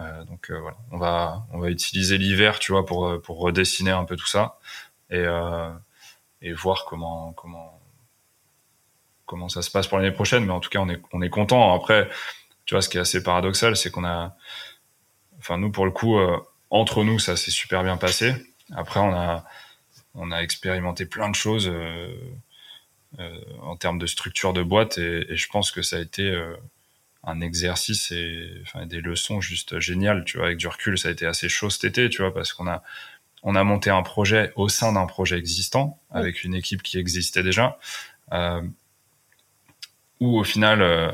Euh, 0.00 0.24
donc 0.24 0.50
euh, 0.50 0.58
voilà, 0.60 0.76
on 0.92 0.98
va 0.98 1.46
on 1.52 1.58
va 1.58 1.70
utiliser 1.70 2.18
l'hiver, 2.18 2.58
tu 2.58 2.72
vois, 2.72 2.84
pour 2.86 3.20
pour 3.22 3.38
redessiner 3.40 3.90
un 3.90 4.04
peu 4.04 4.16
tout 4.16 4.26
ça 4.26 4.58
et 5.10 5.24
et 6.42 6.52
voir 6.52 6.84
comment 6.86 7.32
comment 7.32 7.80
comment 9.26 9.48
ça 9.48 9.62
se 9.62 9.70
passe 9.70 9.86
pour 9.86 9.98
l'année 9.98 10.14
prochaine, 10.14 10.44
mais 10.44 10.52
en 10.52 10.60
tout 10.60 10.70
cas, 10.70 10.80
on 10.80 10.88
est, 10.88 11.00
on 11.12 11.22
est 11.22 11.30
content. 11.30 11.74
Après, 11.74 12.08
tu 12.66 12.74
vois, 12.74 12.82
ce 12.82 12.88
qui 12.88 12.98
est 12.98 13.00
assez 13.00 13.22
paradoxal, 13.22 13.76
c'est 13.76 13.90
qu'on 13.90 14.04
a, 14.04 14.36
enfin, 15.38 15.58
nous, 15.58 15.70
pour 15.70 15.84
le 15.84 15.90
coup, 15.90 16.18
euh, 16.18 16.38
entre 16.70 17.04
nous, 17.04 17.18
ça 17.18 17.36
s'est 17.36 17.50
super 17.50 17.82
bien 17.82 17.96
passé. 17.96 18.34
Après, 18.74 19.00
on 19.00 19.14
a, 19.14 19.44
on 20.14 20.30
a 20.30 20.40
expérimenté 20.40 21.06
plein 21.06 21.28
de 21.28 21.34
choses 21.34 21.68
euh, 21.68 21.72
euh, 21.72 22.16
en 23.62 23.76
termes 23.76 23.98
de 23.98 24.06
structure 24.06 24.52
de 24.52 24.62
boîte, 24.62 24.98
et, 24.98 25.32
et, 25.32 25.36
je 25.36 25.48
pense 25.48 25.70
que 25.70 25.82
ça 25.82 25.96
a 25.96 26.00
été 26.00 26.30
euh, 26.30 26.56
un 27.22 27.40
exercice 27.40 28.10
et 28.12 28.50
enfin, 28.62 28.86
des 28.86 29.00
leçons 29.00 29.40
juste 29.40 29.78
géniales. 29.80 30.24
Tu 30.24 30.38
vois, 30.38 30.46
avec 30.46 30.58
du 30.58 30.68
recul, 30.68 30.98
ça 30.98 31.08
a 31.08 31.12
été 31.12 31.26
assez 31.26 31.48
chaud 31.48 31.70
cet 31.70 31.84
été, 31.84 32.08
tu 32.10 32.22
vois, 32.22 32.32
parce 32.34 32.52
qu'on 32.52 32.66
a, 32.66 32.82
on 33.42 33.54
a 33.54 33.64
monté 33.64 33.90
un 33.90 34.02
projet 34.02 34.52
au 34.56 34.68
sein 34.68 34.92
d'un 34.92 35.06
projet 35.06 35.38
existant 35.38 36.00
avec 36.10 36.44
une 36.44 36.54
équipe 36.54 36.82
qui 36.82 36.98
existait 36.98 37.42
déjà. 37.42 37.78
Euh, 38.32 38.62
où 40.20 40.38
au 40.38 40.44
final, 40.44 40.82
euh, 40.82 41.10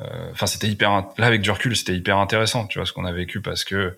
euh, 0.00 0.30
enfin 0.32 0.46
c'était 0.46 0.68
hyper, 0.68 0.90
là 0.90 1.26
avec 1.26 1.40
du 1.40 1.50
recul, 1.50 1.76
c'était 1.76 1.94
hyper 1.94 2.18
intéressant, 2.18 2.66
tu 2.66 2.78
vois, 2.78 2.86
ce 2.86 2.92
qu'on 2.92 3.04
a 3.04 3.12
vécu 3.12 3.40
parce 3.40 3.64
que 3.64 3.74
euh, 3.74 3.96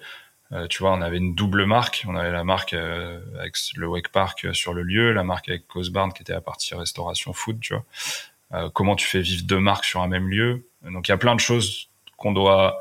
tu 0.71 0.79
vois, 0.83 0.93
on 0.93 1.03
avait 1.03 1.19
une 1.19 1.35
double 1.35 1.67
marque. 1.67 2.05
On 2.09 2.17
avait 2.17 2.33
la 2.33 2.45
marque 2.45 2.73
avec 2.73 3.57
le 3.77 3.87
Wake 3.87 4.09
Park 4.09 4.47
sur 4.53 4.73
le 4.73 4.83
lieu, 4.83 5.13
la 5.13 5.25
marque 5.25 5.49
avec 5.49 5.67
Cosbarn 5.67 6.13
qui 6.13 6.23
était 6.23 6.33
à 6.33 6.41
partie 6.41 6.75
restauration 6.75 7.33
food, 7.33 7.61
tu 7.61 7.75
vois. 7.75 8.71
comment 8.71 8.97
tu 8.97 9.07
fais 9.07 9.21
vivre 9.21 9.45
deux 9.45 9.61
marques 9.61 9.85
sur 9.85 10.01
un 10.01 10.09
même 10.09 10.29
lieu? 10.29 10.67
Donc 10.83 11.09
il 11.09 11.11
y 11.11 11.15
a 11.15 11.19
plein 11.19 11.35
de 11.35 11.41
choses 11.41 11.91
qu'on 12.17 12.33
doit, 12.33 12.79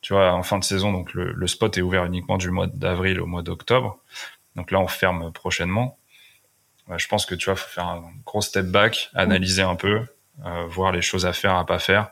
tu 0.00 0.12
vois, 0.12 0.32
en 0.32 0.42
fin 0.42 0.58
de 0.58 0.64
saison. 0.64 0.92
Donc 0.92 1.12
le, 1.12 1.32
le 1.32 1.46
spot 1.48 1.76
est 1.76 1.82
ouvert 1.82 2.04
uniquement 2.04 2.38
du 2.38 2.50
mois 2.50 2.68
d'avril 2.68 3.20
au 3.20 3.26
mois 3.26 3.42
d'octobre. 3.42 3.98
Donc 4.56 4.70
là 4.70 4.80
on 4.80 4.88
ferme 4.88 5.32
prochainement. 5.32 5.98
je 6.96 7.06
pense 7.08 7.26
que 7.26 7.34
tu 7.34 7.46
vois, 7.46 7.56
faut 7.56 7.68
faire 7.68 7.86
un 7.86 8.12
gros 8.24 8.42
step 8.42 8.66
back, 8.66 9.10
analyser 9.14 9.62
un 9.62 9.76
peu, 9.76 10.06
euh, 10.44 10.66
voir 10.66 10.92
les 10.92 11.02
choses 11.02 11.26
à 11.26 11.32
faire, 11.32 11.54
à 11.54 11.66
pas 11.66 11.78
faire. 11.78 12.10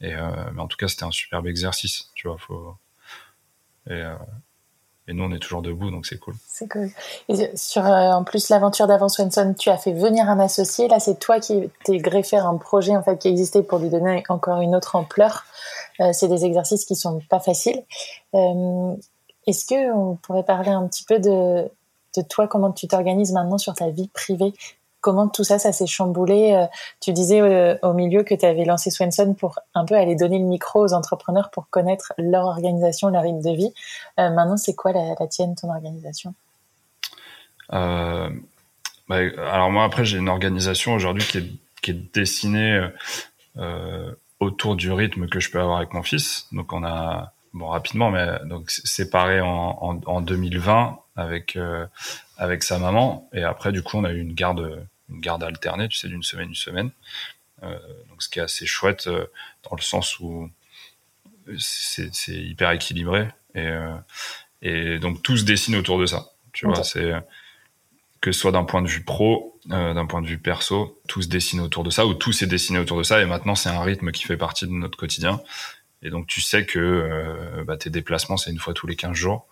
Et 0.00 0.14
euh, 0.14 0.30
mais 0.52 0.60
en 0.60 0.68
tout 0.68 0.76
cas, 0.76 0.88
c'était 0.88 1.04
un 1.04 1.10
superbe 1.10 1.46
exercice, 1.46 2.10
tu 2.14 2.28
vois. 2.28 2.38
Faut... 2.38 2.76
Et, 3.88 3.92
euh, 3.92 4.14
et 5.08 5.12
nous, 5.12 5.24
on 5.24 5.32
est 5.32 5.38
toujours 5.38 5.62
debout, 5.62 5.90
donc 5.90 6.06
c'est 6.06 6.18
cool. 6.18 6.34
C'est 6.46 6.68
cool. 6.68 6.90
Et 7.28 7.56
sur, 7.56 7.82
en 7.82 8.24
plus, 8.24 8.48
l'aventure 8.48 8.86
d'Avant 8.86 9.08
Swenson, 9.08 9.54
tu 9.56 9.70
as 9.70 9.76
fait 9.76 9.92
venir 9.92 10.28
un 10.28 10.40
associé. 10.40 10.88
Là, 10.88 10.98
c'est 10.98 11.18
toi 11.20 11.38
qui 11.38 11.70
t'es 11.84 11.98
greffé 11.98 12.36
à 12.36 12.46
un 12.46 12.56
projet 12.56 12.96
en 12.96 13.02
fait 13.02 13.18
qui 13.18 13.28
existait 13.28 13.62
pour 13.62 13.78
lui 13.78 13.88
donner 13.88 14.24
encore 14.28 14.60
une 14.60 14.74
autre 14.74 14.96
ampleur. 14.96 15.44
Euh, 16.00 16.10
c'est 16.12 16.28
des 16.28 16.44
exercices 16.44 16.84
qui 16.84 16.96
sont 16.96 17.20
pas 17.30 17.40
faciles. 17.40 17.84
Euh, 18.34 18.96
Est-ce 19.46 19.64
que 19.66 19.92
on 19.94 20.16
pourrait 20.16 20.44
parler 20.44 20.70
un 20.70 20.86
petit 20.88 21.04
peu 21.04 21.20
de 21.20 21.70
toi, 22.22 22.48
comment 22.48 22.72
tu 22.72 22.88
t'organises 22.88 23.32
maintenant 23.32 23.58
sur 23.58 23.74
ta 23.74 23.90
vie 23.90 24.08
privée 24.08 24.54
comment 25.06 25.28
tout 25.28 25.44
ça, 25.44 25.60
ça 25.60 25.70
s'est 25.70 25.86
chamboulé 25.86 26.52
euh, 26.52 26.66
Tu 27.00 27.12
disais 27.12 27.40
euh, 27.40 27.78
au 27.82 27.92
milieu 27.92 28.24
que 28.24 28.34
tu 28.34 28.44
avais 28.44 28.64
lancé 28.64 28.90
Swenson 28.90 29.34
pour 29.34 29.60
un 29.72 29.84
peu 29.84 29.94
aller 29.94 30.16
donner 30.16 30.40
le 30.40 30.46
micro 30.46 30.84
aux 30.84 30.94
entrepreneurs 30.94 31.50
pour 31.50 31.70
connaître 31.70 32.12
leur 32.18 32.46
organisation, 32.46 33.08
leur 33.08 33.22
rythme 33.22 33.40
de 33.40 33.54
vie. 33.54 33.72
Euh, 34.18 34.30
maintenant, 34.30 34.56
c'est 34.56 34.74
quoi 34.74 34.90
la, 34.90 35.14
tienne, 35.28 35.54
ton 35.54 35.70
organisation? 35.70 36.34
Bah, 37.70 38.26
Alors 39.08 39.70
moi, 39.70 39.84
après, 39.84 40.04
j'ai 40.04 40.18
une 40.18 40.28
organisation 40.28 40.94
aujourd'hui 40.94 41.22
qui 41.22 41.38
est, 41.38 41.52
qui 41.82 41.92
est 41.92 42.14
dessinée 42.14 42.88
autour 44.40 44.74
du 44.74 44.90
rythme 44.90 45.28
que 45.28 45.38
je 45.38 45.52
peux 45.52 45.60
avoir 45.60 45.76
avec 45.76 45.92
mon 45.92 46.02
fils. 46.02 46.48
Donc 46.50 46.72
on 46.72 46.82
a 46.82 47.32
bon 47.54 47.68
rapidement, 47.68 48.10
mais 48.10 48.26
donc 48.46 48.72
séparé 48.72 49.40
en, 49.40 50.00
en, 50.04 50.20
2020 50.20 50.98
avec 51.14 51.56
avec 52.36 52.62
sa 52.64 52.78
maman 52.78 53.28
et 53.32 53.44
après 53.44 53.72
du 53.72 53.82
coup 53.82 53.96
on 53.96 54.04
a 54.04 54.10
eu 54.10 54.20
une 54.20 54.34
garde 54.34 54.86
une 55.08 55.20
garde 55.20 55.42
alternée, 55.42 55.88
tu 55.88 55.96
sais, 55.96 56.08
d'une 56.08 56.22
semaine 56.22 56.48
une 56.48 56.54
semaine. 56.54 56.90
Euh, 57.62 57.78
donc 58.08 58.22
ce 58.22 58.28
qui 58.28 58.38
est 58.38 58.42
assez 58.42 58.66
chouette 58.66 59.06
euh, 59.06 59.26
dans 59.68 59.76
le 59.76 59.82
sens 59.82 60.20
où 60.20 60.50
c'est 61.58 62.10
hyper 62.28 62.70
équilibré 62.72 63.28
et, 63.54 63.60
euh, 63.60 63.96
et 64.60 64.98
donc 64.98 65.22
tout 65.22 65.36
se 65.36 65.44
dessine 65.44 65.76
autour 65.76 65.98
de 65.98 66.06
ça. 66.06 66.32
Tu 66.52 66.66
vois, 66.66 66.82
c'est 66.82 67.12
que 68.20 68.32
ce 68.32 68.40
soit 68.40 68.52
d'un 68.52 68.64
point 68.64 68.82
de 68.82 68.88
vue 68.88 69.04
pro, 69.04 69.58
euh, 69.70 69.94
d'un 69.94 70.06
point 70.06 70.22
de 70.22 70.26
vue 70.26 70.38
perso, 70.38 71.00
tout 71.06 71.22
se 71.22 71.28
dessine 71.28 71.60
autour 71.60 71.84
de 71.84 71.90
ça, 71.90 72.06
ou 72.06 72.14
tout 72.14 72.32
s'est 72.32 72.46
dessiné 72.46 72.78
autour 72.78 72.98
de 72.98 73.02
ça, 73.02 73.22
et 73.22 73.24
maintenant 73.24 73.54
c'est 73.54 73.68
un 73.68 73.80
rythme 73.80 74.10
qui 74.10 74.24
fait 74.24 74.36
partie 74.36 74.66
de 74.66 74.72
notre 74.72 74.98
quotidien. 74.98 75.40
Et 76.02 76.10
donc 76.10 76.26
tu 76.26 76.40
sais 76.40 76.66
que 76.66 76.78
euh, 76.78 77.64
bah, 77.64 77.76
tes 77.76 77.90
déplacements, 77.90 78.36
c'est 78.36 78.50
une 78.50 78.58
fois 78.58 78.74
tous 78.74 78.86
les 78.86 78.96
15 78.96 79.12
jours, 79.12 79.46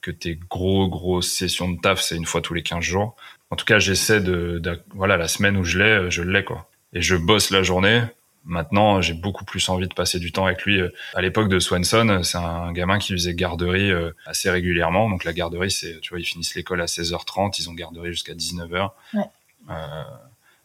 que 0.00 0.10
tes 0.10 0.38
gros, 0.48 0.88
grosses 0.88 1.32
sessions 1.32 1.70
de 1.70 1.80
taf, 1.80 2.00
c'est 2.00 2.16
une 2.16 2.26
fois 2.26 2.40
tous 2.42 2.54
les 2.54 2.62
15 2.62 2.82
jours, 2.82 3.16
en 3.50 3.56
tout 3.56 3.64
cas, 3.64 3.78
j'essaie 3.78 4.20
de, 4.20 4.62
voilà, 4.94 5.16
la 5.16 5.28
semaine 5.28 5.56
où 5.56 5.64
je 5.64 5.78
l'ai, 5.78 6.10
je 6.10 6.22
l'ai 6.22 6.44
quoi. 6.44 6.68
Et 6.92 7.02
je 7.02 7.16
bosse 7.16 7.50
la 7.50 7.62
journée. 7.62 8.02
Maintenant, 8.44 9.02
j'ai 9.02 9.12
beaucoup 9.12 9.44
plus 9.44 9.68
envie 9.68 9.86
de 9.86 9.94
passer 9.94 10.18
du 10.18 10.32
temps 10.32 10.46
avec 10.46 10.62
lui. 10.62 10.80
À 11.14 11.20
l'époque 11.20 11.48
de 11.48 11.58
Swanson, 11.58 12.22
c'est 12.22 12.38
un 12.38 12.72
gamin 12.72 12.98
qui 12.98 13.12
faisait 13.12 13.34
garderie 13.34 13.90
euh, 13.90 14.12
assez 14.24 14.50
régulièrement. 14.50 15.10
Donc 15.10 15.24
la 15.24 15.32
garderie, 15.32 15.70
c'est, 15.70 16.00
tu 16.00 16.10
vois, 16.10 16.20
ils 16.20 16.24
finissent 16.24 16.54
l'école 16.54 16.80
à 16.80 16.86
16h30, 16.86 17.56
ils 17.58 17.68
ont 17.68 17.74
garderie 17.74 18.12
jusqu'à 18.12 18.34
19h. 18.34 18.90
Ouais. 19.14 19.22
Euh, 19.70 20.04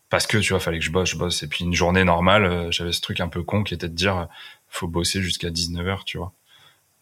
parce 0.10 0.26
que 0.26 0.38
tu 0.38 0.54
vois, 0.54 0.60
fallait 0.60 0.80
que 0.80 0.86
je 0.86 0.92
bosse, 0.92 1.10
je 1.10 1.18
bosse. 1.18 1.44
Et 1.44 1.48
puis 1.48 1.66
une 1.66 1.74
journée 1.74 2.06
normale, 2.06 2.46
euh, 2.46 2.72
j'avais 2.72 2.94
ce 2.94 3.02
truc 3.02 3.20
un 3.20 3.28
peu 3.28 3.44
con 3.44 3.64
qui 3.64 3.74
était 3.74 3.90
de 3.90 3.96
dire, 3.96 4.28
faut 4.70 4.88
bosser 4.88 5.22
jusqu'à 5.22 5.50
19h, 5.50 6.06
tu 6.06 6.18
vois. 6.18 6.32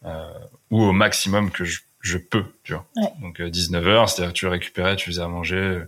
Euh, 0.04 0.32
ou 0.70 0.82
au 0.82 0.92
maximum 0.92 1.50
que 1.50 1.64
je 1.64 1.80
je 2.00 2.18
peux, 2.18 2.44
tu 2.64 2.74
vois. 2.74 2.86
Donc 3.22 3.40
19h, 3.40 3.86
euh, 3.86 4.06
c'est-à-dire 4.06 4.34
que 4.34 4.38
tu 4.38 4.46
récupérais, 4.46 4.94
tu 4.94 5.06
faisais 5.06 5.22
à 5.22 5.28
manger, 5.28 5.84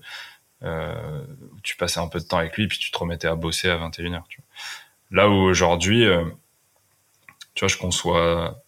euh, 0.62 1.24
tu 1.62 1.76
passais 1.76 2.00
un 2.00 2.08
peu 2.08 2.20
de 2.20 2.24
temps 2.24 2.38
avec 2.38 2.56
lui, 2.56 2.68
puis 2.68 2.78
tu 2.78 2.90
te 2.90 2.96
remettais 2.96 3.28
à 3.28 3.34
bosser 3.34 3.68
à 3.68 3.76
21h. 3.76 4.22
Tu 4.30 4.40
vois. 4.40 4.46
Là 5.10 5.28
où 5.28 5.34
aujourd'hui, 5.34 6.06
tu 7.54 7.60
vois, 7.60 7.68
je 7.68 7.76
conçois 7.76 8.64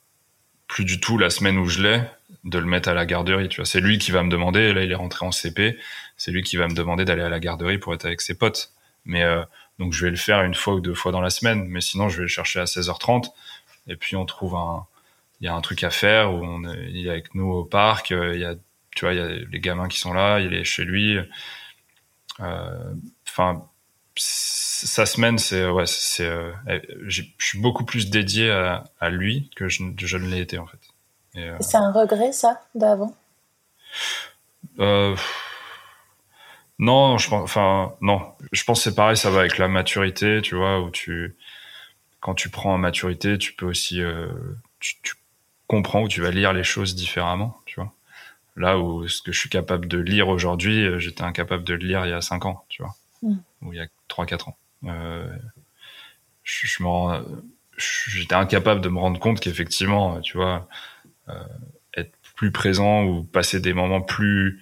plus 0.66 0.84
du 0.84 1.00
tout 1.00 1.16
la 1.16 1.30
semaine 1.30 1.56
où 1.56 1.66
je 1.66 1.82
l'ai 1.82 2.02
de 2.44 2.58
le 2.58 2.66
mettre 2.66 2.88
à 2.88 2.94
la 2.94 3.06
garderie. 3.06 3.48
Tu 3.48 3.56
vois, 3.56 3.64
c'est 3.64 3.80
lui 3.80 3.98
qui 3.98 4.10
va 4.10 4.22
me 4.22 4.30
demander. 4.30 4.72
Là, 4.72 4.84
il 4.84 4.92
est 4.92 4.94
rentré 4.94 5.26
en 5.26 5.32
CP. 5.32 5.78
C'est 6.16 6.30
lui 6.30 6.42
qui 6.42 6.56
va 6.56 6.68
me 6.68 6.74
demander 6.74 7.04
d'aller 7.04 7.22
à 7.22 7.28
la 7.28 7.40
garderie 7.40 7.78
pour 7.78 7.94
être 7.94 8.04
avec 8.04 8.20
ses 8.20 8.36
potes. 8.36 8.72
Mais 9.04 9.22
euh, 9.22 9.42
donc, 9.78 9.92
je 9.92 10.04
vais 10.04 10.10
le 10.10 10.16
faire 10.16 10.42
une 10.42 10.54
fois 10.54 10.74
ou 10.74 10.80
deux 10.80 10.94
fois 10.94 11.12
dans 11.12 11.20
la 11.20 11.30
semaine. 11.30 11.64
Mais 11.68 11.80
sinon, 11.80 12.08
je 12.08 12.18
vais 12.18 12.22
le 12.22 12.28
chercher 12.28 12.60
à 12.60 12.64
16h30. 12.64 13.30
Et 13.86 13.96
puis, 13.96 14.16
on 14.16 14.26
trouve 14.26 14.54
un, 14.54 14.86
il 15.40 15.46
y 15.46 15.48
a 15.48 15.54
un 15.54 15.60
truc 15.60 15.84
à 15.84 15.90
faire 15.90 16.32
où 16.32 16.44
on 16.44 16.64
est, 16.64 16.90
il 16.90 17.06
est 17.06 17.10
avec 17.10 17.34
nous 17.34 17.50
au 17.50 17.64
parc 17.64 18.12
euh, 18.12 18.34
il 18.34 18.40
y 18.40 18.44
a 18.44 18.54
tu 18.94 19.04
vois 19.04 19.14
il 19.14 19.18
y 19.18 19.22
a 19.22 19.28
les 19.28 19.60
gamins 19.60 19.88
qui 19.88 19.98
sont 19.98 20.12
là 20.12 20.40
il 20.40 20.54
est 20.54 20.64
chez 20.64 20.84
lui. 20.84 21.18
Euh, 22.40 22.94
enfin 23.28 23.64
sa 24.16 25.06
semaine 25.06 25.38
c'est 25.38 25.68
ouais 25.68 25.86
c'est 25.86 26.26
euh, 26.26 26.52
je 27.06 27.22
suis 27.38 27.60
beaucoup 27.60 27.84
plus 27.84 28.10
dédié 28.10 28.50
à, 28.50 28.84
à 29.00 29.10
lui 29.10 29.50
que 29.56 29.68
je, 29.68 29.82
je 29.96 30.16
ne 30.16 30.28
l'ai 30.28 30.40
été 30.40 30.58
en 30.58 30.66
fait. 30.66 30.78
C'est 31.60 31.76
un 31.76 31.92
regret 31.92 32.32
ça 32.32 32.60
d'avant? 32.74 33.14
Euh, 34.80 35.14
non, 36.78 37.18
je 37.18 37.28
pense, 37.28 37.42
enfin, 37.42 37.94
non. 38.00 38.32
Je 38.52 38.64
pense 38.64 38.82
c'est 38.82 38.94
pareil, 38.94 39.16
ça 39.16 39.30
va 39.30 39.40
avec 39.40 39.58
la 39.58 39.68
maturité, 39.68 40.40
tu 40.42 40.54
vois, 40.54 40.80
où 40.80 40.90
tu, 40.90 41.36
quand 42.20 42.34
tu 42.34 42.48
prends 42.48 42.74
en 42.74 42.78
maturité, 42.78 43.38
tu 43.38 43.52
peux 43.52 43.66
aussi, 43.66 44.00
euh, 44.00 44.28
tu, 44.80 44.96
tu, 45.02 45.14
comprends 45.68 46.02
où 46.02 46.08
tu 46.08 46.20
vas 46.20 46.32
lire 46.32 46.52
les 46.52 46.64
choses 46.64 46.96
différemment, 46.96 47.60
tu 47.64 47.76
vois. 47.76 47.92
Là 48.56 48.78
où 48.80 49.06
ce 49.06 49.22
que 49.22 49.30
je 49.30 49.38
suis 49.38 49.48
capable 49.48 49.86
de 49.86 49.98
lire 49.98 50.28
aujourd'hui, 50.28 50.84
euh, 50.84 50.98
j'étais 50.98 51.22
incapable 51.22 51.62
de 51.62 51.74
le 51.74 51.86
lire 51.86 52.04
il 52.06 52.10
y 52.10 52.12
a 52.12 52.20
5 52.20 52.44
ans, 52.46 52.64
tu 52.68 52.82
vois, 52.82 52.96
mm. 53.22 53.36
ou 53.62 53.72
il 53.72 53.78
y 53.78 53.80
a 53.80 53.86
3-4 54.08 54.48
ans. 54.48 54.56
Euh, 54.84 55.36
je, 56.42 56.66
je 56.66 56.82
j'étais 57.76 58.34
incapable 58.34 58.80
de 58.80 58.88
me 58.88 58.98
rendre 58.98 59.20
compte 59.20 59.38
qu'effectivement, 59.38 60.20
tu 60.20 60.36
vois, 60.36 60.68
euh, 61.28 61.44
être 61.96 62.12
plus 62.34 62.50
présent 62.50 63.04
ou 63.04 63.22
passer 63.22 63.60
des 63.60 63.74
moments 63.74 64.00
plus 64.00 64.60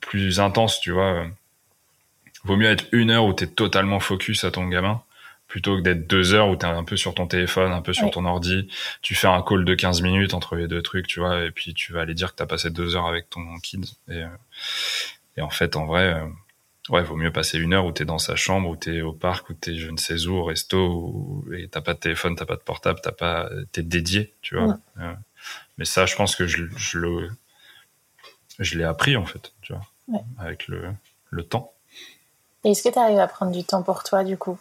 plus 0.00 0.40
intenses, 0.40 0.80
tu 0.80 0.90
vois. 0.90 1.12
Euh, 1.12 1.28
vaut 2.44 2.56
mieux 2.56 2.70
être 2.70 2.86
une 2.92 3.10
heure 3.10 3.24
où 3.24 3.34
tu 3.34 3.44
es 3.44 3.46
totalement 3.46 4.00
focus 4.00 4.44
à 4.44 4.50
ton 4.50 4.66
gamin 4.68 5.02
plutôt 5.52 5.76
que 5.76 5.82
d'être 5.82 6.06
deux 6.06 6.32
heures 6.32 6.48
où 6.48 6.56
tu 6.56 6.64
es 6.64 6.68
un 6.70 6.82
peu 6.82 6.96
sur 6.96 7.12
ton 7.14 7.26
téléphone, 7.26 7.72
un 7.72 7.82
peu 7.82 7.92
sur 7.92 8.10
ton 8.10 8.24
ordi. 8.24 8.70
Tu 9.02 9.14
fais 9.14 9.26
un 9.26 9.42
call 9.42 9.66
de 9.66 9.74
15 9.74 10.00
minutes 10.00 10.32
entre 10.32 10.56
les 10.56 10.66
deux 10.66 10.80
trucs, 10.80 11.06
tu 11.06 11.20
vois, 11.20 11.44
et 11.44 11.50
puis 11.50 11.74
tu 11.74 11.92
vas 11.92 12.00
aller 12.00 12.14
dire 12.14 12.30
que 12.30 12.36
tu 12.36 12.42
as 12.42 12.46
passé 12.46 12.70
deux 12.70 12.96
heures 12.96 13.06
avec 13.06 13.28
ton 13.28 13.58
kid. 13.58 13.84
Et, 14.08 14.22
euh, 14.22 14.28
et 15.36 15.42
en 15.42 15.50
fait, 15.50 15.76
en 15.76 15.84
vrai, 15.84 16.14
euh, 16.14 16.26
ouais, 16.88 17.02
vaut 17.02 17.16
mieux 17.16 17.30
passer 17.30 17.58
une 17.58 17.74
heure 17.74 17.84
où 17.84 17.92
tu 17.92 18.00
es 18.00 18.06
dans 18.06 18.16
sa 18.16 18.34
chambre, 18.34 18.70
où 18.70 18.76
tu 18.76 18.96
es 18.96 19.02
au 19.02 19.12
parc, 19.12 19.50
où 19.50 19.52
tu 19.52 19.72
es 19.72 19.76
je 19.76 19.90
ne 19.90 19.98
sais 19.98 20.26
où, 20.26 20.36
au 20.36 20.44
resto, 20.44 20.88
où, 20.88 21.52
et 21.52 21.68
t'as 21.68 21.82
pas 21.82 21.92
de 21.92 21.98
téléphone, 21.98 22.34
t'as 22.34 22.46
pas 22.46 22.56
de 22.56 22.62
portable, 22.62 23.00
t'as 23.02 23.12
pas, 23.12 23.50
t'es 23.72 23.82
dédié, 23.82 24.32
tu 24.40 24.56
vois. 24.56 24.78
mais 25.76 25.84
ça, 25.84 26.06
je 26.06 26.16
pense 26.16 26.34
que 26.34 26.46
je, 26.46 26.64
je 26.78 26.98
le, 26.98 27.28
je 28.58 28.78
l'ai 28.78 28.84
appris 28.84 29.18
en 29.18 29.26
fait, 29.26 29.52
tu 29.60 29.74
vois 29.74 29.82
avec 30.38 30.66
le, 30.68 30.94
le 31.28 31.42
temps. 31.42 31.74
est-ce 32.64 32.82
que 32.82 32.88
tu 32.88 32.98
arrives 32.98 33.18
à 33.18 33.28
prendre 33.28 33.52
du 33.52 33.64
temps 33.64 33.82
pour 33.82 34.02
toi 34.02 34.24
du 34.24 34.38
coup? 34.38 34.58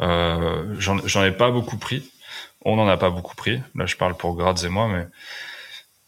Euh, 0.00 0.74
J'en 0.78 1.24
ai 1.24 1.32
pas 1.32 1.50
beaucoup 1.50 1.78
pris. 1.78 2.10
On 2.62 2.76
n'en 2.76 2.88
a 2.88 2.96
pas 2.96 3.10
beaucoup 3.10 3.36
pris. 3.36 3.62
Là, 3.74 3.86
je 3.86 3.96
parle 3.96 4.16
pour 4.16 4.34
Graz 4.34 4.64
et 4.64 4.68
moi, 4.68 4.88
mais 4.88 5.06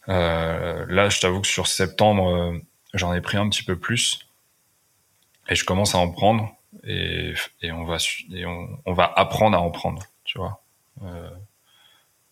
euh, 0.09 0.85
là, 0.89 1.09
je 1.09 1.19
t'avoue 1.19 1.41
que 1.41 1.47
sur 1.47 1.67
septembre, 1.67 2.29
euh, 2.29 2.59
j'en 2.93 3.13
ai 3.13 3.21
pris 3.21 3.37
un 3.37 3.47
petit 3.49 3.63
peu 3.63 3.77
plus. 3.77 4.27
Et 5.49 5.55
je 5.55 5.63
commence 5.63 5.95
à 5.95 5.99
en 5.99 6.11
prendre. 6.11 6.51
Et, 6.83 7.33
et 7.61 7.71
on 7.71 7.85
va 7.85 7.97
on, 8.85 8.93
va 8.93 9.11
apprendre 9.15 9.57
à 9.57 9.61
en 9.61 9.71
prendre, 9.71 10.03
tu 10.23 10.37
vois. 10.37 10.61
Euh, 11.03 11.29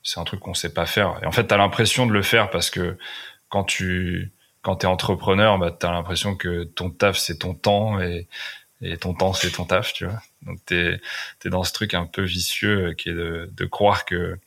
c'est 0.03 0.19
un 0.19 0.23
truc 0.23 0.39
qu'on 0.41 0.53
sait 0.53 0.73
pas 0.73 0.85
faire. 0.85 1.19
Et 1.21 1.25
en 1.25 1.31
fait, 1.31 1.47
tu 1.47 1.53
as 1.53 1.57
l'impression 1.57 2.05
de 2.05 2.11
le 2.11 2.21
faire 2.21 2.49
parce 2.49 2.69
que 2.69 2.97
quand 3.49 3.63
tu 3.63 4.31
quand 4.61 4.77
tu 4.77 4.85
es 4.85 4.89
entrepreneur, 4.89 5.57
bah, 5.57 5.75
tu 5.77 5.85
as 5.85 5.91
l'impression 5.91 6.35
que 6.35 6.65
ton 6.65 6.89
taf, 6.89 7.17
c'est 7.17 7.37
ton 7.39 7.53
temps 7.53 7.99
et, 8.01 8.27
et 8.82 8.97
ton 8.97 9.13
temps, 9.13 9.34
c'est 9.34 9.51
ton 9.51 9.65
taf, 9.65 9.93
tu 9.93 10.05
vois. 10.05 10.21
Donc, 10.43 10.59
tu 10.65 10.75
es, 10.75 11.49
dans 11.49 11.63
ce 11.63 11.73
truc 11.73 11.93
un 11.93 12.05
peu 12.05 12.21
vicieux 12.21 12.89
euh, 12.89 12.93
qui 12.93 13.09
est 13.09 13.13
de, 13.13 13.49
de 13.51 13.65
croire 13.65 14.05
que 14.05 14.38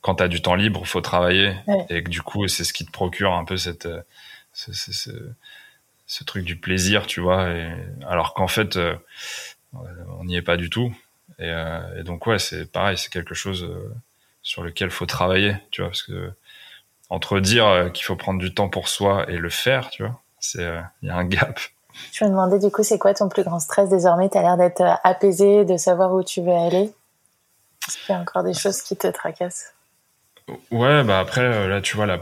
quand 0.00 0.16
tu 0.16 0.22
as 0.22 0.28
du 0.28 0.40
temps 0.40 0.54
libre, 0.54 0.86
faut 0.86 1.02
travailler 1.02 1.54
et 1.90 2.02
que 2.02 2.08
du 2.08 2.22
coup, 2.22 2.48
c'est 2.48 2.64
ce 2.64 2.72
qui 2.72 2.86
te 2.86 2.90
procure 2.90 3.34
un 3.34 3.44
peu 3.44 3.58
cette, 3.58 3.84
euh, 3.86 4.00
ce, 4.54 4.72
ce, 4.72 4.92
ce, 4.92 5.10
ce 6.06 6.24
truc 6.24 6.44
du 6.44 6.56
plaisir, 6.56 7.06
tu 7.06 7.20
vois. 7.20 7.50
Et, 7.50 7.70
alors 8.08 8.32
qu'en 8.32 8.48
fait, 8.48 8.76
euh, 8.76 8.96
on 9.72 10.24
n'y 10.24 10.36
est 10.36 10.42
pas 10.42 10.56
du 10.56 10.70
tout. 10.70 10.94
Et, 11.38 11.52
et 11.96 12.02
donc, 12.02 12.26
ouais, 12.26 12.38
c'est 12.38 12.70
pareil, 12.70 12.98
c'est 12.98 13.12
quelque 13.12 13.34
chose 13.34 13.70
sur 14.42 14.62
lequel 14.62 14.90
faut 14.90 15.06
travailler, 15.06 15.56
tu 15.70 15.80
vois, 15.80 15.90
parce 15.90 16.02
que 16.02 16.32
entre 17.08 17.40
dire 17.40 17.90
qu'il 17.94 18.04
faut 18.04 18.16
prendre 18.16 18.40
du 18.40 18.52
temps 18.52 18.68
pour 18.68 18.88
soi 18.88 19.30
et 19.30 19.38
le 19.38 19.48
faire, 19.48 19.90
tu 19.90 20.02
vois, 20.02 20.20
c'est 20.38 20.80
il 21.02 21.08
y 21.08 21.10
a 21.10 21.16
un 21.16 21.24
gap. 21.24 21.60
Je 22.12 22.24
me 22.24 22.30
demandais 22.30 22.58
du 22.58 22.70
coup, 22.70 22.82
c'est 22.82 22.98
quoi 22.98 23.14
ton 23.14 23.28
plus 23.28 23.44
grand 23.44 23.60
stress 23.60 23.88
désormais? 23.88 24.28
Tu 24.28 24.38
as 24.38 24.42
l'air 24.42 24.56
d'être 24.56 24.80
euh, 24.80 24.94
apaisé, 25.04 25.64
de 25.64 25.76
savoir 25.76 26.12
où 26.12 26.22
tu 26.22 26.40
veux 26.42 26.52
aller. 26.52 26.92
Est-ce 27.88 27.98
qu'il 27.98 28.14
y 28.14 28.18
a 28.18 28.20
encore 28.20 28.42
des 28.42 28.54
choses 28.54 28.82
qui 28.82 28.96
te 28.96 29.06
tracassent? 29.06 29.72
Ouais, 30.70 31.04
bah 31.04 31.20
après, 31.20 31.68
là, 31.68 31.80
tu 31.80 31.96
vois, 31.96 32.06
la, 32.06 32.20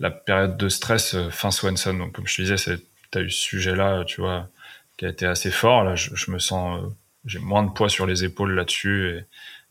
la 0.00 0.10
période 0.10 0.56
de 0.56 0.68
stress 0.68 1.16
fin 1.30 1.50
Swanson, 1.50 1.94
donc 1.94 2.12
comme 2.12 2.26
je 2.26 2.36
te 2.36 2.42
disais, 2.42 2.56
tu 2.56 3.18
as 3.18 3.20
eu 3.20 3.30
ce 3.30 3.42
sujet-là, 3.42 4.04
tu 4.04 4.20
vois, 4.20 4.48
qui 4.96 5.06
a 5.06 5.08
été 5.08 5.26
assez 5.26 5.50
fort. 5.50 5.84
Là, 5.84 5.94
je, 5.94 6.30
me 6.30 6.38
sens, 6.38 6.80
j'ai 7.24 7.38
moins 7.38 7.62
de 7.62 7.70
poids 7.70 7.88
sur 7.88 8.06
les 8.06 8.24
épaules 8.24 8.54
là-dessus 8.54 9.24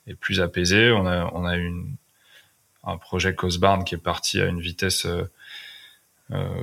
et, 0.08 0.16
plus 0.16 0.40
apaisé. 0.40 0.92
On 0.92 1.06
a, 1.06 1.30
on 1.34 1.46
a 1.46 1.58
eu 1.58 1.74
un 2.84 2.98
projet 2.98 3.36
Cosbarn 3.36 3.84
qui 3.84 3.96
est 3.96 4.00
parti 4.00 4.42
à 4.42 4.46
une 4.46 4.62
vitesse 4.62 5.06
euh, 5.06 5.10
euh, 5.10 5.30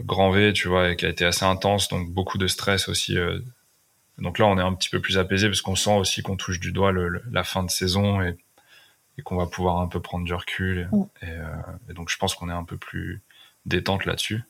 grand 0.05 0.31
V, 0.31 0.53
tu 0.53 0.69
vois, 0.69 0.91
et 0.91 0.97
qui 0.97 1.07
a 1.07 1.09
été 1.09 1.25
assez 1.25 1.45
intense, 1.45 1.89
donc 1.89 2.11
beaucoup 2.11 2.39
de 2.39 2.47
stress 2.47 2.89
aussi. 2.89 3.17
Euh. 3.19 3.41
donc 4.19 4.39
là, 4.39 4.47
on 4.47 4.59
est 4.59 4.62
un 4.62 4.75
petit 4.75 4.91
peu 4.91 5.01
plus 5.01 5.19
apaisé 5.19 5.49
parce 5.49 5.62
qu'on 5.62 5.77
sent 5.77 5.97
aussi 5.97 6.23
qu'on 6.23 6.37
touche 6.37 6.61
du 6.61 6.73
doigt 6.73 6.93
le, 6.93 7.23
la 7.31 7.45
fin 7.45 7.62
de 7.62 7.71
saison 7.71 8.21
et, 8.23 8.37
et 9.19 9.23
qu'on 9.23 9.37
va 9.37 9.47
pouvoir 9.47 9.79
un 9.79 9.89
peu 9.89 10.01
prendre 10.01 10.25
du 10.25 10.35
recul. 10.35 10.89
Et, 11.23 11.27
et 11.91 11.95
donc, 11.95 12.11
je 12.11 12.19
pense 12.19 12.35
qu'on 12.35 12.49
est 12.51 12.53
un 12.53 12.65
peu 12.65 12.77
plus 12.77 13.23
détente 13.67 14.05
là-dessus. 14.05 14.43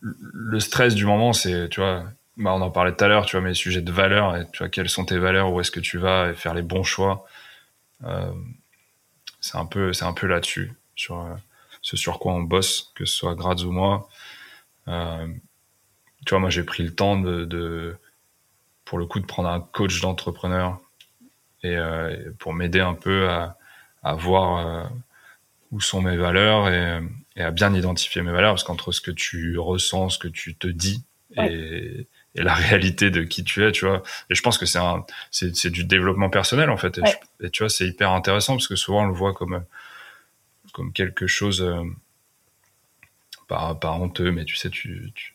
Le 0.00 0.60
stress 0.60 0.94
du 0.94 1.06
moment, 1.06 1.32
c'est, 1.32 1.68
tu 1.70 1.80
vois, 1.80 2.04
bah 2.36 2.52
on 2.52 2.60
en 2.60 2.70
parlait 2.70 2.94
tout 2.94 3.04
à 3.04 3.08
l'heure, 3.08 3.26
tu 3.26 3.36
vois, 3.36 3.46
mes 3.46 3.54
sujets 3.54 3.80
de 3.80 3.92
valeur, 3.92 4.36
et 4.36 4.46
tu 4.52 4.58
vois, 4.58 4.68
quelles 4.68 4.88
sont 4.88 5.04
tes 5.04 5.18
valeurs, 5.18 5.52
où 5.52 5.60
est-ce 5.60 5.70
que 5.70 5.80
tu 5.80 5.98
vas, 5.98 6.30
et 6.30 6.34
faire 6.34 6.54
les 6.54 6.62
bons 6.62 6.82
choix. 6.82 7.26
Euh, 8.04 8.32
c'est 9.40 9.56
un 9.56 9.66
peu, 9.66 9.92
c'est 9.92 10.04
un 10.04 10.12
peu 10.12 10.26
là-dessus 10.26 10.72
sur 10.96 11.20
euh, 11.20 11.34
ce 11.80 11.96
sur 11.96 12.18
quoi 12.18 12.32
on 12.32 12.42
bosse, 12.42 12.92
que 12.94 13.04
ce 13.04 13.14
soit 13.14 13.34
Graz 13.34 13.62
ou 13.62 13.70
moi. 13.70 14.08
Euh, 14.88 15.26
tu 16.26 16.30
vois, 16.30 16.38
moi 16.38 16.50
j'ai 16.50 16.62
pris 16.62 16.82
le 16.82 16.94
temps 16.94 17.18
de, 17.18 17.44
de, 17.44 17.96
pour 18.84 18.98
le 18.98 19.06
coup, 19.06 19.20
de 19.20 19.26
prendre 19.26 19.48
un 19.48 19.60
coach 19.60 20.00
d'entrepreneur 20.00 20.80
et 21.62 21.76
euh, 21.76 22.30
pour 22.38 22.52
m'aider 22.52 22.80
un 22.80 22.94
peu 22.94 23.28
à, 23.28 23.56
à 24.02 24.14
voir 24.14 24.66
euh, 24.66 24.84
où 25.72 25.80
sont 25.80 26.02
mes 26.02 26.16
valeurs 26.16 26.68
et, 26.68 27.00
et, 27.36 27.42
à 27.42 27.50
bien 27.50 27.74
identifier 27.74 28.22
mes 28.22 28.32
valeurs, 28.32 28.52
parce 28.52 28.64
qu'entre 28.64 28.92
ce 28.92 29.00
que 29.00 29.10
tu 29.10 29.58
ressens, 29.58 30.10
ce 30.10 30.18
que 30.18 30.28
tu 30.28 30.54
te 30.54 30.66
dis 30.66 31.04
et, 31.36 32.06
et, 32.34 32.42
la 32.42 32.54
réalité 32.54 33.10
de 33.10 33.22
qui 33.22 33.44
tu 33.44 33.64
es, 33.64 33.72
tu 33.72 33.86
vois. 33.86 34.02
Et 34.30 34.34
je 34.34 34.42
pense 34.42 34.58
que 34.58 34.66
c'est 34.66 34.78
un, 34.78 35.04
c'est, 35.30 35.70
du 35.70 35.84
développement 35.84 36.30
personnel 36.30 36.70
en 36.70 36.76
fait. 36.76 36.98
Et, 36.98 37.46
et 37.46 37.50
tu 37.50 37.62
vois, 37.62 37.70
c'est 37.70 37.86
hyper 37.86 38.12
intéressant 38.12 38.54
parce 38.54 38.68
que 38.68 38.76
souvent 38.76 39.02
on 39.04 39.06
le 39.06 39.14
voit 39.14 39.32
comme 39.32 39.64
comme 40.72 40.92
quelque 40.92 41.26
chose 41.26 41.64
pas, 43.46 43.74
pas 43.74 43.92
honteux, 43.92 44.30
mais 44.30 44.44
tu 44.44 44.56
sais, 44.56 44.70
tu, 44.70 45.12
tu 45.14 45.34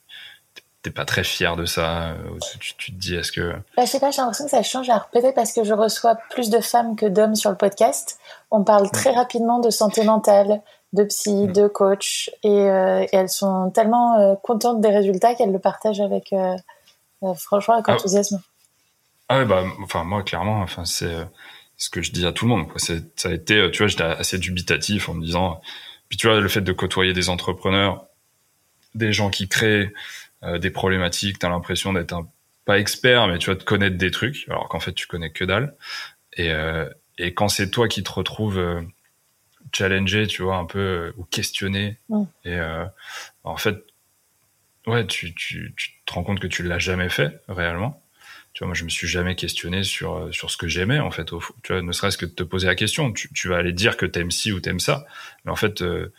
t'es 0.82 0.92
pas 0.92 1.06
très 1.06 1.24
fier 1.24 1.56
de 1.56 1.66
ça. 1.66 2.10
Euh, 2.10 2.16
tu, 2.60 2.76
tu 2.76 2.92
te 2.94 2.98
dis, 2.98 3.16
est-ce 3.16 3.32
que. 3.32 3.54
Bah, 3.76 3.84
je 3.84 3.86
sais 3.86 4.00
pas, 4.00 4.12
j'ai 4.12 4.22
l'impression 4.22 4.46
que 4.46 4.52
ça 4.52 4.64
change. 4.64 4.90
Alors, 4.90 5.10
peut-être 5.10 5.36
parce 5.36 5.54
que 5.54 5.64
je 5.64 5.74
reçois 5.74 6.16
plus 6.30 6.50
de 6.50 6.60
femmes 6.60 6.96
que 6.96 7.06
d'hommes 7.06 7.36
sur 7.36 7.50
le 7.50 7.58
podcast. 7.58 8.20
On 8.52 8.64
parle 8.64 8.90
très 8.92 9.12
rapidement 9.12 9.60
de 9.60 9.70
santé 9.70 10.04
mentale, 10.04 10.62
de 10.94 11.04
psy, 11.04 11.48
de 11.48 11.68
coach. 11.68 12.32
Et, 12.44 12.50
euh, 12.50 13.02
et, 13.02 13.10
elles 13.16 13.30
sont 13.30 13.72
tellement 13.72 14.36
contentes 14.44 14.82
des 14.82 14.90
résultats 14.90 15.36
qu'elles 15.36 15.52
le 15.52 15.60
partagent 15.60 16.02
avec, 16.02 16.34
franchement, 17.36 17.76
avec 17.76 17.90
ah. 17.90 17.94
enthousiasme. 17.94 18.42
Ah 19.28 19.40
ouais, 19.40 19.46
bah, 19.46 19.64
enfin, 19.84 20.04
moi, 20.04 20.24
clairement, 20.24 20.62
enfin, 20.62 20.86
c'est 20.86 21.16
ce 21.80 21.90
que 21.90 22.02
je 22.02 22.12
dis 22.12 22.28
à 22.28 22.32
tout 22.32 22.46
le 22.46 22.50
monde. 22.50 22.68
Quoi. 22.68 22.78
Ça 22.78 23.30
a 23.30 23.32
été, 23.32 23.56
euh, 23.56 23.72
tu 23.72 23.80
vois, 23.80 23.88
j'étais 23.88 24.04
assez 24.04 24.38
dubitatif 24.38 25.10
en 25.10 25.16
me 25.16 25.26
disant, 25.26 25.62
puis 26.10 26.18
tu 26.18 26.28
vois, 26.28 26.40
le 26.40 26.50
fait 26.50 26.62
de 26.62 26.74
côtoyer 26.74 27.14
des 27.14 27.30
entrepreneurs, 27.30 28.08
des 28.96 29.14
gens 29.14 29.30
qui 29.30 29.48
créent 29.48 29.94
euh, 30.44 30.58
des 30.58 30.72
problématiques, 30.72 31.40
t'as 31.40 31.50
l'impression 31.50 31.94
d'être 31.94 32.14
un 32.14 32.28
pas 32.66 32.80
expert, 32.80 33.28
mais 33.28 33.38
tu 33.38 33.46
vois, 33.46 33.56
de 33.56 33.64
connaître 33.64 33.98
des 33.98 34.12
trucs, 34.12 34.46
alors 34.50 34.68
qu'en 34.70 34.80
fait 34.80 34.94
tu 34.94 35.08
connais 35.08 35.32
que 35.32 35.44
dalle. 35.44 35.76
Et, 36.34 36.52
euh, 36.52 36.88
et 37.18 37.34
quand 37.34 37.48
c'est 37.48 37.70
toi 37.70 37.88
qui 37.88 38.04
te 38.04 38.12
retrouves 38.12 38.60
euh, 38.60 38.82
challengé, 39.74 40.28
tu 40.28 40.44
vois, 40.44 40.58
un 40.58 40.66
peu 40.66 41.14
ou 41.18 41.24
questionné, 41.26 41.98
et 42.44 42.60
en 43.44 43.58
fait, 43.58 43.78
ouais, 44.88 45.06
tu, 45.06 45.34
tu, 45.36 45.74
tu 45.78 45.94
te 46.06 46.14
rends 46.14 46.24
compte 46.24 46.40
que 46.40 46.48
tu 46.48 46.64
l'as 46.64 46.80
jamais 46.80 47.10
fait 47.10 47.42
réellement 47.48 48.02
tu 48.54 48.60
vois, 48.60 48.68
moi, 48.68 48.76
je 48.76 48.84
me 48.84 48.90
suis 48.90 49.08
jamais 49.08 49.36
questionné 49.36 49.84
sur 49.84 50.16
euh, 50.16 50.32
sur 50.32 50.52
ce 50.52 50.58
que 50.58 50.68
j'aimais 50.68 51.00
en 51.00 51.12
fait. 51.12 51.26
Tu 51.64 51.74
vois, 51.74 51.82
ne 51.82 51.92
serait-ce 51.92 52.18
que 52.18 52.26
de 52.26 52.32
te 52.32 52.44
poser 52.44 52.68
la 52.68 52.76
question. 52.76 53.12
Tu, 53.12 53.32
tu 53.34 53.48
vas 53.48 53.58
aller 53.58 53.74
dire 53.74 53.98
que 53.98 54.06
t'aimes 54.06 54.32
ci 54.32 54.52
ou 54.52 54.60
t'aimes 54.60 54.80
ça, 54.80 55.06
mais 55.46 55.52
en 55.52 55.56
fait, 55.56 55.82
euh, 55.82 56.12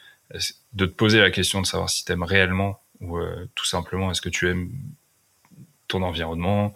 de 0.72 0.86
te 0.86 0.92
poser 0.92 1.20
la 1.20 1.30
question 1.30 1.60
de 1.60 1.66
savoir 1.66 1.90
si 1.90 2.04
t'aimes 2.04 2.22
réellement 2.22 2.82
ou 3.00 3.18
euh, 3.18 3.48
tout 3.54 3.66
simplement 3.66 4.10
est-ce 4.10 4.20
que 4.20 4.28
tu 4.28 4.48
aimes 4.48 4.70
ton 5.88 6.02
environnement, 6.02 6.72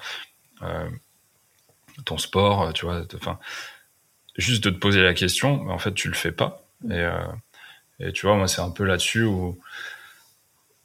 ton 2.04 2.18
sport, 2.18 2.72
tu 2.72 2.84
vois. 2.84 3.04
Enfin, 3.14 3.38
juste 4.36 4.64
de 4.64 4.70
te 4.70 4.78
poser 4.78 5.02
la 5.02 5.14
question, 5.14 5.62
mais 5.62 5.72
en 5.72 5.78
fait, 5.78 5.94
tu 5.94 6.08
le 6.08 6.14
fais 6.14 6.32
pas. 6.32 6.66
Et, 6.90 7.06
et 8.00 8.12
tu 8.12 8.26
vois, 8.26 8.34
moi, 8.34 8.48
c'est 8.48 8.60
un 8.60 8.70
peu 8.70 8.82
là-dessus 8.82 9.22
où 9.22 9.56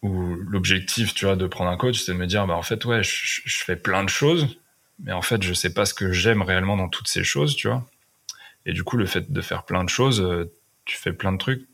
où 0.02 0.36
l'objectif, 0.36 1.14
tu 1.14 1.26
vois, 1.26 1.36
de 1.36 1.48
prendre 1.48 1.70
un 1.70 1.78
coach, 1.78 2.00
c'est 2.02 2.14
de 2.14 2.18
me 2.18 2.28
dire, 2.28 2.48
bah 2.48 2.56
en 2.56 2.62
fait, 2.62 2.86
ouais, 2.86 3.04
je, 3.04 3.42
fais 3.46 3.76
plein 3.76 4.04
de 4.04 4.10
choses, 4.10 4.60
mais 5.00 5.12
en 5.12 5.22
fait, 5.22 5.44
je 5.44 5.54
sais 5.54 5.74
pas 5.74 5.86
ce 5.86 5.94
que 5.94 6.12
j'aime 6.12 6.42
réellement 6.42 6.78
dans 6.78 6.90
toutes 6.90 7.08
ces 7.08 7.24
choses, 7.24 7.56
tu 7.56 7.68
vois. 7.68 7.86
Et 8.66 8.74
du 8.74 8.84
coup, 8.84 8.98
le 8.98 9.06
fait 9.06 9.32
de 9.32 9.42
faire 9.42 9.64
plein 9.64 9.84
de 9.84 9.90
choses, 9.90 10.22
euh, 10.22 10.52
tu 10.86 10.98
fais 10.98 11.14
plein 11.14 11.32
de 11.32 11.38
trucs, 11.38 11.68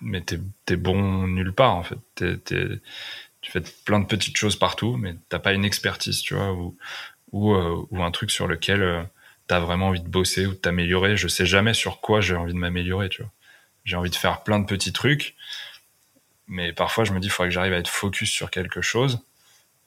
mais 0.00 0.20
t'es 0.20 0.40
es 0.68 0.76
bon 0.76 1.26
nulle 1.28 1.52
part 1.52 1.74
en 1.74 1.82
fait. 1.82 1.98
tu 2.16 3.50
fais 3.50 3.62
plein 3.84 4.00
de 4.00 4.06
petites 4.06 4.36
choses 4.36 4.56
partout, 4.56 4.96
mais 4.96 5.14
t'as 5.28 5.38
pas 5.38 5.52
une 5.52 5.64
expertise, 5.64 6.20
tu 6.20 6.34
vois, 6.34 6.52
ou 6.52 6.76
ou, 7.32 7.52
ou 7.90 8.02
un 8.02 8.10
truc 8.12 8.30
sur 8.30 8.46
lequel 8.46 9.08
t'as 9.46 9.60
vraiment 9.60 9.88
envie 9.88 10.02
de 10.02 10.08
bosser 10.08 10.46
ou 10.46 10.50
de 10.50 10.58
t'améliorer. 10.58 11.16
Je 11.16 11.28
sais 11.28 11.46
jamais 11.46 11.74
sur 11.74 12.00
quoi 12.00 12.20
j'ai 12.20 12.36
envie 12.36 12.52
de 12.52 12.58
m'améliorer, 12.58 13.08
tu 13.08 13.22
vois. 13.22 13.32
J'ai 13.84 13.96
envie 13.96 14.10
de 14.10 14.16
faire 14.16 14.42
plein 14.42 14.58
de 14.60 14.66
petits 14.66 14.92
trucs, 14.92 15.36
mais 16.46 16.72
parfois 16.72 17.04
je 17.04 17.12
me 17.12 17.20
dis, 17.20 17.28
il 17.28 17.30
faudrait 17.30 17.48
que 17.48 17.54
j'arrive 17.54 17.72
à 17.72 17.78
être 17.78 17.88
focus 17.88 18.30
sur 18.30 18.50
quelque 18.50 18.80
chose. 18.80 19.20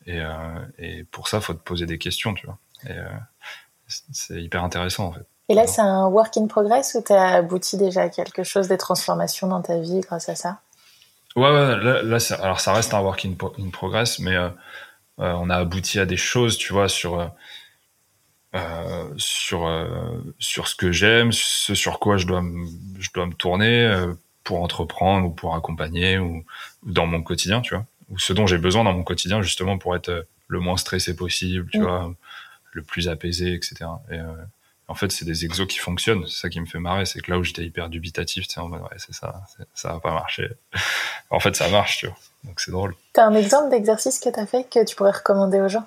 Et, 0.05 0.21
euh, 0.21 0.29
et, 0.77 1.03
pour 1.03 1.27
ça, 1.27 1.41
faut 1.41 1.53
te 1.53 1.59
poser 1.59 1.85
des 1.85 1.97
questions, 1.97 2.33
tu 2.33 2.45
vois. 2.45 2.57
Et 2.85 2.97
euh, 2.97 3.09
c'est 3.87 4.41
hyper 4.41 4.63
intéressant, 4.63 5.07
en 5.07 5.11
fait. 5.11 5.25
Et 5.49 5.53
là, 5.53 5.67
c'est 5.67 5.81
un 5.81 6.07
work 6.07 6.37
in 6.37 6.47
progress 6.47 6.95
ou 6.95 7.01
t'as 7.01 7.35
abouti 7.35 7.77
déjà 7.77 8.03
à 8.03 8.09
quelque 8.09 8.43
chose, 8.43 8.67
des 8.67 8.77
transformations 8.77 9.47
dans 9.47 9.61
ta 9.61 9.79
vie 9.79 10.01
grâce 10.01 10.29
à 10.29 10.35
ça? 10.35 10.61
Ouais, 11.35 11.49
ouais 11.49 11.77
là, 11.77 12.01
là 12.01 12.17
alors 12.41 12.59
ça 12.59 12.73
reste 12.73 12.93
un 12.93 12.99
work 12.99 13.25
in, 13.25 13.33
in 13.59 13.69
progress, 13.69 14.19
mais 14.19 14.35
euh, 14.35 14.49
on 15.17 15.49
a 15.49 15.55
abouti 15.55 15.99
à 15.99 16.05
des 16.05 16.17
choses, 16.17 16.57
tu 16.57 16.73
vois, 16.73 16.89
sur 16.89 17.31
euh, 18.55 19.09
sur 19.17 19.67
euh, 19.67 19.87
sur 20.39 20.67
ce 20.69 20.75
que 20.75 20.91
j'aime, 20.91 21.31
ce 21.31 21.75
sur 21.75 21.99
quoi 21.99 22.17
je 22.17 22.25
dois 22.25 22.41
je 22.97 23.09
dois 23.13 23.25
me 23.25 23.33
tourner 23.33 23.85
euh, 23.85 24.13
pour 24.47 24.63
entreprendre 24.63 25.27
ou 25.27 25.29
pour 25.29 25.55
accompagner 25.55 26.17
ou, 26.17 26.45
dans 26.83 27.05
mon 27.05 27.21
quotidien, 27.21 27.59
tu 27.59 27.75
vois, 27.75 27.85
ou 28.09 28.17
ce 28.17 28.31
dont 28.31 28.47
j'ai 28.47 28.57
besoin 28.57 28.85
dans 28.85 28.93
mon 28.93 29.03
quotidien 29.03 29.41
justement 29.41 29.77
pour 29.77 29.95
être 29.95 30.25
le 30.47 30.59
moins 30.59 30.77
stressé 30.77 31.15
possible, 31.15 31.69
tu 31.71 31.79
mm. 31.79 31.83
vois, 31.83 32.13
le 32.71 32.81
plus 32.81 33.09
apaisé, 33.09 33.53
etc. 33.53 33.85
Et 34.09 34.19
en 34.87 34.95
fait, 34.95 35.11
c'est 35.11 35.25
des 35.25 35.43
exos 35.43 35.67
qui 35.67 35.79
fonctionnent. 35.79 36.25
C'est 36.27 36.39
ça 36.39 36.49
qui 36.49 36.61
me 36.61 36.65
fait 36.65 36.79
marrer. 36.79 37.05
C'est 37.05 37.19
que 37.19 37.29
là 37.29 37.37
où 37.37 37.43
j'étais 37.43 37.65
hyper 37.65 37.89
dubitatif, 37.89 38.47
tu 38.47 38.53
sais, 38.53 38.59
en 38.61 38.69
mode, 38.69 38.81
ouais, 38.81 38.97
c'est 38.97 39.13
ça, 39.13 39.41
ça 39.73 39.93
va 39.93 39.99
pas 39.99 40.13
marcher. 40.13 40.49
en 41.29 41.39
fait, 41.39 41.55
ça 41.55 41.67
marche, 41.69 41.97
tu 41.97 42.07
vois. 42.07 42.15
Donc, 42.45 42.61
c'est 42.61 42.71
drôle. 42.71 42.95
T'as 43.13 43.25
un 43.25 43.35
exemple 43.35 43.69
d'exercice 43.69 44.19
que 44.19 44.29
t'as 44.29 44.45
fait 44.45 44.69
que 44.69 44.85
tu 44.85 44.95
pourrais 44.95 45.11
recommander 45.11 45.59
aux 45.59 45.67
gens? 45.67 45.85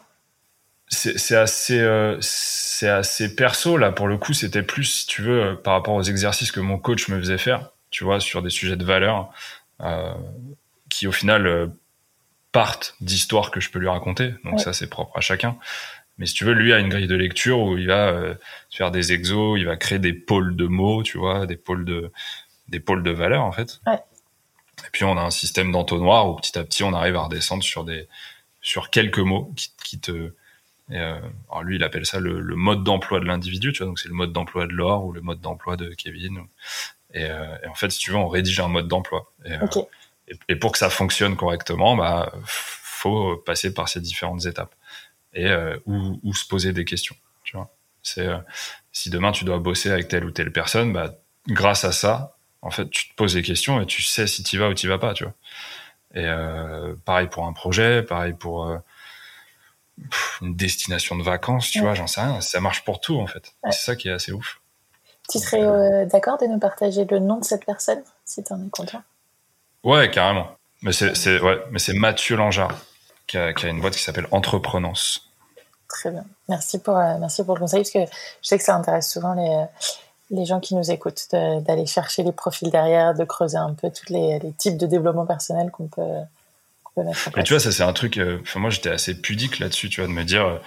c'est 0.92 1.36
assez 1.36 1.78
euh, 1.78 2.18
c'est 2.20 2.88
assez 2.88 3.36
perso 3.36 3.76
là 3.76 3.92
pour 3.92 4.08
le 4.08 4.18
coup 4.18 4.32
c'était 4.32 4.64
plus 4.64 4.84
si 4.84 5.06
tu 5.06 5.22
veux 5.22 5.40
euh, 5.40 5.54
par 5.54 5.74
rapport 5.74 5.94
aux 5.94 6.02
exercices 6.02 6.50
que 6.50 6.58
mon 6.58 6.78
coach 6.78 7.06
me 7.06 7.20
faisait 7.20 7.38
faire 7.38 7.70
tu 7.90 8.04
vois 8.04 8.20
sur 8.20 8.42
des 8.42 8.50
sujets 8.50 8.76
de 8.76 8.84
valeur 8.84 9.30
euh, 9.80 10.14
qui 10.88 11.06
au 11.06 11.12
final 11.12 11.46
euh, 11.46 11.66
partent 12.52 12.96
d'histoires 13.00 13.50
que 13.50 13.60
je 13.60 13.70
peux 13.70 13.78
lui 13.78 13.88
raconter 13.88 14.34
donc 14.44 14.60
ça 14.60 14.72
c'est 14.72 14.88
propre 14.88 15.16
à 15.16 15.20
chacun 15.20 15.56
mais 16.18 16.26
si 16.26 16.34
tu 16.34 16.44
veux 16.44 16.52
lui 16.52 16.72
a 16.72 16.78
une 16.78 16.88
grille 16.88 17.06
de 17.06 17.14
lecture 17.14 17.60
où 17.60 17.78
il 17.78 17.86
va 17.86 18.36
faire 18.70 18.90
des 18.90 19.12
exos 19.12 19.58
il 19.58 19.66
va 19.66 19.76
créer 19.76 19.98
des 19.98 20.12
pôles 20.12 20.56
de 20.56 20.66
mots 20.66 21.02
tu 21.02 21.18
vois 21.18 21.46
des 21.46 21.56
pôles 21.56 21.84
de 21.84 22.10
des 22.68 22.80
pôles 22.80 23.02
de 23.02 23.10
valeur 23.10 23.44
en 23.44 23.52
fait 23.52 23.80
ouais. 23.86 23.94
et 23.94 24.90
puis 24.92 25.04
on 25.04 25.16
a 25.16 25.22
un 25.22 25.30
système 25.30 25.70
d'entonnoir 25.70 26.28
où 26.28 26.34
petit 26.34 26.58
à 26.58 26.64
petit 26.64 26.82
on 26.82 26.92
arrive 26.92 27.14
à 27.14 27.22
redescendre 27.22 27.62
sur 27.62 27.84
des 27.84 28.08
sur 28.60 28.90
quelques 28.90 29.18
mots 29.18 29.52
qui, 29.56 29.72
qui 29.84 30.00
te 30.00 30.32
et 30.90 30.98
euh, 30.98 31.18
alors 31.50 31.62
lui, 31.62 31.76
il 31.76 31.84
appelle 31.84 32.04
ça 32.04 32.18
le, 32.18 32.40
le 32.40 32.56
mode 32.56 32.82
d'emploi 32.82 33.20
de 33.20 33.24
l'individu, 33.24 33.72
tu 33.72 33.78
vois. 33.78 33.86
Donc 33.86 33.98
c'est 33.98 34.08
le 34.08 34.14
mode 34.14 34.32
d'emploi 34.32 34.66
de 34.66 34.72
Laure 34.72 35.04
ou 35.04 35.12
le 35.12 35.20
mode 35.20 35.40
d'emploi 35.40 35.76
de 35.76 35.94
Kevin. 35.94 36.42
Et, 37.14 37.24
euh, 37.24 37.56
et, 37.62 37.66
en 37.66 37.74
fait, 37.74 37.90
si 37.90 37.98
tu 37.98 38.10
veux, 38.10 38.16
on 38.16 38.28
rédige 38.28 38.60
un 38.60 38.68
mode 38.68 38.88
d'emploi. 38.88 39.32
Et, 39.44 39.52
euh, 39.52 39.66
et, 40.28 40.38
et, 40.48 40.56
pour 40.56 40.72
que 40.72 40.78
ça 40.78 40.90
fonctionne 40.90 41.36
correctement, 41.36 41.96
bah 41.96 42.32
faut 42.44 43.36
passer 43.38 43.72
par 43.74 43.88
ces 43.88 44.00
différentes 44.00 44.46
étapes 44.46 44.74
et 45.32 45.46
euh, 45.46 45.76
ou, 45.86 46.20
ou, 46.22 46.34
se 46.34 46.46
poser 46.46 46.72
des 46.72 46.84
questions. 46.84 47.16
Tu 47.44 47.56
vois. 47.56 47.70
C'est 48.02 48.28
si 48.92 49.10
demain 49.10 49.32
tu 49.32 49.44
dois 49.44 49.58
bosser 49.58 49.90
avec 49.90 50.08
telle 50.08 50.24
ou 50.24 50.30
telle 50.30 50.52
personne, 50.52 50.92
bah 50.92 51.14
grâce 51.48 51.84
à 51.84 51.92
ça, 51.92 52.36
en 52.62 52.70
fait, 52.70 52.88
tu 52.90 53.08
te 53.08 53.14
poses 53.14 53.34
des 53.34 53.42
questions 53.42 53.80
et 53.80 53.86
tu 53.86 54.02
sais 54.02 54.26
si 54.26 54.42
tu 54.42 54.58
vas 54.58 54.68
ou 54.68 54.74
tu 54.74 54.88
vas 54.88 54.98
pas, 54.98 55.14
tu 55.14 55.24
vois. 55.24 55.34
Et 56.14 56.26
pareil 57.04 57.28
pour 57.28 57.46
un 57.46 57.52
projet, 57.52 58.02
pareil 58.02 58.34
pour 58.34 58.80
une 60.40 60.54
destination 60.54 61.16
de 61.16 61.22
vacances, 61.22 61.70
tu 61.70 61.80
vois, 61.80 61.94
j'en 61.94 62.06
sais 62.06 62.20
rien. 62.20 62.40
Ça 62.40 62.60
marche 62.60 62.84
pour 62.84 63.00
tout, 63.00 63.18
en 63.18 63.26
fait. 63.26 63.54
C'est 63.70 63.84
ça 63.84 63.96
qui 63.96 64.08
est 64.08 64.12
assez 64.12 64.32
ouf. 64.32 64.60
Tu 65.30 65.38
serais 65.38 65.62
euh, 65.62 66.06
d'accord 66.06 66.38
de 66.38 66.46
nous 66.46 66.58
partager 66.58 67.04
le 67.04 67.18
nom 67.18 67.38
de 67.38 67.44
cette 67.44 67.64
personne, 67.64 68.02
si 68.24 68.42
tu 68.42 68.52
en 68.52 68.60
es 68.64 68.68
content? 68.70 69.02
Ouais, 69.84 70.10
carrément. 70.10 70.48
Mais 70.82 70.92
c'est 70.92 71.40
ouais, 71.40 71.58
Mathieu 71.94 72.36
Langeard 72.36 72.72
qui 73.26 73.38
a, 73.38 73.52
qui 73.52 73.66
a, 73.66 73.68
une 73.68 73.80
boîte 73.80 73.94
qui 73.94 74.02
s'appelle 74.02 74.26
Entreprenance. 74.30 75.30
Très 75.88 76.10
bien. 76.10 76.24
Merci 76.48 76.78
pour, 76.78 76.96
euh, 76.96 77.18
merci 77.18 77.44
pour 77.44 77.54
le 77.54 77.60
conseil, 77.60 77.80
parce 77.80 77.90
que 77.90 78.12
je 78.42 78.48
sais 78.48 78.58
que 78.58 78.64
ça 78.64 78.74
intéresse 78.74 79.10
souvent 79.10 79.34
les, 79.34 79.48
euh, 79.48 79.64
les 80.30 80.46
gens 80.46 80.60
qui 80.60 80.74
nous 80.74 80.90
écoutent 80.90 81.28
d'aller 81.32 81.86
chercher 81.86 82.22
les 82.22 82.32
profils 82.32 82.70
derrière, 82.70 83.14
de 83.14 83.24
creuser 83.24 83.58
un 83.58 83.74
peu 83.74 83.90
tous 83.90 84.12
les, 84.12 84.38
les 84.38 84.52
types 84.52 84.76
de 84.76 84.86
développement 84.86 85.26
personnel 85.26 85.70
qu'on 85.70 85.86
peut 85.86 86.22
mais 86.96 87.42
tu 87.44 87.52
vois, 87.52 87.60
ça 87.60 87.72
c'est 87.72 87.82
un 87.82 87.92
truc. 87.92 88.18
Euh, 88.18 88.38
moi, 88.56 88.70
j'étais 88.70 88.90
assez 88.90 89.14
pudique 89.14 89.58
là-dessus, 89.58 89.88
tu 89.88 90.00
vois, 90.00 90.08
de 90.08 90.14
me 90.14 90.24
dire. 90.24 90.60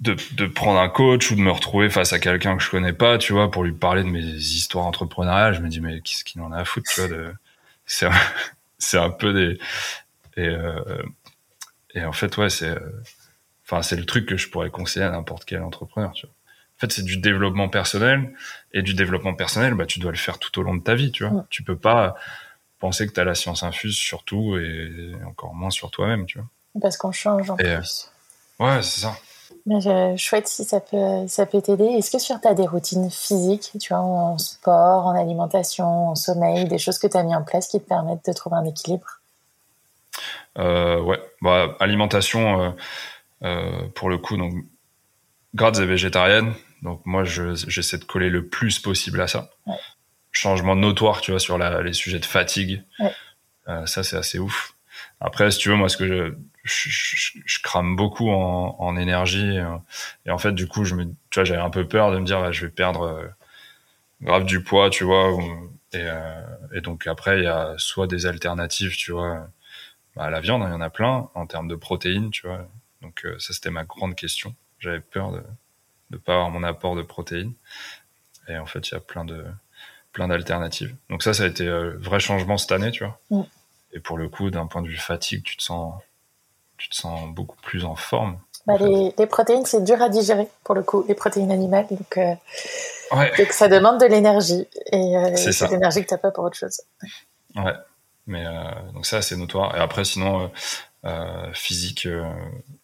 De, 0.00 0.16
de, 0.34 0.46
prendre 0.46 0.78
un 0.78 0.88
coach 0.88 1.32
ou 1.32 1.34
de 1.34 1.40
me 1.40 1.50
retrouver 1.50 1.90
face 1.90 2.12
à 2.12 2.20
quelqu'un 2.20 2.56
que 2.56 2.62
je 2.62 2.70
connais 2.70 2.92
pas, 2.92 3.18
tu 3.18 3.32
vois, 3.32 3.50
pour 3.50 3.64
lui 3.64 3.72
parler 3.72 4.04
de 4.04 4.08
mes 4.08 4.20
histoires 4.20 4.86
entrepreneuriales, 4.86 5.54
je 5.54 5.60
me 5.60 5.68
dis 5.68 5.80
mais 5.80 6.00
qu'est-ce 6.02 6.22
qu'il 6.22 6.40
en 6.40 6.52
a 6.52 6.58
à 6.58 6.64
foutre, 6.64 6.88
tu 6.88 7.00
vois, 7.00 7.08
de... 7.08 7.34
c'est 7.84 8.06
un, 8.06 8.12
c'est 8.78 8.98
un 8.98 9.10
peu 9.10 9.32
des 9.32 9.58
et 10.40 10.46
euh... 10.46 11.02
et 11.94 12.04
en 12.04 12.12
fait 12.12 12.36
ouais 12.36 12.48
c'est 12.48 12.76
enfin 13.64 13.82
c'est 13.82 13.96
le 13.96 14.04
truc 14.04 14.26
que 14.26 14.36
je 14.36 14.48
pourrais 14.48 14.70
conseiller 14.70 15.04
à 15.04 15.10
n'importe 15.10 15.44
quel 15.44 15.62
entrepreneur, 15.62 16.12
tu 16.12 16.26
vois. 16.26 16.34
En 16.78 16.80
fait, 16.80 16.92
c'est 16.92 17.04
du 17.04 17.16
développement 17.16 17.68
personnel 17.68 18.32
et 18.72 18.82
du 18.82 18.94
développement 18.94 19.34
personnel, 19.34 19.74
bah 19.74 19.84
tu 19.84 19.98
dois 19.98 20.12
le 20.12 20.16
faire 20.16 20.38
tout 20.38 20.60
au 20.60 20.62
long 20.62 20.76
de 20.76 20.82
ta 20.82 20.94
vie, 20.94 21.10
tu 21.10 21.26
vois. 21.26 21.44
Tu 21.50 21.64
peux 21.64 21.76
pas 21.76 22.14
penser 22.78 23.04
que 23.08 23.12
tu 23.12 23.18
as 23.18 23.24
la 23.24 23.34
science 23.34 23.64
infuse 23.64 23.96
sur 23.96 24.22
tout 24.22 24.56
et 24.56 25.12
encore 25.26 25.54
moins 25.54 25.70
sur 25.70 25.90
toi-même, 25.90 26.24
tu 26.26 26.38
vois. 26.38 26.46
Parce 26.80 26.96
qu'on 26.96 27.10
change 27.10 27.50
en 27.50 27.56
euh, 27.58 27.78
plus. 27.78 28.12
ouais, 28.60 28.82
c'est 28.82 29.00
ça. 29.00 29.18
Je, 29.66 30.14
chouette 30.16 30.48
si 30.48 30.64
ça 30.64 30.80
peut, 30.80 31.26
ça 31.26 31.46
peut 31.46 31.60
t'aider. 31.60 31.84
Est-ce 31.84 32.10
que 32.10 32.40
tu 32.40 32.48
as 32.48 32.54
des 32.54 32.66
routines 32.66 33.10
physiques, 33.10 33.72
tu 33.80 33.92
vois, 33.92 34.02
en 34.02 34.38
sport, 34.38 35.06
en 35.06 35.18
alimentation, 35.18 36.10
en 36.10 36.14
sommeil, 36.14 36.66
des 36.66 36.78
choses 36.78 36.98
que 36.98 37.06
tu 37.06 37.16
as 37.16 37.22
mis 37.22 37.34
en 37.34 37.42
place 37.42 37.68
qui 37.68 37.80
te 37.80 37.88
permettent 37.88 38.26
de 38.26 38.32
trouver 38.32 38.56
un 38.56 38.64
équilibre? 38.64 39.20
Euh, 40.58 41.00
Ouais, 41.00 41.20
bah, 41.42 41.76
alimentation, 41.80 42.62
euh, 42.62 42.70
euh, 43.42 43.88
pour 43.94 44.08
le 44.08 44.18
coup, 44.18 44.36
donc, 44.36 44.54
grades 45.54 45.78
et 45.78 45.86
végétarienne. 45.86 46.52
Donc 46.82 47.00
moi, 47.04 47.24
j'essaie 47.24 47.98
de 47.98 48.04
coller 48.04 48.30
le 48.30 48.46
plus 48.46 48.78
possible 48.78 49.20
à 49.20 49.28
ça. 49.28 49.50
Ouais 49.66 49.74
changement 50.38 50.76
notoire, 50.76 51.20
tu 51.20 51.30
vois, 51.30 51.40
sur 51.40 51.58
la, 51.58 51.82
les 51.82 51.92
sujets 51.92 52.18
de 52.18 52.24
fatigue. 52.24 52.82
Euh, 53.68 53.86
ça, 53.86 54.02
c'est 54.02 54.16
assez 54.16 54.38
ouf. 54.38 54.74
Après, 55.20 55.50
si 55.50 55.58
tu 55.58 55.68
veux, 55.68 55.76
moi, 55.76 55.88
ce 55.88 55.96
que 55.96 56.06
je, 56.06 56.34
je, 56.68 57.40
je, 57.44 57.62
crame 57.62 57.96
beaucoup 57.96 58.30
en, 58.30 58.76
en 58.78 58.96
énergie. 58.96 59.58
Euh, 59.58 59.76
et 60.26 60.30
en 60.30 60.38
fait, 60.38 60.52
du 60.52 60.66
coup, 60.68 60.84
je 60.84 60.94
me, 60.94 61.04
tu 61.04 61.12
vois, 61.34 61.44
j'avais 61.44 61.60
un 61.60 61.70
peu 61.70 61.86
peur 61.86 62.12
de 62.12 62.18
me 62.18 62.24
dire, 62.24 62.40
bah, 62.40 62.52
je 62.52 62.66
vais 62.66 62.72
perdre 62.72 63.02
euh, 63.02 63.26
grave 64.22 64.44
du 64.44 64.62
poids, 64.62 64.90
tu 64.90 65.04
vois. 65.04 65.32
et, 65.92 66.02
euh, 66.04 66.42
et, 66.74 66.80
donc, 66.80 67.06
après, 67.06 67.38
il 67.38 67.44
y 67.44 67.48
a 67.48 67.74
soit 67.78 68.06
des 68.06 68.26
alternatives, 68.26 68.96
tu 68.96 69.12
vois, 69.12 69.48
bah, 70.16 70.24
à 70.24 70.30
la 70.30 70.40
viande, 70.40 70.62
hein, 70.62 70.68
il 70.68 70.72
y 70.72 70.76
en 70.76 70.80
a 70.80 70.90
plein, 70.90 71.30
en 71.34 71.46
termes 71.46 71.68
de 71.68 71.76
protéines, 71.76 72.30
tu 72.30 72.46
vois. 72.46 72.68
Donc, 73.02 73.26
ça, 73.38 73.52
c'était 73.52 73.70
ma 73.70 73.84
grande 73.84 74.14
question. 74.14 74.54
J'avais 74.80 75.00
peur 75.00 75.32
de 75.32 75.42
ne 76.10 76.16
pas 76.18 76.34
avoir 76.34 76.50
mon 76.50 76.62
apport 76.62 76.96
de 76.96 77.02
protéines. 77.02 77.54
Et 78.48 78.56
en 78.56 78.66
fait, 78.66 78.88
il 78.88 78.94
y 78.94 78.96
a 78.96 79.00
plein 79.00 79.24
de, 79.24 79.44
plein 80.12 80.28
d'alternatives. 80.28 80.96
Donc 81.10 81.22
ça, 81.22 81.34
ça 81.34 81.44
a 81.44 81.46
été 81.46 81.68
un 81.68 81.90
vrai 81.90 82.20
changement 82.20 82.56
cette 82.56 82.72
année, 82.72 82.90
tu 82.90 83.04
vois. 83.04 83.46
Et 83.92 84.00
pour 84.00 84.18
le 84.18 84.28
coup, 84.28 84.50
d'un 84.50 84.66
point 84.66 84.82
de 84.82 84.88
vue 84.88 84.96
fatigue, 84.96 85.42
tu 85.42 85.56
te 85.56 85.62
sens, 85.62 85.94
tu 86.78 86.88
te 86.88 86.94
sens 86.94 87.28
beaucoup 87.28 87.56
plus 87.62 87.84
en 87.84 87.96
forme. 87.96 88.38
Bah, 88.66 88.74
les, 88.78 89.14
les, 89.18 89.26
protéines, 89.26 89.64
c'est 89.64 89.82
dur 89.82 90.00
à 90.02 90.08
digérer 90.08 90.48
pour 90.64 90.74
le 90.74 90.82
coup, 90.82 91.04
les 91.08 91.14
protéines 91.14 91.50
animales. 91.50 91.86
Donc, 91.90 92.18
euh, 92.18 92.34
donc 93.38 93.52
ça 93.52 93.68
demande 93.68 94.00
de 94.00 94.06
l'énergie. 94.06 94.66
Et 94.92 95.16
euh, 95.16 95.36
c'est 95.36 95.70
l'énergie 95.70 96.02
que 96.02 96.08
tu 96.08 96.14
n'as 96.14 96.18
pas 96.18 96.30
pour 96.30 96.44
autre 96.44 96.56
chose. 96.56 96.80
Ouais. 97.56 97.72
Mais 98.26 98.44
donc 98.92 99.06
ça, 99.06 99.22
c'est 99.22 99.36
notoire. 99.36 99.74
Et 99.74 99.80
après, 99.80 100.04
sinon, 100.04 100.50
physique, 101.54 102.06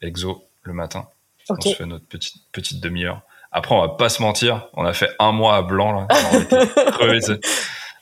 exo 0.01 0.43
le 0.63 0.73
matin. 0.73 1.07
On 1.51 1.61
se 1.61 1.75
fait 1.75 1.87
notre 1.87 2.07
petite, 2.07 2.43
petite 2.53 2.81
demi-heure. 2.81 3.23
Après, 3.53 3.75
on 3.75 3.81
va 3.81 3.89
pas 3.89 4.09
se 4.09 4.21
mentir, 4.21 4.67
on 4.73 4.85
a 4.85 4.93
fait 4.93 5.11
un 5.21 5.31
mois 5.31 5.57
à 5.57 5.63
blanc 5.63 5.93
là. 5.93 6.09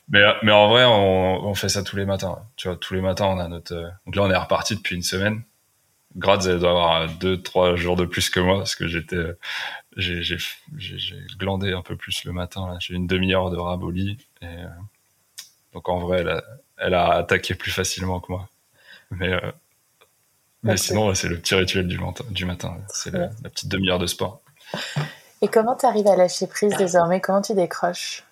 mais, 0.09 0.25
mais 0.43 0.53
en 0.53 0.69
vrai, 0.69 0.85
on, 0.87 1.47
on, 1.47 1.55
fait 1.55 1.69
ça 1.69 1.83
tous 1.83 1.97
les 1.97 2.07
matins. 2.07 2.39
Tu 2.57 2.69
vois, 2.69 2.77
tous 2.79 2.95
les 2.95 3.03
matins, 3.03 3.27
on 3.27 3.39
a 3.39 3.49
notre. 3.49 3.75
Euh, 3.75 3.91
donc 4.07 4.17
là, 4.17 4.23
on 4.23 4.31
est 4.31 4.37
reparti 4.37 4.77
depuis 4.77 4.97
une 4.97 5.03
semaine. 5.03 5.43
Elle 6.15 6.59
doit 6.59 6.71
avoir 6.71 7.09
deux, 7.09 7.41
trois 7.41 7.77
jours 7.77 7.97
de 7.97 8.05
plus 8.05 8.29
que 8.29 8.41
moi 8.41 8.59
parce 8.59 8.75
que 8.75 8.87
j'étais, 8.87 9.17
j'ai, 9.97 10.23
j'ai, 10.23 10.37
glandé 11.39 11.73
un 11.73 11.83
peu 11.83 11.97
plus 11.97 12.25
le 12.25 12.33
matin. 12.33 12.77
J'ai 12.81 12.95
une 12.95 13.07
demi-heure 13.07 13.51
de 13.51 13.57
raboli 13.57 14.19
et 14.43 14.47
euh, 14.47 14.67
donc 15.73 15.89
en 15.89 15.99
vrai, 16.01 16.21
elle 16.21 16.29
a, 16.29 16.45
elle 16.77 16.95
a 16.95 17.13
attaqué 17.13 17.55
plus 17.55 17.71
facilement 17.71 18.21
que 18.21 18.31
moi. 18.31 18.49
Mais 19.11 19.33
euh, 19.33 19.53
mais 20.63 20.77
sinon, 20.77 21.13
c'est 21.15 21.29
le 21.29 21.39
petit 21.39 21.55
rituel 21.55 21.89
du 21.89 21.99
matin. 21.99 22.25
Du 22.31 22.45
matin. 22.45 22.79
C'est 22.89 23.11
la, 23.11 23.31
la 23.43 23.51
petite 23.51 23.69
demi-heure 23.69 23.99
de 23.99 24.07
sport. 24.07 24.43
Et 25.41 25.49
comment 25.49 25.75
tu 25.75 25.87
arrives 25.87 26.07
à 26.07 26.15
lâcher 26.15 26.47
prise 26.47 26.77
désormais? 26.77 27.21
Comment 27.21 27.43
tu 27.43 27.55
décroches? 27.55 28.23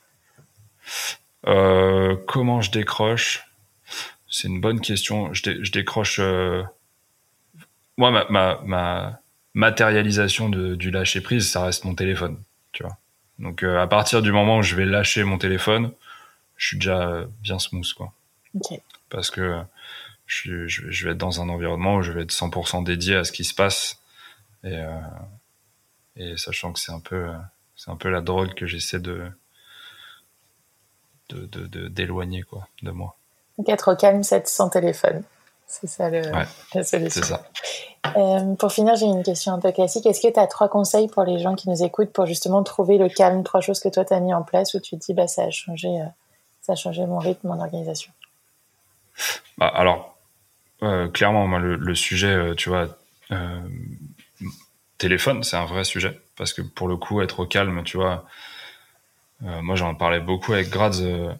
Euh, 1.46 2.16
comment 2.28 2.60
je 2.60 2.70
décroche? 2.70 3.44
C'est 4.28 4.46
une 4.46 4.60
bonne 4.60 4.80
question. 4.80 5.34
Je, 5.34 5.64
je 5.64 5.72
décroche. 5.72 6.20
Euh... 8.00 8.10
Moi, 8.10 8.10
ma, 8.10 8.24
ma, 8.30 8.60
ma 8.64 9.20
matérialisation 9.54 10.48
de, 10.48 10.74
du 10.74 10.90
lâcher 10.90 11.20
prise, 11.20 11.50
ça 11.50 11.64
reste 11.64 11.84
mon 11.84 11.94
téléphone. 11.94 12.38
Tu 12.72 12.82
vois. 12.82 12.96
Donc, 13.38 13.62
euh, 13.62 13.80
à 13.80 13.86
partir 13.86 14.22
du 14.22 14.32
moment 14.32 14.58
où 14.58 14.62
je 14.62 14.76
vais 14.76 14.84
lâcher 14.84 15.24
mon 15.24 15.38
téléphone, 15.38 15.92
je 16.56 16.68
suis 16.68 16.76
déjà 16.76 17.24
bien 17.42 17.58
smooth, 17.58 17.92
quoi. 17.94 18.12
Parce 19.08 19.30
que 19.30 19.62
je, 20.26 20.66
je, 20.66 20.90
je, 20.90 21.04
vais 21.04 21.12
être 21.12 21.18
dans 21.18 21.40
un 21.40 21.48
environnement 21.48 21.96
où 21.96 22.02
je 22.02 22.12
vais 22.12 22.22
être 22.22 22.32
100% 22.32 22.84
dédié 22.84 23.16
à 23.16 23.24
ce 23.24 23.32
qui 23.32 23.44
se 23.44 23.54
passe 23.54 23.98
et, 24.64 24.76
euh, 24.76 25.00
et 26.16 26.36
sachant 26.36 26.72
que 26.72 26.78
c'est 26.78 26.92
un 26.92 27.00
peu 27.00 27.30
c'est 27.76 27.90
un 27.90 27.96
peu 27.96 28.10
la 28.10 28.20
drogue 28.20 28.54
que 28.54 28.66
j'essaie 28.66 29.00
de 29.00 29.30
d'éloigner 31.30 32.40
de, 32.40 32.44
quoi 32.44 32.68
de 32.82 32.90
moi. 32.90 33.16
Donc 33.56 33.68
être 33.68 33.92
au 33.92 33.96
calme, 33.96 34.22
c'est 34.22 34.46
sans 34.48 34.68
téléphone. 34.68 35.22
C'est 35.70 35.86
ça 35.86 36.10
le, 36.10 36.20
ouais, 36.20 36.46
la 36.74 36.82
solution. 36.82 37.22
C'est 37.22 37.28
ça. 37.28 37.44
Euh, 38.16 38.54
pour 38.56 38.72
finir, 38.72 38.96
j'ai 38.96 39.06
une 39.06 39.22
question 39.22 39.52
un 39.52 39.60
peu 39.60 39.70
classique. 39.70 40.04
Est-ce 40.04 40.20
que 40.20 40.32
tu 40.32 40.40
as 40.40 40.48
trois 40.48 40.68
conseils 40.68 41.06
pour 41.06 41.22
les 41.22 41.38
gens 41.38 41.54
qui 41.54 41.70
nous 41.70 41.84
écoutent 41.84 42.12
pour 42.12 42.26
justement 42.26 42.64
trouver 42.64 42.98
le 42.98 43.08
calme 43.08 43.44
Trois 43.44 43.60
choses 43.60 43.78
que 43.78 43.88
toi, 43.88 44.04
tu 44.04 44.12
as 44.12 44.18
mis 44.18 44.34
en 44.34 44.42
place 44.42 44.74
où 44.74 44.80
tu 44.80 44.98
te 44.98 45.04
dis, 45.04 45.14
bah, 45.14 45.28
ça, 45.28 45.44
a 45.44 45.50
changé, 45.50 45.88
euh, 45.88 46.06
ça 46.60 46.72
a 46.72 46.76
changé 46.76 47.06
mon 47.06 47.18
rythme, 47.18 47.46
mon 47.46 47.60
organisation? 47.60 48.12
Bah, 49.58 49.68
Alors, 49.68 50.18
euh, 50.82 51.08
clairement, 51.08 51.46
moi, 51.46 51.60
le, 51.60 51.76
le 51.76 51.94
sujet, 51.94 52.54
tu 52.56 52.68
vois, 52.68 52.88
téléphone, 54.98 55.44
c'est 55.44 55.56
un 55.56 55.66
vrai 55.66 55.84
sujet. 55.84 56.20
Parce 56.36 56.52
que 56.52 56.62
pour 56.62 56.88
le 56.88 56.96
coup, 56.96 57.20
être 57.20 57.38
au 57.38 57.46
calme, 57.46 57.84
tu 57.84 57.96
vois, 57.96 58.24
moi, 59.40 59.76
j'en 59.76 59.94
parlais 59.94 60.20
beaucoup 60.20 60.52
avec 60.52 60.74
euh, 60.74 61.32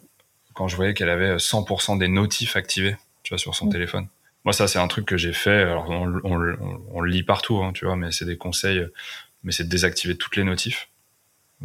quand 0.53 0.67
je 0.67 0.75
voyais 0.75 0.93
qu'elle 0.93 1.09
avait 1.09 1.35
100% 1.35 1.97
des 1.97 2.07
notifs 2.07 2.55
activés, 2.55 2.95
tu 3.23 3.33
vois, 3.33 3.37
sur 3.37 3.55
son 3.55 3.65
mmh. 3.65 3.71
téléphone. 3.71 4.07
Moi, 4.43 4.53
ça, 4.53 4.67
c'est 4.67 4.79
un 4.79 4.87
truc 4.87 5.05
que 5.05 5.17
j'ai 5.17 5.33
fait. 5.33 5.63
Alors, 5.63 5.89
on, 5.89 6.19
on, 6.23 6.39
on, 6.39 6.81
on, 6.91 7.01
le 7.01 7.11
lit 7.11 7.23
partout, 7.23 7.61
hein, 7.63 7.73
tu 7.73 7.85
vois, 7.85 7.95
mais 7.95 8.11
c'est 8.11 8.25
des 8.25 8.37
conseils. 8.37 8.85
Mais 9.43 9.51
c'est 9.51 9.65
de 9.65 9.69
désactiver 9.69 10.17
toutes 10.17 10.35
les 10.35 10.43
notifs. 10.43 10.89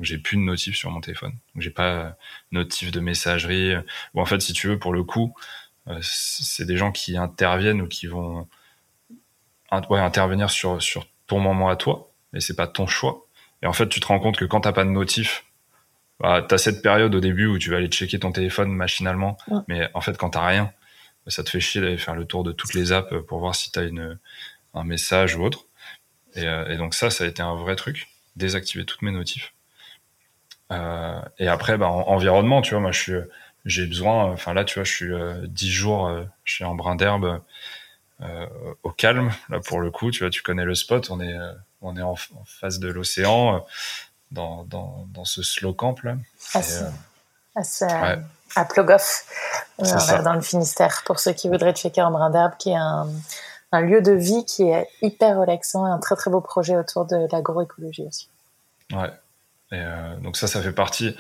J'ai 0.03 0.19
plus 0.19 0.37
de 0.37 0.43
notifs 0.43 0.77
sur 0.77 0.91
mon 0.91 1.01
téléphone. 1.01 1.33
Donc, 1.55 1.63
j'ai 1.63 1.71
pas 1.71 2.17
notif 2.53 2.91
de 2.91 3.01
messagerie. 3.01 3.75
Ou 4.15 4.21
en 4.21 4.27
fait, 4.27 4.41
si 4.41 4.53
tu 4.53 4.69
veux, 4.69 4.79
pour 4.79 4.93
le 4.93 5.05
coup, 5.05 5.35
euh, 5.89 5.99
c'est 6.03 6.67
des 6.67 6.77
gens 6.77 6.93
qui 6.93 7.17
interviennent 7.17 7.81
ou 7.81 7.89
qui 7.89 8.07
vont 8.07 8.49
ouais, 9.91 10.01
intervenir 10.01 10.51
sur, 10.51 10.83
sur 10.83 11.07
ton 11.27 11.41
moment 11.41 11.69
à 11.69 11.77
toi, 11.77 12.13
et 12.35 12.41
c'est 12.41 12.57
pas 12.57 12.67
ton 12.67 12.87
choix. 12.87 13.27
Et 13.63 13.67
en 13.67 13.73
fait, 13.73 13.89
tu 13.89 14.01
te 14.01 14.07
rends 14.07 14.19
compte 14.19 14.37
que 14.37 14.45
quand 14.45 14.63
t'as 14.63 14.73
pas 14.73 14.85
de 14.85 14.91
notif, 14.91 15.45
bah, 16.21 16.45
t'as 16.47 16.59
cette 16.59 16.83
période 16.83 17.15
au 17.15 17.21
début 17.21 17.47
où 17.47 17.59
tu 17.59 17.71
vas 17.71 17.77
aller 17.77 17.89
checker 17.89 18.19
ton 18.19 18.33
téléphone 18.33 18.73
machinalement, 18.73 19.37
ouais. 19.49 19.61
mais 19.69 19.89
en 19.95 20.01
fait, 20.01 20.17
quand 20.17 20.31
t'as 20.31 20.47
rien, 20.47 20.73
bah, 21.27 21.31
ça 21.31 21.45
te 21.45 21.51
fait 21.51 21.61
chier 21.61 21.81
d'aller 21.81 21.99
faire 21.99 22.15
le 22.15 22.25
tour 22.25 22.45
de 22.45 22.53
toutes 22.53 22.73
les 22.75 22.93
apps 22.93 23.13
pour 23.27 23.41
voir 23.41 23.55
si 23.55 23.71
t'as 23.71 23.87
une 23.87 24.19
un 24.75 24.85
message 24.85 25.37
ou 25.37 25.43
autre. 25.43 25.67
Et, 26.35 26.47
euh, 26.47 26.69
et, 26.69 26.77
donc 26.77 26.95
ça, 26.95 27.11
ça 27.11 27.25
a 27.25 27.27
été 27.27 27.43
un 27.43 27.55
vrai 27.55 27.77
truc, 27.77 28.09
désactiver 28.37 28.85
toutes 28.85 29.03
mes 29.03 29.11
notifs. 29.11 29.55
Euh, 30.71 31.21
et 31.39 31.49
après, 31.49 31.79
bah, 31.79 31.89
en, 31.89 32.09
environnement, 32.09 32.63
tu 32.63 32.73
vois, 32.73 32.81
moi, 32.81 32.93
je 32.93 33.01
suis, 33.01 33.13
j'ai 33.65 33.87
besoin. 33.87 34.25
Enfin 34.33 34.55
là, 34.55 34.65
tu 34.65 34.75
vois, 34.75 34.85
je 34.85 34.93
suis 34.93 35.13
euh, 35.13 35.47
10 35.47 35.71
jours, 35.71 36.07
euh, 36.07 36.25
je 36.45 36.55
suis 36.55 36.65
en 36.65 36.75
brin 36.75 36.95
d'herbe 36.97 37.41
euh, 38.23 38.47
au 38.83 38.91
calme. 38.91 39.33
Là, 39.49 39.61
pour 39.61 39.81
le 39.81 39.91
coup, 39.91 40.11
tu 40.11 40.21
vois, 40.21 40.31
tu 40.31 40.43
connais 40.43 40.65
le 40.65 40.75
spot. 40.75 41.11
On 41.11 41.21
est, 41.21 41.35
euh, 41.35 41.53
on 41.83 41.97
est 41.97 42.03
en, 42.03 42.13
en 42.13 42.45
face 42.45 42.79
de 42.79 42.89
l'océan, 42.89 43.57
euh, 43.57 43.59
dans, 44.31 44.65
dans, 44.65 45.07
dans 45.13 45.25
ce 45.25 45.43
slow 45.43 45.73
camp 45.73 46.03
là. 46.03 46.17
Ah, 46.55 46.61
et, 46.61 46.63
ah, 47.57 47.63
ouais. 47.81 48.19
à 48.55 48.65
Plogoff, 48.65 49.25
dans 49.79 50.35
le 50.35 50.41
Finistère, 50.41 51.03
pour 51.07 51.19
ceux 51.19 51.33
qui 51.33 51.49
voudraient 51.49 51.75
checker 51.75 52.03
en 52.03 52.11
brin 52.11 52.31
d'herbe, 52.31 52.53
qui 52.59 52.71
est 52.71 52.77
un, 52.77 53.09
un 53.73 53.81
lieu 53.81 54.03
de 54.03 54.13
vie 54.13 54.45
qui 54.45 54.65
est 54.65 54.89
hyper 55.03 55.39
relaxant 55.39 55.87
et 55.87 55.91
un 55.91 55.99
très 55.99 56.17
très 56.17 56.31
beau 56.31 56.41
projet 56.41 56.77
autour 56.77 57.07
de 57.07 57.27
l'agroécologie 57.33 58.05
aussi. 58.07 58.29
Ouais. 58.93 59.11
Et 59.73 59.81
euh, 59.81 60.17
donc 60.19 60.37
ça, 60.37 60.47
ça 60.47 60.63
fait 60.63 60.73
partie 60.73 61.17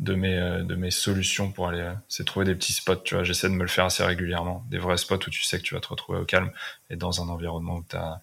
de 0.00 0.14
mes 0.14 0.36
de 0.64 0.74
mes 0.74 0.90
solutions 0.90 1.52
pour 1.52 1.68
aller 1.68 1.92
c'est 2.08 2.24
trouver 2.24 2.44
des 2.44 2.56
petits 2.56 2.72
spots 2.72 2.96
tu 2.96 3.14
vois 3.14 3.22
j'essaie 3.22 3.48
de 3.48 3.54
me 3.54 3.62
le 3.62 3.68
faire 3.68 3.84
assez 3.84 4.02
régulièrement 4.02 4.64
des 4.68 4.78
vrais 4.78 4.96
spots 4.96 5.14
où 5.26 5.30
tu 5.30 5.44
sais 5.44 5.58
que 5.58 5.62
tu 5.62 5.74
vas 5.74 5.80
te 5.80 5.86
retrouver 5.86 6.18
au 6.18 6.24
calme 6.24 6.50
et 6.90 6.96
dans 6.96 7.22
un 7.22 7.28
environnement 7.28 7.76
où 7.76 7.84
t'as 7.88 8.18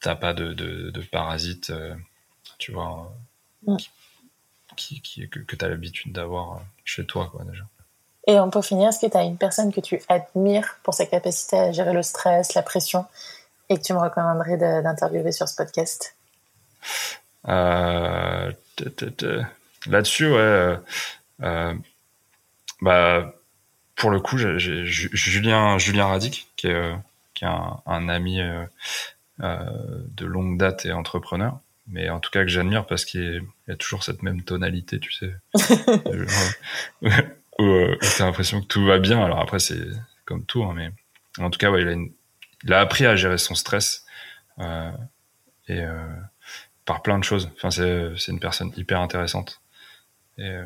t'as 0.00 0.14
pas 0.14 0.32
de, 0.32 0.54
de, 0.54 0.90
de 0.90 1.00
parasites 1.02 1.68
euh, 1.68 1.94
tu 2.56 2.72
vois 2.72 3.14
ouais. 3.66 3.76
qui, 3.76 3.90
qui, 4.76 5.00
que, 5.28 5.38
que 5.38 5.56
tu 5.56 5.64
as 5.64 5.68
l'habitude 5.68 6.12
d'avoir 6.12 6.60
chez 6.84 7.04
toi 7.06 7.28
quoi 7.32 7.44
déjà 7.44 7.64
et 8.28 8.36
peut 8.52 8.62
finir 8.62 8.88
est-ce 8.88 9.04
que 9.04 9.10
tu 9.10 9.16
as 9.16 9.24
une 9.24 9.36
personne 9.36 9.72
que 9.72 9.80
tu 9.80 10.00
admires 10.08 10.76
pour 10.84 10.94
sa 10.94 11.06
capacité 11.06 11.58
à 11.58 11.72
gérer 11.72 11.92
le 11.92 12.04
stress 12.04 12.54
la 12.54 12.62
pression 12.62 13.04
et 13.68 13.76
que 13.76 13.82
tu 13.82 13.92
me 13.94 13.98
recommanderais 13.98 14.56
d'interviewer 14.56 15.32
sur 15.32 15.48
ce 15.48 15.56
podcast? 15.56 16.14
Euh, 17.48 18.52
Là-dessus, 19.86 20.26
ouais. 20.26 20.38
Euh, 20.38 20.76
euh, 21.42 21.74
bah, 22.80 23.34
pour 23.96 24.10
le 24.10 24.20
coup, 24.20 24.38
j'ai 24.38 24.58
Julien 24.58 25.78
Julien 25.78 26.06
Radic, 26.06 26.48
qui 26.56 26.68
est, 26.68 26.74
euh, 26.74 26.94
qui 27.34 27.44
est 27.44 27.48
un, 27.48 27.80
un 27.86 28.08
ami 28.08 28.40
euh, 28.40 28.64
euh, 29.40 29.64
de 30.16 30.26
longue 30.26 30.56
date 30.58 30.86
et 30.86 30.92
entrepreneur, 30.92 31.58
mais 31.86 32.10
en 32.10 32.20
tout 32.20 32.30
cas 32.30 32.42
que 32.42 32.48
j'admire 32.48 32.86
parce 32.86 33.04
qu'il 33.04 33.42
y 33.68 33.70
a 33.70 33.76
toujours 33.76 34.04
cette 34.04 34.22
même 34.22 34.42
tonalité, 34.42 35.00
tu 35.00 35.12
sais, 35.12 35.34
où, 37.58 37.64
où 37.64 37.96
t'as 38.18 38.24
l'impression 38.24 38.60
que 38.60 38.66
tout 38.66 38.84
va 38.84 38.98
bien. 38.98 39.24
Alors 39.24 39.40
après, 39.40 39.58
c'est 39.58 39.80
comme 40.24 40.44
tout, 40.44 40.62
hein, 40.64 40.74
mais 40.74 40.90
en 41.38 41.50
tout 41.50 41.58
cas, 41.58 41.70
ouais, 41.70 41.82
il 41.82 41.88
a, 41.88 41.92
une, 41.92 42.12
il 42.64 42.72
a 42.72 42.80
appris 42.80 43.06
à 43.06 43.16
gérer 43.16 43.38
son 43.38 43.54
stress 43.54 44.04
et 45.68 45.82
par 46.84 47.02
plein 47.02 47.18
de 47.18 47.24
choses. 47.24 47.50
Enfin, 47.56 47.70
c'est 47.70 48.30
une 48.30 48.40
personne 48.40 48.72
hyper 48.76 49.00
intéressante. 49.00 49.60
Et 50.38 50.48
euh, 50.48 50.64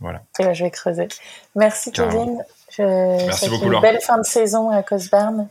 voilà. 0.00 0.22
Et 0.38 0.44
là, 0.44 0.52
je 0.52 0.64
vais 0.64 0.70
creuser. 0.70 1.08
Merci 1.54 1.92
Kevin. 1.92 2.42
Je 2.70 2.82
Merci 3.26 3.48
beaucoup, 3.48 3.66
une 3.66 3.72
Laure. 3.72 3.82
belle 3.82 4.00
fin 4.00 4.18
de 4.18 4.24
saison 4.24 4.70
à 4.70 4.82
Cosbarn 4.82 5.48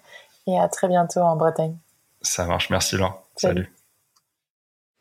et 0.48 0.60
à 0.60 0.68
très 0.68 0.88
bientôt 0.88 1.22
en 1.22 1.36
Bretagne. 1.36 1.76
Ça 2.22 2.46
marche. 2.46 2.70
Merci 2.70 2.98
Laure. 2.98 3.24
Salut. 3.36 3.64
Salut. 3.64 3.74